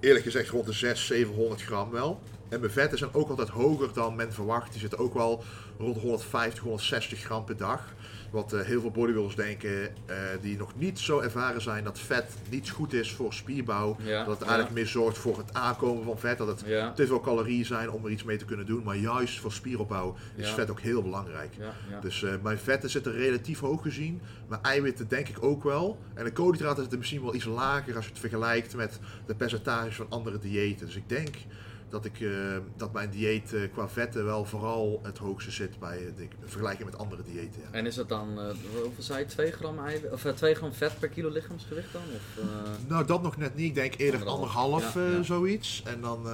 eerlijk 0.00 0.24
gezegd 0.24 0.48
rond 0.48 0.66
de 0.66 0.72
600, 0.72 1.06
700 1.06 1.62
gram 1.62 1.90
wel. 1.90 2.20
En 2.48 2.60
mijn 2.60 2.72
vetten 2.72 2.98
zijn 2.98 3.14
ook 3.14 3.28
altijd 3.28 3.48
hoger 3.48 3.92
dan 3.92 4.14
men 4.16 4.32
verwacht. 4.32 4.70
Die 4.72 4.80
zitten 4.80 4.98
ook 4.98 5.14
wel 5.14 5.44
rond 5.78 5.94
de 5.94 6.00
150, 6.00 6.62
160 6.62 7.20
gram 7.20 7.44
per 7.44 7.56
dag. 7.56 7.94
Wat 8.34 8.52
eh, 8.52 8.60
heel 8.60 8.80
veel 8.80 8.90
bodybuilders 8.90 9.36
denken, 9.36 9.82
eh, 10.06 10.16
die 10.40 10.56
nog 10.56 10.72
niet 10.76 10.98
zo 10.98 11.20
ervaren 11.20 11.62
zijn 11.62 11.84
dat 11.84 11.98
vet 11.98 12.34
niet 12.50 12.70
goed 12.70 12.92
is 12.92 13.12
voor 13.12 13.32
spierbouw. 13.32 13.96
Ja, 14.02 14.24
Dat 14.24 14.38
het 14.38 14.48
eigenlijk 14.48 14.74
meer 14.74 14.86
zorgt 14.86 15.18
voor 15.18 15.38
het 15.38 15.54
aankomen 15.54 16.04
van 16.04 16.18
vet. 16.18 16.38
Dat 16.38 16.46
het 16.46 16.64
te 16.96 17.06
veel 17.06 17.20
calorieën 17.20 17.64
zijn 17.64 17.90
om 17.90 18.04
er 18.04 18.10
iets 18.10 18.24
mee 18.24 18.36
te 18.36 18.44
kunnen 18.44 18.66
doen. 18.66 18.82
Maar 18.82 18.96
juist 18.96 19.40
voor 19.40 19.52
spieropbouw 19.52 20.16
is 20.36 20.50
vet 20.50 20.70
ook 20.70 20.80
heel 20.80 21.02
belangrijk. 21.02 21.54
Dus 22.00 22.22
eh, 22.22 22.32
mijn 22.42 22.58
vetten 22.58 22.90
zitten 22.90 23.12
relatief 23.12 23.60
hoog 23.60 23.82
gezien. 23.82 24.20
Mijn 24.48 24.62
eiwitten 24.62 25.08
denk 25.08 25.28
ik 25.28 25.42
ook 25.42 25.62
wel. 25.62 25.98
En 26.14 26.24
de 26.24 26.32
koolhydraten 26.32 26.80
zitten 26.80 26.98
misschien 26.98 27.22
wel 27.22 27.34
iets 27.34 27.44
lager 27.44 27.96
als 27.96 28.04
je 28.04 28.10
het 28.10 28.20
vergelijkt 28.20 28.76
met 28.76 28.98
de 29.26 29.34
percentages 29.34 29.96
van 29.96 30.06
andere 30.08 30.38
diëten. 30.38 30.86
Dus 30.86 30.96
ik 30.96 31.08
denk 31.08 31.36
dat, 31.88 32.04
ik, 32.04 32.20
eh, 32.20 32.30
dat 32.76 32.92
mijn 32.92 33.10
dieet 33.10 33.52
eh, 33.54 33.60
qua 33.72 33.88
vetten 33.88 34.24
wel 34.24 34.44
vooral 34.44 35.00
het 35.02 35.18
hoogste 35.18 35.50
zit 35.50 35.78
bij 35.78 35.98
eh, 35.98 36.16
de 36.16 36.28
vergelijking 36.44 36.90
met 36.90 36.98
andere 36.98 37.22
diëten. 37.22 37.60
Ja. 37.60 37.68
En 37.70 37.86
is 37.86 37.94
dat 37.94 38.08
dan, 38.08 38.38
hoeveel 38.82 39.02
zei 39.02 39.18
je, 39.18 39.26
2 39.26 39.52
gram, 39.52 39.78
of, 40.12 40.24
eh, 40.24 40.32
2 40.32 40.54
gram 40.54 40.72
vet 40.72 40.98
per 40.98 41.08
kilo 41.08 41.28
lichaamsgewicht 41.28 41.92
dan? 41.92 42.02
Of, 42.14 42.44
Nou, 42.88 43.06
dat 43.06 43.22
nog 43.22 43.36
net 43.36 43.54
niet. 43.54 43.68
Ik 43.68 43.74
denk 43.74 43.94
eerder 43.96 44.26
Anderhalf. 44.26 44.54
anderhalf, 44.56 44.94
Ja, 44.94 45.16
ja. 45.16 45.22
zoiets. 45.22 45.82
En 45.84 46.00
dan 46.00 46.26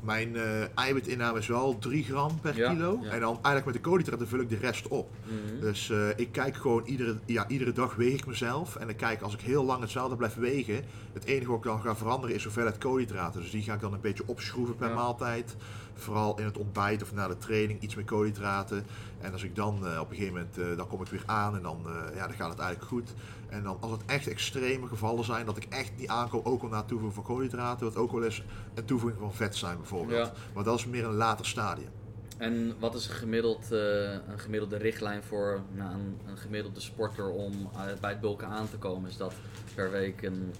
mijn 0.00 0.36
eh 0.36 0.76
eiwitinname 0.78 1.38
is 1.38 1.46
wel 1.46 1.78
3 1.78 2.04
gram 2.04 2.40
per 2.40 2.56
Ja, 2.56 2.72
kilo. 2.72 2.98
ja. 3.02 3.10
En 3.10 3.20
dan 3.20 3.32
eigenlijk 3.34 3.64
met 3.64 3.74
de 3.74 3.80
koolhydraten 3.80 4.28
vul 4.28 4.40
ik 4.40 4.48
de 4.48 4.56
rest 4.56 4.88
op. 4.88 5.10
mhm. 5.24 5.60
Dus 5.60 5.90
eh, 5.90 6.08
ik 6.16 6.32
kijk 6.32 6.56
gewoon 6.56 6.82
iedere, 6.84 7.16
ja, 7.26 7.48
iedere 7.48 7.72
dag 7.72 7.94
weeg 7.94 8.14
ik 8.18 8.26
mezelf. 8.26 8.76
En 8.76 8.88
ik 8.88 8.96
kijk 8.96 9.20
als 9.22 9.34
ik 9.34 9.40
heel 9.40 9.64
lang 9.64 9.80
hetzelfde 9.80 10.16
blijf 10.16 10.34
wegen. 10.34 10.84
Het 11.12 11.24
enige 11.24 11.48
wat 11.48 11.58
ik 11.58 11.64
dan 11.64 11.80
ga 11.80 11.96
veranderen 11.96 12.36
is 12.36 12.44
hoeveelheid 12.44 12.78
koolhydraten. 12.78 13.40
Dus 13.40 13.50
die 13.50 13.62
ga 13.62 13.74
ik 13.74 13.80
dan 13.80 13.92
een 13.92 14.00
beetje 14.00 14.22
opschroeven 14.26 14.76
per 14.76 14.88
Ja. 14.88 14.94
maaltijd. 14.94 15.56
Vooral 15.98 16.38
in 16.38 16.44
het 16.44 16.58
ontbijt 16.58 17.02
of 17.02 17.12
na 17.12 17.28
de 17.28 17.38
training 17.38 17.80
iets 17.80 17.94
meer 17.94 18.04
koolhydraten. 18.04 18.86
En 19.20 19.32
als 19.32 19.42
ik 19.42 19.54
dan 19.56 19.86
eh, 19.86 20.00
op 20.00 20.10
een 20.10 20.16
gegeven 20.16 20.34
moment, 20.34 20.58
eh, 20.58 20.76
dan 20.76 20.86
kom 20.88 21.00
ik 21.00 21.08
weer 21.08 21.22
aan 21.26 21.56
en 21.56 21.62
dan, 21.62 21.86
eh, 21.86 22.16
ja, 22.16 22.26
dan 22.26 22.36
gaat 22.36 22.50
het 22.50 22.58
eigenlijk 22.58 22.88
goed. 22.90 23.14
En 23.48 23.62
dan 23.62 23.76
als 23.80 23.90
het 23.90 24.02
echt 24.06 24.28
extreme 24.28 24.86
gevallen 24.86 25.24
zijn, 25.24 25.46
dat 25.46 25.56
ik 25.56 25.64
echt 25.68 25.92
niet 25.96 26.08
aankom, 26.08 26.40
ook 26.44 26.62
al 26.62 26.68
na 26.68 26.82
toevoeging 26.82 27.14
van 27.14 27.34
koolhydraten, 27.34 27.86
wat 27.86 27.96
ook 27.96 28.12
wel 28.12 28.24
eens 28.24 28.44
een 28.74 28.84
toevoeging 28.84 29.20
van 29.20 29.34
vet 29.34 29.56
zijn 29.56 29.76
bijvoorbeeld. 29.76 30.26
Ja. 30.26 30.32
Maar 30.54 30.64
dat 30.64 30.78
is 30.78 30.86
meer 30.86 31.04
een 31.04 31.14
later 31.14 31.46
stadium. 31.46 31.90
En 32.36 32.74
wat 32.78 32.94
is 32.94 33.08
een, 33.08 33.14
gemiddeld, 33.14 33.70
een 33.70 34.38
gemiddelde 34.38 34.76
richtlijn 34.76 35.22
voor 35.22 35.60
nou, 35.72 35.92
een, 35.92 36.18
een 36.26 36.36
gemiddelde 36.36 36.80
sporter 36.80 37.30
om 37.30 37.70
bij 38.00 38.10
het 38.10 38.20
bulken 38.20 38.48
aan 38.48 38.70
te 38.70 38.76
komen? 38.76 39.10
Is 39.10 39.16
dat 39.16 39.34
per 39.74 39.90
week 39.90 40.22
een, 40.22 40.52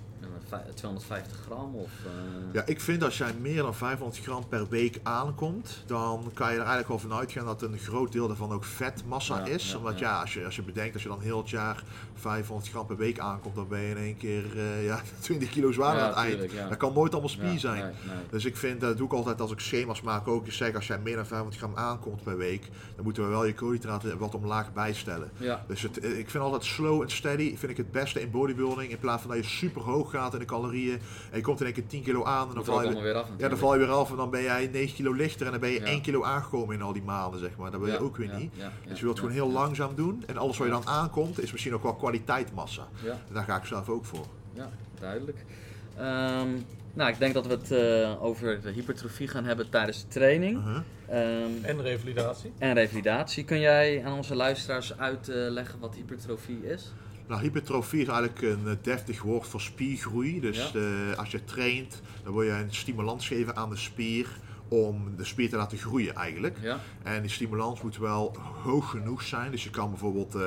250 0.75 1.37
gram? 1.47 1.75
Of, 1.75 1.91
eh, 2.05 2.11
Ja, 2.53 2.63
ik 2.67 2.81
vind 2.81 3.03
als 3.05 3.19
jij 3.19 3.33
meer 3.41 3.63
dan 3.63 3.75
500 3.75 4.23
gram 4.23 4.49
per 4.49 4.69
week 4.69 5.01
aankomt, 5.03 5.83
dan 5.87 6.31
kan 6.35 6.47
je 6.47 6.53
er 6.53 6.59
eigenlijk 6.59 6.89
wel 6.89 6.99
van 6.99 7.13
uitgaan 7.13 7.45
dat 7.47 7.63
een 7.63 7.79
groot 7.79 8.13
deel 8.13 8.27
daarvan 8.27 8.53
ook 8.53 8.65
vetmassa 8.65 9.39
Ja, 9.39 9.45
is. 9.45 9.71
ja, 9.71 9.77
Omdat 9.79 9.99
ja. 9.99 10.09
ja, 10.11 10.21
als, 10.21 10.35
je, 10.35 10.45
als 10.45 10.57
je 10.57 10.63
bedenkt, 10.63 10.95
als 10.95 11.03
je 11.03 11.09
dan 11.09 11.21
heel 11.21 11.39
het 11.39 11.51
jaar 11.51 11.83
500 12.15 12.71
gram 12.71 12.87
per 12.87 12.97
week 12.97 13.19
aankomt, 13.19 13.55
dan 13.55 13.69
ben 13.69 13.81
je 13.81 13.91
in 13.91 13.97
één 13.97 14.17
keer 14.17 14.45
eh, 14.59 14.85
ja, 14.85 15.01
20 15.21 15.49
kilo 15.51 15.73
zwaarder 15.73 16.03
aan 16.03 16.09
het 16.09 16.17
eind. 16.19 16.41
tuurlijk. 16.41 16.69
Dat 16.69 16.79
kan 16.79 16.93
nooit 16.93 17.13
allemaal 17.13 17.31
spier 17.31 17.59
zijn. 17.59 17.83
nee, 17.83 17.93
nee. 18.15 18.25
Dus 18.31 18.45
ik 18.45 18.57
vind, 18.57 18.81
dat 18.81 18.97
doe 18.97 19.07
ik 19.07 19.13
altijd 19.13 19.41
als 19.41 19.51
ik 19.53 19.61
schema's 19.61 20.01
maak 20.01 20.29
ook. 20.29 20.47
Ik 20.47 20.53
zeg, 20.53 20.75
als 20.75 20.87
jij 20.87 20.99
meer 20.99 21.17
dan 21.17 21.27
500 21.27 21.57
gram 21.59 21.73
aankomt 21.77 22.23
per 22.23 22.37
week, 22.37 22.69
dan 22.95 23.05
moeten 23.05 23.23
we 23.23 23.29
wel 23.29 23.45
je 23.45 23.55
koolhydraten 23.55 24.19
wat 24.19 24.35
omlaag 24.35 24.73
bijstellen. 24.73 25.31
Ja, 25.37 25.65
Dus 25.67 25.83
het, 25.83 25.97
ik 26.05 26.31
vind 26.31 26.43
altijd 26.45 26.65
slow 26.65 27.03
en 27.03 27.11
steady 27.11 27.57
vind 27.57 27.71
ik 27.71 27.77
het 27.77 27.91
beste 27.93 28.21
in 28.21 28.31
bodybuilding. 28.31 28.91
In 28.91 28.99
plaats 28.99 29.23
van 29.23 29.31
dat 29.31 29.45
je 29.45 29.51
super 29.51 29.83
hoog 29.83 30.11
gaat 30.11 30.17
in 30.33 30.39
de 30.39 30.45
calorieën. 30.45 31.01
En 31.31 31.37
je 31.37 31.41
komt 31.43 31.59
in 31.61 31.65
één 31.67 31.75
keer 31.75 31.87
10 31.87 32.03
kilo 32.03 32.25
aan 32.25 32.49
en 32.49 32.55
dan 32.55 32.65
val 32.65 32.83
je, 32.83 33.01
weer 33.01 33.15
af 33.15 33.27
ja, 33.37 33.49
dan 33.49 33.59
val 33.59 33.73
je 33.75 33.79
weer 33.79 33.91
af 33.91 34.11
en 34.11 34.17
dan 34.17 34.31
ben 34.31 34.43
jij 34.43 34.69
9 34.73 34.95
kilo 34.95 35.13
lichter 35.13 35.47
en 35.47 35.53
dan 35.53 35.61
ben 35.61 35.71
je 35.71 35.81
Ja. 35.81 35.87
1 35.87 36.01
kilo 36.01 36.23
aangekomen 36.25 36.75
in 36.75 36.83
al 36.83 36.93
die 36.93 37.03
maanden, 37.03 37.41
zeg 37.41 37.57
maar. 37.57 37.71
Dat 37.71 37.81
wil 37.81 37.89
je 37.89 37.95
Ja, 37.95 38.01
ook 38.01 38.17
weer 38.17 38.31
ja, 38.31 38.37
niet. 38.39 38.51
ja, 38.55 38.63
ja, 38.65 38.89
Dus 38.89 38.99
je 38.99 39.05
wilt 39.05 39.17
ja, 39.17 39.23
gewoon 39.23 39.37
heel 39.37 39.47
ja. 39.49 39.53
langzaam 39.53 39.95
doen. 39.95 40.23
En 40.27 40.37
alles 40.37 40.57
wat 40.59 40.67
je 40.67 40.73
dan 40.73 40.87
aankomt 40.87 41.43
is 41.43 41.53
misschien 41.53 41.75
ook 41.75 41.83
wel 41.83 41.95
kwaliteitmassa. 41.95 42.89
Ja, 43.05 43.11
En 43.11 43.35
daar 43.35 43.45
ga 43.45 43.57
ik 43.57 43.65
zelf 43.65 43.89
ook 43.89 44.05
voor. 44.05 44.27
ja, 44.53 44.69
duidelijk. 45.01 45.45
Ehm, 45.97 46.49
nou, 46.95 47.11
ik 47.11 47.19
denk 47.19 47.35
dat 47.35 47.47
we 47.47 47.53
het 47.53 47.71
eh, 47.71 48.23
over 48.25 48.61
de 48.63 48.71
hypertrofie 48.71 49.29
gaan 49.29 49.45
hebben 49.45 49.69
tijdens 49.71 50.03
de 50.03 50.09
training. 50.09 50.57
Uh-huh. 50.59 50.77
Ehm, 51.09 51.51
En 51.65 51.83
revalidatie. 51.83 52.53
en 52.59 52.75
revalidatie. 52.75 53.45
Kun 53.45 53.61
jij 53.61 54.05
aan 54.05 54.13
onze 54.13 54.35
luisteraars 54.35 54.99
uitleggen 54.99 55.79
wat 55.79 55.95
hypertrofie 55.95 56.67
is? 56.67 56.93
Nou, 57.29 57.41
hypertrofie 57.41 58.01
is 58.01 58.07
eigenlijk 58.09 58.43
een 58.43 58.67
eh, 58.69 58.73
deftig 58.83 59.23
woord 59.23 59.47
voor 59.47 59.61
spiergroei. 59.61 60.41
Dus 60.41 60.71
Ja. 60.73 60.81
eh, 61.11 61.19
als 61.19 61.31
je 61.31 61.45
traint, 61.45 62.03
dan 62.25 62.33
wil 62.33 62.43
je 62.43 62.51
een 62.51 62.75
stimulans 62.75 63.27
geven 63.29 63.57
aan 63.57 63.71
de 63.71 63.77
spier 63.77 64.27
om 64.71 65.17
de 65.17 65.25
spier 65.25 65.49
te 65.49 65.57
laten 65.57 65.79
groeien 65.79 66.15
eigenlijk. 66.15 66.57
Ja, 66.61 66.81
En 67.03 67.23
die 67.23 67.31
stimulans 67.31 67.83
moet 67.83 67.99
wel 67.99 68.37
hoog 68.63 68.91
genoeg 68.91 69.23
zijn. 69.23 69.51
Dus 69.51 69.65
je 69.65 69.71
kan 69.71 69.91
bijvoorbeeld 69.91 70.35
eh, 70.35 70.43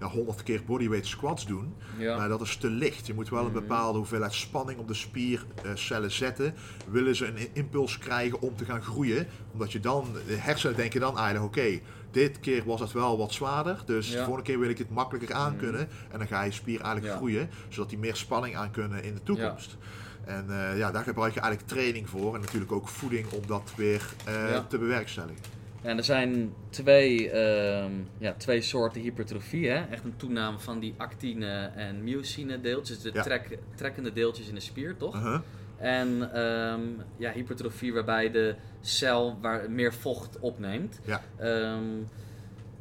ja, 0.00 0.06
100 0.06 0.42
keer 0.42 0.62
bodyweight 0.66 1.06
squats 1.08 1.46
doen. 1.46 1.74
ja. 1.98 2.16
Maar 2.16 2.28
dat 2.28 2.40
is 2.40 2.56
te 2.56 2.70
licht. 2.70 3.06
Je 3.06 3.14
moet 3.14 3.28
wel 3.28 3.40
een 3.44 3.44
Mhm. 3.52 3.60
bepaalde 3.60 3.98
hoeveelheid 3.98 4.32
spanning 4.34 4.78
op 4.78 4.88
de 4.88 4.94
spiercellen 4.94 6.10
zetten. 6.10 6.54
Willen 6.90 7.16
ze 7.16 7.26
een 7.26 7.48
impuls 7.52 7.98
krijgen 7.98 8.40
om 8.40 8.56
te 8.56 8.64
gaan 8.64 8.82
groeien. 8.82 9.26
Omdat 9.52 9.72
je 9.72 9.80
dan, 9.80 10.06
de 10.26 10.34
hersenen 10.34 10.76
denken 10.76 11.00
dan 11.00 11.18
eigenlijk, 11.18 11.44
oké, 11.58 11.80
dit 12.12 12.40
keer 12.40 12.64
was 12.64 12.80
het 12.80 12.92
wel 12.92 13.18
wat 13.18 13.32
zwaarder. 13.32 13.82
Dus 13.86 14.08
Ja. 14.08 14.12
de 14.12 14.24
volgende 14.24 14.42
keer 14.42 14.58
wil 14.58 14.68
ik 14.70 14.78
het 14.78 14.90
makkelijker 14.90 15.34
aan 15.34 15.50
Mhm. 15.52 15.58
kunnen. 15.62 15.88
En 16.10 16.18
dan 16.18 16.26
ga 16.26 16.42
je 16.42 16.50
spier 16.50 16.80
eigenlijk 16.80 17.12
Ja. 17.12 17.16
groeien. 17.16 17.50
Zodat 17.68 17.88
die 17.90 17.98
meer 17.98 18.16
spanning 18.16 18.56
aan 18.56 18.70
kunnen 18.70 19.02
in 19.02 19.14
de 19.14 19.22
toekomst. 19.22 19.76
En 20.24 20.44
eh, 20.50 20.78
ja, 20.78 20.90
daar 20.90 21.02
gebruik 21.02 21.34
je 21.34 21.40
eigenlijk 21.40 21.70
training 21.72 22.08
voor. 22.08 22.34
En 22.34 22.40
natuurlijk 22.40 22.72
ook 22.72 22.88
voeding 22.88 23.30
om 23.32 23.46
dat 23.46 23.72
weer 23.76 24.08
eh, 24.24 24.58
te 24.68 24.78
bewerkstelligen. 24.78 25.60
Ja, 25.82 25.96
er 25.96 26.04
zijn 26.04 26.52
twee, 26.70 27.30
ehm, 27.30 27.90
ja, 28.18 28.34
twee 28.36 28.60
soorten 28.60 29.00
hypertrofie. 29.00 29.68
Hè? 29.68 29.84
Echt 29.90 30.04
een 30.04 30.16
toename 30.16 30.58
van 30.58 30.78
die 30.80 30.94
actine 30.96 31.70
en 31.74 32.04
myocine 32.04 32.60
deeltjes. 32.60 33.00
De 33.00 33.10
Ja. 33.12 33.22
trek, 33.22 33.58
trekkende 33.74 34.12
deeltjes 34.12 34.48
in 34.48 34.54
de 34.54 34.60
spier, 34.60 34.96
toch? 34.96 35.14
Uh-huh. 35.14 35.40
En 35.82 36.32
ehm, 36.34 36.80
ja, 37.16 37.32
hypertrofie 37.32 37.92
waarbij 37.92 38.30
de 38.30 38.54
cel 38.80 39.38
waar 39.40 39.70
meer 39.70 39.94
vocht 39.94 40.38
opneemt. 40.40 40.98
Ja. 41.04 41.22
Ehm, 41.38 41.82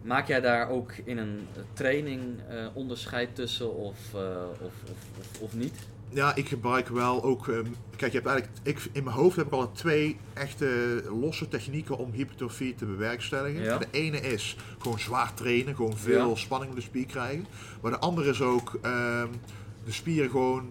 maak 0.01 0.27
jij 0.27 0.41
daar 0.41 0.69
ook 0.69 0.91
in 1.03 1.17
een 1.17 1.47
training 1.73 2.21
eh, 2.49 2.65
onderscheid 2.73 3.35
tussen 3.35 3.75
of, 3.75 3.97
eh, 4.13 4.19
of, 4.61 4.73
of, 4.83 4.97
of, 5.19 5.41
of 5.41 5.53
niet? 5.53 5.75
Ja, 6.09 6.35
ik 6.35 6.47
gebruik 6.47 6.87
wel 6.87 7.23
ook. 7.23 7.47
ehm, 7.47 7.65
kijk, 7.95 8.11
je 8.11 8.17
hebt 8.19 8.29
eigenlijk. 8.29 8.49
Ik, 8.63 8.89
in 8.91 9.03
mijn 9.03 9.15
hoofd 9.15 9.35
heb 9.35 9.45
ik 9.45 9.51
al 9.51 9.71
twee 9.71 10.17
echte 10.33 11.01
losse 11.21 11.47
technieken 11.47 11.97
om 11.97 12.11
hypertrofie 12.11 12.75
te 12.75 12.85
bewerkstelligen. 12.85 13.61
Ja. 13.63 13.77
De 13.77 13.87
ene 13.91 14.19
is 14.21 14.57
gewoon 14.79 14.99
zwaar 14.99 15.33
trainen, 15.33 15.75
gewoon 15.75 15.97
veel 15.97 16.29
Ja. 16.29 16.35
spanning 16.35 16.71
op 16.71 16.77
de 16.77 16.83
spier 16.83 17.05
krijgen. 17.05 17.45
Maar 17.81 17.91
de 17.91 17.99
andere 17.99 18.29
is 18.29 18.41
ook 18.41 18.79
de 18.81 19.91
spieren 19.91 20.29
gewoon 20.29 20.69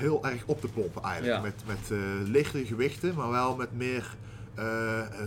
heel 0.00 0.24
erg 0.24 0.42
op 0.46 0.60
te 0.60 0.68
pompen 0.68 1.02
eigenlijk. 1.02 1.42
Met, 1.42 1.62
met 1.66 1.90
eh, 1.90 1.98
lichte 2.24 2.66
gewichten, 2.66 3.14
maar 3.14 3.30
wel 3.30 3.56
met 3.56 3.76
meer 3.76 4.16
eh, 4.54 4.64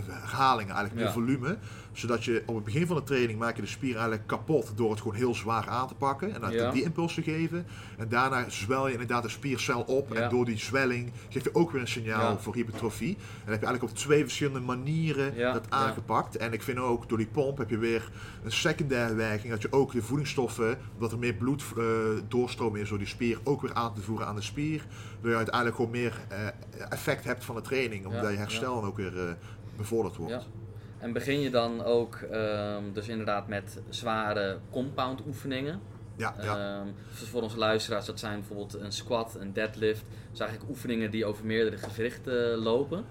herhalingen, 0.08 0.74
eigenlijk 0.74 0.94
meer 0.94 1.12
volume. 1.12 1.56
Zodat 1.94 2.24
je 2.24 2.42
op 2.46 2.54
het 2.54 2.64
begin 2.64 2.86
van 2.86 2.96
de 2.96 3.02
training 3.02 3.38
maak 3.38 3.56
je 3.56 3.62
de 3.62 3.68
spier 3.68 3.92
eigenlijk 3.92 4.26
kapot 4.26 4.72
door 4.76 4.90
het 4.90 5.00
gewoon 5.00 5.16
heel 5.16 5.34
zwaar 5.34 5.68
aan 5.68 5.88
te 5.88 5.94
pakken. 5.94 6.34
En 6.34 6.40
dan 6.40 6.52
Ja. 6.52 6.70
die 6.70 6.82
impuls 6.82 7.14
te 7.14 7.22
geven. 7.22 7.66
En 7.98 8.08
daarna 8.08 8.48
zwel 8.48 8.86
je 8.86 8.92
inderdaad 8.92 9.22
de 9.22 9.28
spiercel 9.28 9.80
op. 9.80 10.12
Ja. 10.14 10.20
En 10.20 10.30
door 10.30 10.44
die 10.44 10.58
zwelling 10.58 11.12
geeft 11.28 11.44
je 11.44 11.54
ook 11.54 11.70
weer 11.70 11.80
een 11.80 11.88
signaal 11.88 12.30
Ja. 12.32 12.38
voor 12.38 12.54
hypertrofie. 12.54 13.14
En 13.14 13.22
dan 13.44 13.52
heb 13.52 13.60
je 13.60 13.66
eigenlijk 13.66 13.82
op 13.82 13.98
twee 13.98 14.22
verschillende 14.22 14.60
manieren 14.60 15.34
dat 15.52 15.70
aangepakt. 15.70 16.36
En 16.36 16.52
ik 16.52 16.62
vind 16.62 16.78
ook 16.78 17.08
door 17.08 17.18
die 17.18 17.26
pomp 17.26 17.58
heb 17.58 17.70
je 17.70 17.78
weer 17.78 18.10
een 18.44 18.52
secundaire 18.52 19.14
werking. 19.14 19.52
Dat 19.52 19.62
je 19.62 19.72
ook 19.72 19.92
de 19.92 20.02
voedingsstoffen, 20.02 20.78
omdat 20.94 21.12
er 21.12 21.18
meer 21.18 21.34
bloed 21.34 21.64
eh, 21.76 21.84
doorstroming 22.28 22.82
is 22.82 22.88
door 22.88 22.98
die 22.98 23.06
spier, 23.06 23.38
ook 23.44 23.62
weer 23.62 23.74
aan 23.74 23.94
te 23.94 24.00
voeren 24.00 24.26
aan 24.26 24.34
de 24.36 24.42
spier. 24.42 24.86
Waardoor 25.12 25.30
je 25.30 25.36
uiteindelijk 25.36 25.76
gewoon 25.76 25.90
meer 25.90 26.20
eh, 26.28 26.38
effect 26.90 27.24
hebt 27.24 27.44
van 27.44 27.54
de 27.54 27.60
training. 27.60 28.06
Omdat 28.06 28.30
je 28.30 28.36
herstel 28.36 28.84
ook 28.84 28.96
weer 28.96 29.18
eh, 29.28 29.32
bevorderd 29.76 30.16
wordt. 30.16 30.48
En 31.04 31.12
begin 31.12 31.40
je 31.40 31.50
dan 31.50 31.82
ook 31.82 32.14
ehm, 32.14 32.82
dus 32.92 33.08
inderdaad 33.08 33.48
met 33.48 33.80
zware 33.88 34.58
compound 34.70 35.26
oefeningen? 35.26 35.80
Ja, 36.16 36.34
ja. 36.42 36.78
Ehm, 36.78 36.86
dus 37.18 37.28
voor 37.28 37.42
onze 37.42 37.58
luisteraars, 37.58 38.06
dat 38.06 38.18
zijn 38.18 38.38
bijvoorbeeld 38.38 38.74
een 38.74 38.92
squat, 38.92 39.36
een 39.40 39.52
deadlift. 39.52 40.00
Dat 40.00 40.36
zijn 40.36 40.48
eigenlijk 40.48 40.76
oefeningen 40.76 41.10
die 41.10 41.24
over 41.24 41.46
meerdere 41.46 41.78
gewrichten 41.78 42.56
lopen. 42.56 43.04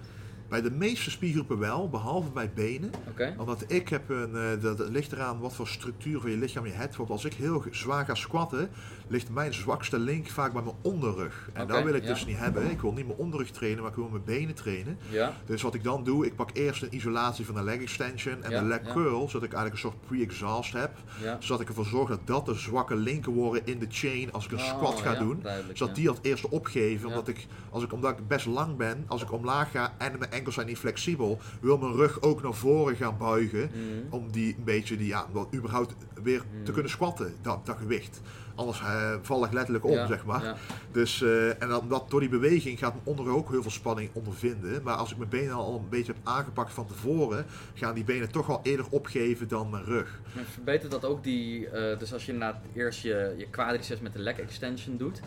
Bij 0.54 0.62
de 0.62 0.72
meeste 0.72 1.12
spiergroepen 1.12 1.60
wel, 1.60 1.89
behalve 1.89 2.30
bij 2.30 2.51
benen. 2.54 2.91
Oké. 3.10 3.36
Omdat 3.38 3.64
ik 3.68 3.89
heb 3.89 4.10
een, 4.10 4.36
eh, 4.36 4.62
dat, 4.62 4.78
dat 4.78 4.89
ligt 4.89 5.12
eraan 5.12 5.39
wat 5.39 5.56
voor 5.56 5.68
structuur 5.68 6.20
van 6.20 6.32
je 6.32 6.38
lichaam 6.38 6.66
je 6.66 6.72
hebt. 6.72 6.88
Bijvoorbeeld 6.88 7.24
als 7.24 7.34
ik 7.34 7.38
heel 7.39 7.64
zwaar 7.72 8.06
ga 8.06 8.16
squatten, 8.16 8.70
ligt 9.08 9.30
mijn 9.30 9.54
zwakste 9.54 9.99
link 9.99 10.28
vaak 10.28 10.54
bij 10.54 10.62
mijn 10.62 10.76
onderrug. 10.82 11.49
En 11.54 11.68
dat 11.68 11.84
wil 11.84 11.93
ik 11.93 12.04
ja. 12.04 12.08
dus 12.08 12.26
niet 12.26 12.38
hebben. 12.38 12.72
Ik 12.72 12.82
wil 12.82 12.93
niet 12.93 13.08
mijn 13.08 13.18
onderrug 13.18 13.51
trainen, 13.51 13.82
maar 13.82 13.91
ik 13.91 13.97
wil 13.97 14.10
mijn 14.10 14.24
benen 14.24 14.56
trainen. 14.56 14.97
Ja. 15.10 15.34
Dus 15.45 15.62
wat 15.62 15.74
ik 15.74 15.84
dan 15.84 16.04
doe, 16.04 16.26
ik 16.26 16.36
pak 16.36 16.49
eerst 16.54 16.82
een 16.82 16.95
isolatie 16.95 17.45
van 17.45 17.56
de 17.56 17.64
leg 17.64 17.82
extension 17.82 18.43
en 18.43 18.51
Ja, 18.51 18.60
de 18.60 18.66
leg 18.66 18.82
curl, 18.82 19.30
zodat 19.30 19.43
ik 19.43 19.54
eigenlijk 19.54 19.74
een 19.74 19.89
soort 19.91 20.08
pre-exhaust 20.08 20.74
heb. 20.74 20.91
Ja. 21.22 21.38
Zodat 21.39 21.62
ik 21.62 21.68
ervoor 21.68 21.86
zorg 21.86 22.10
dat 22.10 22.28
dat 22.28 22.45
de 22.45 22.56
zwakke 22.56 22.95
linken 22.95 23.32
worden 23.32 23.62
in 23.66 23.80
de 23.80 23.88
chain 23.89 24.32
als 24.32 24.45
ik 24.45 24.51
een 24.51 24.60
squat 24.60 24.93
Oh, 24.93 25.01
ga 25.01 25.12
ja, 25.12 25.20
doen. 25.20 25.45
Zodat 25.74 25.95
die 25.95 26.10
als 26.10 26.20
eerste 26.22 26.49
opgeven, 26.49 27.08
omdat, 27.08 27.28
ik, 27.28 27.47
als 27.70 27.84
ik, 27.84 27.93
omdat 27.93 28.20
ik 28.20 28.28
best 28.28 28.45
lang 28.45 28.78
ben, 28.78 29.04
als 29.08 29.22
ik 29.22 29.32
omlaag 29.32 29.72
ga 29.72 29.93
en 29.97 30.18
mijn 30.20 30.32
enkels 30.43 30.55
zijn 30.55 30.67
niet 30.67 30.77
flexibel, 30.77 31.39
wil 31.61 31.77
mijn 31.77 31.93
rug 31.93 32.21
ook 32.21 32.43
naar 32.43 32.53
voren 32.53 32.95
gaan 32.95 33.17
buigen. 33.17 33.69
Mhm. 33.73 34.13
Om 34.15 34.31
die 34.31 34.55
een 34.57 34.63
beetje, 34.63 34.97
die, 34.97 35.07
ja, 35.07 35.25
om 35.27 35.33
dat 35.33 35.47
überhaupt 35.53 35.95
weer 36.23 36.39
te 36.39 36.45
Mm. 36.69 36.73
kunnen 36.73 36.91
squatten, 36.91 37.33
dat, 37.41 37.65
dat 37.65 37.77
gewicht. 37.77 38.21
Anders 38.55 38.79
eh, 38.79 39.13
val 39.21 39.45
ik 39.45 39.53
letterlijk 39.53 39.85
om, 39.85 39.91
Ja, 39.91 40.07
zeg 40.07 40.25
maar. 40.25 40.43
ja. 40.43 40.55
Dus, 40.91 41.21
eh, 41.21 41.61
en 41.61 41.67
dan, 41.69 41.87
dat, 41.89 42.09
door 42.09 42.19
die 42.19 42.29
beweging 42.29 42.79
gaat 42.79 42.93
mijn 42.93 43.05
onderrug 43.05 43.33
ook 43.35 43.49
heel 43.49 43.61
veel 43.61 43.71
spanning 43.71 44.09
ondervinden. 44.13 44.83
Maar 44.83 44.93
als 44.95 45.11
ik 45.11 45.17
mijn 45.17 45.29
benen 45.29 45.53
al 45.53 45.75
een 45.75 45.89
beetje 45.89 46.13
heb 46.13 46.21
aangepakt 46.27 46.73
van 46.73 46.85
tevoren, 46.87 47.45
gaan 47.73 47.95
die 47.95 48.03
benen 48.03 48.31
toch 48.31 48.49
al 48.49 48.59
eerder 48.63 48.85
opgeven 48.89 49.47
dan 49.47 49.69
mijn 49.69 49.83
rug. 49.83 50.19
Maar 50.35 50.43
verbetert 50.53 50.91
dat 50.91 51.05
ook 51.05 51.23
die, 51.23 51.69
eh, 51.69 51.99
dus 51.99 52.13
als 52.13 52.25
je 52.25 52.31
inderdaad 52.31 52.61
eerst 52.75 53.01
je, 53.01 53.33
je 53.37 53.47
quadriceps 53.49 54.01
met 54.01 54.13
de 54.13 54.19
leg 54.19 54.37
extension 54.39 54.97
doet, 54.97 55.21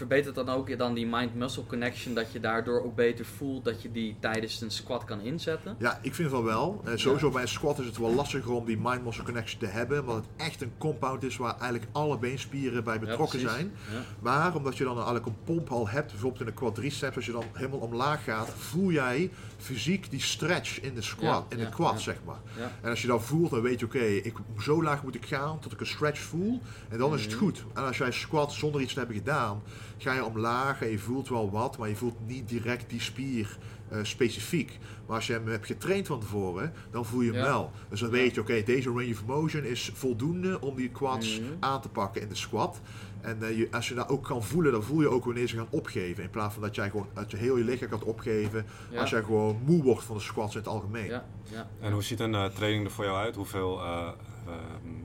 verbetert 0.00 0.34
dan 0.34 0.48
ook 0.48 0.78
dan 0.78 0.94
die 0.94 1.06
mind-muscle 1.06 1.66
connection 1.66 2.14
dat 2.14 2.32
je 2.32 2.40
daardoor 2.40 2.82
ook 2.84 2.94
beter 2.94 3.24
voelt 3.24 3.64
dat 3.64 3.82
je 3.82 3.92
die 3.92 4.16
tijdens 4.20 4.60
een 4.60 4.70
squat 4.70 5.04
kan 5.04 5.20
inzetten? 5.20 5.76
Ja, 5.78 5.98
ik 6.02 6.14
vind 6.14 6.30
van 6.30 6.44
wel. 6.44 6.80
Eh, 6.84 6.92
sowieso 6.96 7.30
bij 7.30 7.42
een 7.42 7.48
squat 7.48 7.78
is 7.78 7.86
het 7.86 7.98
wel 7.98 8.14
lastiger 8.14 8.52
om 8.52 8.64
die 8.64 8.78
mind-muscle 8.82 9.24
connection 9.24 9.60
te 9.60 9.66
hebben. 9.66 10.00
Omdat 10.00 10.16
het 10.16 10.24
echt 10.36 10.62
een 10.62 10.72
compound 10.78 11.22
is 11.22 11.36
waar 11.36 11.52
eigenlijk 11.60 11.84
alle 11.92 12.18
beenspieren 12.18 12.84
bij 12.84 12.98
betrokken 12.98 13.40
zijn. 13.40 13.72
Ja. 13.92 14.00
Maar 14.20 14.54
omdat 14.54 14.76
je 14.76 14.84
dan 14.84 14.94
eigenlijk 14.94 15.26
een 15.26 15.36
pomphal 15.44 15.88
hebt, 15.88 16.10
bijvoorbeeld 16.10 16.40
in 16.40 16.46
de 16.46 16.52
quadriceps, 16.52 17.16
als 17.16 17.26
je 17.26 17.32
dan 17.32 17.44
helemaal 17.52 17.78
omlaag 17.78 18.24
gaat, 18.24 18.48
voel 18.50 18.90
jij 18.90 19.30
fysiek 19.56 20.10
die 20.10 20.20
stretch 20.20 20.80
in 20.80 20.94
de 20.94 21.02
squat, 21.02 21.44
in 21.52 21.58
de 21.58 21.68
quad, 21.68 22.00
zeg 22.00 22.16
maar. 22.24 22.40
En 22.82 22.90
als 22.90 23.00
je 23.02 23.06
dan 23.06 23.22
voelt, 23.22 23.50
dan 23.50 23.62
weet 23.62 23.80
je, 23.80 23.86
oké, 23.86 23.98
ik 24.04 24.34
zo 24.58 24.82
laag 24.82 25.02
moet 25.02 25.14
ik 25.14 25.26
gaan 25.26 25.58
tot 25.58 25.72
ik 25.72 25.80
een 25.80 25.86
stretch 25.86 26.20
voel. 26.20 26.60
En 26.88 26.98
dan 26.98 27.14
is 27.14 27.20
het 27.22 27.30
Mhm. 27.30 27.38
goed. 27.40 27.64
En 27.74 27.82
als 27.84 27.98
jij 27.98 28.12
squat 28.12 28.52
zonder 28.52 28.80
iets 28.80 28.92
te 28.92 28.98
hebben 28.98 29.16
gedaan, 29.16 29.62
ga 30.02 30.12
je 30.12 30.24
omlaag 30.24 30.82
en 30.82 30.90
je 30.90 30.98
voelt 30.98 31.28
wel 31.28 31.50
wat, 31.50 31.78
maar 31.78 31.88
je 31.88 31.96
voelt 31.96 32.26
niet 32.26 32.48
direct 32.48 32.90
die 32.90 33.00
spier 33.00 33.58
eh, 33.88 33.98
specifiek. 34.02 34.78
Maar 35.06 35.16
als 35.16 35.26
je 35.26 35.32
hem 35.32 35.46
hebt 35.48 35.66
getraind 35.66 36.06
van 36.06 36.20
tevoren, 36.20 36.72
dan 36.90 37.04
voel 37.04 37.20
je 37.20 37.30
hem 37.30 37.36
Ja. 37.40 37.44
wel. 37.46 37.70
Dus 37.88 38.00
dan 38.00 38.10
weet 38.10 38.34
je, 38.34 38.40
oké, 38.40 38.62
deze 38.62 38.88
range 38.88 39.10
of 39.10 39.24
motion 39.26 39.64
is 39.64 39.90
voldoende 39.94 40.60
om 40.60 40.76
die 40.76 40.88
quads 40.88 41.40
Mhm. 41.40 41.48
aan 41.60 41.80
te 41.80 41.88
pakken 41.88 42.22
in 42.22 42.28
de 42.28 42.34
squat. 42.34 42.80
En 43.20 43.42
eh, 43.42 43.56
je, 43.58 43.68
als 43.70 43.88
je 43.88 43.94
dat 43.94 44.08
ook 44.08 44.24
kan 44.24 44.42
voelen, 44.42 44.72
dan 44.72 44.82
voel 44.82 45.00
je 45.00 45.08
ook 45.08 45.24
wanneer 45.24 45.48
ze 45.48 45.56
gaan 45.56 45.66
opgeven. 45.70 46.22
In 46.24 46.30
plaats 46.30 46.52
van 46.54 46.62
dat 46.62 46.74
jij 46.74 46.90
gewoon 46.90 47.06
uit 47.14 47.30
je 47.30 47.36
heel 47.36 47.56
je 47.56 47.64
lichaam 47.64 47.88
gaat 47.88 48.04
opgeven. 48.04 48.66
Ja. 48.90 49.00
Als 49.00 49.10
jij 49.10 49.22
gewoon 49.22 49.60
moe 49.64 49.82
wordt 49.82 50.04
van 50.04 50.16
de 50.16 50.22
squats 50.22 50.52
in 50.54 50.60
het 50.60 50.68
algemeen. 50.68 51.06
Ja, 51.06 51.26
ja. 51.50 51.68
En 51.80 51.92
hoe 51.92 52.02
ziet 52.02 52.20
een 52.20 52.34
eh, 52.34 52.44
training 52.44 52.84
er 52.84 52.90
voor 52.90 53.04
jou 53.04 53.16
uit? 53.16 53.34
Hoeveel 53.36 53.80
eh, 53.80 54.08
ehm, 54.46 54.56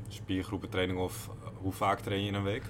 spiergroepen 0.07 0.69
training 0.69 0.99
of 0.99 1.29
hoe 1.53 1.73
vaak 1.73 1.99
train 1.99 2.21
je 2.21 2.27
in 2.27 2.33
een 2.33 2.43
week? 2.43 2.63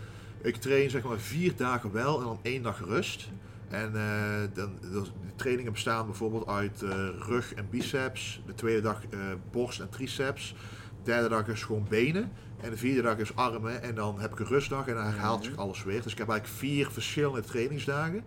Ik 0.45 0.55
train 0.55 0.89
zeg 0.89 1.03
maar 1.03 1.19
vier 1.19 1.55
dagen 1.55 1.91
wel 1.91 2.17
en 2.17 2.23
dan 2.23 2.39
één 2.41 2.63
dag 2.63 2.79
rust. 2.79 3.29
En 3.69 3.95
eh, 3.95 4.53
dan, 4.53 4.77
de 4.81 5.03
trainingen 5.35 5.71
bestaan 5.71 6.05
bijvoorbeeld 6.05 6.47
uit 6.47 6.81
eh, 6.81 6.89
rug 7.19 7.53
en 7.53 7.67
biceps. 7.69 8.41
De 8.45 8.53
tweede 8.53 8.81
dag 8.81 9.01
eh, 9.09 9.19
borst 9.51 9.79
en 9.79 9.89
triceps. 9.89 10.55
De 11.03 11.11
derde 11.11 11.29
dag 11.29 11.47
is 11.47 11.63
gewoon 11.63 11.85
benen. 11.89 12.31
En 12.61 12.69
de 12.69 12.77
vierde 12.77 13.01
dag 13.01 13.17
is 13.17 13.35
armen. 13.35 13.81
En 13.81 13.95
dan 13.95 14.19
heb 14.19 14.31
ik 14.31 14.39
een 14.39 14.45
rustdag 14.45 14.87
en 14.87 14.93
dan 14.93 15.03
herhaalt 15.03 15.39
Mhm. 15.39 15.49
zich 15.49 15.57
alles 15.57 15.83
weer. 15.83 16.01
Dus 16.01 16.11
ik 16.11 16.17
heb 16.17 16.29
eigenlijk 16.29 16.59
vier 16.59 16.91
verschillende 16.91 17.41
trainingsdagen. 17.41 18.23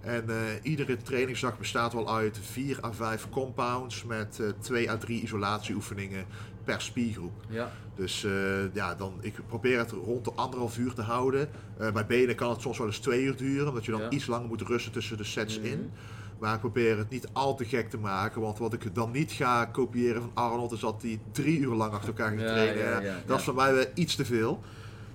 En 0.00 0.24
iedere 0.62 0.96
trainingsdag 0.96 1.58
bestaat 1.58 1.92
wel 1.92 2.14
uit 2.14 2.38
vier 2.42 2.78
à 2.84 2.92
vijf 2.92 3.28
compounds 3.28 4.04
met 4.04 4.40
twee 4.60 4.90
à 4.90 4.96
drie 4.96 5.22
isolatieoefeningen 5.22 6.24
per 6.66 6.80
spiergroep. 6.80 7.32
ja. 7.48 7.70
Dus 7.94 8.24
eh, 8.24 8.74
ja, 8.74 8.94
dan, 8.94 9.12
ik 9.20 9.34
probeer 9.46 9.78
het 9.78 9.90
rond 9.90 10.24
de 10.24 10.32
anderhalf 10.34 10.78
uur 10.78 10.94
te 10.94 11.02
houden. 11.02 11.48
Eh, 11.78 11.92
bij 11.92 12.06
benen 12.06 12.34
kan 12.34 12.50
het 12.50 12.60
soms 12.60 12.78
wel 12.78 12.86
eens 12.86 12.98
twee 12.98 13.22
uur 13.22 13.36
duren, 13.36 13.68
omdat 13.68 13.84
je 13.84 13.90
dan 13.90 14.00
Ja. 14.00 14.10
iets 14.10 14.26
langer 14.26 14.48
moet 14.48 14.60
rusten 14.60 14.92
tussen 14.92 15.16
de 15.16 15.24
sets 15.24 15.58
Mhm. 15.58 15.66
in. 15.66 15.90
Maar 16.38 16.54
ik 16.54 16.60
probeer 16.60 16.98
het 16.98 17.10
niet 17.10 17.28
al 17.32 17.54
te 17.56 17.64
gek 17.64 17.90
te 17.90 17.98
maken, 17.98 18.40
want 18.40 18.58
wat 18.58 18.72
ik 18.72 18.94
dan 18.94 19.10
niet 19.10 19.32
ga 19.32 19.64
kopiëren 19.64 20.20
van 20.22 20.30
Arnold 20.34 20.72
is 20.72 20.80
dat 20.80 21.02
hij 21.02 21.20
drie 21.32 21.58
uur 21.58 21.74
lang 21.74 21.92
achter 21.92 22.08
elkaar 22.08 22.30
gaat 22.30 22.40
Ja, 22.40 22.46
trainen. 22.46 22.78
ja, 22.84 22.90
Ja, 22.90 23.00
ja, 23.00 23.16
dat 23.26 23.38
is 23.38 23.44
voor 23.44 23.54
mij 23.54 23.74
wel 23.74 23.84
iets 23.94 24.14
te 24.16 24.24
veel. 24.24 24.60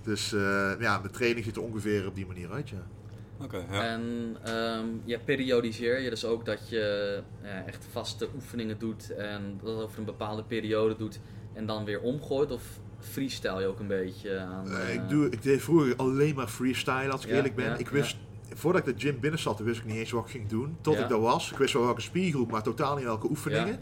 Dus 0.03 0.33
eh, 0.33 0.71
ja, 0.79 0.97
mijn 0.99 1.11
training 1.13 1.45
ziet 1.45 1.55
er 1.55 1.61
ongeveer 1.61 2.07
op 2.07 2.15
die 2.15 2.25
manier 2.27 2.51
uit, 2.51 2.69
ja. 2.69 2.87
Oké, 3.43 3.65
ja. 3.71 3.83
En 3.83 4.35
ehm 4.43 4.85
ja, 5.03 5.19
periodiseer 5.25 5.99
je 6.01 6.09
dus 6.09 6.25
ook 6.25 6.45
dat 6.45 6.69
je 6.69 7.23
ja, 7.43 7.63
echt 7.65 7.85
vaste 7.91 8.27
oefeningen 8.35 8.79
doet 8.79 9.09
en 9.15 9.59
dat 9.63 9.81
over 9.83 9.99
een 9.99 10.05
bepaalde 10.05 10.43
periode 10.43 10.95
doet 10.95 11.19
en 11.53 11.65
dan 11.65 11.85
weer 11.85 12.01
omgooit? 12.01 12.51
Of 12.51 12.63
freestyle 12.99 13.59
je 13.59 13.67
ook 13.67 13.79
een 13.79 13.87
beetje 13.87 14.39
aan? 14.39 14.71
Eh, 14.71 14.93
ik, 14.93 15.09
doe, 15.09 15.29
ik 15.29 15.41
deed 15.41 15.61
vroeger 15.61 15.95
alleen 15.95 16.35
maar 16.35 16.47
freestyle, 16.47 17.11
als 17.11 17.23
ik 17.23 17.29
Ja, 17.29 17.35
eerlijk 17.35 17.55
ben. 17.55 17.65
ja, 17.65 17.77
ik 17.77 17.89
wist, 17.89 18.17
voordat 18.53 18.87
ik 18.87 18.99
de 18.99 19.05
gym 19.05 19.19
binnen 19.19 19.39
zat, 19.39 19.59
wist 19.59 19.79
ik 19.79 19.85
niet 19.85 19.95
eens 19.95 20.11
wat 20.11 20.25
ik 20.25 20.31
ging 20.31 20.47
doen. 20.47 20.77
Tot 20.81 20.99
ik 20.99 21.09
daar 21.09 21.19
was. 21.19 21.51
Ik 21.51 21.57
wist 21.57 21.73
wel 21.73 21.83
welke 21.83 22.01
spiergroep, 22.01 22.51
maar 22.51 22.63
totaal 22.63 22.95
niet 22.95 23.05
welke 23.05 23.29
oefeningen. 23.29 23.79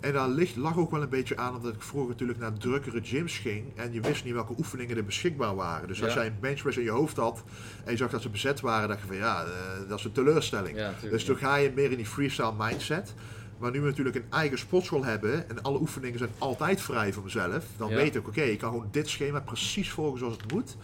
En 0.00 0.12
daar 0.12 0.28
ligt, 0.28 0.56
lag 0.56 0.76
ook 0.76 0.90
wel 0.90 1.02
een 1.02 1.08
beetje 1.08 1.36
aan 1.36 1.54
omdat 1.56 1.74
ik 1.74 1.82
vroeger 1.82 2.10
natuurlijk 2.10 2.38
naar 2.38 2.52
drukkere 2.52 3.00
gyms 3.02 3.38
ging. 3.38 3.76
En 3.76 3.92
je 3.92 4.00
wist 4.00 4.24
niet 4.24 4.34
welke 4.34 4.54
oefeningen 4.58 4.96
er 4.96 5.04
beschikbaar 5.04 5.54
waren. 5.54 5.88
Dus 5.88 6.02
als 6.02 6.14
jij 6.14 6.26
een 6.26 6.36
benchpress 6.40 6.76
in 6.76 6.84
je 6.84 6.90
hoofd 6.90 7.16
had 7.16 7.42
en 7.84 7.90
je 7.90 7.96
zag 7.96 8.10
dat 8.10 8.22
ze 8.22 8.28
bezet 8.28 8.60
waren, 8.60 8.88
dacht 8.88 9.00
je 9.00 9.06
van 9.06 9.16
ja, 9.16 9.44
eh, 9.44 9.88
dat 9.88 9.98
is 9.98 10.04
een 10.04 10.12
teleurstelling. 10.12 10.78
dus 11.10 11.24
toen 11.24 11.36
ga 11.36 11.56
je 11.56 11.72
meer 11.74 11.90
in 11.90 11.96
die 11.96 12.06
freestyle 12.06 12.52
mindset. 12.58 13.14
Maar 13.60 13.70
nu 13.70 13.80
we 13.80 13.86
natuurlijk 13.86 14.16
een 14.16 14.24
eigen 14.30 14.58
sportschool 14.58 15.04
hebben 15.04 15.48
en 15.48 15.62
alle 15.62 15.80
oefeningen 15.80 16.18
zijn 16.18 16.30
altijd 16.38 16.80
vrij 16.80 17.12
voor 17.12 17.22
mezelf, 17.22 17.64
dan 17.76 17.90
Ja. 17.90 17.96
weet 17.96 18.14
ik, 18.14 18.28
oké, 18.28 18.40
ik 18.42 18.58
kan 18.58 18.70
gewoon 18.70 18.88
dit 18.90 19.08
schema 19.08 19.40
precies 19.40 19.90
volgen 19.90 20.18
zoals 20.18 20.36
het 20.36 20.52
moet. 20.52 20.76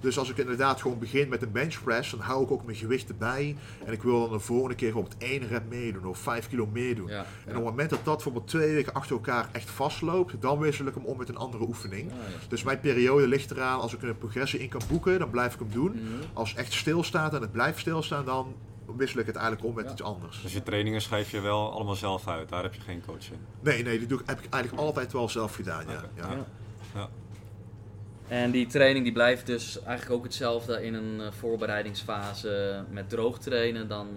Dus 0.00 0.18
als 0.18 0.30
ik 0.30 0.36
inderdaad 0.38 0.80
gewoon 0.80 0.98
begin 0.98 1.28
met 1.28 1.42
een 1.42 1.52
benchpress, 1.52 2.10
dan 2.10 2.20
hou 2.20 2.44
ik 2.44 2.50
ook 2.50 2.64
mijn 2.64 2.76
gewicht 2.76 3.08
erbij. 3.08 3.56
En 3.84 3.92
ik 3.92 4.02
wil 4.02 4.20
dan 4.20 4.32
de 4.32 4.38
volgende 4.44 4.74
keer 4.74 4.96
op 4.96 5.04
het 5.04 5.14
één 5.18 5.48
rep 5.48 5.62
meedoen 5.68 6.06
of 6.06 6.18
vijf 6.18 6.48
kilo 6.48 6.66
meedoen. 6.72 7.08
Ja, 7.08 7.24
En 7.44 7.50
op 7.50 7.54
het 7.54 7.64
moment 7.64 7.90
dat 7.90 8.04
dat 8.04 8.14
bijvoorbeeld 8.14 8.48
twee 8.48 8.74
weken 8.74 8.92
achter 8.92 9.12
elkaar 9.16 9.48
echt 9.52 9.70
vastloopt, 9.70 10.34
dan 10.40 10.58
wissel 10.58 10.86
ik 10.86 10.94
hem 10.94 11.04
om 11.04 11.18
met 11.18 11.28
een 11.28 11.36
andere 11.36 11.64
oefening. 11.66 12.10
Ah, 12.10 12.16
ja. 12.16 12.48
Dus 12.48 12.62
mijn 12.62 12.80
periode 12.80 13.28
ligt 13.28 13.50
eraan, 13.50 13.80
als 13.80 13.94
ik 13.94 14.02
een 14.02 14.18
progressie 14.18 14.60
in 14.60 14.68
kan 14.68 14.80
boeken, 14.88 15.18
dan 15.18 15.30
blijf 15.30 15.52
ik 15.54 15.58
hem 15.58 15.70
doen. 15.72 15.90
Mhm. 15.92 16.02
Als 16.32 16.50
het 16.50 16.58
echt 16.58 16.72
stilstaat 16.72 17.34
en 17.34 17.40
het 17.40 17.52
blijft 17.52 17.78
stilstaan, 17.78 18.24
dan 18.24 18.54
wissel 18.96 19.20
ik 19.20 19.26
het 19.26 19.36
eigenlijk 19.36 19.66
om 19.66 19.74
met 19.74 19.84
Ja. 19.84 19.90
iets 19.90 20.02
anders. 20.02 20.42
Dus 20.42 20.52
je 20.52 20.62
trainingen 20.62 21.00
schrijf 21.00 21.30
je 21.30 21.40
wel 21.40 21.72
allemaal 21.72 21.94
zelf 21.94 22.28
uit, 22.28 22.48
daar 22.48 22.62
heb 22.62 22.74
je 22.74 22.80
geen 22.80 23.02
coach 23.06 23.30
in. 23.30 23.38
Nee, 23.60 23.82
nee, 23.82 23.98
die 23.98 24.06
doe 24.06 24.20
ik, 24.20 24.26
heb 24.26 24.40
ik 24.40 24.52
eigenlijk 24.52 24.82
altijd 24.82 25.12
wel 25.12 25.28
zelf 25.28 25.54
gedaan. 25.54 25.84
Ja. 26.16 26.44
Ja. 26.94 27.08
En 28.28 28.50
die 28.50 28.66
training 28.66 29.04
die 29.04 29.12
blijft 29.12 29.46
dus 29.46 29.82
eigenlijk 29.82 30.16
ook 30.18 30.24
hetzelfde 30.24 30.84
in 30.84 30.94
een 30.94 31.20
eh, 31.20 31.26
voorbereidingsfase 31.38 32.84
met 32.90 33.08
droog 33.08 33.38
trainen. 33.38 33.88
Dan 33.88 34.08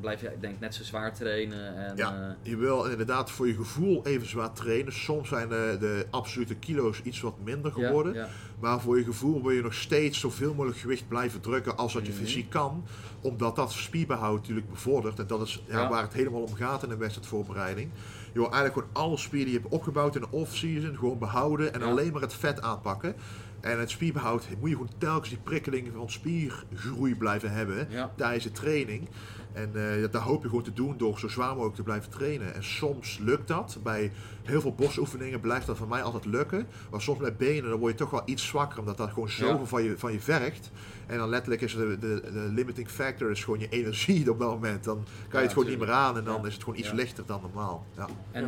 blijf 0.00 0.20
je 0.20 0.30
denk 0.40 0.54
ik 0.54 0.60
net 0.60 0.74
zo 0.74 0.82
zwaar 0.82 1.14
trainen. 1.14 1.76
En, 1.76 1.96
Ja. 1.96 2.36
eh, 2.42 2.50
Je 2.50 2.56
wil 2.56 2.84
inderdaad 2.84 3.30
voor 3.30 3.46
je 3.46 3.54
gevoel 3.54 4.06
even 4.06 4.26
zwaar 4.28 4.52
trainen. 4.52 4.92
Soms 4.92 5.28
zijn 5.28 5.48
de, 5.48 5.76
de 5.80 6.06
absolute 6.10 6.54
kilo's 6.54 7.00
iets 7.02 7.20
wat 7.20 7.34
minder 7.44 7.72
geworden. 7.72 8.14
ja. 8.14 8.28
Maar 8.60 8.80
voor 8.80 8.98
je 8.98 9.04
gevoel 9.04 9.42
wil 9.42 9.50
je 9.50 9.62
nog 9.62 9.74
steeds 9.74 10.20
zoveel 10.20 10.54
mogelijk 10.54 10.78
gewicht 10.78 11.08
blijven 11.08 11.40
drukken 11.40 11.76
als 11.76 11.92
dat 11.92 12.06
je 12.06 12.12
Mhm. 12.12 12.20
fysiek 12.22 12.50
kan. 12.50 12.84
Omdat 13.20 13.56
dat 13.56 13.72
spierbehoud 13.72 14.36
natuurlijk 14.40 14.70
bevordert. 14.70 15.18
En 15.18 15.26
dat 15.26 15.40
is 15.40 15.62
ja, 15.66 15.88
waar 15.88 16.02
het 16.02 16.12
helemaal 16.12 16.42
om 16.42 16.54
gaat 16.54 16.82
in 16.82 16.90
een 16.90 16.98
wedstrijdvoorbereiding. 16.98 17.90
Je 18.32 18.40
wil 18.40 18.52
eigenlijk 18.52 18.74
gewoon 18.74 19.06
alle 19.06 19.16
spier 19.16 19.44
die 19.44 19.52
je 19.54 19.60
hebt 19.60 19.72
opgebouwd 19.72 20.14
in 20.14 20.20
de 20.20 20.26
off-season 20.30 20.96
gewoon 20.96 21.18
behouden. 21.18 21.74
En 21.74 21.82
alleen 21.82 22.12
maar 22.12 22.20
het 22.22 22.34
vet 22.34 22.62
aanpakken. 22.62 23.14
En 23.64 23.78
het 23.78 23.90
spierbehoud 23.90 24.46
moet 24.60 24.68
je 24.70 24.76
gewoon 24.76 24.90
telkens 24.98 25.28
die 25.28 25.38
prikkeling 25.38 25.90
van 25.96 26.10
spiergroei 26.10 27.14
blijven 27.16 27.50
hebben 27.50 27.86
Ja. 27.90 28.12
tijdens 28.16 28.44
de 28.44 28.50
training. 28.52 29.08
En 29.52 29.70
eh, 29.94 30.00
dat- 30.00 30.12
dat 30.12 30.22
hoop 30.22 30.42
je 30.42 30.48
gewoon 30.48 30.64
te 30.64 30.72
doen 30.72 30.96
door 30.96 31.18
zo 31.18 31.28
zwaar 31.28 31.52
mogelijk 31.54 31.74
te 31.74 31.82
blijven 31.82 32.10
trainen. 32.10 32.54
En 32.54 32.64
soms 32.64 33.18
lukt 33.18 33.48
dat. 33.48 33.78
Bij 33.82 34.12
heel 34.42 34.60
veel 34.60 34.74
borstoefeningen 34.74 35.40
blijft 35.40 35.66
dat 35.66 35.76
voor 35.76 35.88
mij 35.88 36.02
altijd 36.02 36.24
lukken. 36.24 36.66
Maar 36.90 37.00
soms 37.02 37.18
bij 37.18 37.36
benen 37.36 37.70
dan 37.70 37.78
word 37.78 37.92
je 37.92 37.98
toch 37.98 38.10
wel 38.10 38.22
iets 38.24 38.46
zwakker. 38.46 38.78
Omdat 38.78 38.96
dat 38.96 39.08
gewoon 39.12 39.28
zoveel 39.28 39.58
Ja. 39.58 39.64
van, 39.64 39.82
je, 39.82 39.98
van 39.98 40.12
je 40.12 40.20
vergt. 40.20 40.70
En 41.06 41.18
dan 41.18 41.28
letterlijk 41.28 41.62
is 41.62 41.74
de, 41.74 41.96
de, 42.00 42.20
de 42.32 42.50
limiting 42.54 42.88
factor 42.88 43.30
is 43.30 43.44
gewoon 43.44 43.58
je 43.60 43.68
energie 43.68 44.30
op 44.32 44.38
dat 44.38 44.48
moment. 44.50 44.84
Dan 44.84 44.96
kan 44.96 45.04
je 45.28 45.36
Ja, 45.36 45.42
het 45.42 45.52
gewoon 45.52 45.68
niet 45.68 45.78
meer 45.78 45.90
aan. 45.90 46.16
En 46.18 46.24
dan 46.24 46.40
Ja. 46.40 46.46
is 46.46 46.54
het 46.54 46.62
gewoon 46.62 46.78
iets 46.78 46.88
Ja. 46.88 46.94
lichter 46.94 47.26
dan 47.26 47.40
normaal. 47.40 47.86
Ja. 47.96 48.06
En? 48.32 48.46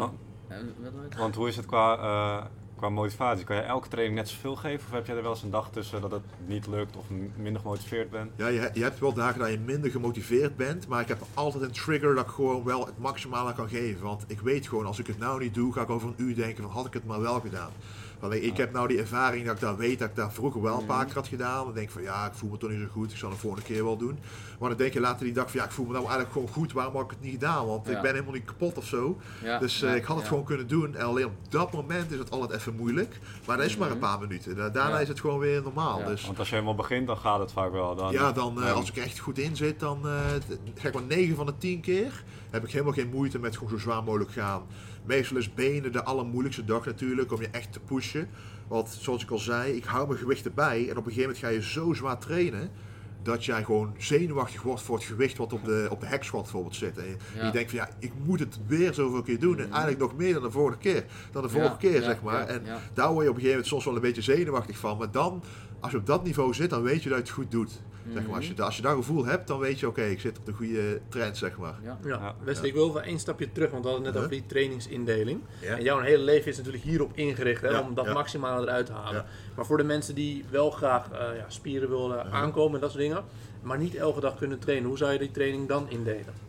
Want 1.18 1.34
hoe 1.34 1.48
is 1.48 1.56
het 1.56 1.66
qua, 1.66 1.96
eh, 1.96 2.44
qua 2.76 2.88
motivatie, 2.88 3.44
kan 3.44 3.56
je 3.56 3.62
elke 3.62 3.88
training 3.88 4.16
net 4.16 4.28
zoveel 4.28 4.56
geven? 4.56 4.86
Of 4.88 4.94
heb 4.94 5.06
jij 5.06 5.16
er 5.16 5.22
wel 5.22 5.30
eens 5.32 5.42
een 5.42 5.50
dag 5.50 5.70
tussen 5.70 6.00
dat 6.00 6.10
het 6.10 6.22
niet 6.46 6.66
lukt 6.66 6.96
of 6.96 7.04
minder 7.36 7.60
gemotiveerd 7.62 8.10
bent? 8.10 8.30
Ja, 8.36 8.46
je, 8.46 8.70
je 8.72 8.82
hebt 8.82 8.98
wel 8.98 9.12
dagen 9.12 9.38
dat 9.40 9.50
je 9.50 9.58
minder 9.58 9.90
gemotiveerd 9.90 10.56
bent, 10.56 10.88
maar 10.88 11.00
ik 11.00 11.08
heb 11.08 11.22
altijd 11.34 11.62
een 11.62 11.70
trigger 11.72 12.14
dat 12.14 12.24
ik 12.24 12.30
gewoon 12.30 12.64
wel 12.64 12.86
het 12.86 12.98
maximale 12.98 13.54
kan 13.54 13.68
geven. 13.68 14.02
Want 14.04 14.24
ik 14.26 14.40
weet 14.40 14.68
gewoon, 14.68 14.86
als 14.86 14.98
ik 14.98 15.06
het 15.06 15.18
nou 15.18 15.40
niet 15.40 15.54
doe, 15.54 15.72
ga 15.72 15.82
ik 15.82 15.90
over 15.90 16.08
een 16.08 16.14
uur 16.26 16.34
denken 16.34 16.62
van 16.62 16.72
had 16.72 16.86
ik 16.86 16.92
het 16.92 17.04
maar 17.06 17.20
wel 17.20 17.40
gedaan. 17.40 17.70
Want 18.20 18.32
ik, 18.34 18.56
heb 18.56 18.72
nou 18.72 18.88
die 18.88 18.98
ervaring 18.98 19.46
dat 19.46 19.54
ik 19.54 19.60
daar 19.60 19.76
weet 19.76 19.98
dat 19.98 20.08
ik 20.08 20.16
daar 20.16 20.32
vroeger 20.32 20.62
wel 20.62 20.78
een 20.78 20.86
paar 20.86 21.04
keer 21.04 21.14
had 21.14 21.26
gedaan. 21.28 21.64
Dan 21.64 21.74
denk 21.74 21.86
ik 21.86 21.92
van 21.92 22.02
ja, 22.02 22.26
ik 22.26 22.32
voel 22.32 22.50
me 22.50 22.56
toch 22.56 22.70
niet 22.70 22.80
zo 22.80 22.86
goed, 22.92 23.10
ik 23.10 23.16
zal 23.16 23.28
het 23.28 23.36
de 23.38 23.42
volgende 23.46 23.66
keer 23.66 23.84
wel 23.84 23.96
doen. 23.96 24.18
Maar 24.58 24.68
dan 24.68 24.78
denk 24.78 24.92
je 24.92 25.00
later 25.00 25.24
die 25.24 25.34
dag 25.34 25.50
van 25.50 25.60
ja, 25.60 25.66
ik 25.66 25.72
voel 25.72 25.84
me 25.86 25.92
nou 25.92 26.04
eigenlijk 26.04 26.32
gewoon 26.32 26.48
goed, 26.48 26.72
waarom 26.72 26.94
had 26.94 27.04
ik 27.04 27.10
het 27.10 27.20
niet 27.20 27.32
gedaan? 27.32 27.66
Want 27.66 27.86
Ja. 27.86 27.96
ik 27.96 28.02
ben 28.02 28.10
helemaal 28.12 28.32
niet 28.34 28.44
kapot 28.44 28.78
of 28.78 28.84
zo. 28.86 29.18
Ja, 29.42 29.58
Dus 29.58 29.82
eh, 29.82 29.88
ja, 29.90 29.94
ik 29.94 30.04
had 30.04 30.14
het 30.16 30.24
ja. 30.24 30.30
gewoon 30.30 30.44
kunnen 30.44 30.66
doen. 30.68 30.94
En 30.96 31.04
alleen 31.06 31.24
op 31.26 31.32
dat 31.48 31.72
moment 31.72 32.12
is 32.12 32.18
het 32.18 32.30
altijd 32.30 32.52
even 32.66 32.78
moeilijk. 32.80 33.18
Maar 33.46 33.56
dat 33.56 33.66
is 33.66 33.76
maar 33.76 33.90
een 33.90 33.98
paar 33.98 34.18
minuten. 34.18 34.56
Da- 34.56 34.68
Daarna 34.70 34.94
Ja. 34.94 35.00
is 35.00 35.08
het 35.08 35.20
gewoon 35.20 35.38
weer 35.38 35.62
normaal. 35.62 35.98
Ja. 35.98 36.06
Dus 36.06 36.26
Want 36.26 36.38
als 36.38 36.48
je 36.48 36.54
helemaal 36.54 36.74
begint, 36.74 37.06
dan 37.06 37.16
gaat 37.16 37.38
het 37.40 37.52
vaak 37.52 37.72
wel. 37.72 37.94
Dan, 37.96 38.12
ja, 38.12 38.32
dan 38.32 38.62
eh, 38.62 38.72
als 38.72 38.88
ik 38.88 38.96
er 38.96 39.02
echt 39.02 39.18
goed 39.18 39.38
in 39.38 39.56
zit, 39.56 39.80
dan 39.80 40.08
eh, 40.08 40.18
d- 40.48 40.80
zeg 40.80 40.92
maar 40.92 41.02
9 41.02 41.36
van 41.36 41.46
de 41.46 41.58
10 41.58 41.80
keer 41.80 42.24
heb 42.50 42.64
ik 42.64 42.70
helemaal 42.70 42.92
geen 42.92 43.08
moeite 43.10 43.38
met 43.38 43.54
gewoon 43.56 43.70
zo 43.70 43.78
zwaar 43.78 44.02
mogelijk 44.04 44.30
gaan. 44.32 44.62
Meestal 45.04 45.36
is 45.36 45.54
benen 45.54 45.92
de 45.92 46.04
allermoeilijkste 46.04 46.64
dag 46.64 46.84
natuurlijk 46.84 47.32
om 47.32 47.40
je 47.40 47.48
echt 47.50 47.72
te 47.72 47.80
pushen. 47.80 48.28
Want 48.68 48.96
zoals 49.00 49.22
ik 49.22 49.30
al 49.30 49.38
zei, 49.38 49.72
ik 49.72 49.84
hou 49.84 50.06
mijn 50.06 50.18
gewicht 50.18 50.44
erbij. 50.44 50.82
En 50.84 50.90
op 50.96 51.06
een 51.06 51.12
gegeven 51.12 51.20
moment 51.22 51.38
ga 51.38 51.48
je 51.48 51.62
zo 51.62 51.92
zwaar 51.92 52.18
trainen. 52.18 52.70
Dat 53.26 53.44
jij 53.44 53.64
gewoon 53.64 53.94
zenuwachtig 53.98 54.62
wordt 54.62 54.82
voor 54.82 54.96
het 54.96 55.04
gewicht 55.04 55.36
wat 55.36 55.52
op 55.52 55.64
de, 55.64 55.86
op 55.90 56.00
de 56.00 56.06
hekschot 56.06 56.42
bijvoorbeeld 56.42 56.74
zit. 56.76 56.98
En 56.98 57.04
je, 57.06 57.16
Ja. 57.36 57.46
je 57.46 57.52
denkt 57.52 57.70
van 57.70 57.78
ja, 57.78 57.88
ik 57.98 58.12
moet 58.24 58.38
het 58.40 58.58
weer 58.66 58.94
zoveel 58.94 59.22
keer 59.22 59.38
doen. 59.40 59.58
En 59.58 59.70
eigenlijk 59.70 59.98
nog 59.98 60.16
meer 60.16 60.32
dan 60.34 60.42
de 60.42 60.50
vorige 60.50 60.78
keer. 60.78 61.04
Dan 61.32 61.42
de 61.42 61.48
vorige 61.48 61.76
keer, 61.76 62.02
zeg 62.02 62.22
maar. 62.22 62.46
en 62.46 62.62
daar 62.94 63.12
word 63.12 63.24
je 63.24 63.30
op 63.30 63.36
een 63.36 63.42
gegeven 63.42 63.48
moment 63.48 63.66
soms 63.66 63.84
wel 63.84 63.94
een 63.94 64.00
beetje 64.00 64.22
zenuwachtig 64.22 64.78
van. 64.78 64.98
Maar 64.98 65.10
dan, 65.10 65.42
als 65.80 65.90
je 65.92 65.98
op 65.98 66.06
dat 66.06 66.24
niveau 66.24 66.54
zit, 66.54 66.70
dan 66.70 66.82
weet 66.82 67.02
je 67.02 67.08
dat 67.08 67.18
je 67.18 67.24
het 67.24 67.32
goed 67.32 67.50
doet. 67.50 67.82
Zeg 68.12 68.26
maar, 68.26 68.36
als, 68.36 68.46
je, 68.46 68.52
Mhm. 68.52 68.62
als 68.62 68.76
je 68.76 68.82
dat 68.82 68.94
gevoel 68.94 69.24
hebt, 69.26 69.46
dan 69.48 69.58
weet 69.58 69.80
je, 69.80 69.86
oké, 69.86 70.02
ik 70.02 70.20
zit 70.20 70.38
op 70.38 70.46
de 70.46 70.52
goede 70.52 71.00
trend, 71.08 71.36
zeg 71.36 71.56
maar. 71.58 71.74
Ja. 71.82 71.98
Ja, 72.04 72.08
Ja. 72.10 72.34
Wesley, 72.44 72.68
ik 72.68 72.74
wil 72.74 72.88
even 72.88 73.02
één 73.02 73.18
stapje 73.18 73.52
terug, 73.52 73.70
want 73.70 73.82
we 73.84 73.88
hadden 73.90 74.06
het 74.06 74.14
net 74.14 74.24
over 74.24 74.36
die 74.38 74.46
trainingsindeling. 74.48 75.40
Ja. 75.60 75.76
En 75.76 75.82
jouw 75.82 76.00
hele 76.00 76.22
leven 76.22 76.50
is 76.50 76.56
natuurlijk 76.56 76.84
hierop 76.84 77.10
ingericht, 77.16 77.62
hè, 77.62 77.68
Ja, 77.68 77.80
om 77.80 77.94
dat 77.94 78.04
ja. 78.04 78.12
maximale 78.12 78.62
eruit 78.66 78.86
te 78.86 78.92
halen. 78.92 79.14
Ja. 79.14 79.26
Maar 79.56 79.66
voor 79.66 79.76
de 79.76 79.84
mensen 79.84 80.14
die 80.14 80.44
wel 80.50 80.70
graag 80.70 81.10
eh, 81.10 81.18
ja, 81.36 81.44
spieren 81.48 81.88
willen 81.88 82.32
aankomen 82.32 82.74
en 82.74 82.80
dat 82.80 82.90
soort 82.90 83.02
dingen, 83.02 83.24
maar 83.62 83.78
niet 83.78 83.94
elke 83.94 84.20
dag 84.20 84.36
kunnen 84.36 84.58
trainen, 84.58 84.88
hoe 84.88 84.98
zou 84.98 85.12
je 85.12 85.18
die 85.18 85.30
training 85.30 85.68
dan 85.68 85.90
indelen? 85.90 86.44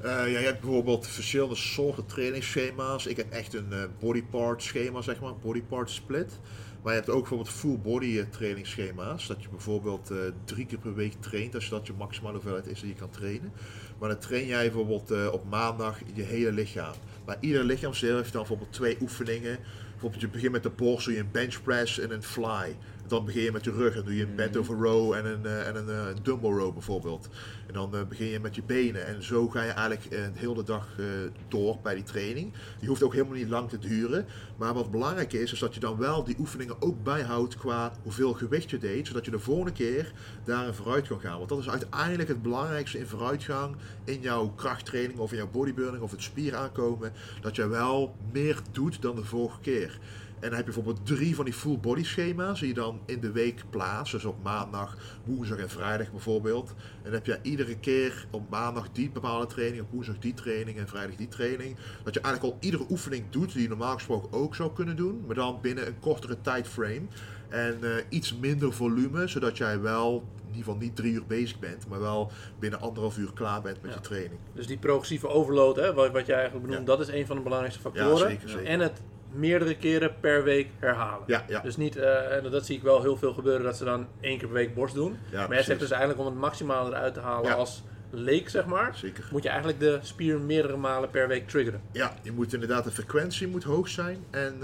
Eh, 0.00 0.08
ja, 0.10 0.24
je 0.24 0.36
hebt 0.46 0.60
bijvoorbeeld 0.60 1.06
verschillende 1.06 1.54
soorten 1.54 2.06
trainingsschema's. 2.06 3.06
Ik 3.06 3.16
heb 3.16 3.30
echt 3.32 3.54
een 3.54 3.72
eh, 3.72 3.78
body 3.98 4.22
part 4.30 4.62
schema, 4.62 5.02
zeg 5.02 5.20
maar, 5.20 5.36
body 5.42 5.62
part 5.62 5.90
split. 5.90 6.38
Maar 6.82 6.92
je 6.92 6.98
hebt 6.98 7.10
ook 7.10 7.20
bijvoorbeeld 7.20 7.50
full 7.50 7.78
body 7.78 8.18
eh, 8.18 8.24
trainingsschema's. 8.30 9.26
Dat 9.26 9.42
je 9.42 9.48
bijvoorbeeld 9.48 10.10
eh, 10.10 10.18
drie 10.44 10.66
keer 10.66 10.78
per 10.78 10.94
week 10.94 11.14
traint, 11.20 11.54
als 11.54 11.68
dat 11.68 11.86
je 11.86 11.92
maximale 11.92 12.34
hoeveelheid 12.34 12.66
is 12.66 12.80
die 12.80 12.88
je 12.88 12.94
kan 12.94 13.10
trainen. 13.10 13.52
Maar 14.00 14.08
dan 14.08 14.18
train 14.18 14.46
jij 14.46 14.64
bijvoorbeeld 14.64 15.10
eh, 15.10 15.28
op 15.32 15.44
maandag 15.50 15.98
je 16.14 16.22
hele 16.22 16.52
lichaam. 16.52 16.94
Maar 17.26 17.36
ieder 17.40 17.64
lichaamsdeel 17.64 18.16
heeft 18.16 18.32
dan 18.32 18.40
bijvoorbeeld 18.40 18.72
twee 18.72 18.96
oefeningen. 19.00 19.58
Bijvoorbeeld 19.90 20.20
je 20.20 20.28
begint 20.28 20.52
met 20.52 20.62
de 20.62 20.70
borst, 20.70 21.04
doe 21.04 21.14
je 21.14 21.20
een 21.20 21.30
bench 21.30 21.62
press 21.62 21.98
en 21.98 22.10
een 22.10 22.22
fly. 22.22 22.76
Dan 23.06 23.24
begin 23.24 23.42
je 23.42 23.52
met 23.52 23.64
je 23.64 23.72
rug 23.72 23.96
en 23.96 24.04
doe 24.04 24.16
je 24.16 24.22
een 24.22 24.34
bent 24.34 24.56
over 24.56 24.76
row 24.76 25.12
en 25.12 25.24
een, 25.24 25.46
eh, 25.46 25.66
en 25.66 25.76
een 25.76 26.16
dumbbell 26.22 26.50
row 26.50 26.72
bijvoorbeeld. 26.72 27.28
En 27.70 27.76
dan 27.76 27.94
eh, 27.94 28.06
begin 28.08 28.26
je 28.26 28.40
met 28.40 28.54
je 28.54 28.62
benen. 28.62 29.06
En 29.06 29.22
zo 29.22 29.48
ga 29.48 29.62
je 29.62 29.70
eigenlijk 29.70 30.04
eh, 30.04 30.10
de 30.32 30.38
hele 30.38 30.62
dag 30.62 30.88
eh, 30.98 31.04
door 31.48 31.78
bij 31.82 31.94
die 31.94 32.02
training. 32.02 32.52
Die 32.78 32.88
hoeft 32.88 33.02
ook 33.02 33.12
helemaal 33.12 33.34
niet 33.36 33.48
lang 33.48 33.68
te 33.68 33.78
duren. 33.78 34.26
Maar 34.56 34.74
wat 34.74 34.90
belangrijk 34.90 35.32
is, 35.32 35.52
is 35.52 35.58
dat 35.58 35.74
je 35.74 35.80
dan 35.80 35.96
wel 35.96 36.24
die 36.24 36.36
oefeningen 36.38 36.82
ook 36.82 37.02
bijhoudt 37.02 37.56
qua 37.56 37.92
hoeveel 38.02 38.32
gewicht 38.32 38.70
je 38.70 38.78
deed. 38.78 39.06
Zodat 39.06 39.24
je 39.24 39.30
de 39.30 39.38
volgende 39.38 39.72
keer 39.72 40.12
daarin 40.44 40.74
vooruit 40.74 41.06
kan 41.06 41.20
gaan. 41.20 41.36
Want 41.36 41.48
dat 41.48 41.58
is 41.58 41.70
uiteindelijk 41.70 42.28
het 42.28 42.42
belangrijkste 42.42 42.98
in 42.98 43.06
vooruitgang 43.06 43.76
in 44.04 44.20
jouw 44.20 44.48
krachttraining 44.48 45.18
of 45.18 45.30
in 45.30 45.36
jouw 45.36 45.50
bodybuilding 45.50 46.02
of 46.02 46.10
het 46.10 46.22
spier 46.22 46.56
aankomen. 46.56 47.12
Dat 47.40 47.56
je 47.56 47.68
wel 47.68 48.14
meer 48.32 48.60
doet 48.72 49.02
dan 49.02 49.14
de 49.14 49.24
vorige 49.24 49.60
keer. 49.60 49.98
En 50.40 50.48
dan 50.48 50.56
heb 50.56 50.66
je 50.66 50.72
bijvoorbeeld 50.72 51.06
drie 51.06 51.34
van 51.34 51.44
die 51.44 51.54
full 51.54 51.78
body 51.78 52.04
schema's 52.04 52.60
die 52.60 52.68
je 52.68 52.74
dan 52.74 53.00
in 53.06 53.20
de 53.20 53.32
week 53.32 53.62
plaatst. 53.70 54.12
Dus 54.12 54.24
op 54.24 54.42
maandag, 54.42 54.96
woensdag 55.24 55.58
en 55.58 55.70
vrijdag 55.70 56.10
bijvoorbeeld. 56.10 56.68
En 56.68 57.02
dan 57.02 57.12
heb 57.12 57.26
je 57.26 57.38
iedere 57.42 57.59
keer 57.80 58.26
op 58.30 58.50
maandag 58.50 58.88
die 58.92 59.10
bepaalde 59.10 59.46
training, 59.46 59.82
op 59.82 59.90
woensdag 59.90 60.18
die 60.18 60.34
training 60.34 60.78
en 60.78 60.88
vrijdag 60.88 61.16
die 61.16 61.28
training. 61.28 61.76
Dat 62.04 62.14
je 62.14 62.20
eigenlijk 62.20 62.54
al 62.54 62.60
iedere 62.60 62.84
oefening 62.90 63.24
doet 63.30 63.52
die 63.52 63.62
je 63.62 63.68
normaal 63.68 63.94
gesproken 63.94 64.32
ook 64.32 64.54
zou 64.54 64.72
kunnen 64.72 64.96
doen. 64.96 65.22
Maar 65.26 65.34
dan 65.34 65.58
binnen 65.62 65.86
een 65.86 65.98
kortere 66.00 66.40
tijdframe. 66.40 67.02
En 67.48 67.78
eh, 67.82 67.90
iets 68.08 68.36
minder 68.36 68.72
volume, 68.72 69.26
zodat 69.28 69.56
jij 69.56 69.80
wel 69.80 70.12
in 70.40 70.46
ieder 70.56 70.64
geval 70.64 70.76
niet 70.76 70.96
drie 70.96 71.12
uur 71.12 71.26
bezig 71.26 71.58
bent. 71.58 71.88
Maar 71.88 72.00
wel 72.00 72.30
binnen 72.58 72.80
anderhalf 72.80 73.18
uur 73.18 73.32
klaar 73.32 73.62
bent 73.62 73.82
met 73.82 73.90
Ja. 73.90 73.96
je 73.96 74.02
training. 74.02 74.40
Dus 74.54 74.66
die 74.66 74.78
progressieve 74.78 75.28
overload, 75.28 75.76
hè, 75.76 75.94
wat, 75.94 76.10
wat 76.12 76.26
jij 76.26 76.36
eigenlijk 76.36 76.66
benoemt, 76.66 76.88
Ja. 76.88 76.96
dat 76.96 77.08
is 77.08 77.14
een 77.14 77.26
van 77.26 77.36
de 77.36 77.42
belangrijkste 77.42 77.82
Ja, 77.84 77.90
factoren. 77.90 78.30
zeker, 78.30 78.48
zeker. 78.48 78.66
En 78.66 78.80
het 78.80 79.00
meerdere 79.32 79.76
keren 79.76 80.14
per 80.20 80.44
week 80.44 80.68
herhalen. 80.78 81.24
Ja, 81.26 81.44
ja. 81.48 81.60
Dus 81.60 81.76
niet, 81.76 81.96
eh, 81.96 82.36
en 82.36 82.50
dat 82.50 82.66
zie 82.66 82.76
ik 82.76 82.82
wel 82.82 83.02
heel 83.02 83.16
veel 83.16 83.32
gebeuren, 83.32 83.62
dat 83.64 83.76
ze 83.76 83.84
dan 83.84 84.06
één 84.20 84.38
keer 84.38 84.46
per 84.48 84.56
week 84.56 84.74
borst 84.74 84.94
doen. 84.94 85.10
maar 85.10 85.30
jij 85.32 85.46
precies. 85.46 85.66
zegt 85.66 85.80
dus 85.80 85.90
eigenlijk 85.90 86.20
om 86.20 86.26
het 86.26 86.34
maximale 86.34 86.88
eruit 86.90 87.14
te 87.14 87.20
halen 87.20 87.50
Ja. 87.50 87.54
als 87.56 87.82
leek, 88.12 88.48
zeg 88.48 88.66
maar, 88.66 88.96
Zeker. 88.96 89.28
moet 89.30 89.42
je 89.42 89.48
eigenlijk 89.48 89.80
de 89.80 89.98
spier 90.02 90.40
meerdere 90.40 90.76
malen 90.76 91.10
per 91.10 91.28
week 91.28 91.48
triggeren. 91.48 91.80
Ja, 91.92 92.14
je 92.22 92.32
moet 92.32 92.52
inderdaad 92.52 92.84
de 92.84 92.90
frequentie 92.90 93.46
moet 93.48 93.62
hoog 93.64 93.88
zijn 93.88 94.24
en 94.30 94.54
eh, 94.54 94.60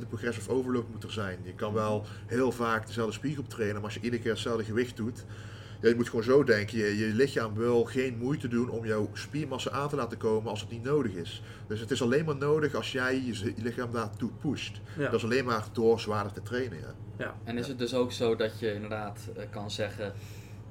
de 0.00 0.06
progressive 0.08 0.50
overload 0.50 0.88
moet 0.92 1.02
er 1.04 1.12
zijn. 1.12 1.38
Je 1.42 1.54
kan 1.54 1.72
wel 1.72 2.04
heel 2.26 2.52
vaak 2.52 2.86
dezelfde 2.86 3.12
spiergroep 3.12 3.48
trainen, 3.48 3.74
maar 3.76 3.84
als 3.84 3.94
je 3.94 4.00
iedere 4.00 4.22
keer 4.22 4.30
hetzelfde 4.32 4.64
gewicht 4.64 4.96
doet, 4.96 5.24
ja, 5.80 5.88
je 5.88 5.94
moet 5.94 6.08
gewoon 6.08 6.24
zo 6.24 6.44
denken. 6.44 6.78
Je, 6.78 6.98
je 6.98 7.06
lichaam 7.06 7.54
wil 7.54 7.84
geen 7.84 8.18
moeite 8.18 8.48
doen 8.48 8.70
om 8.70 8.86
jouw 8.86 9.10
spiermassa 9.12 9.70
aan 9.70 9.88
te 9.88 9.96
laten 9.96 10.18
komen 10.18 10.50
als 10.50 10.60
het 10.60 10.70
niet 10.70 10.82
nodig 10.82 11.12
is. 11.12 11.42
Dus 11.66 11.80
het 11.80 11.90
is 11.90 12.02
alleen 12.02 12.24
maar 12.24 12.36
nodig 12.36 12.74
als 12.74 12.92
jij 12.92 13.22
je, 13.24 13.52
lichaam 13.56 13.92
daartoe 13.92 14.30
pusht. 14.40 14.80
Ja. 14.96 15.04
Dat 15.04 15.14
is 15.14 15.24
alleen 15.24 15.44
maar 15.44 15.64
door 15.72 16.00
zwaarder 16.00 16.32
te 16.32 16.42
trainen. 16.42 16.78
Ja. 16.78 16.94
Ja. 17.18 17.34
En 17.44 17.58
is 17.58 17.68
het 17.68 17.78
dus 17.78 17.94
ook 17.94 18.12
zo 18.12 18.36
dat 18.36 18.58
je 18.58 18.74
inderdaad 18.74 19.28
eh, 19.36 19.44
kan 19.50 19.70
zeggen, 19.70 20.12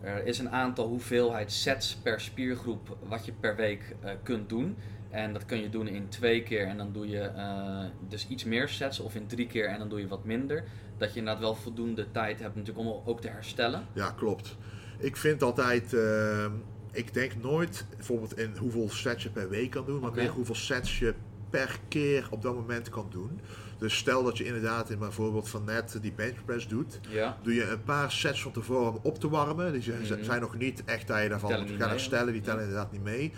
er 0.01 0.25
is 0.25 0.39
een 0.39 0.49
aantal 0.49 0.87
hoeveelheid 0.87 1.51
sets 1.51 1.95
per 1.95 2.21
spiergroep 2.21 2.97
wat 3.07 3.25
je 3.25 3.31
per 3.31 3.55
week 3.55 3.95
eh, 4.01 4.11
kunt 4.23 4.49
doen. 4.49 4.77
En 5.09 5.33
dat 5.33 5.45
kun 5.45 5.61
je 5.61 5.69
doen 5.69 5.87
in 5.87 6.09
twee 6.09 6.43
keer 6.43 6.67
en 6.67 6.77
dan 6.77 6.91
doe 6.91 7.07
je 7.07 7.21
eh, 7.21 7.85
dus 8.07 8.27
iets 8.27 8.43
meer 8.43 8.67
sets 8.67 8.99
of 8.99 9.15
in 9.15 9.27
drie 9.27 9.47
keer 9.47 9.67
en 9.67 9.79
dan 9.79 9.89
doe 9.89 9.99
je 9.99 10.07
wat 10.07 10.23
minder. 10.23 10.63
Dat 10.97 11.13
je 11.13 11.19
inderdaad 11.19 11.43
wel 11.43 11.55
voldoende 11.55 12.11
tijd 12.11 12.39
hebt 12.39 12.55
natuurlijk 12.55 12.87
om 12.87 13.01
ook 13.05 13.21
te 13.21 13.27
herstellen. 13.27 13.87
Ja, 13.93 14.11
klopt. 14.11 14.55
Ik 14.97 15.17
vind 15.17 15.43
altijd, 15.43 15.93
ehm, 15.93 16.51
ik 16.91 17.13
denk 17.13 17.31
nooit 17.41 17.85
bijvoorbeeld 17.95 18.37
in 18.37 18.51
hoeveel 18.59 18.89
sets 18.89 19.23
je 19.23 19.29
per 19.29 19.49
week 19.49 19.69
kan 19.71 19.85
doen, 19.85 19.99
maar 20.01 20.11
meer 20.13 20.29
hoeveel 20.29 20.55
sets 20.55 20.99
je 20.99 21.13
per 21.49 21.79
keer 21.87 22.27
op 22.31 22.41
dat 22.41 22.55
moment 22.55 22.89
kan 22.89 23.07
doen. 23.11 23.39
Dus 23.77 23.97
stel 23.97 24.23
dat 24.23 24.37
je 24.37 24.45
inderdaad 24.45 24.89
in 24.89 24.99
mijn 24.99 25.11
voorbeeld 25.11 25.49
van 25.49 25.63
net 25.63 25.97
die 26.01 26.13
benchpress 26.13 26.67
doet, 26.67 26.99
Ja. 27.09 27.37
doe 27.43 27.53
je 27.53 27.69
een 27.69 27.83
paar 27.83 28.11
sets 28.11 28.41
van 28.41 28.51
tevoren 28.51 28.91
om 28.93 28.99
op 29.03 29.19
te 29.19 29.29
warmen. 29.29 29.71
Die 29.71 29.81
zijn, 29.81 30.01
Mhm. 30.01 30.23
zijn 30.23 30.41
nog 30.41 30.57
niet 30.57 30.83
echt 30.85 31.07
dat 31.07 31.21
je 31.21 31.29
daarvan 31.29 31.59
moet 31.59 31.71
gaan 31.79 31.89
herstellen, 31.89 32.33
die 32.33 32.41
ja. 32.41 32.47
tellen 32.47 32.61
inderdaad 32.63 32.91
niet 32.91 33.03
mee. 33.03 33.33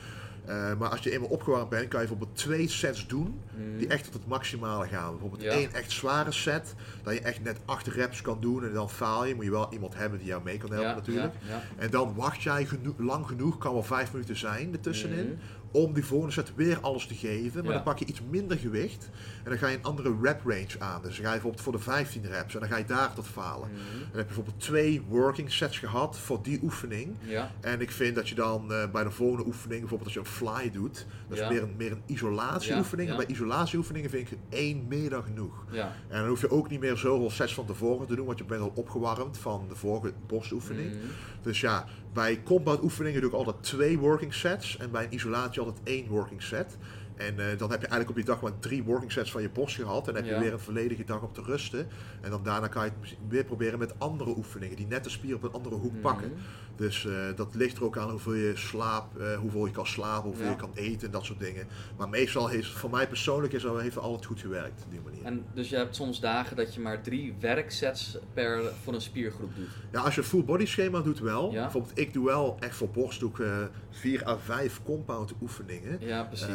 Eh, 0.50 0.78
maar 0.78 0.90
als 0.90 1.00
je 1.02 1.12
eenmaal 1.12 1.30
opgewarmd 1.30 1.70
bent, 1.70 1.88
kan 1.88 2.02
je 2.02 2.08
bijvoorbeeld 2.08 2.38
twee 2.38 2.68
sets 2.70 3.08
doen 3.08 3.40
die 3.78 3.88
echt 3.88 4.04
tot 4.04 4.14
het 4.14 4.28
maximale 4.28 4.88
gaan. 4.88 5.10
Bijvoorbeeld 5.12 5.42
Ja. 5.42 5.52
één 5.52 5.74
echt 5.74 5.92
zware 5.92 6.32
set, 6.32 6.74
dat 7.04 7.14
je 7.14 7.20
echt 7.22 7.44
net 7.44 7.58
acht 7.66 7.88
reps 7.88 8.22
kan 8.22 8.38
doen 8.42 8.64
en 8.64 8.74
dan 8.74 8.90
faal 8.90 9.26
je. 9.26 9.36
Moet 9.36 9.44
je 9.44 9.52
wel 9.52 9.74
iemand 9.74 9.96
hebben 9.96 10.20
die 10.20 10.28
jou 10.28 10.44
mee 10.44 10.58
kan 10.58 10.70
helpen 10.70 10.90
ja, 10.90 10.96
natuurlijk. 10.96 11.34
Ja. 11.48 11.62
En 11.78 11.90
dan 11.90 12.14
wacht 12.16 12.42
jij 12.42 12.66
geno- 12.66 12.96
lang 12.98 13.28
genoeg, 13.28 13.58
kan 13.58 13.74
wel 13.74 13.84
vijf 13.84 14.12
minuten 14.12 14.38
zijn 14.38 14.72
ertussenin, 14.74 15.26
Mhm. 15.26 15.59
Om 15.72 15.94
die 15.94 16.06
volgende 16.06 16.34
set 16.34 16.52
weer 16.56 16.80
alles 16.80 17.06
te 17.08 17.14
geven. 17.16 17.60
Maar 17.60 17.70
Ja. 17.70 17.74
dan 17.74 17.84
pak 17.84 18.00
je 18.00 18.06
iets 18.06 18.22
minder 18.30 18.58
gewicht 18.58 19.10
en 19.44 19.50
dan 19.50 19.58
ga 19.60 19.68
je 19.68 19.78
een 19.78 19.84
andere 19.84 20.16
rep 20.22 20.42
range 20.46 20.76
aan. 20.80 21.02
Dus 21.02 21.16
dan 21.16 21.26
ga 21.26 21.34
je 21.34 21.40
bijvoorbeeld 21.42 21.62
voor 21.64 21.72
de 21.74 21.80
15 21.80 22.26
reps 22.26 22.54
en 22.54 22.60
dan 22.60 22.70
ga 22.70 22.78
je 22.78 22.86
daar 22.86 23.14
tot 23.14 23.28
falen. 23.28 23.70
Mhm. 23.70 23.80
En 23.80 23.88
dan 24.00 24.08
heb 24.18 24.20
je 24.20 24.24
bijvoorbeeld 24.26 24.60
twee 24.60 25.02
working 25.08 25.52
sets 25.52 25.78
gehad 25.80 26.18
voor 26.20 26.40
die 26.44 26.60
oefening. 26.64 27.16
Ja. 27.22 27.52
En 27.62 27.82
ik 27.82 27.92
vind 27.92 28.16
dat 28.16 28.30
je 28.30 28.36
dan 28.36 28.74
eh, 28.74 28.92
bij 28.92 29.04
de 29.04 29.12
volgende 29.12 29.46
oefening, 29.46 29.80
bijvoorbeeld 29.80 30.04
als 30.04 30.14
je 30.14 30.20
een 30.20 30.48
fly 30.60 30.72
doet, 30.72 31.06
dat 31.28 31.38
is 31.38 31.48
meer 31.50 31.64
een, 31.64 31.74
meer 31.78 31.92
een 31.92 32.02
isolatieoefening. 32.06 33.10
En 33.10 33.16
bij 33.16 33.26
isolatieoefeningen 33.28 34.10
vind 34.10 34.32
ik 34.32 34.38
één 34.50 34.86
meer 34.88 35.10
dan 35.10 35.24
genoeg. 35.24 35.66
En 36.08 36.20
dan 36.20 36.28
hoef 36.28 36.42
je 36.42 36.52
ook 36.52 36.70
niet 36.70 36.80
meer 36.80 36.98
zoveel 36.98 37.30
sets 37.30 37.54
van 37.54 37.66
tevoren 37.66 38.08
te 38.08 38.16
doen, 38.16 38.26
want 38.26 38.38
je 38.38 38.44
bent 38.44 38.62
al 38.62 38.72
opgewarmd 38.76 39.38
van 39.38 39.66
de 39.70 39.76
vorige 39.76 40.14
borstoefening. 40.28 40.90
Mhm. 40.92 41.06
Dus 41.42 41.62
ja, 41.62 41.86
bij 42.14 42.42
compound 42.44 42.84
oefeningen 42.84 43.22
doe 43.22 43.30
ik 43.30 43.36
altijd 43.36 43.64
twee 43.64 44.00
working 44.00 44.34
sets 44.34 44.78
en 44.78 44.92
bij 44.92 45.04
een 45.04 45.14
isolatie 45.14 45.62
altijd 45.62 45.80
één 45.84 46.08
working 46.08 46.44
set. 46.44 46.78
En 47.20 47.40
eh, 47.40 47.58
dan 47.58 47.72
heb 47.72 47.82
je 47.82 47.88
eigenlijk 47.88 48.10
op 48.10 48.16
die 48.16 48.26
dag 48.26 48.42
maar 48.42 48.60
drie 48.60 48.84
working 48.84 49.12
sets 49.12 49.32
van 49.32 49.42
je 49.42 49.50
borst 49.50 49.76
gehad. 49.76 50.00
En 50.08 50.14
dan 50.14 50.16
heb 50.16 50.26
je 50.26 50.32
Ja. 50.32 50.40
weer 50.40 50.54
een 50.54 50.60
volledige 50.60 51.04
dag 51.04 51.22
om 51.22 51.34
te 51.34 51.42
rusten. 51.42 51.88
En 52.22 52.30
dan 52.30 52.44
daarna 52.44 52.68
kan 52.68 52.86
je 52.86 52.92
het 53.02 53.18
weer 53.28 53.44
proberen 53.44 53.80
met 53.80 53.94
andere 54.00 54.34
oefeningen. 54.38 54.76
Die 54.76 54.88
net 54.88 55.04
de 55.04 55.10
spier 55.10 55.36
op 55.36 55.44
een 55.44 55.52
andere 55.52 55.76
hoek 55.76 55.92
Mhm. 55.92 56.02
pakken. 56.02 56.32
Dus 56.76 57.06
eh, 57.06 57.14
dat 57.36 57.56
ligt 57.56 57.78
er 57.78 57.84
ook 57.84 57.98
aan 57.98 58.10
hoeveel 58.10 58.34
je 58.34 58.52
slaapt, 58.56 59.18
eh, 59.18 59.38
hoeveel 59.38 59.66
je 59.66 59.72
kan 59.72 59.88
slapen, 59.88 60.24
hoeveel 60.28 60.46
Ja. 60.46 60.52
je 60.52 60.58
kan 60.58 60.72
eten 60.74 61.06
en 61.06 61.12
dat 61.12 61.26
soort 61.26 61.40
dingen. 61.40 61.68
Maar 61.98 62.10
meestal 62.10 62.48
heeft, 62.48 62.70
voor 62.72 62.90
mij 62.90 63.08
persoonlijk 63.08 63.54
is, 63.54 63.64
heeft 63.64 63.96
het 63.96 64.04
altijd 64.04 64.26
goed 64.26 64.40
gewerkt 64.40 64.84
op 64.86 64.92
die 64.92 65.02
manier. 65.04 65.24
En 65.26 65.46
dus 65.54 65.70
je 65.70 65.76
hebt 65.76 65.96
soms 65.96 66.20
dagen 66.20 66.56
dat 66.56 66.74
je 66.74 66.80
maar 66.80 67.02
drie 67.02 67.36
werksets 67.40 68.18
per 68.34 68.62
voor 68.84 68.94
een 68.94 69.02
spiergroep 69.02 69.56
doet. 69.56 69.68
Ja, 69.92 70.02
als 70.02 70.16
je 70.16 70.22
een 70.22 70.28
full 70.28 70.44
body 70.44 70.66
schema 70.66 71.00
doet 71.02 71.20
wel. 71.20 71.52
Ja. 71.52 71.62
Bijvoorbeeld 71.62 72.00
ik 72.00 72.14
doe 72.14 72.26
wel 72.26 72.58
echt 72.60 72.76
voor 72.76 72.90
borst 72.90 73.20
doe 73.20 73.30
ik, 73.30 73.40
eh, 73.40 73.58
vier 73.90 74.28
à 74.28 74.38
vijf 74.38 74.80
compound 74.84 75.34
oefeningen. 75.42 75.98
Ja, 76.00 76.24
precies. 76.24 76.48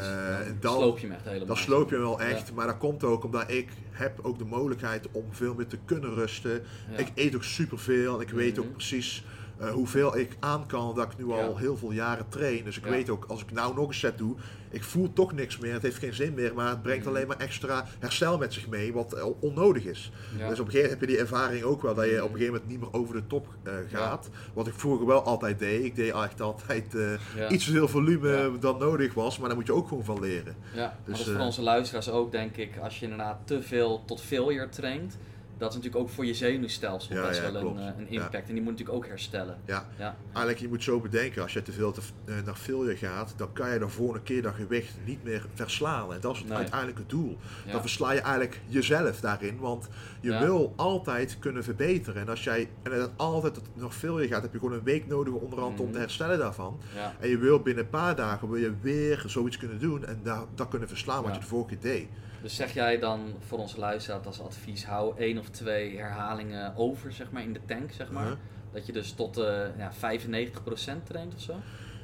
En 0.54 0.60
dan- 0.60 0.76
sloop 0.78 0.98
je 0.98 1.06
hem 1.06 1.14
echt 1.16 1.24
helemaal. 1.24 1.46
Dan 1.46 1.56
sloop 1.56 1.90
je 1.90 1.98
wel 1.98 2.20
echt, 2.20 2.48
Ja. 2.48 2.54
maar 2.54 2.66
dat 2.66 2.78
komt 2.78 3.04
ook 3.04 3.24
omdat 3.24 3.50
ik 3.50 3.68
heb 3.90 4.18
ook 4.22 4.38
de 4.38 4.44
mogelijkheid 4.44 5.08
om 5.12 5.24
veel 5.30 5.54
meer 5.54 5.66
te 5.66 5.78
kunnen 5.84 6.14
rusten. 6.14 6.62
Ja. 6.90 6.96
Ik 6.98 7.12
eet 7.14 7.34
ook 7.34 7.44
superveel 7.44 8.14
en 8.14 8.20
ik 8.20 8.30
weet 8.30 8.58
ook 8.58 8.64
Mhm. 8.64 8.74
precies 8.74 9.24
eh, 9.58 9.70
hoeveel 9.70 10.16
ik 10.16 10.36
aan 10.40 10.66
kan 10.66 10.94
dat 10.94 11.12
ik 11.12 11.18
nu 11.18 11.32
al 11.32 11.56
heel 11.58 11.76
veel 11.76 11.90
jaren 11.92 12.28
train. 12.28 12.64
Dus 12.64 12.76
ik 12.76 12.84
weet 12.84 13.10
ook, 13.10 13.24
als 13.28 13.40
ik 13.42 13.52
nou 13.52 13.74
nog 13.74 13.88
een 13.88 13.94
set 13.94 14.18
doe, 14.18 14.36
ik 14.74 14.84
voel 14.84 15.12
toch 15.12 15.32
niks 15.32 15.58
meer. 15.58 15.72
Het 15.72 15.82
heeft 15.82 15.98
geen 15.98 16.14
zin 16.14 16.34
meer, 16.34 16.54
maar 16.54 16.68
het 16.68 16.82
brengt 16.82 17.04
Mhm. 17.04 17.14
alleen 17.14 17.26
maar 17.26 17.36
extra 17.36 17.86
herstel 17.98 18.38
met 18.38 18.52
zich 18.52 18.68
mee, 18.68 18.92
wat 18.92 19.12
eh, 19.12 19.24
onnodig 19.40 19.84
is. 19.84 20.10
Ja. 20.38 20.48
Dus 20.48 20.60
op 20.60 20.66
een 20.66 20.72
gegeven 20.72 20.90
moment 20.90 20.90
heb 20.90 21.00
je 21.00 21.06
die 21.06 21.18
ervaring 21.18 21.62
ook 21.62 21.82
wel, 21.82 21.94
dat 21.94 22.04
je 22.04 22.24
op 22.24 22.30
een 22.32 22.36
gegeven 22.38 22.52
moment 22.52 22.70
niet 22.70 22.80
meer 22.80 22.92
over 23.00 23.14
de 23.14 23.26
top 23.26 23.46
eh, 23.62 23.72
gaat. 23.92 24.28
Wat 24.54 24.66
ik 24.66 24.74
vroeger 24.76 25.06
wel 25.06 25.22
altijd 25.22 25.58
deed. 25.58 25.84
Ik 25.84 25.94
deed 25.96 26.12
echt 26.12 26.40
altijd 26.40 26.94
eh, 26.94 27.10
Ja. 27.36 27.48
iets 27.50 27.64
te 27.64 27.70
veel 27.72 27.88
volume 27.88 28.50
dan 28.60 28.78
nodig 28.78 29.14
was, 29.14 29.38
maar 29.38 29.48
daar 29.48 29.56
moet 29.56 29.66
je 29.66 29.72
ook 29.74 29.88
gewoon 29.88 30.04
van 30.04 30.20
leren. 30.20 30.56
Ja, 30.74 30.96
Dus, 31.04 31.18
dat 31.18 31.26
is 31.26 31.32
voor 31.32 31.42
onze 31.44 31.62
luisteraars 31.62 32.10
ook, 32.10 32.32
denk 32.32 32.56
ik, 32.56 32.76
als 32.82 32.98
je 32.98 33.02
inderdaad 33.04 33.38
te 33.44 33.62
veel 33.62 34.02
tot 34.04 34.20
failure 34.20 34.68
traint, 34.68 35.16
dat 35.58 35.68
is 35.70 35.74
natuurlijk 35.76 36.02
ook 36.04 36.08
voor 36.10 36.26
je 36.26 36.34
zenuwstelsel 36.34 37.14
Ja, 37.16 37.26
best 37.28 37.40
ja, 37.42 37.52
wel 37.52 37.60
klopt. 37.60 37.78
een, 37.78 37.82
eh, 37.86 37.98
een 37.98 38.06
Ja. 38.08 38.22
impact. 38.22 38.48
En 38.48 38.54
die 38.54 38.62
moet 38.62 38.72
natuurlijk 38.72 38.96
ook 38.98 39.06
herstellen. 39.06 39.58
Ja, 39.66 39.88
Ja, 39.98 40.16
Eigenlijk, 40.26 40.58
je 40.58 40.68
moet 40.68 40.82
zo 40.82 41.00
bedenken, 41.00 41.42
als 41.42 41.52
je 41.52 41.62
te 41.62 41.72
veel 41.72 41.92
te, 41.92 42.00
eh, 42.24 42.34
naar 42.44 42.54
failure 42.54 42.96
gaat, 42.96 43.34
dan 43.36 43.52
kan 43.52 43.70
je 43.72 43.78
de 43.78 43.88
volgende 43.88 44.22
keer 44.22 44.42
dat 44.42 44.54
gewicht 44.54 44.94
niet 45.04 45.24
meer 45.24 45.46
verslaan. 45.54 46.12
En 46.14 46.20
dat 46.20 46.32
is 46.32 46.38
het 46.38 46.48
Nee. 46.48 46.56
uiteindelijk 46.56 46.98
het 46.98 47.08
doel. 47.08 47.36
Dan 47.70 47.80
versla 47.80 48.12
je 48.12 48.20
eigenlijk 48.20 48.60
jezelf 48.66 49.20
daarin, 49.20 49.58
want 49.58 49.88
je 50.20 50.38
wil 50.38 50.72
altijd 50.76 51.38
kunnen 51.38 51.64
verbeteren. 51.64 52.22
En 52.22 52.28
als 52.28 52.44
jij 52.44 52.68
en 52.82 52.90
dat 52.98 53.10
altijd 53.16 53.60
nog 53.74 53.94
failure 53.94 54.28
gaat, 54.28 54.42
heb 54.42 54.52
je 54.52 54.58
gewoon 54.58 54.74
een 54.74 54.84
week 54.84 55.06
nodig 55.06 55.32
onderhand 55.34 55.78
om 55.80 55.84
Mhm. 55.84 55.94
te 55.94 55.98
herstellen 56.00 56.38
daarvan. 56.38 56.78
En 57.20 57.28
je 57.28 57.38
wil 57.38 57.60
binnen 57.60 57.84
een 57.84 57.90
paar 57.90 58.16
dagen 58.16 58.48
wil 58.48 58.60
je 58.60 58.72
weer 58.80 59.22
zoiets 59.26 59.56
kunnen 59.56 59.78
doen 59.78 60.04
en 60.06 60.20
daar, 60.22 60.42
dat 60.54 60.68
kunnen 60.68 60.88
verslaan 60.88 61.22
wat 61.22 61.34
je 61.34 61.40
de 61.40 61.46
vorige 61.46 61.68
keer 61.68 61.80
deed. 61.92 62.08
Dus 62.42 62.56
zeg 62.56 62.72
jij 62.74 62.98
dan 62.98 63.20
voor 63.46 63.58
onze 63.58 63.78
luisteraars 63.78 64.26
als 64.26 64.40
advies, 64.40 64.84
hou 64.86 65.18
één 65.18 65.38
of 65.38 65.43
twee 65.50 65.96
herhalingen 65.96 66.76
over, 66.76 67.12
zeg 67.12 67.30
maar, 67.30 67.42
in 67.42 67.52
de 67.52 67.60
tank, 67.66 67.92
zeg 67.92 68.10
maar. 68.10 68.24
Mhm. 68.26 68.34
Dat 68.72 68.86
je 68.86 68.92
dus 68.92 69.12
tot 69.12 69.36
eh 69.38 69.60
ja, 69.78 69.92
95% 69.92 71.06
traint 71.06 71.34
of 71.34 71.40
zo? 71.40 71.54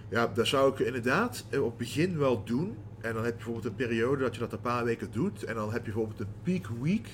Ja, 0.09 0.26
dat 0.26 0.47
zou 0.47 0.72
ik 0.72 0.78
inderdaad 0.78 1.45
eh, 1.51 1.61
op 1.62 1.68
het 1.68 1.76
begin 1.78 2.18
wel 2.18 2.45
doen. 2.45 2.76
En 3.01 3.14
dan 3.14 3.24
heb 3.24 3.30
je 3.32 3.45
bijvoorbeeld 3.45 3.64
een 3.64 3.86
periode 3.86 4.22
dat 4.22 4.34
je 4.34 4.41
dat 4.41 4.53
een 4.53 4.61
paar 4.61 4.84
weken 4.84 5.11
doet. 5.11 5.45
En 5.45 5.55
dan 5.55 5.72
heb 5.72 5.86
je 5.86 5.93
bijvoorbeeld 5.93 6.20
een 6.20 6.34
peak 6.43 6.66
week. 6.80 7.09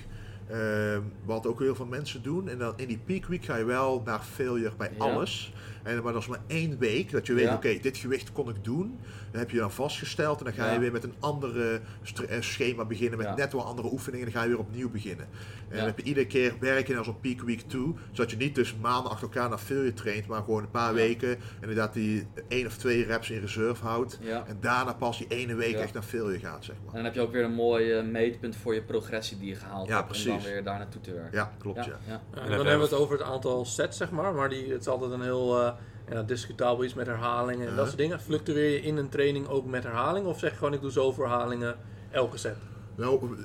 eh, 0.46 0.98
wat 1.24 1.46
ook 1.46 1.60
heel 1.60 1.74
veel 1.74 1.86
mensen 1.86 2.22
doen. 2.22 2.48
En 2.48 2.58
dan 2.58 2.72
in 2.76 2.88
die 2.88 2.98
peak 3.04 3.24
week 3.26 3.44
ga 3.44 3.56
je 3.56 3.64
wel 3.64 4.02
naar 4.04 4.20
failure 4.20 4.76
bij 4.76 4.90
Ja. 4.98 5.04
alles. 5.04 5.52
En, 5.86 6.02
maar 6.02 6.12
dat 6.12 6.22
is 6.22 6.28
maar 6.28 6.40
één 6.46 6.78
week. 6.78 7.10
Dat 7.10 7.26
je 7.26 7.32
weet, 7.34 7.44
Ja. 7.44 7.54
oké, 7.54 7.78
dit 7.80 7.96
gewicht 7.96 8.32
kon 8.32 8.48
ik 8.48 8.64
doen. 8.64 8.98
Dan 9.30 9.40
heb 9.40 9.50
je 9.50 9.58
dan 9.58 9.72
vastgesteld. 9.72 10.38
En 10.38 10.44
dan 10.44 10.54
ga 10.54 10.66
je 10.66 10.72
Ja. 10.72 10.78
weer 10.80 10.92
met 10.92 11.04
een 11.04 11.14
andere 11.20 11.80
stre- 12.02 12.26
eh, 12.26 12.40
schema 12.40 12.84
beginnen. 12.84 13.18
Met 13.18 13.26
Ja. 13.26 13.34
net 13.34 13.52
wel 13.52 13.64
andere 13.64 13.88
oefeningen. 13.92 14.26
En 14.26 14.32
dan 14.32 14.40
ga 14.42 14.48
je 14.48 14.54
weer 14.56 14.64
opnieuw 14.66 14.90
beginnen. 14.90 15.26
En 15.26 15.68
Ja. 15.70 15.76
dan 15.76 15.84
heb 15.86 15.98
je 15.98 16.04
iedere 16.04 16.26
keer 16.26 16.54
werken 16.60 16.94
naar 16.94 17.04
zo'n 17.04 17.20
peak 17.20 17.40
week 17.40 17.60
toe. 17.60 17.94
Zodat 18.12 18.30
je 18.30 18.36
niet 18.36 18.54
dus 18.54 18.76
maanden 18.80 19.10
achter 19.10 19.28
elkaar 19.28 19.48
naar 19.48 19.58
failure 19.58 19.92
traint. 19.94 20.26
Maar 20.26 20.42
gewoon 20.42 20.62
een 20.62 20.70
paar 20.70 20.88
Ja. 20.88 20.94
weken. 20.94 21.36
Inderdaad 21.60 21.92
die 21.92 22.26
één 22.48 22.66
of 22.66 22.76
twee 22.76 23.04
reps 23.04 23.30
in 23.30 23.40
reserve 23.40 23.84
houdt. 23.84 24.18
Ja. 24.22 24.44
En 24.46 24.56
daarna 24.60 24.92
pas 24.92 25.18
die 25.18 25.26
ene 25.28 25.54
week 25.54 25.74
Ja. 25.74 25.80
echt 25.80 25.92
naar 25.94 26.02
failure 26.02 26.38
gaat, 26.38 26.64
zeg 26.64 26.76
En 26.76 26.82
maar. 26.84 26.94
dan 26.94 27.04
heb 27.04 27.14
je 27.14 27.20
ook 27.20 27.32
weer 27.32 27.44
een 27.44 27.54
mooi 27.54 27.92
eh, 27.92 28.04
meetpunt 28.04 28.56
voor 28.56 28.74
je 28.74 28.82
progressie 28.82 29.38
die 29.38 29.48
je 29.48 29.54
gehaald 29.56 29.88
Ja, 29.88 29.96
hebt. 29.96 30.08
Om 30.16 30.24
dan 30.24 30.32
precies. 30.36 30.50
weer 30.52 30.64
daar 30.64 30.78
naartoe 30.78 31.00
te 31.00 31.12
werken. 31.12 31.38
Ja, 31.38 31.52
klopt, 31.58 31.84
ja. 31.84 31.84
ja. 31.84 31.96
Ja, 32.06 32.12
en 32.12 32.20
dan 32.30 32.32
dan 32.32 32.40
hebben 32.42 32.66
hebben 32.66 32.88
we 32.88 32.94
het 32.94 33.02
over 33.02 33.18
het 33.18 33.26
aantal 33.26 33.64
sets, 33.64 33.96
zeg 33.96 34.10
maar. 34.10 34.34
Maar 34.34 34.48
die, 34.48 34.72
het 34.72 34.80
is 34.80 34.86
altijd 34.88 35.10
een 35.12 35.22
heel 35.22 35.74
eh, 36.08 36.14
ja, 36.14 36.22
discutabel 36.22 36.84
iets 36.84 36.94
met 36.94 37.06
herhalingen 37.06 37.68
en 37.68 37.76
dat 37.76 37.86
soort 37.86 37.98
dingen. 37.98 38.20
Fluctueer 38.20 38.70
je 38.70 38.80
in 38.80 38.96
een 38.96 39.08
training 39.08 39.48
ook 39.48 39.66
met 39.66 39.82
herhalingen? 39.82 40.28
Of 40.28 40.38
zeg 40.38 40.50
je 40.50 40.56
gewoon, 40.56 40.74
ik 40.74 40.80
doe 40.80 40.90
zoveel 40.90 41.24
herhalingen 41.24 41.76
elke 42.10 42.36
set? 42.36 42.56
Nou, 42.96 43.36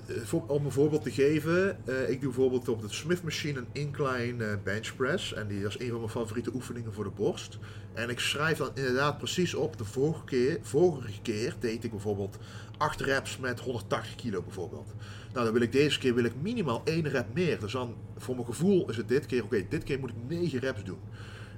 om 0.47 0.65
een 0.65 0.71
voorbeeld 0.71 1.03
te 1.03 1.11
geven. 1.11 1.85
eh, 1.85 2.09
ik 2.09 2.21
doe 2.21 2.31
bijvoorbeeld 2.31 2.69
op 2.69 2.81
de 2.81 2.89
Smith 2.89 3.23
Machine 3.23 3.59
een 3.59 3.67
incline 3.71 4.45
eh, 4.45 4.53
bench 4.63 4.95
press. 4.95 5.33
En 5.33 5.47
die 5.47 5.65
is 5.65 5.79
een 5.79 5.89
van 5.89 5.97
mijn 5.97 6.09
favoriete 6.09 6.51
oefeningen 6.53 6.93
voor 6.93 7.03
de 7.03 7.09
borst. 7.09 7.57
En 7.93 8.09
ik 8.09 8.19
schrijf 8.19 8.57
dan 8.57 8.69
inderdaad 8.73 9.17
precies 9.17 9.53
op. 9.53 9.77
De 9.77 9.85
vorige 9.85 10.23
keer, 10.23 10.59
vorige 10.61 11.21
keer 11.21 11.55
deed 11.59 11.83
ik 11.83 11.91
bijvoorbeeld 11.91 12.37
8 12.77 13.01
reps 13.01 13.37
met 13.37 13.59
180 13.59 14.15
kilo 14.15 14.41
bijvoorbeeld. 14.41 14.93
Nou, 15.33 15.43
dan 15.45 15.53
wil 15.53 15.61
ik 15.61 15.71
deze 15.71 15.99
keer 15.99 16.15
wil 16.15 16.23
ik 16.23 16.41
minimaal 16.41 16.81
1 16.83 17.07
rep 17.09 17.33
meer. 17.33 17.59
Dus 17.59 17.71
dan, 17.71 17.95
voor 18.17 18.35
mijn 18.35 18.47
gevoel 18.47 18.89
is 18.89 18.97
het 18.97 19.07
dit 19.07 19.25
keer, 19.25 19.43
oké, 19.43 19.65
dit 19.69 19.83
keer 19.83 19.99
moet 19.99 20.09
ik 20.09 20.15
9 20.27 20.59
reps 20.59 20.83
doen. 20.83 20.99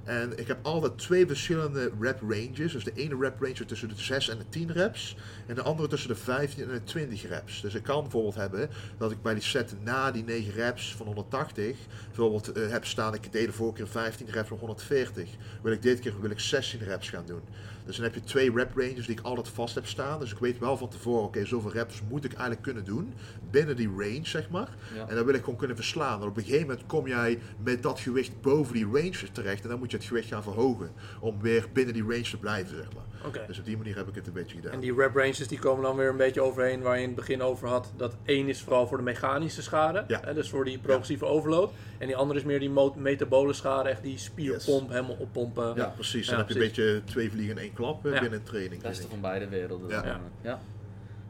En 0.04 0.38
ik 0.38 0.46
heb 0.46 0.58
altijd 0.62 0.98
twee 0.98 1.26
verschillende 1.26 1.92
rep 2.00 2.20
ranges. 2.20 2.72
Dus 2.72 2.84
de 2.84 2.92
ene 2.94 3.16
rep 3.20 3.40
range 3.40 3.64
tussen 3.64 3.88
de 3.88 3.94
6 3.96 4.28
en 4.28 4.38
de 4.38 4.48
10 4.48 4.72
reps. 4.72 5.16
En 5.46 5.54
de 5.54 5.62
andere 5.62 5.88
tussen 5.88 6.08
de 6.08 6.14
15 6.14 6.62
en 6.62 6.68
de 6.68 6.84
20 6.84 7.28
reps. 7.28 7.60
Dus 7.60 7.74
ik 7.74 7.82
kan 7.82 8.02
bijvoorbeeld 8.02 8.34
hebben 8.34 8.70
dat 8.98 9.10
ik 9.10 9.22
bij 9.22 9.34
die 9.34 9.42
set 9.42 9.74
na 9.82 10.10
die 10.10 10.24
9 10.24 10.52
reps 10.52 10.94
van 10.94 11.06
180 11.06 11.76
bijvoorbeeld 12.06 12.52
eh, 12.52 12.70
heb 12.70 12.84
staan. 12.84 13.14
Ik 13.14 13.32
deed 13.32 13.46
de 13.46 13.52
vorige 13.52 13.76
keer 13.76 13.88
15 13.88 14.30
reps 14.30 14.48
van 14.48 14.58
140. 14.58 15.30
Wil 15.62 15.72
ik 15.72 15.82
dit 15.82 16.00
keer 16.00 16.20
wil 16.20 16.30
ik 16.30 16.40
16 16.40 16.80
reps 16.80 17.08
gaan 17.08 17.26
doen. 17.26 17.42
Dus 17.84 17.96
dan 17.96 18.04
heb 18.04 18.14
je 18.14 18.20
twee 18.20 18.52
rep 18.52 18.76
ranges 18.76 19.06
die 19.06 19.18
ik 19.18 19.24
altijd 19.24 19.48
vast 19.48 19.74
heb 19.74 19.86
staan. 19.86 20.20
Dus 20.20 20.32
ik 20.32 20.38
weet 20.38 20.58
wel 20.58 20.76
van 20.76 20.88
tevoren, 20.88 21.24
oké, 21.24 21.44
zoveel 21.44 21.72
reps 21.72 22.02
moet 22.08 22.24
ik 22.24 22.32
eigenlijk 22.32 22.62
kunnen 22.62 22.84
doen. 22.84 23.14
Binnen 23.50 23.76
die 23.76 23.88
range, 23.88 24.26
zeg 24.26 24.50
maar. 24.50 24.68
Ja. 24.94 25.08
En 25.08 25.14
dan 25.14 25.24
wil 25.24 25.34
ik 25.34 25.40
gewoon 25.40 25.58
kunnen 25.58 25.76
verslaan. 25.76 26.20
En 26.20 26.28
op 26.28 26.36
een 26.36 26.42
gegeven 26.42 26.66
moment 26.66 26.86
kom 26.86 27.06
jij 27.06 27.38
met 27.62 27.82
dat 27.82 28.00
gewicht 28.00 28.40
boven 28.40 28.74
die 28.74 28.84
range 28.84 29.32
terecht. 29.32 29.62
En 29.62 29.68
dan 29.68 29.78
moet 29.78 29.90
je 29.90 29.96
het 29.96 30.06
gewicht 30.06 30.28
gaan 30.28 30.42
verhogen. 30.42 30.90
Om 31.20 31.40
weer 31.40 31.66
binnen 31.72 31.94
die 31.94 32.02
range 32.02 32.22
te 32.30 32.38
blijven, 32.38 32.76
zeg 32.76 32.92
maar. 32.94 33.04
Oké. 33.26 33.44
Dus 33.46 33.58
op 33.58 33.64
die 33.64 33.76
manier 33.76 33.96
heb 33.96 34.08
ik 34.08 34.14
het 34.14 34.26
een 34.26 34.32
beetje 34.32 34.56
gedaan. 34.56 34.72
En 34.72 34.80
die 34.80 34.94
rep 34.94 35.14
ranges 35.16 35.48
die 35.48 35.58
komen 35.58 35.82
dan 35.82 35.96
weer 35.96 36.08
een 36.08 36.16
beetje 36.16 36.40
overheen 36.40 36.80
waar 36.82 36.96
je 36.96 37.00
in 37.02 37.06
het 37.08 37.16
begin 37.16 37.42
over 37.42 37.68
had. 37.68 37.92
Dat 37.96 38.16
één 38.24 38.48
is 38.48 38.62
vooral 38.62 38.86
voor 38.86 38.96
de 38.96 39.02
mechanische 39.02 39.62
schade, 39.62 40.04
Ja. 40.08 40.20
hè, 40.24 40.34
dus 40.34 40.48
voor 40.48 40.64
die 40.64 40.78
progressieve 40.78 41.24
overload. 41.24 41.70
En 41.98 42.06
die 42.06 42.16
andere 42.16 42.38
is 42.38 42.44
meer 42.44 42.58
die 42.60 42.70
metabole 42.96 43.52
schade, 43.52 43.88
echt 43.88 44.02
die 44.02 44.18
spierpomp, 44.18 44.88
helemaal 44.90 45.16
oppompen. 45.18 45.72
Ja, 45.76 45.86
precies. 45.86 46.24
Ja, 46.24 46.30
Dan 46.30 46.40
heb 46.40 46.48
je 46.48 46.54
precies. 46.54 46.76
een 46.78 46.84
beetje 46.84 47.04
twee 47.04 47.30
vliegen 47.30 47.56
in 47.56 47.62
één 47.62 47.72
klap 47.72 48.06
eh, 48.06 48.12
Ja. 48.12 48.20
binnen 48.20 48.38
een 48.38 48.44
training. 48.44 48.82
Beste 48.82 49.08
van 49.08 49.20
beide 49.20 49.48
werelden. 49.48 49.88
Ja. 49.88 50.04
Ja. 50.04 50.12
eh, 50.12 50.18
ja. 50.42 50.60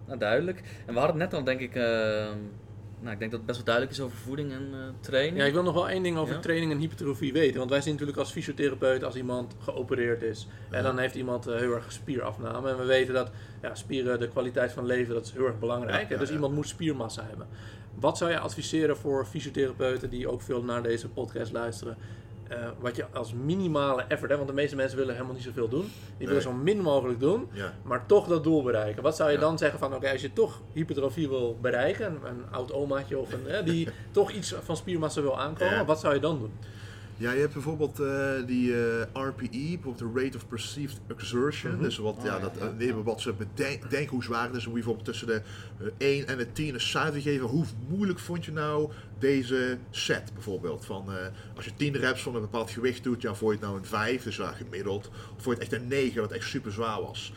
Nou, 0.07 0.19
duidelijk. 0.19 0.63
En 0.87 0.93
we 0.95 0.99
hadden 1.01 1.21
het 1.21 1.31
net 1.31 1.39
al, 1.39 1.45
denk 1.45 1.61
ik, 1.61 1.75
eh, 1.75 2.27
nou, 3.05 3.17
ik 3.17 3.19
denk 3.19 3.31
dat 3.31 3.41
het 3.41 3.47
best 3.47 3.57
wel 3.65 3.75
duidelijk 3.75 3.97
is 3.97 4.05
over 4.05 4.17
voeding 4.17 4.53
en 4.53 4.69
eh, 4.73 4.79
training. 5.01 5.37
Ja, 5.37 5.45
ik 5.45 5.53
wil 5.53 5.63
nog 5.63 5.75
wel 5.75 5.89
één 5.89 6.03
ding 6.03 6.17
over 6.17 6.35
Ja? 6.35 6.41
training 6.41 6.73
en 6.73 6.79
hypertrofie 6.79 7.33
weten. 7.33 7.59
Want 7.59 7.71
wij 7.71 7.81
zien 7.81 7.93
natuurlijk 7.93 8.19
als 8.19 8.31
fysiotherapeut 8.33 9.05
als 9.05 9.15
iemand 9.15 9.57
geopereerd 9.63 10.23
is. 10.23 10.47
En 10.71 10.83
dan 10.83 10.99
heeft 10.99 11.15
iemand 11.15 11.47
eh, 11.47 11.57
heel 11.57 11.75
erg 11.75 11.93
spierafname. 11.93 12.71
En 12.71 12.79
we 12.79 12.85
weten 12.85 13.15
dat 13.15 13.31
ja, 13.63 13.75
spieren, 13.75 14.19
de 14.21 14.29
kwaliteit 14.29 14.73
van 14.73 14.87
leven, 14.87 15.15
dat 15.15 15.25
is 15.27 15.33
heel 15.33 15.47
erg 15.47 15.59
belangrijk. 15.59 16.09
Ja, 16.09 16.17
dus 16.17 16.31
iemand 16.31 16.55
moet 16.55 16.69
spiermassa 16.69 17.25
hebben. 17.29 17.47
Wat 17.95 18.19
zou 18.19 18.31
je 18.31 18.39
adviseren 18.39 18.97
voor 18.97 19.27
fysiotherapeuten 19.27 20.11
die 20.11 20.29
ook 20.29 20.43
veel 20.43 20.63
naar 20.63 20.83
deze 20.83 21.09
podcast 21.09 21.53
luisteren? 21.53 21.97
Eh, 22.49 22.57
wat 22.79 22.97
je 22.97 23.05
als 23.13 23.33
minimale 23.33 24.05
effort, 24.09 24.31
hè, 24.31 24.37
want 24.37 24.49
de 24.49 24.55
meeste 24.55 24.77
mensen 24.77 24.99
willen 24.99 25.15
helemaal 25.15 25.35
niet 25.35 25.43
zoveel 25.45 25.69
doen. 25.69 25.91
Die 26.19 26.27
willen 26.27 26.43
zo 26.43 26.53
min 26.53 26.81
mogelijk 26.81 27.21
doen, 27.21 27.49
Ja. 27.53 27.73
maar 27.83 28.07
toch 28.07 28.27
dat 28.27 28.43
doel 28.45 28.63
bereiken. 28.63 29.03
Wat 29.03 29.17
zou 29.17 29.29
je 29.31 29.35
Ja. 29.35 29.41
dan 29.41 29.59
zeggen 29.59 29.79
van, 29.79 29.95
oké, 29.95 30.11
als 30.11 30.21
je 30.21 30.33
toch 30.33 30.61
hypertrofie 30.73 31.29
wil 31.29 31.59
bereiken, 31.61 32.07
een, 32.07 32.29
een 32.29 32.45
oud 32.51 32.73
omaatje 32.73 33.19
of 33.19 33.33
een, 33.33 33.65
die 33.65 33.89
toch 34.11 34.31
iets 34.31 34.55
van 34.63 34.77
spiermassa 34.77 35.21
wil 35.21 35.39
aankomen, 35.41 35.75
Ja. 35.75 35.85
wat 35.85 36.01
zou 36.01 36.15
je 36.15 36.21
dan 36.21 36.39
doen? 36.39 36.53
Ja, 37.17 37.33
je 37.33 37.41
hebt 37.41 37.53
bijvoorbeeld 37.53 38.01
eh, 38.01 38.33
die 38.47 38.73
eh, 38.85 39.01
RPE, 39.13 39.49
bijvoorbeeld 39.51 39.99
de 40.15 40.21
Rate 40.23 40.37
of 40.37 40.49
Perceived 40.49 41.01
Exertion. 41.07 41.73
Mhm. 41.73 41.83
Dus 41.83 41.97
wat, 41.99 42.17
Oh, 42.17 42.25
ja, 42.25 42.39
dat, 42.39 42.53
ja, 42.79 42.87
eh, 42.87 42.95
wat 43.05 43.21
ze 43.21 43.33
beden- 43.33 43.89
denken 43.89 44.09
hoe 44.11 44.23
zwaar 44.25 44.47
het 44.47 44.57
is. 44.57 44.65
Hoe 44.65 44.77
je 44.79 44.85
bijvoorbeeld 44.85 45.07
tussen 45.07 45.27
de 45.27 45.43
eh, 45.79 45.87
1 46.17 46.27
en 46.27 46.39
de 46.39 46.53
10 46.53 46.75
een 46.75 46.81
cijfer 46.81 47.21
geven. 47.21 47.47
Hoe 47.47 47.65
moeilijk 47.89 48.19
vond 48.19 48.45
je 48.45 48.53
nou 48.53 48.91
deze 49.19 49.79
set 49.91 50.31
bijvoorbeeld? 50.35 50.85
Van, 50.85 51.13
eh, 51.13 51.27
als 51.57 51.65
je 51.65 51.75
10 51.77 51.97
reps 51.97 52.23
van 52.23 52.35
een 52.35 52.41
bepaald 52.41 52.71
gewicht 52.71 53.03
doet, 53.05 53.23
ja, 53.23 53.35
vond 53.35 53.51
je 53.53 53.57
het 53.59 53.67
nou 53.67 53.79
een 53.79 53.85
5, 53.87 54.23
dus 54.23 54.37
ja, 54.37 54.53
gemiddeld. 54.53 55.07
Of 55.37 55.43
vond 55.43 55.57
je 55.57 55.63
het 55.65 55.73
echt 55.73 55.83
een 55.83 55.89
9, 55.89 56.21
wat 56.21 56.33
echt 56.33 56.49
super 56.49 56.73
zwaar 56.73 57.01
was. 57.03 57.33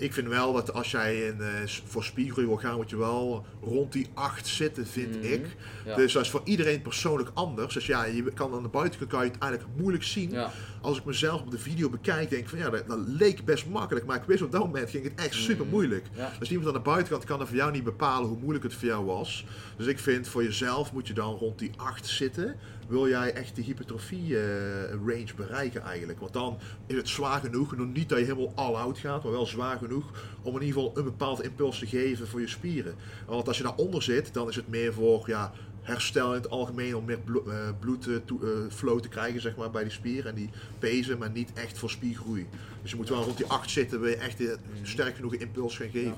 Ik 0.00 0.12
vind 0.12 0.28
wel 0.28 0.52
dat 0.52 0.72
als 0.72 0.90
jij 0.90 1.26
in, 1.26 1.40
eh, 1.40 1.46
voor 1.86 2.04
spiergroei 2.04 2.46
wil 2.46 2.56
gaan, 2.56 2.76
moet 2.76 2.90
je 2.90 2.96
wel 2.96 3.44
rond 3.62 3.92
die 3.92 4.06
8 4.14 4.46
zitten, 4.46 4.86
vind 4.86 5.16
Mhm. 5.22 5.32
ik. 5.32 5.56
Ja. 5.84 5.96
Dus 5.96 6.12
dat 6.12 6.22
is 6.22 6.30
voor 6.30 6.40
iedereen 6.44 6.82
persoonlijk 6.82 7.30
anders. 7.34 7.74
Dus 7.74 7.86
ja, 7.86 8.04
je 8.04 8.22
kan 8.34 8.54
aan 8.54 8.62
de 8.62 8.68
buitenkant 8.68 9.10
kan 9.10 9.24
je 9.24 9.30
het 9.30 9.40
eigenlijk 9.40 9.72
moeilijk 9.80 10.04
zien. 10.04 10.30
ja. 10.30 10.50
Als 10.80 10.98
ik 10.98 11.04
mezelf 11.04 11.40
op 11.40 11.50
de 11.50 11.58
video 11.58 11.88
bekijk, 11.90 12.30
denk 12.30 12.42
ik 12.42 12.48
van 12.48 12.58
ja, 12.58 12.70
dat, 12.70 12.88
dat 12.88 12.98
leek 13.06 13.44
best 13.44 13.66
makkelijk. 13.66 14.06
Maar 14.06 14.16
ik 14.16 14.22
wist 14.26 14.42
op 14.42 14.52
dat 14.52 14.60
moment 14.60 14.90
ging 14.90 15.04
het 15.04 15.12
echt 15.14 15.34
super 15.34 15.66
moeilijk. 15.66 16.06
Ja. 16.16 16.32
Dus 16.38 16.50
iemand 16.50 16.68
aan 16.68 16.74
de 16.74 16.80
buitenkant 16.80 17.24
kan 17.24 17.40
er 17.40 17.46
voor 17.46 17.56
jou 17.56 17.72
niet 17.72 17.84
bepalen 17.84 18.28
hoe 18.28 18.38
moeilijk 18.38 18.64
het 18.64 18.74
voor 18.74 18.88
jou 18.88 19.04
was. 19.04 19.44
Dus 19.76 19.86
ik 19.86 19.98
vind 19.98 20.28
voor 20.28 20.42
jezelf 20.42 20.92
moet 20.92 21.06
je 21.08 21.14
dan 21.14 21.34
rond 21.34 21.58
die 21.58 21.70
8 21.76 22.06
zitten. 22.06 22.56
Wil 22.90 23.08
jij 23.08 23.32
echt 23.32 23.54
die 23.54 23.64
hypertrofie 23.64 24.38
eh, 24.38 24.90
range 24.90 25.34
bereiken 25.36 25.82
eigenlijk? 25.82 26.20
Want 26.20 26.32
dan 26.32 26.58
is 26.86 26.96
het 26.96 27.08
zwaar 27.08 27.40
genoeg. 27.40 27.76
Nog 27.76 27.92
niet 27.92 28.08
dat 28.08 28.18
je 28.18 28.24
helemaal 28.24 28.52
all-out 28.54 28.98
gaat, 28.98 29.22
maar 29.22 29.32
wel 29.32 29.46
zwaar 29.46 29.78
genoeg 29.78 30.04
om 30.42 30.54
in 30.54 30.62
ieder 30.62 30.80
geval 30.80 30.98
een 30.98 31.04
bepaald 31.04 31.42
impuls 31.42 31.78
te 31.78 31.86
geven 31.86 32.28
voor 32.28 32.40
je 32.40 32.48
spieren. 32.48 32.94
Want 33.26 33.48
als 33.48 33.56
je 33.56 33.62
daaronder 33.62 34.02
zit, 34.02 34.34
dan 34.34 34.48
is 34.48 34.56
het 34.56 34.68
meer 34.68 34.92
voor 34.92 35.22
ja, 35.26 35.52
herstel 35.82 36.28
in 36.28 36.40
het 36.40 36.50
algemeen 36.50 36.96
om 36.96 37.04
meer 37.04 37.18
eh, 37.26 37.68
bloedflow 37.80 39.00
te 39.00 39.08
krijgen 39.08 39.40
zeg 39.40 39.56
maar, 39.56 39.70
bij 39.70 39.82
die 39.82 39.92
spieren 39.92 40.30
en 40.30 40.36
die 40.36 40.50
pezen, 40.78 41.18
maar 41.18 41.30
niet 41.30 41.52
echt 41.52 41.78
voor 41.78 41.90
spiergroei. 41.90 42.46
Dus 42.82 42.90
je 42.90 42.96
moet 42.96 43.08
wel 43.08 43.22
rond 43.22 43.36
die 43.36 43.46
8 43.46 43.70
zitten, 43.70 44.00
wil 44.00 44.10
je 44.10 44.16
echt 44.16 44.40
eh, 44.40 44.52
sterk 44.82 45.14
genoeg 45.14 45.32
een 45.32 45.40
impuls 45.40 45.76
gaan 45.76 45.90
geven. 45.90 46.14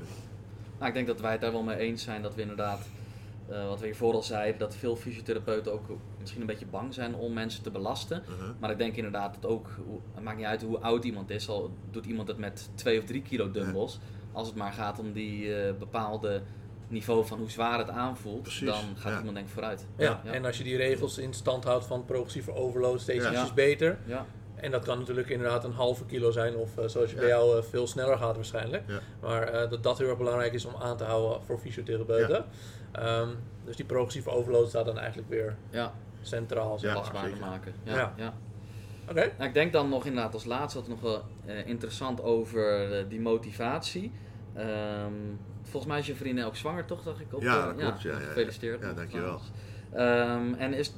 Nou, 0.79 0.89
ik 0.89 0.95
denk 0.95 1.07
dat 1.07 1.20
wij 1.20 1.33
het 1.33 1.41
daar 1.41 1.53
wel 1.53 1.62
mee 1.62 1.77
eens 1.77 2.03
zijn 2.03 2.23
dat 2.23 2.35
we 2.35 2.41
inderdaad, 2.41 2.81
eh, 3.53 3.66
wat 3.68 3.80
we 3.80 3.86
hiervoor 3.86 4.14
al 4.14 4.22
zeiden, 4.22 4.59
dat 4.59 4.76
veel 4.76 4.96
fysiotherapeuten 4.96 5.72
ook 5.72 5.82
misschien 6.20 6.40
een 6.40 6.46
beetje 6.46 6.66
bang 6.66 6.94
zijn 6.94 7.14
om 7.14 7.32
mensen 7.32 7.62
te 7.62 7.70
belasten. 7.70 8.22
Uh-huh. 8.30 8.48
Maar 8.59 8.70
ik 8.70 8.78
denk 8.78 8.96
inderdaad 8.96 9.36
dat 9.40 9.50
ook, 9.50 9.68
het 10.14 10.24
maakt 10.24 10.36
niet 10.36 10.46
uit 10.46 10.62
hoe 10.62 10.78
oud 10.78 11.05
iemand 11.05 11.30
is, 11.30 11.48
al 11.48 11.70
doet 11.90 12.07
iemand 12.07 12.28
het 12.28 12.38
met 12.38 12.70
2 12.74 12.98
of 12.98 13.05
3 13.05 13.22
kilo 13.22 13.50
dumbbells. 13.50 13.98
Als 14.32 14.46
het 14.46 14.57
maar 14.57 14.72
gaat 14.72 14.98
om 14.98 15.12
die 15.12 15.55
eh, 15.57 15.74
bepaalde 15.78 16.42
niveau 16.88 17.26
van 17.26 17.38
hoe 17.38 17.50
zwaar 17.50 17.78
het 17.78 17.90
aanvoelt, 17.90 18.42
Precies, 18.42 18.66
dan 18.66 18.84
gaat 18.96 19.12
ja. 19.12 19.16
iemand 19.18 19.34
denk 19.34 19.46
ik 19.46 19.53
vooruit. 19.53 19.86
Ja, 19.96 20.20
Ja. 20.24 20.32
en 20.32 20.44
als 20.44 20.59
je 20.59 20.64
die 20.64 20.76
regels 20.76 21.18
in 21.18 21.32
stand 21.34 21.64
houdt 21.64 21.86
van 21.86 22.05
progressieve 22.05 22.55
overload, 22.55 23.00
steeds 23.00 23.24
Ja. 23.24 23.30
ietsjes 23.30 23.48
Ja. 23.48 23.55
beter. 23.55 23.98
Ja, 24.07 24.26
En 24.57 24.70
dat 24.70 24.84
kan 24.84 24.98
natuurlijk 24.98 25.28
inderdaad 25.28 25.64
een 25.64 25.72
halve 25.72 26.05
kilo 26.05 26.30
zijn, 26.30 26.57
of 26.57 26.76
eh, 26.78 26.88
zoals 26.88 27.11
je 27.11 27.16
bij 27.16 27.26
jou 27.28 27.62
veel 27.64 27.86
sneller 27.86 28.16
gaat 28.18 28.34
waarschijnlijk. 28.34 28.82
Ja. 28.88 29.00
Maar 29.20 29.42
eh, 29.42 29.70
dat 29.70 29.82
dat 29.82 29.98
heel 29.98 30.09
erg 30.09 30.18
belangrijk 30.18 30.53
is 30.53 30.64
om 30.64 30.74
aan 30.80 30.96
te 30.96 31.05
houden 31.05 31.42
voor 31.44 31.59
fysiotherapeuten. 31.59 32.44
Ehm, 32.93 33.28
dus 33.64 33.76
die 33.76 33.84
progressieve 33.84 34.30
overload 34.30 34.68
staat 34.68 34.84
dan 34.84 34.99
eigenlijk 34.99 35.28
weer 35.28 35.57
ja, 35.70 35.93
centraal. 36.20 36.78
Ja, 36.80 37.03
zeker. 37.05 37.40
maken. 37.40 37.74
Ja, 37.84 37.95
Ja. 37.95 38.12
ja. 38.16 38.34
Oké. 39.09 39.32
Nou, 39.38 39.49
ik 39.49 39.55
denk 39.55 39.72
dan 39.72 39.88
nog 39.88 40.07
inderdaad 40.07 40.34
als 40.34 40.45
laatste 40.45 40.78
wat 40.78 40.88
nog 40.88 41.01
wel 41.01 41.22
eh, 41.45 41.66
interessant 41.66 42.22
over 42.22 42.93
eh, 42.99 43.05
die 43.09 43.20
motivatie. 43.20 44.12
Ehm, 44.55 45.12
volgens 45.62 45.93
mij 45.93 45.99
is 45.99 46.07
je 46.07 46.14
vriendin 46.14 46.45
ook 46.45 46.57
zwanger, 46.57 46.84
toch? 46.84 47.03
Dacht 47.03 47.20
ik 47.20 47.34
op, 47.34 47.43
Ja, 47.43 47.59
eh, 47.59 47.64
dat 47.66 47.76
klopt, 47.76 48.03
ja, 48.03 48.12
ja, 48.12 48.18
ja. 48.18 48.24
Gefeliciteerd. 48.24 48.82
Ja, 48.82 48.93
dankjewel. 48.93 49.40
Ehm, 49.93 50.55
en 50.55 50.72
is, 50.74 50.93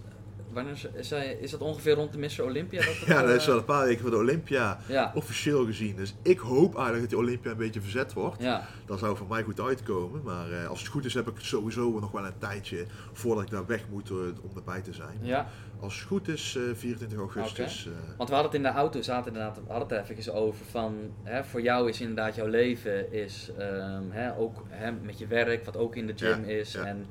wanneer 0.55 0.73
is, 0.73 0.87
is, 0.95 1.09
zij, 1.09 1.33
is 1.41 1.51
dat 1.51 1.61
ongeveer 1.61 1.95
rond 1.95 2.13
de 2.13 2.19
Mr. 2.19 2.43
Olympia? 2.45 2.85
Dat 2.85 2.95
het, 2.99 3.07
Ja, 3.15 3.21
dat 3.23 3.31
is 3.37 3.41
eh, 3.43 3.47
wel 3.49 3.57
een 3.59 3.65
paar 3.65 3.85
weken 3.85 4.01
voor 4.01 4.11
de 4.11 4.17
Olympia 4.17 4.79
Ja, 4.87 5.13
officieel 5.15 5.65
gezien. 5.67 5.97
Dus 5.97 6.15
ik 6.23 6.39
hoop 6.39 6.73
eigenlijk 6.75 7.01
dat 7.01 7.09
die 7.11 7.19
Olympia 7.19 7.51
een 7.51 7.57
beetje 7.57 7.81
verzet 7.81 8.13
wordt. 8.13 8.43
ja, 8.43 8.67
Dat 8.87 8.99
zou 8.99 9.17
voor 9.17 9.27
mij 9.29 9.43
goed 9.43 9.61
uitkomen. 9.61 10.23
Maar 10.23 10.53
eh, 10.53 10.69
als 10.69 10.79
het 10.79 10.89
goed 10.89 11.05
is 11.05 11.15
heb 11.15 11.29
ik 11.29 11.35
sowieso 11.39 11.99
nog 12.01 12.11
wel 12.11 12.27
een 12.27 12.39
tijdje 12.39 12.85
voordat 13.13 13.45
ik 13.45 13.51
daar 13.51 13.67
weg 13.67 13.85
moet 13.91 14.11
eh, 14.11 14.17
om 14.17 14.51
erbij 14.57 14.81
te 14.81 14.93
zijn. 14.93 15.19
ja. 15.23 15.49
Als 15.81 15.99
het 15.99 16.07
goed 16.09 16.29
is, 16.29 16.57
eh, 16.57 16.63
24 16.75 17.19
augustus. 17.19 17.87
eh, 17.87 17.93
Want 18.17 18.29
we 18.29 18.35
hadden 18.35 18.53
het 18.53 18.55
in 18.65 18.73
de 18.73 18.79
auto, 18.79 19.03
zaten 19.03 19.33
inderdaad, 19.33 19.57
we 19.57 19.73
hadden 19.73 19.99
het 19.99 20.09
er 20.09 20.17
even 20.19 20.35
over 20.35 20.65
van, 20.71 20.95
hè, 21.23 21.45
voor 21.45 21.63
jou 21.63 21.89
is 21.89 22.01
inderdaad 22.01 22.35
jouw 22.35 22.47
leven 22.47 23.13
is 23.13 23.51
ehm, 23.59 24.03
hè, 24.11 24.37
ook 24.39 24.63
hè, 24.69 24.93
met 24.93 25.19
je 25.19 25.27
werk, 25.27 25.65
wat 25.65 25.77
ook 25.77 25.97
in 25.97 26.07
de 26.07 26.13
gym 26.17 26.45
is 26.45 26.75
en 26.75 27.07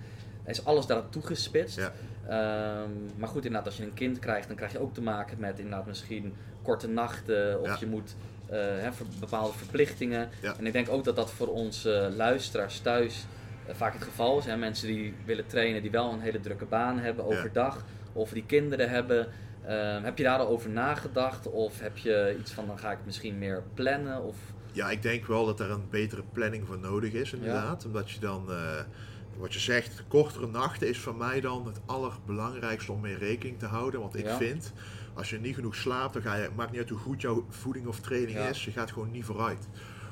is 0.45 0.65
alles 0.65 0.85
daarop 0.85 1.11
toegespitst. 1.11 1.91
Ehm, 2.28 2.89
maar 3.17 3.28
goed, 3.30 3.45
inderdaad, 3.45 3.65
als 3.65 3.78
je 3.78 3.84
een 3.84 3.93
kind 3.93 4.19
krijgt, 4.19 4.47
dan 4.47 4.55
krijg 4.55 4.71
je 4.71 4.80
ook 4.82 4.93
te 4.93 5.01
maken 5.01 5.39
met 5.39 5.57
inderdaad 5.59 5.86
misschien 5.86 6.34
korte 6.61 6.88
nachten 6.88 7.59
of 7.61 7.67
Ja. 7.67 7.78
je 7.80 7.86
moet 7.88 8.15
eh, 8.49 8.91
voor 8.91 9.05
bepaalde 9.19 9.53
verplichtingen. 9.57 10.30
Ja. 10.41 10.55
En 10.57 10.65
ik 10.65 10.74
denk 10.74 10.89
ook 10.89 11.03
dat 11.03 11.15
dat 11.15 11.32
voor 11.32 11.47
onze 11.47 12.11
luisteraars 12.15 12.80
thuis 12.80 13.26
eh, 13.67 13.76
vaak 13.76 13.93
het 13.93 14.03
geval 14.03 14.38
is. 14.38 14.45
Hè? 14.45 14.57
Mensen 14.57 14.88
die 14.88 15.13
willen 15.26 15.47
trainen, 15.47 15.82
die 15.82 15.91
wel 15.91 16.11
een 16.13 16.19
hele 16.19 16.39
drukke 16.39 16.65
baan 16.65 16.99
hebben 16.99 17.28
Ja. 17.30 17.32
overdag 17.38 17.84
of 18.13 18.30
die 18.30 18.45
kinderen 18.45 18.89
hebben. 18.89 19.28
Ehm, 19.65 20.03
heb 20.03 20.17
je 20.17 20.24
daar 20.24 20.39
al 20.39 20.47
over 20.47 20.69
nagedacht? 20.69 21.49
Of 21.51 21.80
heb 21.80 21.97
je 21.97 22.36
iets 22.39 22.51
van 22.51 22.67
dan 22.67 22.80
ga 22.80 22.91
ik 22.91 22.97
misschien 23.05 23.38
meer 23.38 23.63
plannen? 23.74 24.24
Of, 24.24 24.38
Ja, 24.71 24.89
ik 24.91 25.01
denk 25.01 25.26
wel 25.26 25.45
dat 25.45 25.59
er 25.59 25.71
een 25.71 25.89
betere 25.89 26.24
planning 26.34 26.67
voor 26.67 26.80
nodig 26.80 27.13
is, 27.13 27.34
inderdaad. 27.34 27.86
Omdat 27.86 28.11
je 28.11 28.19
dan, 28.19 28.51
eh, 28.51 28.80
wat 29.38 29.53
je 29.53 29.59
zegt, 29.59 30.03
kortere 30.07 30.47
nachten 30.47 30.88
is 30.89 30.99
voor 30.99 31.15
mij 31.15 31.41
dan 31.41 31.65
het 31.65 31.79
allerbelangrijkste 31.86 32.91
om 32.91 32.99
mee 33.01 33.17
rekening 33.17 33.59
te 33.59 33.65
houden. 33.65 33.99
Want 33.99 34.15
ik 34.17 34.25
Ja. 34.25 34.38
vind, 34.38 34.71
als 35.13 35.29
je 35.29 35.39
niet 35.39 35.55
genoeg 35.55 35.75
slaapt, 35.75 36.13
dan 36.13 36.21
ga 36.21 36.36
je, 36.36 36.49
maakt 36.55 36.71
niet 36.71 36.79
uit 36.79 36.89
hoe 36.89 36.97
goed 36.99 37.21
jouw 37.21 37.45
voeding 37.49 37.88
of 37.88 37.99
training 37.99 38.38
Ja. 38.38 38.47
is, 38.47 38.65
je 38.65 38.71
gaat 38.71 38.91
gewoon 38.91 39.11
niet 39.11 39.25
vooruit. 39.25 39.67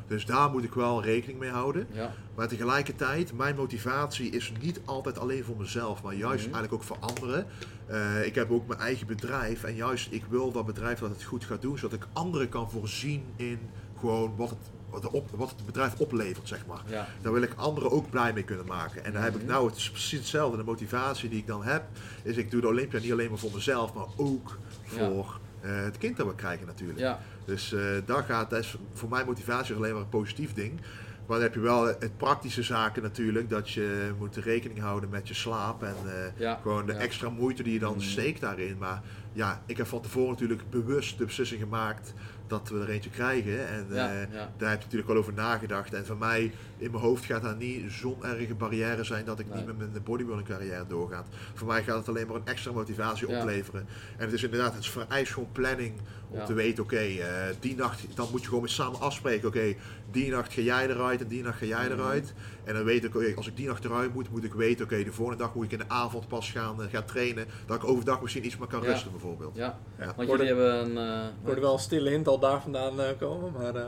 Dus 0.08 0.26
daar 0.26 0.50
moet 0.50 0.64
ik 0.64 0.74
wel 0.74 1.04
rekening 1.04 1.40
mee 1.40 1.50
houden. 1.50 1.88
ja, 1.92 2.14
Maar 2.36 2.48
tegelijkertijd, 2.48 3.34
mijn 3.34 3.56
motivatie 3.56 4.30
is 4.30 4.52
niet 4.62 4.82
altijd 4.86 5.18
alleen 5.20 5.44
voor 5.44 5.58
mezelf, 5.58 6.04
maar 6.04 6.14
juist 6.14 6.46
Mhm. 6.46 6.54
eigenlijk 6.56 6.74
ook 6.74 6.84
voor 6.84 6.98
anderen. 7.00 7.46
Eh, 7.88 8.26
ik 8.26 8.36
heb 8.36 8.52
ook 8.52 8.68
mijn 8.68 8.80
eigen 8.80 9.08
bedrijf 9.08 9.64
en 9.64 9.76
juist 9.76 10.08
ik 10.12 10.24
wil 10.30 10.52
dat 10.52 10.66
bedrijf 10.66 11.00
dat 11.00 11.10
het 11.10 11.24
goed 11.24 11.44
gaat 11.46 11.62
doen, 11.62 11.78
zodat 11.78 12.00
ik 12.00 12.08
anderen 12.14 12.50
kan 12.50 12.72
voorzien 12.72 13.24
in 13.36 13.60
gewoon 14.00 14.36
wat 14.36 14.50
het, 14.50 14.60
de 15.00 15.12
op, 15.12 15.30
wat 15.36 15.50
het 15.50 15.66
bedrijf 15.66 15.94
oplevert, 16.00 16.48
zeg 16.48 16.66
maar. 16.66 16.82
ja, 16.88 17.08
Daar 17.22 17.34
wil 17.34 17.42
ik 17.42 17.54
anderen 17.56 17.92
ook 17.92 18.10
blij 18.10 18.34
mee 18.34 18.44
kunnen 18.44 18.66
maken. 18.66 19.06
En 19.06 19.14
daar 19.14 19.24
heb 19.24 19.36
ik 19.36 19.42
Mhm. 19.42 19.52
nou, 19.52 19.68
het 19.68 19.76
is 19.78 19.90
precies 19.92 20.20
hetzelfde. 20.20 20.58
De 20.58 20.64
motivatie 20.64 21.30
die 21.30 21.40
ik 21.40 21.48
dan 21.48 21.64
heb, 21.64 21.84
is 22.24 22.38
ik 22.38 22.52
doe 22.52 22.62
de 22.62 22.68
Olympia 22.68 23.00
niet 23.00 23.12
alleen 23.12 23.30
maar 23.30 23.40
voor 23.40 23.52
mezelf, 23.54 23.94
maar 23.94 24.06
ook 24.18 24.58
Ja. 24.84 24.90
voor 24.98 25.40
eh, 25.62 25.76
het 25.84 25.98
kind 25.98 26.18
dat 26.18 26.28
we 26.28 26.36
krijgen 26.36 26.66
natuurlijk. 26.66 27.00
ja, 27.00 27.20
Dus 27.46 27.74
eh 27.74 27.82
daar 28.06 28.24
gaat, 28.24 28.50
dat 28.50 28.60
is 28.60 28.76
voor 28.94 29.10
mij 29.10 29.26
motivatie 29.26 29.76
alleen 29.76 29.94
maar 29.94 30.02
een 30.02 30.10
positief 30.10 30.54
ding. 30.54 30.80
Maar 31.26 31.40
dan 31.40 31.42
heb 31.42 31.54
je 31.54 31.60
wel 31.60 31.86
het 31.86 32.18
praktische 32.18 32.64
zaken 32.64 33.02
natuurlijk, 33.04 33.50
dat 33.50 33.70
je 33.70 34.12
moet 34.18 34.36
rekening 34.36 34.80
houden 34.80 35.10
met 35.10 35.28
je 35.28 35.34
slaap 35.34 35.84
en 35.84 35.96
eh, 36.06 36.40
Ja, 36.40 36.60
gewoon 36.62 36.86
de 36.86 36.94
ja. 36.94 37.00
extra 37.00 37.30
moeite 37.30 37.64
die 37.64 37.74
je 37.74 37.80
dan 37.80 37.94
Mhm. 37.96 38.02
steekt 38.02 38.42
daarin. 38.42 38.78
Maar 38.78 39.02
ja, 39.34 39.62
ik 39.66 39.78
heb 39.78 39.88
van 39.88 40.02
tevoren 40.02 40.30
natuurlijk 40.30 40.70
bewust 40.70 41.18
de 41.18 41.26
beslissing 41.26 41.62
gemaakt 41.62 42.14
dat 42.48 42.70
we 42.70 42.80
er 42.80 42.90
eentje 42.90 43.10
krijgen. 43.10 43.68
En 43.68 43.86
ja, 43.90 44.12
eh, 44.14 44.34
ja. 44.34 44.50
daar 44.58 44.70
heb 44.70 44.80
je 44.80 44.84
natuurlijk 44.86 45.10
al 45.12 45.18
over 45.18 45.34
nagedacht. 45.34 45.94
En 45.94 46.06
voor 46.06 46.18
mij, 46.18 46.52
in 46.78 46.92
mijn 46.92 47.04
hoofd 47.04 47.26
gaat 47.26 47.42
daar 47.42 47.56
niet 47.56 47.92
zo'n 47.92 48.26
erge 48.26 48.56
barrière 48.56 49.04
zijn 49.04 49.26
dat 49.26 49.40
ik 49.40 49.48
Nee. 49.48 49.58
niet 49.58 49.66
met 49.66 49.78
mijn 49.92 50.04
bodybuilding 50.04 50.48
carrière 50.48 50.88
doorga. 50.88 51.24
Voor 51.54 51.68
mij 51.68 51.84
gaat 51.84 51.98
het 51.98 52.10
alleen 52.10 52.28
maar 52.28 52.36
een 52.36 52.46
extra 52.46 52.72
motivatie 52.72 53.30
Ja. 53.30 53.40
opleveren. 53.40 53.86
En 54.18 54.26
het 54.26 54.34
is 54.34 54.44
inderdaad, 54.44 54.74
het 54.74 54.88
vereist 54.88 55.34
gewoon 55.34 55.50
planning 55.52 55.94
om 56.32 56.38
Ja. 56.38 56.46
te 56.46 56.54
weten, 56.54 56.84
oké, 56.84 56.96
eh, 56.98 57.26
die 57.60 57.76
nacht, 57.76 58.02
dan 58.16 58.28
moet 58.32 58.42
je 58.42 58.48
gewoon 58.48 58.62
met 58.62 58.72
samen 58.72 59.00
afspreken, 59.00 59.48
oké, 59.48 59.74
die 60.12 60.32
nacht 60.32 60.54
ga 60.54 60.62
jij 60.62 60.88
eruit 60.90 61.22
en 61.22 61.28
die 61.28 61.44
nacht 61.44 61.58
ga 61.58 61.66
jij 61.66 61.84
Mhm. 61.90 61.92
eruit. 62.00 62.34
En 62.64 62.74
dan 62.74 62.84
weet 62.84 63.04
ik, 63.04 63.16
oké, 63.16 63.34
als 63.36 63.48
ik 63.48 63.56
die 63.58 63.68
nacht 63.68 63.86
eruit 63.86 64.14
moet, 64.14 64.32
moet 64.32 64.44
ik 64.44 64.54
weten, 64.54 64.86
oké, 64.86 65.04
de 65.04 65.12
volgende 65.12 65.44
dag 65.44 65.54
moet 65.56 65.66
ik 65.66 65.72
in 65.72 65.78
de 65.78 65.90
avond 65.90 66.28
pas 66.28 66.52
gaan, 66.52 66.82
eh, 66.84 66.90
gaan 66.92 67.06
trainen, 67.06 67.46
dat 67.66 67.78
ik 67.78 67.84
overdag 67.90 68.22
misschien 68.22 68.46
iets 68.46 68.58
meer 68.58 68.68
kan 68.68 68.82
Ja. 68.82 68.88
rusten 68.90 69.12
bijvoorbeeld. 69.12 69.56
ja. 69.56 69.78
Ja. 70.00 70.06
Want 70.16 70.28
Hoorde- 70.28 70.46
jullie 70.46 70.62
hebben 70.62 70.98
een... 70.98 70.98
eh, 71.22 71.26
Ik 71.26 71.46
hoorde 71.46 71.62
wel 71.62 71.74
een 71.74 71.80
stille 71.80 72.10
hint 72.10 72.28
al 72.28 72.40
daar 72.40 72.62
vandaan 72.62 73.02
eh, 73.02 73.08
komen, 73.20 73.52
maar... 73.52 73.76
eh, 73.76 73.86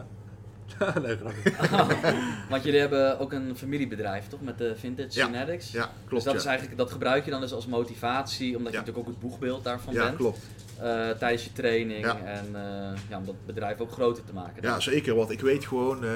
nee, 1.03 1.17
grapje. 1.17 1.51
Want 2.49 2.63
jullie 2.63 2.79
hebben 2.79 3.19
ook 3.19 3.31
een 3.31 3.55
familiebedrijf, 3.57 4.27
toch? 4.27 4.41
Met 4.41 4.57
de 4.57 4.73
Vintage 4.75 5.19
Ja. 5.19 5.25
Genetics. 5.25 5.71
Ja, 5.71 5.81
dus 5.81 5.89
klopt. 6.07 6.23
dat, 6.23 6.33
ja. 6.33 6.39
is 6.39 6.45
eigenlijk, 6.45 6.77
dat 6.77 6.91
gebruik 6.91 7.25
je 7.25 7.31
dan 7.31 7.41
dus 7.41 7.53
als 7.53 7.67
motivatie, 7.67 8.57
omdat 8.57 8.73
Ja. 8.73 8.79
je 8.79 8.85
natuurlijk 8.85 9.07
ook 9.07 9.13
het 9.13 9.29
boegbeeld 9.29 9.63
daarvan 9.63 9.93
ja, 9.93 10.03
bent. 10.03 10.15
klopt. 10.15 10.39
Eh, 10.83 11.09
tijdens 11.09 11.43
je 11.43 11.51
training 11.53 12.05
Ja. 12.05 12.17
en 12.23 12.45
eh, 12.55 12.99
ja, 13.09 13.17
om 13.17 13.25
dat 13.25 13.45
bedrijf 13.45 13.79
ook 13.79 13.91
groter 13.91 14.23
te 14.23 14.33
maken. 14.33 14.61
Ja, 14.63 14.79
zeker. 14.79 15.15
Want 15.15 15.29
ik 15.31 15.39
weet 15.41 15.65
gewoon, 15.65 16.03
eh, 16.03 16.11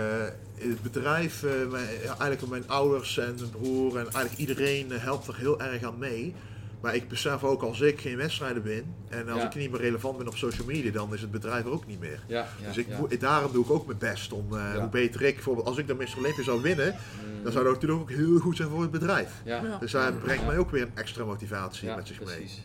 in 0.55 0.69
het 0.69 0.81
bedrijf, 0.81 1.43
eh, 1.43 1.51
mijn, 1.71 1.85
ja, 2.03 2.07
eigenlijk 2.19 2.47
mijn 2.47 2.69
ouders 2.69 3.17
en 3.17 3.35
mijn 3.35 3.49
broer 3.49 3.91
en 3.97 4.03
eigenlijk 4.03 4.37
iedereen 4.37 4.91
helpt 4.91 5.27
er 5.27 5.35
heel 5.37 5.61
erg 5.61 5.83
aan 5.83 5.97
mee. 5.97 6.35
Maar 6.81 6.95
ik 6.95 7.07
besef 7.07 7.43
ook, 7.43 7.61
als 7.63 7.81
ik 7.81 7.99
geen 8.01 8.17
wedstrijden 8.17 8.63
win 8.63 8.93
en 9.09 9.29
als 9.29 9.41
Ja. 9.41 9.47
ik 9.47 9.55
niet 9.55 9.71
meer 9.71 9.79
relevant 9.81 10.17
ben 10.17 10.27
op 10.27 10.35
social 10.37 10.65
media, 10.67 10.91
dan 10.91 11.13
is 11.13 11.21
het 11.21 11.31
bedrijf 11.31 11.65
er 11.65 11.71
ook 11.71 11.87
niet 11.87 11.99
meer. 11.99 12.19
Ja, 12.27 12.47
ja, 12.61 12.67
dus 12.67 12.77
ik, 12.77 13.19
daarom 13.19 13.51
doe 13.51 13.63
ik 13.65 13.71
ook 13.71 13.85
mijn 13.85 13.97
best 13.97 14.31
om, 14.33 14.45
eh, 14.57 14.73
Ja. 14.73 14.79
hoe 14.79 14.89
beter 14.89 15.21
ik, 15.21 15.33
bijvoorbeeld 15.35 15.67
als 15.67 15.77
ik 15.77 15.87
de 15.87 15.93
Mr. 15.95 16.15
Olympia 16.17 16.43
zou 16.43 16.61
winnen, 16.61 16.95
Mm, 16.95 17.43
dan 17.43 17.51
zou 17.51 17.63
dat 17.63 17.73
natuurlijk 17.73 18.01
ook 18.01 18.09
heel 18.11 18.39
goed 18.39 18.55
zijn 18.57 18.69
voor 18.69 18.81
het 18.81 18.91
bedrijf. 18.91 19.31
ja. 19.45 19.61
Ja. 19.63 19.77
Dus 19.77 19.91
dat 19.91 20.19
brengt 20.23 20.41
Ja. 20.41 20.47
mij 20.47 20.57
ook 20.57 20.71
weer 20.71 20.81
een 20.81 20.91
extra 20.95 21.23
motivatie 21.25 21.87
Ja, 21.87 21.95
met 21.95 22.07
zich 22.07 22.17
mee. 22.23 22.35
precies. 22.35 22.61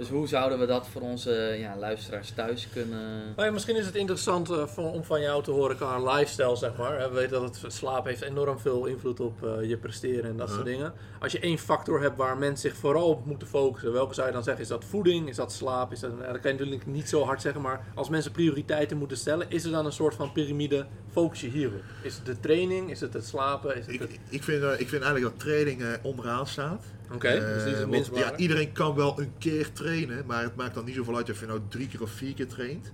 Dus 0.00 0.08
hoe 0.08 0.28
zouden 0.28 0.58
we 0.58 0.66
dat 0.66 0.88
voor 0.88 1.00
onze 1.00 1.56
ja, 1.58 1.76
luisteraars 1.76 2.30
thuis 2.30 2.68
kunnen... 2.72 2.98
Nou 3.36 3.44
ja, 3.46 3.50
misschien 3.50 3.76
is 3.76 3.86
het 3.86 3.94
interessant 3.94 4.50
eh, 4.50 4.66
van- 4.66 4.84
om 4.84 5.04
van 5.04 5.20
jou 5.20 5.42
te 5.42 5.50
horen 5.50 5.76
qua 5.76 6.12
lifestyle, 6.14 6.56
zeg 6.56 6.76
maar. 6.76 6.98
We 7.10 7.14
weten 7.14 7.40
dat 7.40 7.60
het 7.60 7.72
slaap 7.72 8.04
heeft 8.04 8.22
enorm 8.22 8.58
veel 8.58 8.86
invloed 8.86 9.20
op 9.20 9.44
eh, 9.44 9.68
je 9.68 9.76
presteren 9.76 10.30
en 10.30 10.36
dat 10.36 10.50
soort 10.50 10.64
dingen. 10.64 10.92
Als 11.18 11.32
je 11.32 11.40
één 11.40 11.58
factor 11.58 12.00
hebt 12.00 12.16
waar 12.16 12.36
mensen 12.36 12.70
zich 12.70 12.78
vooral 12.78 13.08
op 13.08 13.26
moeten 13.26 13.48
focussen, 13.48 13.92
welke 13.92 14.14
zou 14.14 14.26
je 14.26 14.32
dan 14.32 14.42
zeggen? 14.42 14.62
Is 14.62 14.68
dat 14.68 14.84
voeding? 14.84 15.28
Is 15.28 15.36
dat 15.36 15.52
slaap? 15.52 15.92
Is 15.92 16.00
dat, 16.00 16.18
nou, 16.18 16.32
dat 16.32 16.40
kan 16.40 16.52
je 16.52 16.58
natuurlijk 16.58 16.86
niet 16.86 17.08
zo 17.08 17.24
hard 17.24 17.40
zeggen, 17.40 17.62
maar 17.62 17.84
als 17.94 18.08
mensen 18.08 18.32
prioriteiten 18.32 18.96
moeten 18.96 19.16
stellen, 19.16 19.50
is 19.50 19.64
er 19.64 19.70
dan 19.70 19.86
een 19.86 19.92
soort 19.92 20.14
van 20.14 20.32
piramide? 20.32 20.86
Focus 21.12 21.40
je 21.40 21.48
hierop. 21.48 21.82
Is 22.02 22.14
het 22.16 22.26
de 22.26 22.40
training? 22.40 22.90
Is 22.90 23.00
het 23.00 23.12
het 23.12 23.26
slapen? 23.26 23.76
Is 23.76 23.86
het 23.86 23.94
Ik, 23.94 24.00
het... 24.00 24.10
ik, 24.28 24.42
vind, 24.42 24.62
eh, 24.62 24.80
ik 24.80 24.88
vind 24.88 25.02
eigenlijk 25.02 25.22
dat 25.22 25.40
training 25.46 25.82
eh, 25.82 25.88
onderaan 26.02 26.46
staat. 26.46 26.84
Oké, 27.12 27.28
Eh, 27.28 27.64
dus 27.64 27.78
want, 27.78 27.90
minst 27.90 28.10
ja, 28.14 28.36
iedereen 28.36 28.72
kan 28.72 28.94
wel 28.94 29.20
een 29.20 29.32
keer 29.38 29.72
trainen, 29.72 30.26
maar 30.26 30.42
het 30.42 30.56
maakt 30.56 30.74
dan 30.74 30.84
niet 30.84 30.94
zoveel 30.94 31.16
uit 31.16 31.30
of 31.30 31.40
je 31.40 31.46
nou 31.46 31.60
drie 31.68 31.88
keer 31.88 32.02
of 32.02 32.10
vier 32.10 32.34
keer 32.34 32.48
traint. 32.48 32.92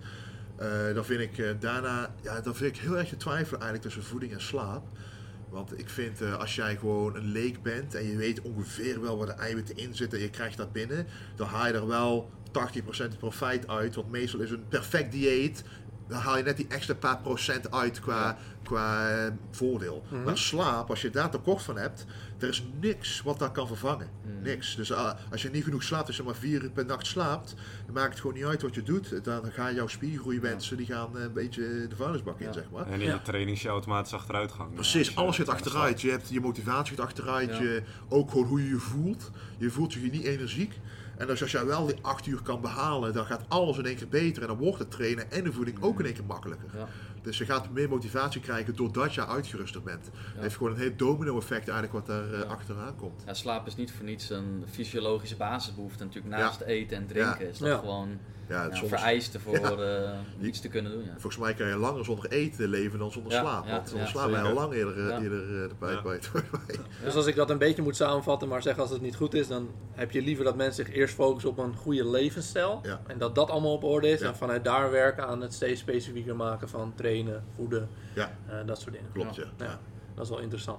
Eh, 0.57 0.95
dan 0.95 1.05
vind 1.05 1.21
ik 1.21 1.39
eh, 1.39 1.51
daarna, 1.61 2.14
ja, 2.23 2.41
dan 2.41 2.55
vind 2.55 2.77
ik 2.77 2.83
heel 2.83 2.99
erg 2.99 3.09
te 3.09 3.17
twijfelen 3.17 3.61
eigenlijk 3.61 3.83
tussen 3.83 4.03
voeding 4.03 4.33
en 4.33 4.41
slaap. 4.41 4.87
Want 5.49 5.79
ik 5.79 5.91
vind 5.91 6.21
eh, 6.21 6.39
als 6.39 6.55
jij 6.55 6.77
gewoon 6.77 7.17
een 7.17 7.33
leek 7.33 7.62
bent 7.62 7.95
en 7.95 8.07
je 8.11 8.17
weet 8.17 8.41
ongeveer 8.41 9.01
wel 9.01 9.17
waar 9.19 9.27
de 9.27 9.33
eiwitten 9.33 9.77
in 9.77 9.95
zitten 9.95 10.19
en 10.19 10.25
je 10.25 10.31
krijgt 10.31 10.57
dat 10.57 10.73
binnen, 10.73 11.07
dan 11.37 11.47
haal 11.47 11.67
je 11.67 11.73
er 11.73 11.87
wel 11.87 12.31
80% 13.14 13.19
profijt 13.19 13.69
uit. 13.69 13.95
Want 13.95 14.11
meestal 14.11 14.41
is 14.41 14.51
een 14.51 14.69
perfect 14.69 15.12
dieet, 15.12 15.64
dan 16.09 16.19
haal 16.19 16.37
je 16.37 16.43
net 16.43 16.57
die 16.57 16.67
extra 16.69 16.95
paar 16.95 17.19
procent 17.19 17.73
uit 17.73 18.01
qua, 18.01 18.37
qua 18.62 19.11
eh, 19.11 19.33
voordeel. 19.51 20.05
Mhm. 20.09 20.23
Maar 20.23 20.39
slaap, 20.39 20.91
als 20.91 21.03
je 21.03 21.11
daar 21.11 21.31
tekort 21.31 21.62
van 21.62 21.79
hebt, 21.79 22.07
er 22.39 22.49
is 22.49 22.64
niks 22.80 23.22
wat 23.22 23.39
dat 23.39 23.53
kan 23.53 23.66
vervangen. 23.66 24.09
Hmm. 24.22 24.43
Niks. 24.43 24.76
Dus 24.76 24.93
ah, 24.93 25.14
als 25.30 25.43
je 25.43 25.51
niet 25.51 25.64
genoeg 25.64 25.82
slaapt, 25.82 26.07
als 26.07 26.16
je 26.16 26.22
maar 26.22 26.34
vier 26.34 26.62
uur 26.62 26.70
per 26.70 26.87
nacht 26.87 27.07
slaapt, 27.07 27.55
dan 27.84 27.95
maakt 27.95 28.11
het 28.11 28.20
gewoon 28.20 28.37
niet 28.37 28.45
uit 28.45 28.62
wat 28.62 28.74
je 28.74 28.82
doet. 28.82 29.24
Dan 29.24 29.53
gaan 29.53 29.74
jouw 29.74 29.87
spiergroeiwensen, 29.87 30.76
die 30.76 30.87
gaan 30.87 31.16
eh, 31.16 31.22
een 31.22 31.32
beetje 31.32 31.87
de 31.89 31.97
vuilnisbak 31.97 32.41
in, 32.41 32.47
Ja. 32.47 32.53
zeg 32.53 32.70
maar. 32.72 32.87
En 32.87 33.01
in 33.01 33.07
Ja. 33.07 33.12
je 33.14 33.22
training 33.22 33.57
is 33.57 33.62
je 33.62 33.68
automatisch 33.68 34.12
achteruitgang. 34.12 34.74
Precies, 34.74 35.07
Als 35.07 35.09
je 35.09 35.20
alles 35.20 35.37
zit 35.37 35.47
de 35.47 35.53
achteruit. 35.53 36.01
Je 36.01 36.11
hebt 36.11 36.28
je 36.28 36.41
motivatie 36.41 36.97
gaat 36.97 37.05
achteruit. 37.07 37.51
Ja. 37.57 37.62
Je, 37.62 37.82
ook 38.09 38.30
gewoon 38.30 38.47
hoe 38.47 38.62
je 38.62 38.68
je 38.68 38.78
voelt. 38.78 39.30
Je 39.59 39.70
voelt 39.70 39.93
je 39.93 40.01
niet 40.01 40.24
energiek. 40.24 40.78
En 41.16 41.26
dus 41.26 41.43
als 41.43 41.51
jij 41.51 41.64
wel 41.66 41.87
die 41.87 41.97
acht 42.03 42.26
uur 42.26 42.43
kan 42.43 42.61
behalen, 42.61 43.12
dan 43.12 43.26
gaat 43.26 43.45
alles 43.49 43.78
in 43.78 43.87
één 43.87 43.97
keer 43.97 44.09
beter. 44.09 44.43
En 44.43 44.49
dan 44.49 44.57
wordt 44.57 44.78
het 44.78 44.91
trainen 44.91 45.30
en 45.30 45.45
de 45.45 45.53
voeding 45.53 45.82
ook 45.82 45.99
in 45.99 46.05
één 46.05 46.14
keer 46.14 46.24
makkelijker. 46.24 46.68
Ja. 46.74 46.89
Dus 47.27 47.39
je 47.39 47.45
gaat 47.45 47.70
meer 47.70 47.89
motivatie 47.89 48.41
krijgen 48.41 48.77
doordat 48.77 49.14
je 49.14 49.27
uitgeruster 49.27 49.83
bent. 49.83 50.05
Het 50.12 50.43
heeft 50.43 50.57
gewoon 50.57 50.72
een 50.72 50.79
heel 50.79 50.97
domino 50.97 51.37
effect 51.39 51.68
eigenlijk 51.68 51.93
wat 51.93 52.07
daar 52.07 52.33
eh, 52.33 52.39
Ja. 52.41 52.45
achteraan 52.45 52.97
komt. 52.97 53.22
Ja, 53.27 53.35
slaap 53.35 53.66
is 53.66 53.77
niet 53.77 53.93
voor 53.93 54.05
niets 54.05 54.31
een 54.31 54.64
fysiologische 54.70 55.37
basisbehoefte. 55.37 56.05
Natuurlijk 56.05 56.35
naast 56.37 56.61
eten 56.61 56.97
en 56.97 57.07
drinken 57.07 57.45
Ja. 57.45 57.51
is 57.51 57.59
dat 57.59 57.68
Ja. 57.68 57.79
gewoon 57.79 58.18
Ja, 58.49 58.65
ja, 58.65 58.75
soms- 58.75 58.89
vereiste 58.89 59.41
voor 59.41 59.59
Ja. 59.61 59.71
eh, 60.41 60.47
iets 60.47 60.61
te 60.61 60.69
kunnen 60.69 60.93
doen. 60.93 61.03
Ja. 61.05 61.11
Volgens 61.13 61.39
mij 61.39 61.55
kan 61.55 61.67
je 61.69 61.77
langer 61.77 62.05
zonder 62.05 62.31
eten 62.31 62.69
leven 62.69 62.99
dan 62.99 63.11
zonder 63.13 63.33
Ja, 63.33 63.41
slaap. 63.41 63.67
ja, 63.67 63.71
Want 63.73 63.89
zonder 63.89 64.07
ja, 64.07 64.13
slaap 64.13 64.31
ben 64.31 64.43
je 64.43 64.49
al 64.49 64.55
lang 64.55 64.73
eerder, 64.73 64.99
eh, 64.99 65.09
Ja. 65.09 65.21
eerder 65.21 65.41
eh, 65.63 65.69
de 65.69 65.75
pijp 65.79 65.95
Ja. 65.97 66.03
bijt. 66.03 66.31
Dus 67.05 67.15
als 67.15 67.27
ik 67.27 67.35
dat 67.35 67.51
een 67.51 67.59
beetje 67.59 67.83
moet 67.83 67.97
samenvatten, 67.97 68.49
maar 68.49 68.63
zeg 68.63 68.79
als 68.79 68.91
het 68.91 69.01
niet 69.01 69.17
goed 69.17 69.35
is, 69.35 69.49
dan 69.49 69.69
heb 69.93 70.11
je 70.11 70.23
liever 70.23 70.45
dat 70.45 70.57
mensen 70.57 70.85
zich 70.85 70.95
eerst 70.95 71.15
focussen 71.15 71.51
op 71.51 71.59
een 71.59 71.77
goede 71.77 72.09
levensstijl. 72.11 72.81
Ja. 72.83 73.01
En 73.07 73.19
dat 73.19 73.35
dat 73.35 73.51
allemaal 73.51 73.73
op 73.73 73.85
orde 73.85 74.09
is. 74.09 74.21
Ja. 74.21 74.27
En 74.27 74.37
vanuit 74.37 74.65
daar 74.65 74.91
werken 74.91 75.27
aan 75.27 75.41
het 75.41 75.55
steeds 75.55 75.81
specifieker 75.81 76.37
maken 76.37 76.69
van 76.69 76.93
trainen, 76.95 77.45
voeden, 77.55 77.89
Ja, 78.15 78.31
eh, 78.49 78.55
dat 78.67 78.81
soort 78.81 78.95
dingen. 78.95 79.11
klopt 79.13 79.35
ja. 79.35 79.45
Ja. 79.59 79.65
ja. 79.65 79.79
Dat 80.15 80.25
is 80.25 80.31
wel 80.31 80.41
interessant. 80.41 80.79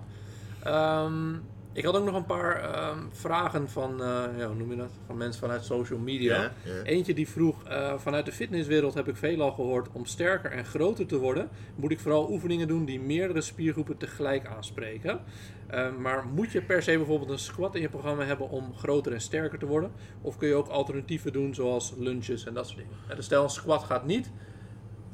Ehm, 0.64 1.34
ik 1.78 1.86
had 1.86 1.96
ook 1.96 2.06
nog 2.06 2.16
een 2.16 2.26
paar 2.26 2.64
ehm, 2.64 3.00
vragen 3.12 3.70
van, 3.70 3.92
eh, 3.92 4.24
ja, 4.38 4.48
hoe 4.48 4.56
noem 4.56 4.70
je 4.70 4.76
dat? 4.76 4.92
Van 5.06 5.18
mensen 5.18 5.42
vanuit 5.42 5.64
social 5.64 6.00
media. 6.00 6.36
Ja, 6.36 6.52
ja. 6.64 6.84
Eentje 6.84 7.14
die 7.14 7.28
vroeg, 7.28 7.64
eh, 7.64 7.94
vanuit 7.98 8.26
de 8.26 8.32
fitnesswereld 8.32 8.94
heb 8.94 9.08
ik 9.08 9.16
veelal 9.16 9.52
gehoord, 9.52 9.88
om 9.92 10.06
sterker 10.06 10.52
en 10.52 10.66
groter 10.66 11.06
te 11.06 11.18
worden, 11.18 11.50
moet 11.76 11.92
ik 11.92 12.00
vooral 12.00 12.32
oefeningen 12.32 12.68
doen 12.68 12.86
die 12.86 13.00
meerdere 13.00 13.42
spiergroepen 13.42 13.98
tegelijk 13.98 14.46
aanspreken. 14.46 15.20
Eh, 15.68 15.96
maar 15.96 16.26
moet 16.26 16.52
je 16.52 16.62
per 16.62 16.84
se 16.84 16.98
bijvoorbeeld 16.98 17.30
een 17.30 17.40
squat 17.40 17.76
in 17.76 17.82
je 17.82 17.90
programma 17.90 18.24
hebben 18.24 18.50
om 18.50 18.74
groter 18.76 19.14
en 19.14 19.22
sterker 19.22 19.60
te 19.60 19.66
worden? 19.66 19.92
Of 20.22 20.38
kun 20.38 20.48
je 20.48 20.56
ook 20.56 20.68
alternatieven 20.68 21.34
doen 21.34 21.56
zoals 21.56 21.94
lunches 21.98 22.46
en 22.46 22.54
dat 22.54 22.68
soort 22.68 22.78
dingen? 22.78 23.16
Dus 23.16 23.26
stel 23.26 23.44
een 23.44 23.50
squat 23.50 23.84
gaat 23.84 24.06
niet, 24.06 24.32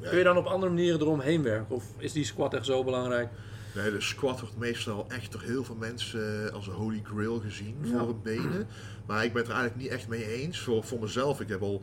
kun 0.02 0.18
je 0.18 0.24
dan 0.24 0.38
op 0.38 0.46
andere 0.46 0.72
manieren 0.72 1.02
eromheen 1.02 1.44
werken? 1.44 1.76
Of 1.76 1.86
is 1.98 2.12
die 2.12 2.26
squat 2.26 2.54
echt 2.54 2.66
zo 2.66 2.84
belangrijk? 2.84 3.30
Nee, 3.76 3.92
de 3.92 4.02
squat 4.02 4.40
wordt 4.40 4.58
meestal 4.58 5.06
echt 5.08 5.32
door 5.32 5.42
heel 5.42 5.64
veel 5.64 5.76
mensen 5.76 6.46
eh, 6.48 6.54
als 6.54 6.68
een 6.68 6.74
holy 6.74 7.02
grail 7.04 7.40
gezien 7.40 7.76
Ja. 7.82 7.98
voor 7.98 8.08
hun 8.08 8.22
benen. 8.24 8.68
Maar 9.06 9.24
ik 9.26 9.34
ben 9.34 9.42
het 9.42 9.52
er 9.52 9.58
eigenlijk 9.58 9.84
niet 9.84 10.00
echt 10.00 10.08
mee 10.08 10.42
eens. 10.42 10.60
Voor, 10.60 10.84
voor 10.84 11.00
mezelf, 11.00 11.42
ik 11.42 11.48
heb 11.50 11.62
al... 11.62 11.82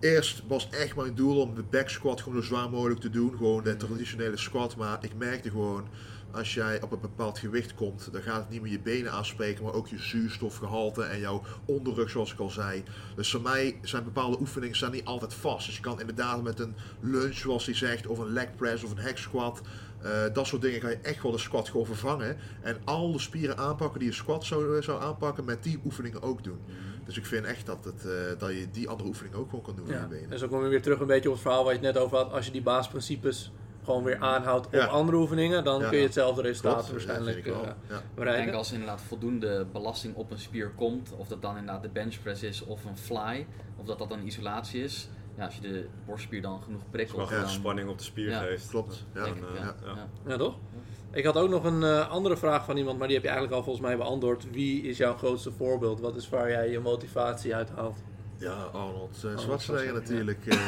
Eerst 0.00 0.42
was 0.48 0.68
echt 0.70 0.96
mijn 0.96 1.14
doel 1.14 1.40
om 1.40 1.54
de 1.54 1.62
back 1.62 1.88
squat 1.88 2.20
gewoon 2.22 2.42
zo 2.42 2.46
zwaar 2.48 2.70
mogelijk 2.70 3.00
te 3.00 3.10
doen. 3.10 3.30
Gewoon 3.36 3.62
de 3.64 3.76
traditionele 3.76 4.36
squat. 4.36 4.76
Maar 4.76 4.98
ik 5.00 5.14
merkte 5.18 5.50
gewoon, 5.50 5.88
als 6.30 6.54
jij 6.54 6.82
op 6.82 6.92
een 6.92 7.00
bepaald 7.00 7.38
gewicht 7.38 7.74
komt, 7.74 8.08
dan 8.12 8.22
gaat 8.22 8.40
het 8.40 8.48
niet 8.50 8.62
meer 8.62 8.72
je 8.72 8.80
benen 8.80 9.12
aanspreken, 9.12 9.64
maar 9.64 9.72
ook 9.72 9.88
je 9.88 9.98
zuurstofgehalte 9.98 11.02
en 11.02 11.18
jouw 11.20 11.42
onderrug, 11.64 12.10
zoals 12.10 12.32
ik 12.32 12.38
al 12.38 12.50
zei. 12.50 12.82
Dus 13.16 13.30
voor 13.30 13.40
mij 13.42 13.78
zijn 13.82 14.04
bepaalde 14.04 14.40
oefeningen 14.40 14.76
staan 14.76 14.90
niet 14.92 15.04
altijd 15.04 15.34
vast. 15.34 15.66
Dus 15.66 15.76
je 15.76 15.82
kan 15.82 16.00
inderdaad 16.00 16.42
met 16.42 16.60
een 16.60 16.74
lunge, 17.00 17.32
zoals 17.32 17.64
hij 17.66 17.74
zegt, 17.74 18.06
of 18.06 18.18
een 18.18 18.32
leg 18.32 18.54
press 18.56 18.84
of 18.84 18.90
een 18.90 19.02
hack 19.02 19.16
squat. 19.18 19.60
Eh, 20.06 20.34
dat 20.34 20.46
soort 20.46 20.62
dingen 20.62 20.80
kan 20.80 20.90
je 20.90 20.98
echt 21.02 21.22
wel 21.22 21.32
de 21.32 21.38
squat 21.38 21.68
gewoon 21.68 21.86
vervangen. 21.86 22.36
En 22.62 22.76
al 22.84 23.12
de 23.12 23.18
spieren 23.18 23.56
aanpakken 23.58 23.98
die 23.98 24.08
je 24.08 24.14
squat 24.14 24.44
zou, 24.44 24.82
zou 24.82 25.02
aanpakken, 25.02 25.44
met 25.44 25.62
die 25.62 25.80
oefeningen 25.84 26.22
ook 26.22 26.44
doen. 26.44 26.58
Dus 27.04 27.16
ik 27.16 27.26
vind 27.26 27.44
echt 27.44 27.66
dat, 27.66 27.84
het, 27.84 28.04
eh, 28.04 28.12
dat 28.38 28.50
je 28.50 28.70
die 28.72 28.88
andere 28.88 29.08
oefeningen 29.08 29.38
ook 29.38 29.48
gewoon 29.48 29.64
kan 29.64 29.76
doen 29.76 29.86
in 29.86 29.92
Ja. 29.94 30.00
je 30.00 30.06
benen. 30.06 30.30
Dus 30.30 30.40
dan 30.40 30.48
kom 30.48 30.62
je 30.62 30.68
weer 30.68 30.82
terug 30.82 31.00
een 31.00 31.06
beetje 31.06 31.28
op 31.28 31.34
het 31.34 31.42
verhaal 31.42 31.64
waar 31.64 31.72
je 31.74 31.78
het 31.84 31.94
net 31.94 32.02
over 32.02 32.16
had. 32.16 32.32
Als 32.32 32.46
je 32.46 32.52
die 32.52 32.62
basisprincipes 32.62 33.52
gewoon 33.84 34.02
weer 34.04 34.18
aanhoudt 34.18 34.66
op 34.66 34.72
Ja. 34.72 34.84
andere 34.86 35.16
oefeningen, 35.16 35.64
dan 35.64 35.80
Ja. 35.80 35.88
kun 35.88 35.98
je 35.98 36.04
hetzelfde 36.04 36.42
resultaat 36.42 36.90
waarschijnlijk 36.90 37.36
ik 37.36 37.46
eh, 37.46 37.52
Ja. 37.88 37.96
Ik 37.96 38.02
bereiken. 38.14 38.44
denk 38.44 38.56
als 38.56 38.72
inderdaad 38.72 39.00
voldoende 39.00 39.66
belasting 39.72 40.14
op 40.14 40.30
een 40.30 40.38
spier 40.38 40.70
komt, 40.70 41.12
of 41.16 41.28
dat 41.28 41.42
dan 41.42 41.56
inderdaad 41.56 41.82
de 41.82 41.88
benchpress 41.88 42.42
is 42.42 42.64
of 42.64 42.84
een 42.84 42.96
fly, 42.98 43.46
of 43.76 43.86
dat 43.86 43.98
dat 43.98 44.08
dan 44.08 44.22
isolatie 44.26 44.82
is. 44.82 45.08
Ja, 45.36 45.44
als 45.44 45.54
je 45.54 45.60
de 45.60 45.86
borstspier 46.06 46.42
dan 46.42 46.62
genoeg 46.62 46.80
Als 46.80 46.90
prikkelt, 46.90 47.18
dan 47.18 47.26
gewoon 47.28 47.48
spanning 47.48 47.88
op 47.88 47.98
de 47.98 48.04
spier 48.04 48.28
Ja. 48.28 48.40
geeft. 48.40 48.68
Klopt, 48.68 49.04
ja. 49.14 49.24
denk 49.24 49.36
ik, 49.36 49.42
Dan, 49.42 49.50
eh, 49.56 49.60
ja, 49.60 49.74
ja. 49.84 49.94
ja. 49.94 50.08
Ja, 50.26 50.36
toch? 50.36 50.58
Ik 51.10 51.24
had 51.24 51.36
ook 51.36 51.48
nog 51.50 51.64
een 51.64 51.82
eh, 51.82 52.10
andere 52.10 52.36
vraag 52.36 52.64
van 52.64 52.76
iemand, 52.76 52.98
maar 52.98 53.06
die 53.06 53.16
heb 53.16 53.24
je 53.24 53.30
eigenlijk 53.30 53.58
al 53.58 53.64
volgens 53.64 53.86
mij 53.86 53.96
beantwoord. 53.96 54.50
Wie 54.50 54.82
is 54.82 54.96
jouw 54.96 55.14
grootste 55.16 55.52
voorbeeld? 55.52 56.00
Wat 56.00 56.16
is 56.16 56.28
waar 56.28 56.50
jij 56.50 56.70
je 56.70 56.78
motivatie 56.80 57.54
uit 57.54 57.70
haalt? 57.70 57.96
Ja, 58.38 58.52
Arnold 58.52 59.22
uh, 59.24 59.38
Schwarzenegger 59.38 59.92
natuurlijk. 59.92 60.46
eh, 60.46 60.58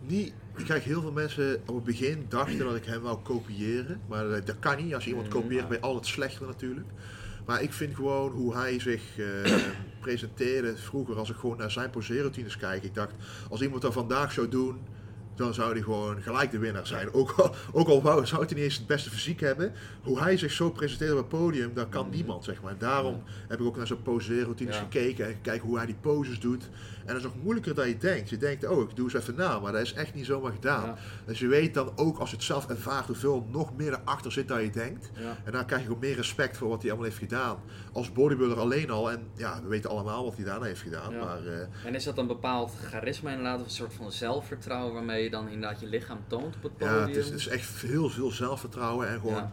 niet, 0.00 0.32
ik 0.56 0.64
krijg 0.64 0.84
heel 0.84 1.00
veel 1.00 1.12
mensen 1.12 1.62
op 1.66 1.74
het 1.74 1.84
begin 1.84 2.26
dachten 2.28 2.58
dat 2.58 2.76
ik 2.76 2.84
hem 2.84 3.00
wou 3.00 3.18
kopiëren. 3.22 4.00
Maar 4.08 4.44
dat 4.44 4.58
kan 4.58 4.84
niet. 4.84 4.94
Als 4.94 5.04
je 5.04 5.10
iemand 5.10 5.26
Mm, 5.28 5.32
kopieert 5.34 5.62
ja. 5.62 5.68
ben 5.68 5.76
je 5.78 5.82
altijd 5.84 6.06
slechter 6.06 6.46
natuurlijk. 6.46 6.86
Maar 7.44 7.62
ik 7.62 7.72
vind 7.72 7.94
gewoon 7.94 8.32
hoe 8.32 8.54
hij 8.54 8.80
zich 8.80 9.18
eh, 9.18 9.52
presenteerde 10.00 10.76
vroeger 10.76 11.16
als 11.18 11.30
ik 11.30 11.36
gewoon 11.36 11.56
naar 11.56 11.70
zijn 11.70 11.90
poseerroutines 11.90 12.56
kijk. 12.56 12.82
Ik 12.82 12.94
dacht, 12.94 13.12
als 13.50 13.62
iemand 13.62 13.82
dat 13.82 13.92
vandaag 13.92 14.32
zou 14.32 14.48
doen, 14.48 14.80
dan 15.36 15.54
zou 15.54 15.72
hij 15.72 15.82
gewoon 15.82 16.22
gelijk 16.22 16.50
de 16.50 16.58
winnaar 16.58 16.86
zijn. 16.86 17.12
Ook 17.12 17.30
al, 17.30 17.54
ook 17.72 17.88
al 17.88 18.02
wou, 18.02 18.26
zou 18.26 18.44
hij 18.44 18.54
niet 18.54 18.64
eens 18.64 18.76
het 18.76 18.86
beste 18.86 19.10
fysiek 19.10 19.40
hebben. 19.40 19.72
Hoe 20.02 20.20
hij 20.20 20.36
zich 20.36 20.50
zo 20.52 20.70
presenteert 20.70 21.12
op 21.12 21.16
het 21.16 21.28
podium, 21.28 21.74
dat 21.74 21.88
kan 21.88 22.06
Mhm. 22.06 22.14
niemand, 22.14 22.44
zeg 22.44 22.62
maar. 22.62 22.72
En 22.72 22.78
daarom 22.78 23.22
heb 23.48 23.60
ik 23.60 23.66
ook 23.66 23.76
naar 23.76 23.86
zijn 23.86 24.02
poseerroutines 24.02 24.74
Ja. 24.76 24.80
gekeken 24.82 25.26
en 25.26 25.40
kijken 25.42 25.68
hoe 25.68 25.76
hij 25.76 25.86
die 25.86 25.96
poses 26.00 26.40
doet. 26.40 26.68
En 27.00 27.06
dat 27.06 27.16
is 27.16 27.22
nog 27.22 27.42
moeilijker 27.42 27.74
dan 27.74 27.88
je 27.88 27.98
denkt. 27.98 28.30
Je 28.30 28.36
denkt, 28.36 28.66
oh, 28.68 28.82
ik 28.90 28.96
doe 28.96 29.04
eens 29.04 29.14
even 29.14 29.34
na, 29.34 29.58
maar 29.58 29.72
dat 29.72 29.80
is 29.80 29.92
echt 29.92 30.14
niet 30.14 30.26
zomaar 30.26 30.52
gedaan. 30.52 30.84
Ja, 30.86 30.96
Dus 31.26 31.38
je 31.38 31.46
weet 31.46 31.74
dan 31.74 31.92
ook, 31.96 32.18
als 32.18 32.30
je 32.30 32.36
het 32.36 32.44
zelf 32.44 32.68
ervaart, 32.68 33.06
hoeveel 33.06 33.46
nog 33.50 33.76
meer 33.76 33.92
erachter 33.92 34.32
zit 34.32 34.48
dan 34.48 34.62
je 34.62 34.70
denkt. 34.70 35.10
ja. 35.18 35.36
En 35.44 35.52
dan 35.52 35.66
krijg 35.66 35.82
je 35.82 35.90
ook 35.90 36.00
meer 36.00 36.16
respect 36.16 36.56
voor 36.56 36.68
wat 36.68 36.80
hij 36.82 36.90
allemaal 36.90 37.08
heeft 37.08 37.20
gedaan. 37.20 37.58
Als 37.92 38.12
bodybuilder 38.12 38.58
alleen 38.58 38.90
al. 38.90 39.10
En 39.10 39.26
ja, 39.36 39.60
we 39.62 39.68
weten 39.68 39.90
allemaal 39.90 40.24
wat 40.24 40.36
hij 40.36 40.44
daarna 40.44 40.64
heeft 40.66 40.80
gedaan. 40.80 41.18
Maar 41.18 41.46
eh, 41.46 41.86
En 41.86 41.94
is 41.94 42.04
dat 42.04 42.18
een 42.18 42.26
bepaald 42.26 42.72
charisma 42.90 43.30
inderdaad, 43.30 43.58
of 43.60 43.64
een 43.64 43.70
soort 43.70 43.94
van 43.94 44.12
zelfvertrouwen 44.12 44.94
waarmee 44.94 45.23
je 45.24 45.30
dan 45.30 45.48
inderdaad 45.48 45.80
je 45.80 45.86
lichaam 45.86 46.18
toont 46.26 46.56
op 46.56 46.62
het 46.62 46.76
podium? 46.76 46.96
ja, 46.98 47.06
het 47.06 47.16
is, 47.16 47.24
het 47.26 47.34
is 47.38 47.46
echt 47.48 47.80
heel 47.80 48.08
veel 48.10 48.30
zelfvertrouwen. 48.30 49.08
En 49.08 49.20
gewoon 49.20 49.50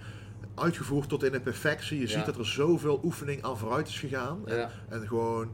uitgevoerd 0.55 1.09
tot 1.09 1.23
in 1.23 1.31
de 1.31 1.41
perfectie. 1.41 1.99
Je 1.99 2.07
ziet 2.07 2.25
dat 2.25 2.37
er 2.37 2.45
zoveel 2.45 2.99
oefening 3.03 3.43
aan 3.43 3.57
vooruit 3.57 3.87
is 3.87 3.99
gegaan. 3.99 4.47
En 4.89 5.07
gewoon, 5.07 5.49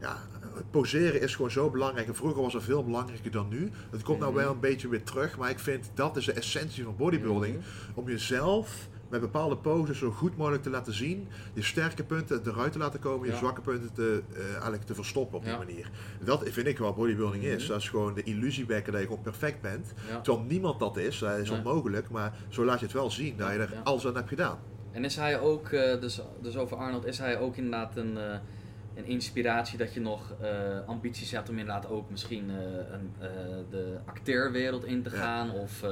ja, 0.00 0.16
poseren 0.70 1.20
is 1.20 1.34
gewoon 1.36 1.50
zo 1.50 1.70
belangrijk. 1.70 2.06
En 2.08 2.14
vroeger 2.14 2.42
was 2.42 2.52
het 2.52 2.62
veel 2.62 2.84
belangrijker 2.84 3.30
dan 3.30 3.48
nu. 3.48 3.70
Het 3.90 4.02
komt 4.02 4.18
nou 4.18 4.32
Mhm. 4.32 4.42
wel 4.42 4.52
een 4.52 4.60
beetje 4.60 4.88
weer 4.88 5.02
terug. 5.02 5.38
Maar 5.38 5.50
ik 5.50 5.58
vind 5.58 5.90
dat 5.94 6.16
is 6.16 6.24
de 6.24 6.32
essentie 6.32 6.84
van 6.84 6.96
bodybuilding. 6.96 7.56
Mhm. 7.56 7.64
Om 7.94 8.08
jezelf 8.08 8.88
met 9.12 9.20
bepaalde 9.20 9.56
poses 9.56 9.98
zo 9.98 10.10
goed 10.10 10.36
mogelijk 10.36 10.62
te 10.62 10.70
laten 10.70 10.94
zien. 10.94 11.28
Je 11.52 11.62
sterke 11.62 12.04
punten 12.04 12.40
eruit 12.46 12.72
te 12.72 12.78
laten 12.78 13.00
komen. 13.00 13.26
Je 13.26 13.32
Ja. 13.32 13.38
zwakke 13.38 13.60
punten 13.60 13.92
te, 13.92 14.22
eh, 14.34 14.50
eigenlijk 14.52 14.82
te 14.82 14.94
verstoppen 14.94 15.36
op 15.38 15.42
die 15.44 15.52
Ja. 15.52 15.58
manier. 15.58 15.90
Dat 16.24 16.42
vind 16.48 16.66
ik 16.66 16.78
wat 16.78 16.96
bodybuilding 16.96 17.44
is. 17.44 17.62
Mhm. 17.62 17.72
Dat 17.72 17.80
is 17.80 17.88
gewoon 17.88 18.14
de 18.14 18.22
illusie 18.22 18.66
wekken 18.66 18.92
dat 18.92 19.00
je 19.00 19.06
gewoon 19.06 19.22
perfect 19.22 19.60
bent. 19.60 19.92
Ja. 20.08 20.20
Terwijl 20.20 20.44
niemand 20.46 20.78
dat 20.78 20.96
is. 20.96 21.18
Dat 21.18 21.38
is 21.38 21.48
Nee. 21.50 21.58
onmogelijk. 21.58 22.10
Maar 22.10 22.32
zo 22.48 22.64
laat 22.64 22.78
je 22.78 22.84
het 22.84 22.94
wel 22.94 23.10
zien 23.10 23.36
dat 23.36 23.52
je 23.52 23.58
er 23.58 23.74
alles 23.84 24.06
aan 24.06 24.14
hebt 24.14 24.28
gedaan. 24.28 24.58
En 24.92 25.04
is 25.04 25.16
hij 25.16 25.40
ook, 25.40 25.68
eh, 25.68 26.00
dus, 26.00 26.20
dus 26.40 26.56
over 26.56 26.76
Arnold, 26.76 27.04
is 27.06 27.18
hij 27.18 27.38
ook 27.38 27.56
inderdaad 27.56 27.96
een, 27.96 28.18
eh, 28.18 28.34
een 28.94 29.04
inspiratie 29.04 29.78
dat 29.78 29.94
je 29.94 30.00
nog 30.00 30.34
eh, 30.40 30.48
ambities 30.86 31.30
hebt 31.30 31.48
om 31.48 31.58
inderdaad 31.58 31.88
ook 31.88 32.10
misschien 32.10 32.50
eh, 32.50 32.56
een, 32.92 33.12
eh, 33.18 33.28
de 33.70 33.96
acteerwereld 34.04 34.84
in 34.84 35.02
te 35.02 35.10
Ja. 35.10 35.16
gaan? 35.16 35.50
Of 35.50 35.82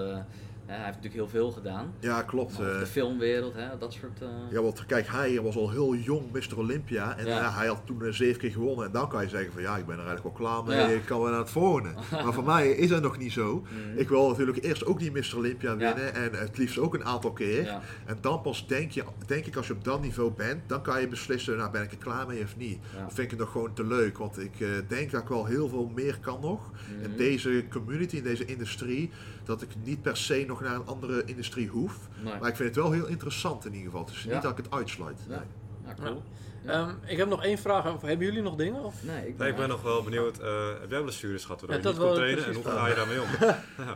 hij 0.76 0.84
heeft 0.84 0.96
natuurlijk 1.02 1.14
heel 1.14 1.28
veel 1.28 1.50
gedaan. 1.50 1.92
Ja, 2.00 2.22
klopt. 2.22 2.52
Eh. 2.52 2.78
de 2.78 2.86
filmwereld, 2.86 3.54
hè, 3.54 3.78
dat 3.78 3.92
soort... 3.92 4.22
eh, 4.22 4.28
Ja, 4.50 4.62
want 4.62 4.86
kijk, 4.86 5.06
hij 5.08 5.40
was 5.42 5.56
al 5.56 5.70
heel 5.70 5.94
jong 5.94 6.32
Mr. 6.32 6.58
Olympia. 6.58 7.16
En 7.18 7.26
Ja. 7.26 7.36
ja, 7.40 7.52
hij 7.52 7.66
had 7.66 7.82
toen 7.84 8.02
eh, 8.04 8.12
zeven 8.12 8.40
keer 8.40 8.50
gewonnen. 8.50 8.86
En 8.86 8.92
dan 8.92 9.08
kan 9.08 9.22
je 9.22 9.28
zeggen 9.28 9.52
van 9.52 9.62
ja, 9.62 9.76
ik 9.76 9.86
ben 9.86 9.98
er 9.98 10.06
eigenlijk 10.06 10.38
wel 10.38 10.46
klaar 10.48 10.64
mee. 10.64 10.76
Ja. 10.78 10.86
Ik 10.86 11.04
kan 11.04 11.20
wel 11.20 11.30
naar 11.30 11.38
het 11.38 11.50
volgende. 11.50 11.90
maar 12.24 12.32
voor 12.32 12.44
mij 12.44 12.70
is 12.70 12.88
dat 12.88 13.02
nog 13.02 13.18
niet 13.18 13.32
zo. 13.32 13.64
mhm. 13.88 13.98
Ik 13.98 14.08
wil 14.08 14.28
natuurlijk 14.28 14.64
eerst 14.64 14.84
ook 14.84 14.98
die 14.98 15.10
Mr. 15.12 15.36
Olympia 15.36 15.70
Ja. 15.70 15.76
winnen. 15.94 16.14
En 16.14 16.32
het 16.32 16.58
liefst 16.58 16.78
ook 16.78 16.94
een 16.94 17.04
aantal 17.04 17.32
keer. 17.32 17.78
En 18.06 18.18
dan 18.20 18.40
pas 18.40 18.66
denk, 18.66 18.90
je, 18.90 19.04
denk 19.26 19.46
ik 19.46 19.56
als 19.56 19.66
je 19.66 19.72
op 19.72 19.84
dat 19.84 20.00
niveau 20.02 20.30
bent, 20.32 20.68
dan 20.68 20.82
kan 20.82 21.00
je 21.00 21.08
beslissen, 21.08 21.56
nou 21.56 21.70
ben 21.70 21.82
ik 21.82 21.90
er 21.90 21.96
klaar 21.98 22.26
mee 22.26 22.42
of 22.42 22.56
niet. 22.56 22.78
Of 23.06 23.14
vind 23.14 23.18
ik 23.18 23.30
het 23.30 23.38
nog 23.38 23.50
gewoon 23.50 23.72
te 23.72 23.84
leuk. 23.86 24.18
Want 24.18 24.38
ik 24.38 24.60
eh, 24.60 24.68
denk 24.88 25.10
dat 25.10 25.22
ik 25.22 25.28
wel 25.28 25.44
heel 25.44 25.68
veel 25.68 25.90
meer 25.94 26.18
kan 26.20 26.40
nog. 26.40 26.70
Mhm. 26.70 27.04
In 27.10 27.16
deze 27.16 27.64
community, 27.70 28.16
in 28.16 28.22
deze 28.22 28.44
industrie. 28.44 29.10
Dat 29.51 29.62
ik 29.62 29.68
niet 29.84 30.03
per 30.03 30.16
se 30.16 30.44
nog 30.46 30.61
naar 30.61 30.74
een 30.74 30.86
andere 30.86 31.22
industrie 31.24 31.68
hoef. 31.68 31.94
Nee. 32.22 32.38
Maar 32.40 32.48
ik 32.48 32.57
vind 32.57 32.68
het 32.74 32.84
wel 32.84 32.92
heel 32.92 33.07
interessant 33.07 33.64
in 33.66 33.74
ieder 33.74 33.90
geval. 33.90 34.09
Ja. 34.24 34.32
niet 34.32 34.42
dat 34.42 34.51
ik 34.59 34.64
het 34.64 34.74
uitsluit. 34.74 35.18
Ja. 35.28 35.36
Nee. 35.36 35.46
Ja, 35.86 35.94
cool. 36.05 36.22
Ja. 36.64 36.70
Ehm, 36.72 36.90
ik 37.07 37.16
heb 37.16 37.28
nog 37.28 37.42
één 37.44 37.59
vraag. 37.59 37.84
Hebben 38.01 38.26
jullie 38.26 38.42
nog 38.42 38.57
dingen? 38.57 38.82
Of? 38.84 38.94
nee, 39.05 39.28
ik, 39.28 39.38
Nee, 39.38 39.48
ik 39.51 39.57
ben 39.57 39.68
nog 39.68 39.82
wel 39.82 40.03
benieuwd. 40.03 40.38
eh, 40.38 40.68
heb 40.80 40.90
jij 40.90 41.03
blessures 41.03 41.44
gehad 41.44 41.61
waardoor 41.61 41.78
Ja, 41.80 41.82
je 41.82 41.88
niet 41.88 41.98
dat 41.98 42.07
kon 42.09 42.16
trainen? 42.16 42.44
En 42.44 42.55
hoe 42.55 42.64
ga 42.64 42.88
je 42.88 42.94
daarmee 42.94 43.20
om? 43.22 43.28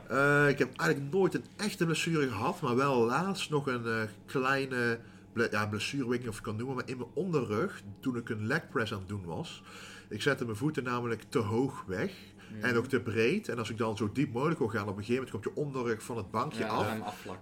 Eh, 0.09 0.49
ik 0.49 0.59
heb 0.59 0.69
eigenlijk 0.77 1.13
nooit 1.13 1.35
een 1.35 1.45
echte 1.57 1.85
blessure 1.85 2.29
gehad, 2.29 2.61
maar 2.61 2.77
wel 2.77 3.05
laatst 3.07 3.51
nog 3.51 3.67
een 3.67 3.87
eh, 3.87 4.01
kleine 4.27 4.99
ble 5.33 5.49
ja, 5.51 5.67
blessure, 5.67 6.05
weet 6.09 6.15
ik 6.15 6.21
niet 6.21 6.29
of 6.31 6.37
ik 6.37 6.43
kan 6.43 6.57
noemen, 6.57 6.75
maar 6.77 6.89
in 6.89 6.97
mijn 6.97 7.11
onderrug, 7.15 7.83
toen 8.01 8.17
ik 8.17 8.29
een 8.29 8.47
leg 8.47 8.69
press 8.69 8.93
aan 8.93 8.99
het 8.99 9.09
doen 9.09 9.25
was. 9.25 9.63
Ik 10.09 10.23
zette 10.23 10.45
mijn 10.45 10.57
voeten 10.57 10.85
namelijk 10.85 11.23
te 11.29 11.39
hoog 11.39 11.85
weg 11.87 12.13
Mhm. 12.55 12.65
en 12.65 12.77
ook 12.77 12.87
te 12.87 13.01
breed. 13.01 13.49
En 13.49 13.59
als 13.59 13.71
ik 13.71 13.79
dan 13.79 13.97
zo 13.97 14.11
diep 14.13 14.33
mogelijk 14.33 14.59
wil 14.59 14.69
gaan, 14.69 14.89
op 14.89 14.97
een 14.97 15.05
gegeven 15.05 15.15
moment 15.25 15.31
komt 15.31 15.45
je 15.57 15.63
onderrug 15.63 16.03
van 16.03 16.17
het 16.17 16.31
bankje 16.31 16.59
ja, 16.65 16.67
af. 16.69 16.87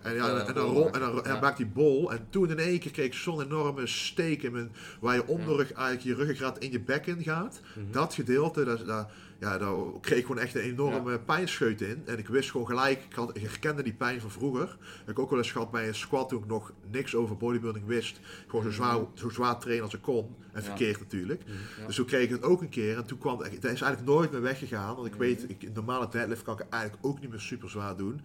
En, 0.03 0.15
ja, 0.15 0.39
en 0.47 0.55
dan, 0.55 0.65
rollen. 0.65 0.73
rol, 0.75 0.93
en 0.93 1.01
dan, 1.01 1.09
en 1.17 1.23
dan 1.23 1.35
Ja. 1.35 1.41
maakt 1.41 1.57
die 1.57 1.67
bol. 1.67 2.13
En 2.13 2.27
toen 2.31 2.51
in 2.51 2.59
één 2.59 2.79
keer 2.79 2.91
kreeg 2.91 3.07
ik 3.07 3.15
zo'n 3.15 3.43
enorme 3.43 3.87
steek 3.87 4.43
in 4.43 4.53
mijn, 4.53 4.73
waar 5.01 5.15
je 5.15 5.27
onderrug 5.27 5.73
eigenlijk 5.73 6.07
je 6.07 6.15
ruggengraat 6.15 6.59
in 6.59 6.71
je 6.71 6.81
bekken 6.81 7.23
gaat. 7.23 7.61
Mhm. 7.75 7.91
Dat 7.93 8.15
gedeelte, 8.15 8.65
dat, 8.65 8.87
dat, 8.87 9.09
ja, 9.41 9.59
daar 9.59 9.75
kreeg 10.01 10.19
ik 10.19 10.27
gewoon 10.27 10.43
echt 10.43 10.55
een 10.55 10.61
enorme 10.61 11.19
pijnscheut 11.19 11.81
in. 11.81 12.03
En 12.07 12.19
ik 12.19 12.29
wist 12.29 12.51
gewoon 12.51 12.67
gelijk, 12.67 13.05
ik, 13.09 13.15
had, 13.15 13.37
ik 13.37 13.43
herkende 13.43 13.83
die 13.83 13.93
pijn 13.95 14.21
van 14.21 14.31
vroeger. 14.31 14.77
Ik 15.07 15.19
ook 15.19 15.31
wel 15.31 15.39
eens 15.39 15.53
gehad 15.53 15.71
bij 15.71 15.89
een 15.89 15.95
squat 15.95 16.29
toen 16.29 16.43
ik 16.43 16.47
nog 16.49 16.73
niks 16.91 17.15
over 17.15 17.37
bodybuilding 17.37 17.87
wist. 17.87 18.21
Gewoon 18.47 18.65
zo 18.65 18.71
zwaar, 18.71 18.99
zo 19.15 19.29
zwaar 19.29 19.59
trainen 19.59 19.85
als 19.85 19.95
ik 19.95 20.03
kon. 20.03 20.35
En 20.53 20.59
Mhm. 20.59 20.63
Verkeerd 20.71 20.99
natuurlijk. 21.01 21.43
Dus 21.87 21.95
toen 21.97 22.07
kreeg 22.07 22.23
ik 22.25 22.31
het 22.31 22.43
ook 22.43 22.52
een 22.61 22.69
keer. 22.69 22.97
En 22.97 23.07
toen 23.07 23.19
kwam 23.19 23.39
het, 23.39 23.63
dat 23.63 23.73
is 23.73 23.81
eigenlijk 23.81 24.13
nooit 24.13 24.31
meer 24.31 24.43
weggegaan. 24.43 24.95
Want 24.95 25.07
ik 25.07 25.15
weet, 25.15 25.45
ik, 25.49 25.63
een 25.63 25.73
normale 25.73 26.09
deadlift 26.09 26.43
kan 26.43 26.59
ik 26.59 26.67
eigenlijk 26.71 27.07
ook 27.07 27.21
niet 27.21 27.31
meer 27.31 27.41
super 27.41 27.71
zwaar 27.71 27.97
doen. 27.97 28.21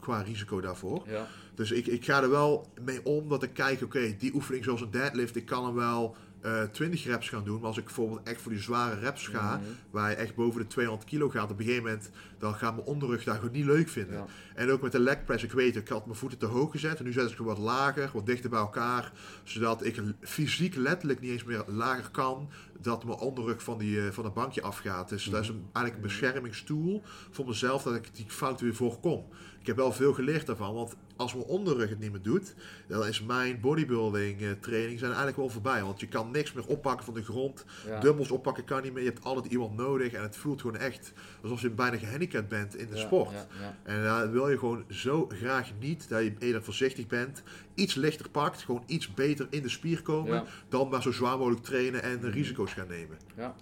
Qua 0.00 0.20
risico 0.20 0.60
daarvoor. 0.60 1.02
Ja. 1.06 1.26
Dus 1.54 1.70
ik, 1.70 1.86
ik 1.86 2.04
ga 2.04 2.22
er 2.22 2.30
wel 2.30 2.66
mee 2.84 3.04
om 3.04 3.28
dat 3.28 3.42
ik 3.42 3.54
kijk, 3.54 3.82
oké, 3.82 4.16
die 4.18 4.34
oefening 4.34 4.64
zoals 4.64 4.80
een 4.80 4.90
deadlift, 4.90 5.36
ik 5.36 5.46
kan 5.46 5.64
hem 5.64 5.74
wel 5.74 6.16
eh 6.44 6.62
20 6.62 7.04
reps 7.04 7.28
gaan 7.28 7.44
doen. 7.44 7.56
Maar 7.58 7.66
als 7.66 7.78
ik 7.78 7.84
bijvoorbeeld 7.84 8.20
echt 8.28 8.40
voor 8.42 8.52
die 8.52 8.60
zware 8.60 9.00
reps 9.00 9.26
ga, 9.28 9.56
Mhm. 9.56 9.64
waar 9.90 10.10
je 10.10 10.16
echt 10.16 10.34
boven 10.34 10.60
de 10.60 10.66
200 10.66 11.08
kilo 11.08 11.28
gaat, 11.28 11.50
op 11.50 11.58
een 11.58 11.64
gegeven 11.64 11.84
moment, 11.84 12.10
dan 12.38 12.54
gaat 12.54 12.74
mijn 12.74 12.86
onderrug 12.86 13.24
daar 13.24 13.34
gewoon 13.34 13.52
niet 13.52 13.64
leuk 13.64 13.88
vinden. 13.88 14.14
Ja. 14.16 14.26
En 14.54 14.70
ook 14.70 14.82
met 14.82 14.92
de 14.92 14.98
leg 15.00 15.24
press, 15.24 15.44
ik 15.44 15.52
weet, 15.52 15.76
ik 15.76 15.88
had 15.88 16.06
mijn 16.06 16.18
voeten 16.18 16.38
te 16.38 16.46
hoog 16.46 16.70
gezet 16.70 16.98
en 16.98 17.04
nu 17.04 17.12
zet 17.12 17.30
ik 17.30 17.36
ze 17.36 17.44
wat 17.44 17.58
lager, 17.58 18.10
wat 18.12 18.26
dichter 18.26 18.50
bij 18.50 18.58
elkaar, 18.58 19.12
zodat 19.44 19.84
ik 19.84 20.00
fysiek 20.20 20.74
letterlijk 20.74 21.20
niet 21.20 21.30
eens 21.30 21.44
meer 21.44 21.64
lager 21.66 22.10
kan, 22.10 22.50
dat 22.80 23.04
mijn 23.04 23.18
onderrug 23.18 23.62
van, 23.62 23.78
die, 23.78 24.00
eh, 24.06 24.12
van 24.12 24.24
het 24.24 24.34
bankje 24.34 24.62
afgaat. 24.62 25.08
Dus 25.08 25.24
dat 25.24 25.42
is 25.42 25.48
een, 25.48 25.62
eigenlijk 25.72 25.94
een 25.96 26.08
beschermingstoel 26.10 27.02
voor 27.30 27.46
mezelf, 27.46 27.82
dat 27.82 27.94
ik 27.94 28.14
die 28.14 28.24
fout 28.28 28.60
weer 28.60 28.74
voorkom. 28.74 29.26
Ik 29.64 29.70
heb 29.70 29.78
wel 29.78 29.92
veel 29.92 30.12
geleerd 30.12 30.46
daarvan, 30.46 30.74
want 30.74 30.94
als 31.16 31.34
mijn 31.34 31.46
onderrug 31.46 31.88
het 31.88 31.98
niet 31.98 32.10
meer 32.12 32.22
doet, 32.22 32.54
dan 32.86 33.06
is 33.06 33.22
mijn 33.22 33.60
bodybuilding 33.60 34.40
eh, 34.42 34.50
training 34.60 34.98
zijn 34.98 35.10
eigenlijk 35.10 35.36
wel 35.36 35.48
voorbij. 35.48 35.82
Want 35.82 36.00
je 36.00 36.08
kan 36.08 36.30
niks 36.30 36.52
meer 36.52 36.66
oppakken 36.66 37.04
van 37.04 37.14
de 37.14 37.22
grond. 37.22 37.64
Ja. 37.86 38.00
Dumbbells 38.00 38.30
oppakken 38.30 38.64
kan 38.64 38.82
niet 38.82 38.92
meer. 38.92 39.02
Je 39.02 39.08
hebt 39.10 39.24
altijd 39.24 39.52
iemand 39.52 39.76
nodig. 39.76 40.12
En 40.12 40.22
het 40.22 40.36
voelt 40.36 40.60
gewoon 40.60 40.76
echt 40.76 41.12
alsof 41.42 41.60
je 41.60 41.70
bijna 41.70 41.96
gehandicapt 41.96 42.48
bent 42.48 42.76
in 42.76 42.86
de 42.90 42.96
Ja, 42.96 43.00
sport. 43.00 43.30
ja. 43.60 43.76
En 43.82 44.02
daar 44.02 44.30
wil 44.32 44.48
je 44.48 44.58
gewoon 44.58 44.84
zo 44.90 45.26
graag 45.28 45.70
niet 45.80 46.08
dat 46.08 46.22
je 46.22 46.32
eerder 46.38 46.62
voorzichtig 46.62 47.06
bent. 47.06 47.42
Iets 47.74 47.94
lichter 47.94 48.30
pakt. 48.30 48.62
Gewoon 48.62 48.82
iets 48.86 49.14
beter 49.14 49.46
in 49.50 49.62
de 49.62 49.68
spier 49.68 50.02
komen. 50.02 50.34
Ja. 50.34 50.44
Dan 50.68 50.88
maar 50.88 51.02
zo 51.02 51.12
zwaar 51.12 51.38
mogelijk 51.38 51.62
trainen 51.62 52.02
en 52.02 52.20
de 52.20 52.30
risico's 52.30 52.72
gaan 52.72 52.88
nemen. 52.88 53.16
Ja. 53.36 53.54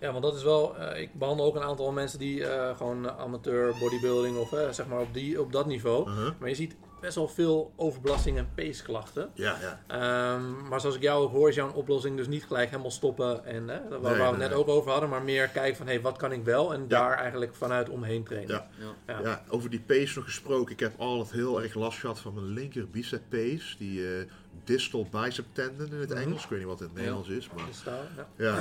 Ja, 0.00 0.12
want 0.12 0.22
dat 0.22 0.36
is 0.36 0.42
wel. 0.42 0.76
eh, 0.76 1.00
ik 1.02 1.14
behandel 1.14 1.46
ook 1.46 1.54
een 1.56 1.62
aantal 1.62 1.92
mensen 1.92 2.18
die 2.18 2.46
eh, 2.46 2.76
gewoon 2.76 3.10
amateur 3.10 3.74
bodybuilding 3.78 4.36
of 4.36 4.52
eh, 4.52 4.70
zeg 4.70 4.86
maar 4.86 5.00
op, 5.00 5.14
die, 5.14 5.40
op 5.40 5.52
dat 5.52 5.66
niveau. 5.66 6.08
Uh-huh. 6.10 6.30
Maar 6.38 6.48
je 6.48 6.54
ziet 6.54 6.76
best 7.00 7.14
wel 7.14 7.28
veel 7.28 7.72
overbelasting 7.76 8.38
en 8.38 8.48
paceklachten. 8.54 9.30
Ja, 9.34 9.56
ja. 9.60 9.80
Ehm, 9.86 10.68
maar 10.68 10.80
zoals 10.80 10.96
ik 10.96 11.02
jou 11.02 11.28
hoor, 11.28 11.48
is 11.48 11.54
jouw 11.54 11.72
oplossing 11.72 12.16
dus 12.16 12.28
niet 12.28 12.44
gelijk 12.44 12.70
helemaal 12.70 12.90
stoppen. 12.90 13.44
En 13.44 13.68
hè, 13.68 13.88
waar, 13.88 14.00
waar 14.00 14.12
we 14.14 14.22
het 14.22 14.30
nee, 14.30 14.38
net 14.38 14.48
nee. 14.50 14.58
ook 14.58 14.68
over 14.68 14.90
hadden, 14.90 15.08
maar 15.08 15.22
meer 15.22 15.48
kijken 15.48 15.76
van 15.76 15.86
hey, 15.86 16.00
wat 16.00 16.16
kan 16.16 16.32
ik 16.32 16.44
wel? 16.44 16.72
En 16.72 16.88
daar 16.88 17.12
eigenlijk 17.18 17.54
vanuit 17.54 17.88
omheen 17.88 18.24
trainen. 18.24 18.54
Ja. 18.54 18.68
Ja. 19.06 19.18
Ja. 19.20 19.28
Ja, 19.28 19.42
over 19.48 19.70
die 19.70 19.80
pace 19.80 20.12
nog 20.18 20.24
gesproken. 20.24 20.72
Ik 20.72 20.80
heb 20.80 20.92
altijd 21.00 21.32
heel 21.32 21.62
erg 21.62 21.74
last 21.74 21.98
gehad 21.98 22.18
van 22.20 22.34
mijn 22.34 22.46
linker 22.46 22.88
bicep 22.88 23.22
pace. 23.28 23.76
Die 23.78 24.06
eh, 24.16 24.24
distal 24.64 25.06
bicep 25.10 25.44
tendon 25.52 25.86
in 25.92 26.00
het 26.00 26.08
Mhm. 26.08 26.18
Engels. 26.18 26.42
Ik 26.44 26.48
weet 26.50 26.58
niet 26.58 26.68
wat 26.68 26.78
het 26.78 26.88
in 26.88 26.94
het 26.94 27.04
Nederlands 27.04 27.28
is. 27.28 27.48
Maar 27.56 27.64
daar, 27.84 28.26
ja. 28.36 28.54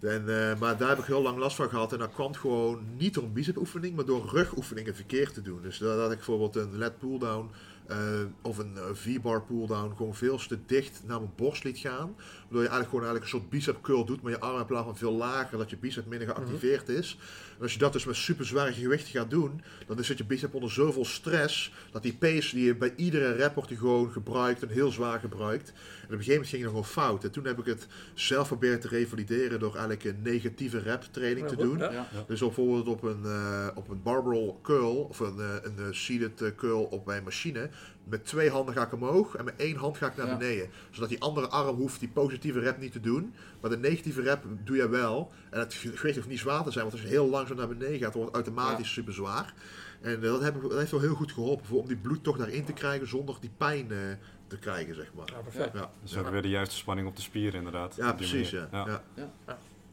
Ja, 0.00 0.08
en, 0.10 0.50
eh, 0.50 0.58
maar 0.58 0.76
daar 0.76 0.88
heb 0.88 0.98
ik 0.98 1.04
heel 1.04 1.22
lang 1.22 1.38
last 1.38 1.56
van 1.56 1.68
gehad. 1.68 1.92
En 1.92 1.98
dat 1.98 2.12
kwam 2.12 2.34
gewoon 2.34 2.84
niet 2.96 3.14
door 3.14 3.24
een 3.24 3.32
bicepoefening, 3.32 3.96
maar 3.96 4.04
door 4.04 4.28
rugoefeningen 4.32 4.94
verkeerd 4.94 5.34
te 5.34 5.42
doen. 5.42 5.62
Dus 5.62 5.78
dat, 5.78 5.96
dat 5.96 6.10
ik 6.10 6.16
bijvoorbeeld 6.16 6.56
een 6.56 6.78
lat 6.78 6.98
pull-down 6.98 7.50
eh, 7.88 7.98
of 8.42 8.58
een 8.58 8.76
eh, 8.76 8.82
V-bar 8.92 9.42
pull-down 9.42 9.94
gewoon 9.96 10.14
veel 10.14 10.36
te 10.36 10.58
dicht 10.66 11.02
naar 11.06 11.18
mijn 11.18 11.32
borst 11.36 11.64
liet 11.64 11.78
gaan. 11.78 12.14
Waardoor 12.16 12.62
je 12.62 12.68
eigenlijk 12.68 12.88
gewoon 12.88 13.04
eigenlijk 13.04 13.24
een 13.24 13.38
soort 13.38 13.50
bicep 13.50 13.82
curl 13.82 14.04
doet, 14.04 14.22
maar 14.22 14.32
je 14.32 14.40
arm 14.40 14.58
in 14.58 14.66
plaats 14.66 14.84
van 14.84 14.96
veel 14.96 15.12
lager, 15.12 15.58
dat 15.58 15.70
je 15.70 15.76
bicep 15.76 16.06
minder 16.06 16.28
geactiveerd 16.28 16.88
is. 16.88 17.18
En 17.56 17.62
als 17.62 17.72
je 17.72 17.78
dat 17.78 17.92
dus 17.92 18.04
met 18.04 18.16
super 18.16 18.46
zware 18.46 18.72
gewichten 18.72 19.10
gaat 19.10 19.30
doen, 19.30 19.62
dan 19.86 20.04
zit 20.04 20.18
je 20.18 20.24
bicep 20.24 20.54
onder 20.54 20.70
zoveel 20.70 21.04
stress, 21.04 21.72
dat 21.90 22.02
die 22.02 22.14
pace 22.14 22.54
die 22.54 22.64
je 22.64 22.74
bij 22.74 22.92
iedere 22.96 23.32
rep 23.32 23.54
wordt 23.54 23.68
die 23.68 23.78
gewoon 23.78 24.12
gebruikt 24.12 24.62
en 24.62 24.68
heel 24.68 24.90
zwaar 24.90 25.20
gebruikt. 25.20 25.68
En 25.68 25.74
op 25.74 26.10
een 26.10 26.24
gegeven 26.24 26.32
moment 26.32 26.48
ging 26.48 26.62
het 26.62 26.72
nog 26.72 26.82
wel 26.82 27.04
fout. 27.04 27.24
En 27.24 27.30
toen 27.30 27.44
heb 27.44 27.58
ik 27.58 27.64
het 27.64 27.86
zelf 28.14 28.46
proberen 28.48 28.80
te 28.80 28.88
revalideren 28.88 29.58
door 29.58 29.70
eigenlijk 29.70 30.04
een 30.04 30.22
negatieve 30.22 30.78
rep 30.78 31.02
training 31.10 31.48
te 31.48 31.56
doen. 31.56 31.78
ja. 31.78 31.90
Ja. 31.90 32.24
Dus 32.26 32.40
bijvoorbeeld 32.40 32.88
op 32.88 33.02
een, 33.02 33.24
eh, 33.24 33.68
op 33.74 33.88
een 33.88 34.02
barbell 34.02 34.54
curl 34.62 34.96
of 34.96 35.20
een, 35.20 35.38
eh, 35.38 35.54
een 35.62 35.94
seated 35.94 36.54
curl 36.56 36.82
op 36.82 37.06
mijn 37.06 37.24
machine. 37.24 37.70
Met 38.04 38.24
twee 38.24 38.50
handen 38.50 38.74
ga 38.74 38.82
ik 38.82 38.92
omhoog 38.92 39.34
en 39.36 39.44
met 39.44 39.54
één 39.56 39.76
hand 39.76 39.96
ga 39.96 40.06
ik 40.06 40.16
naar 40.16 40.26
Ja. 40.26 40.36
beneden. 40.36 40.68
Zodat 40.90 41.08
die 41.08 41.20
andere 41.20 41.48
arm 41.48 41.76
hoeft 41.76 42.00
die 42.00 42.08
positieve 42.08 42.58
rep 42.60 42.78
niet 42.78 42.92
te 42.92 43.00
doen. 43.00 43.34
Maar 43.60 43.70
de 43.70 43.78
negatieve 43.78 44.22
rep 44.22 44.44
doe 44.64 44.76
je 44.76 44.88
wel. 44.88 45.32
En 45.50 45.58
het 45.58 45.74
gewicht 45.74 46.16
hoeft 46.16 46.28
niet 46.28 46.38
zwaar 46.38 46.62
te 46.64 46.70
zijn, 46.70 46.84
want 46.84 46.96
als 46.96 47.02
je 47.06 47.08
heel 47.14 47.28
langzaam 47.28 47.56
naar 47.56 47.68
beneden 47.68 47.98
gaat, 47.98 48.12
dan 48.12 48.22
wordt 48.22 48.36
het 48.36 48.46
automatisch 48.46 48.92
super 48.92 49.12
zwaar. 49.12 49.54
En 50.00 50.14
eh, 50.14 50.20
dat, 50.22 50.42
heb 50.42 50.56
ik, 50.56 50.62
dat 50.62 50.78
heeft 50.78 50.90
wel 50.90 51.00
heel 51.00 51.14
goed 51.14 51.32
geholpen 51.32 51.66
voor, 51.66 51.80
om 51.80 51.86
die 51.86 51.96
bloed 51.96 52.24
toch 52.24 52.36
daarin 52.36 52.64
te 52.64 52.72
krijgen 52.72 53.08
zonder 53.08 53.36
die 53.40 53.50
pijn 53.56 53.90
eh, 53.90 53.98
te 54.46 54.58
krijgen, 54.58 54.94
zeg 54.94 55.12
maar. 55.14 55.28
Ja, 55.32 55.38
perfect. 55.40 55.72
Ja, 55.74 55.90
Dus 56.02 56.08
we 56.10 56.14
hebben 56.14 56.32
weer 56.32 56.42
de 56.42 56.48
juiste 56.48 56.76
spanning 56.76 57.08
op 57.08 57.16
de 57.16 57.22
spieren 57.22 57.58
inderdaad. 57.58 57.96
ja 57.96 58.12
precies. 58.12 58.50
Ja. 58.50 58.68
Ja. 58.72 59.02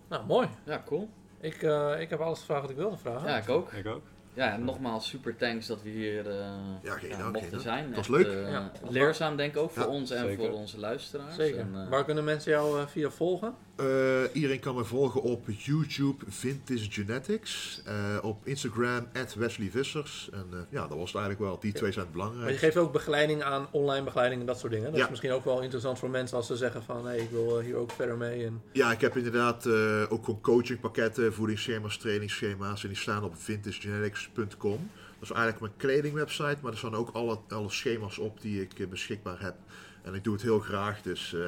Nou, 0.10 0.26
mooi. 0.26 0.48
Ja, 0.66 0.84
cool. 0.86 1.10
Ik, 1.40 1.62
eh, 1.62 2.00
ik 2.02 2.10
heb 2.10 2.20
alles 2.20 2.40
gevraagd 2.40 2.62
wat 2.62 2.70
ik 2.70 2.76
wilde 2.78 2.98
vragen. 2.98 3.30
Ja, 3.30 3.38
ik 3.38 3.50
ook. 3.50 3.72
Ik 3.72 3.86
ook. 3.88 4.04
Ja, 4.36 4.52
en 4.54 4.64
nogmaals 4.64 5.08
super 5.08 5.36
thanks 5.36 5.68
dat 5.68 5.82
we 5.82 5.90
hier 5.90 6.30
eh, 6.30 6.46
Ja, 6.82 6.98
dank, 7.18 7.34
mochten 7.36 7.62
zijn. 7.62 7.86
Het 7.88 7.96
was 7.96 8.08
leuk. 8.08 8.28
eh, 8.28 8.52
Ja. 8.52 8.72
Leerzaam 8.90 9.36
denk 9.36 9.52
ik 9.56 9.62
ook 9.62 9.72
voor 9.72 9.84
Ja, 9.84 9.90
ons 9.90 10.12
en 10.12 10.20
zeker. 10.28 10.38
voor 10.46 10.52
onze 10.60 10.80
luisteraars. 10.80 11.36
Zeker. 11.36 11.60
En, 11.60 11.70
eh, 11.76 11.90
Waar 11.90 12.06
kunnen 12.06 12.24
mensen 12.24 12.52
jou 12.52 12.88
via 12.88 13.10
volgen? 13.10 13.56
Eh, 13.76 14.24
iedereen 14.34 14.60
kan 14.60 14.76
me 14.76 14.84
volgen 14.84 15.22
op 15.22 15.46
YouTube 15.58 16.26
Vintage 16.28 16.92
Genetics. 16.92 17.82
eh, 17.86 18.18
op 18.22 18.48
Instagram 18.48 19.08
Wesley 19.36 19.70
Vissers. 19.70 20.30
En 20.34 20.46
eh, 20.52 20.60
ja, 20.70 20.88
dat 20.88 20.98
was 20.98 21.12
het 21.12 21.22
eigenlijk 21.22 21.40
wel. 21.40 21.60
Die 21.60 21.72
twee 21.74 21.92
zijn 21.92 22.06
het 22.06 22.16
Maar 22.16 22.52
je 22.52 22.58
geeft 22.58 22.78
ook 22.78 22.92
begeleiding 22.92 23.44
aan 23.44 23.68
online 23.72 24.04
begeleiding 24.04 24.42
en 24.42 24.48
dat 24.48 24.60
soort 24.60 24.72
dingen. 24.72 24.88
Dat 24.90 24.98
Ja. 24.98 25.04
is 25.04 25.10
misschien 25.10 25.32
ook 25.32 25.46
wel 25.46 25.62
interessant 25.62 26.00
voor 26.00 26.10
mensen 26.10 26.38
als 26.38 26.48
ze 26.48 26.56
zeggen 26.56 26.84
van 26.84 27.06
hey, 27.06 27.18
ik 27.18 27.30
wil 27.30 27.60
hier 27.60 27.76
ook 27.76 27.92
verder 27.92 28.18
mee. 28.18 28.46
En... 28.46 28.62
Ja, 28.72 28.92
ik 28.92 29.02
heb 29.02 29.18
inderdaad 29.18 29.68
ook 30.10 30.26
gewoon 30.26 30.42
coachingpakketten, 30.42 31.34
voedingsschema's, 31.34 31.98
trainingsschema's. 31.98 32.82
En 32.84 32.90
die 32.90 32.98
staan 32.98 33.24
op 33.24 33.36
vintagegenetics.com. 33.38 34.90
Dat 35.20 35.32
is 35.32 35.38
eigenlijk 35.38 35.60
mijn 35.60 35.74
kledingwebsite, 35.78 36.58
maar 36.62 36.72
er 36.72 36.78
staan 36.78 36.96
ook 36.96 37.10
alle, 37.10 37.40
alle 37.50 37.70
schema's 37.70 38.18
op 38.18 38.42
die 38.42 38.62
ik 38.62 38.90
beschikbaar 38.90 39.42
heb. 39.42 39.56
En 40.04 40.14
ik 40.14 40.24
doe 40.24 40.34
het 40.34 40.42
heel 40.42 40.60
graag, 40.60 41.02
dus 41.02 41.34
eh, 41.34 41.40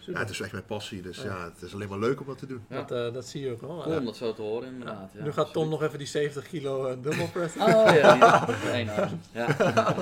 ja, 0.00 0.18
het 0.18 0.30
is 0.30 0.40
echt 0.40 0.52
mijn 0.52 0.64
passie. 0.64 1.02
Dus 1.02 1.16
Ja. 1.22 1.24
ja. 1.24 1.44
het 1.44 1.62
is 1.62 1.74
alleen 1.74 1.88
maar 1.88 1.98
leuk 1.98 2.20
om 2.20 2.26
dat 2.26 2.38
te 2.38 2.46
doen. 2.46 2.64
Ja. 2.68 2.76
Dat, 2.82 2.90
eh, 2.90 3.12
dat 3.14 3.26
zie 3.26 3.40
je 3.44 3.50
ook 3.50 3.60
wel. 3.60 3.80
cool 3.82 3.92
Ja. 3.92 3.98
om 3.98 4.04
dat 4.04 4.16
zo 4.16 4.34
te 4.34 4.42
horen 4.42 4.68
inderdaad. 4.68 5.10
Ja, 5.16 5.22
nu 5.24 5.32
gaat 5.32 5.52
Tom 5.52 5.68
nog 5.68 5.82
even 5.82 5.98
die 5.98 6.06
70 6.06 6.48
kilo 6.48 6.86
eh, 6.86 6.96
dumbbell 7.02 7.28
press. 7.32 7.54
Oh 7.56 7.94
ja, 7.94 8.46
die. 8.72 9.18
Ja, 9.32 9.94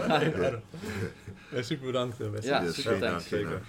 Nee, 1.51 1.63
super 1.63 1.87
bedankt, 1.87 2.17
ja 2.45 2.73
super 2.73 2.99
thanks. 2.99 3.01
dank. 3.01 3.21
Zeker. 3.21 3.63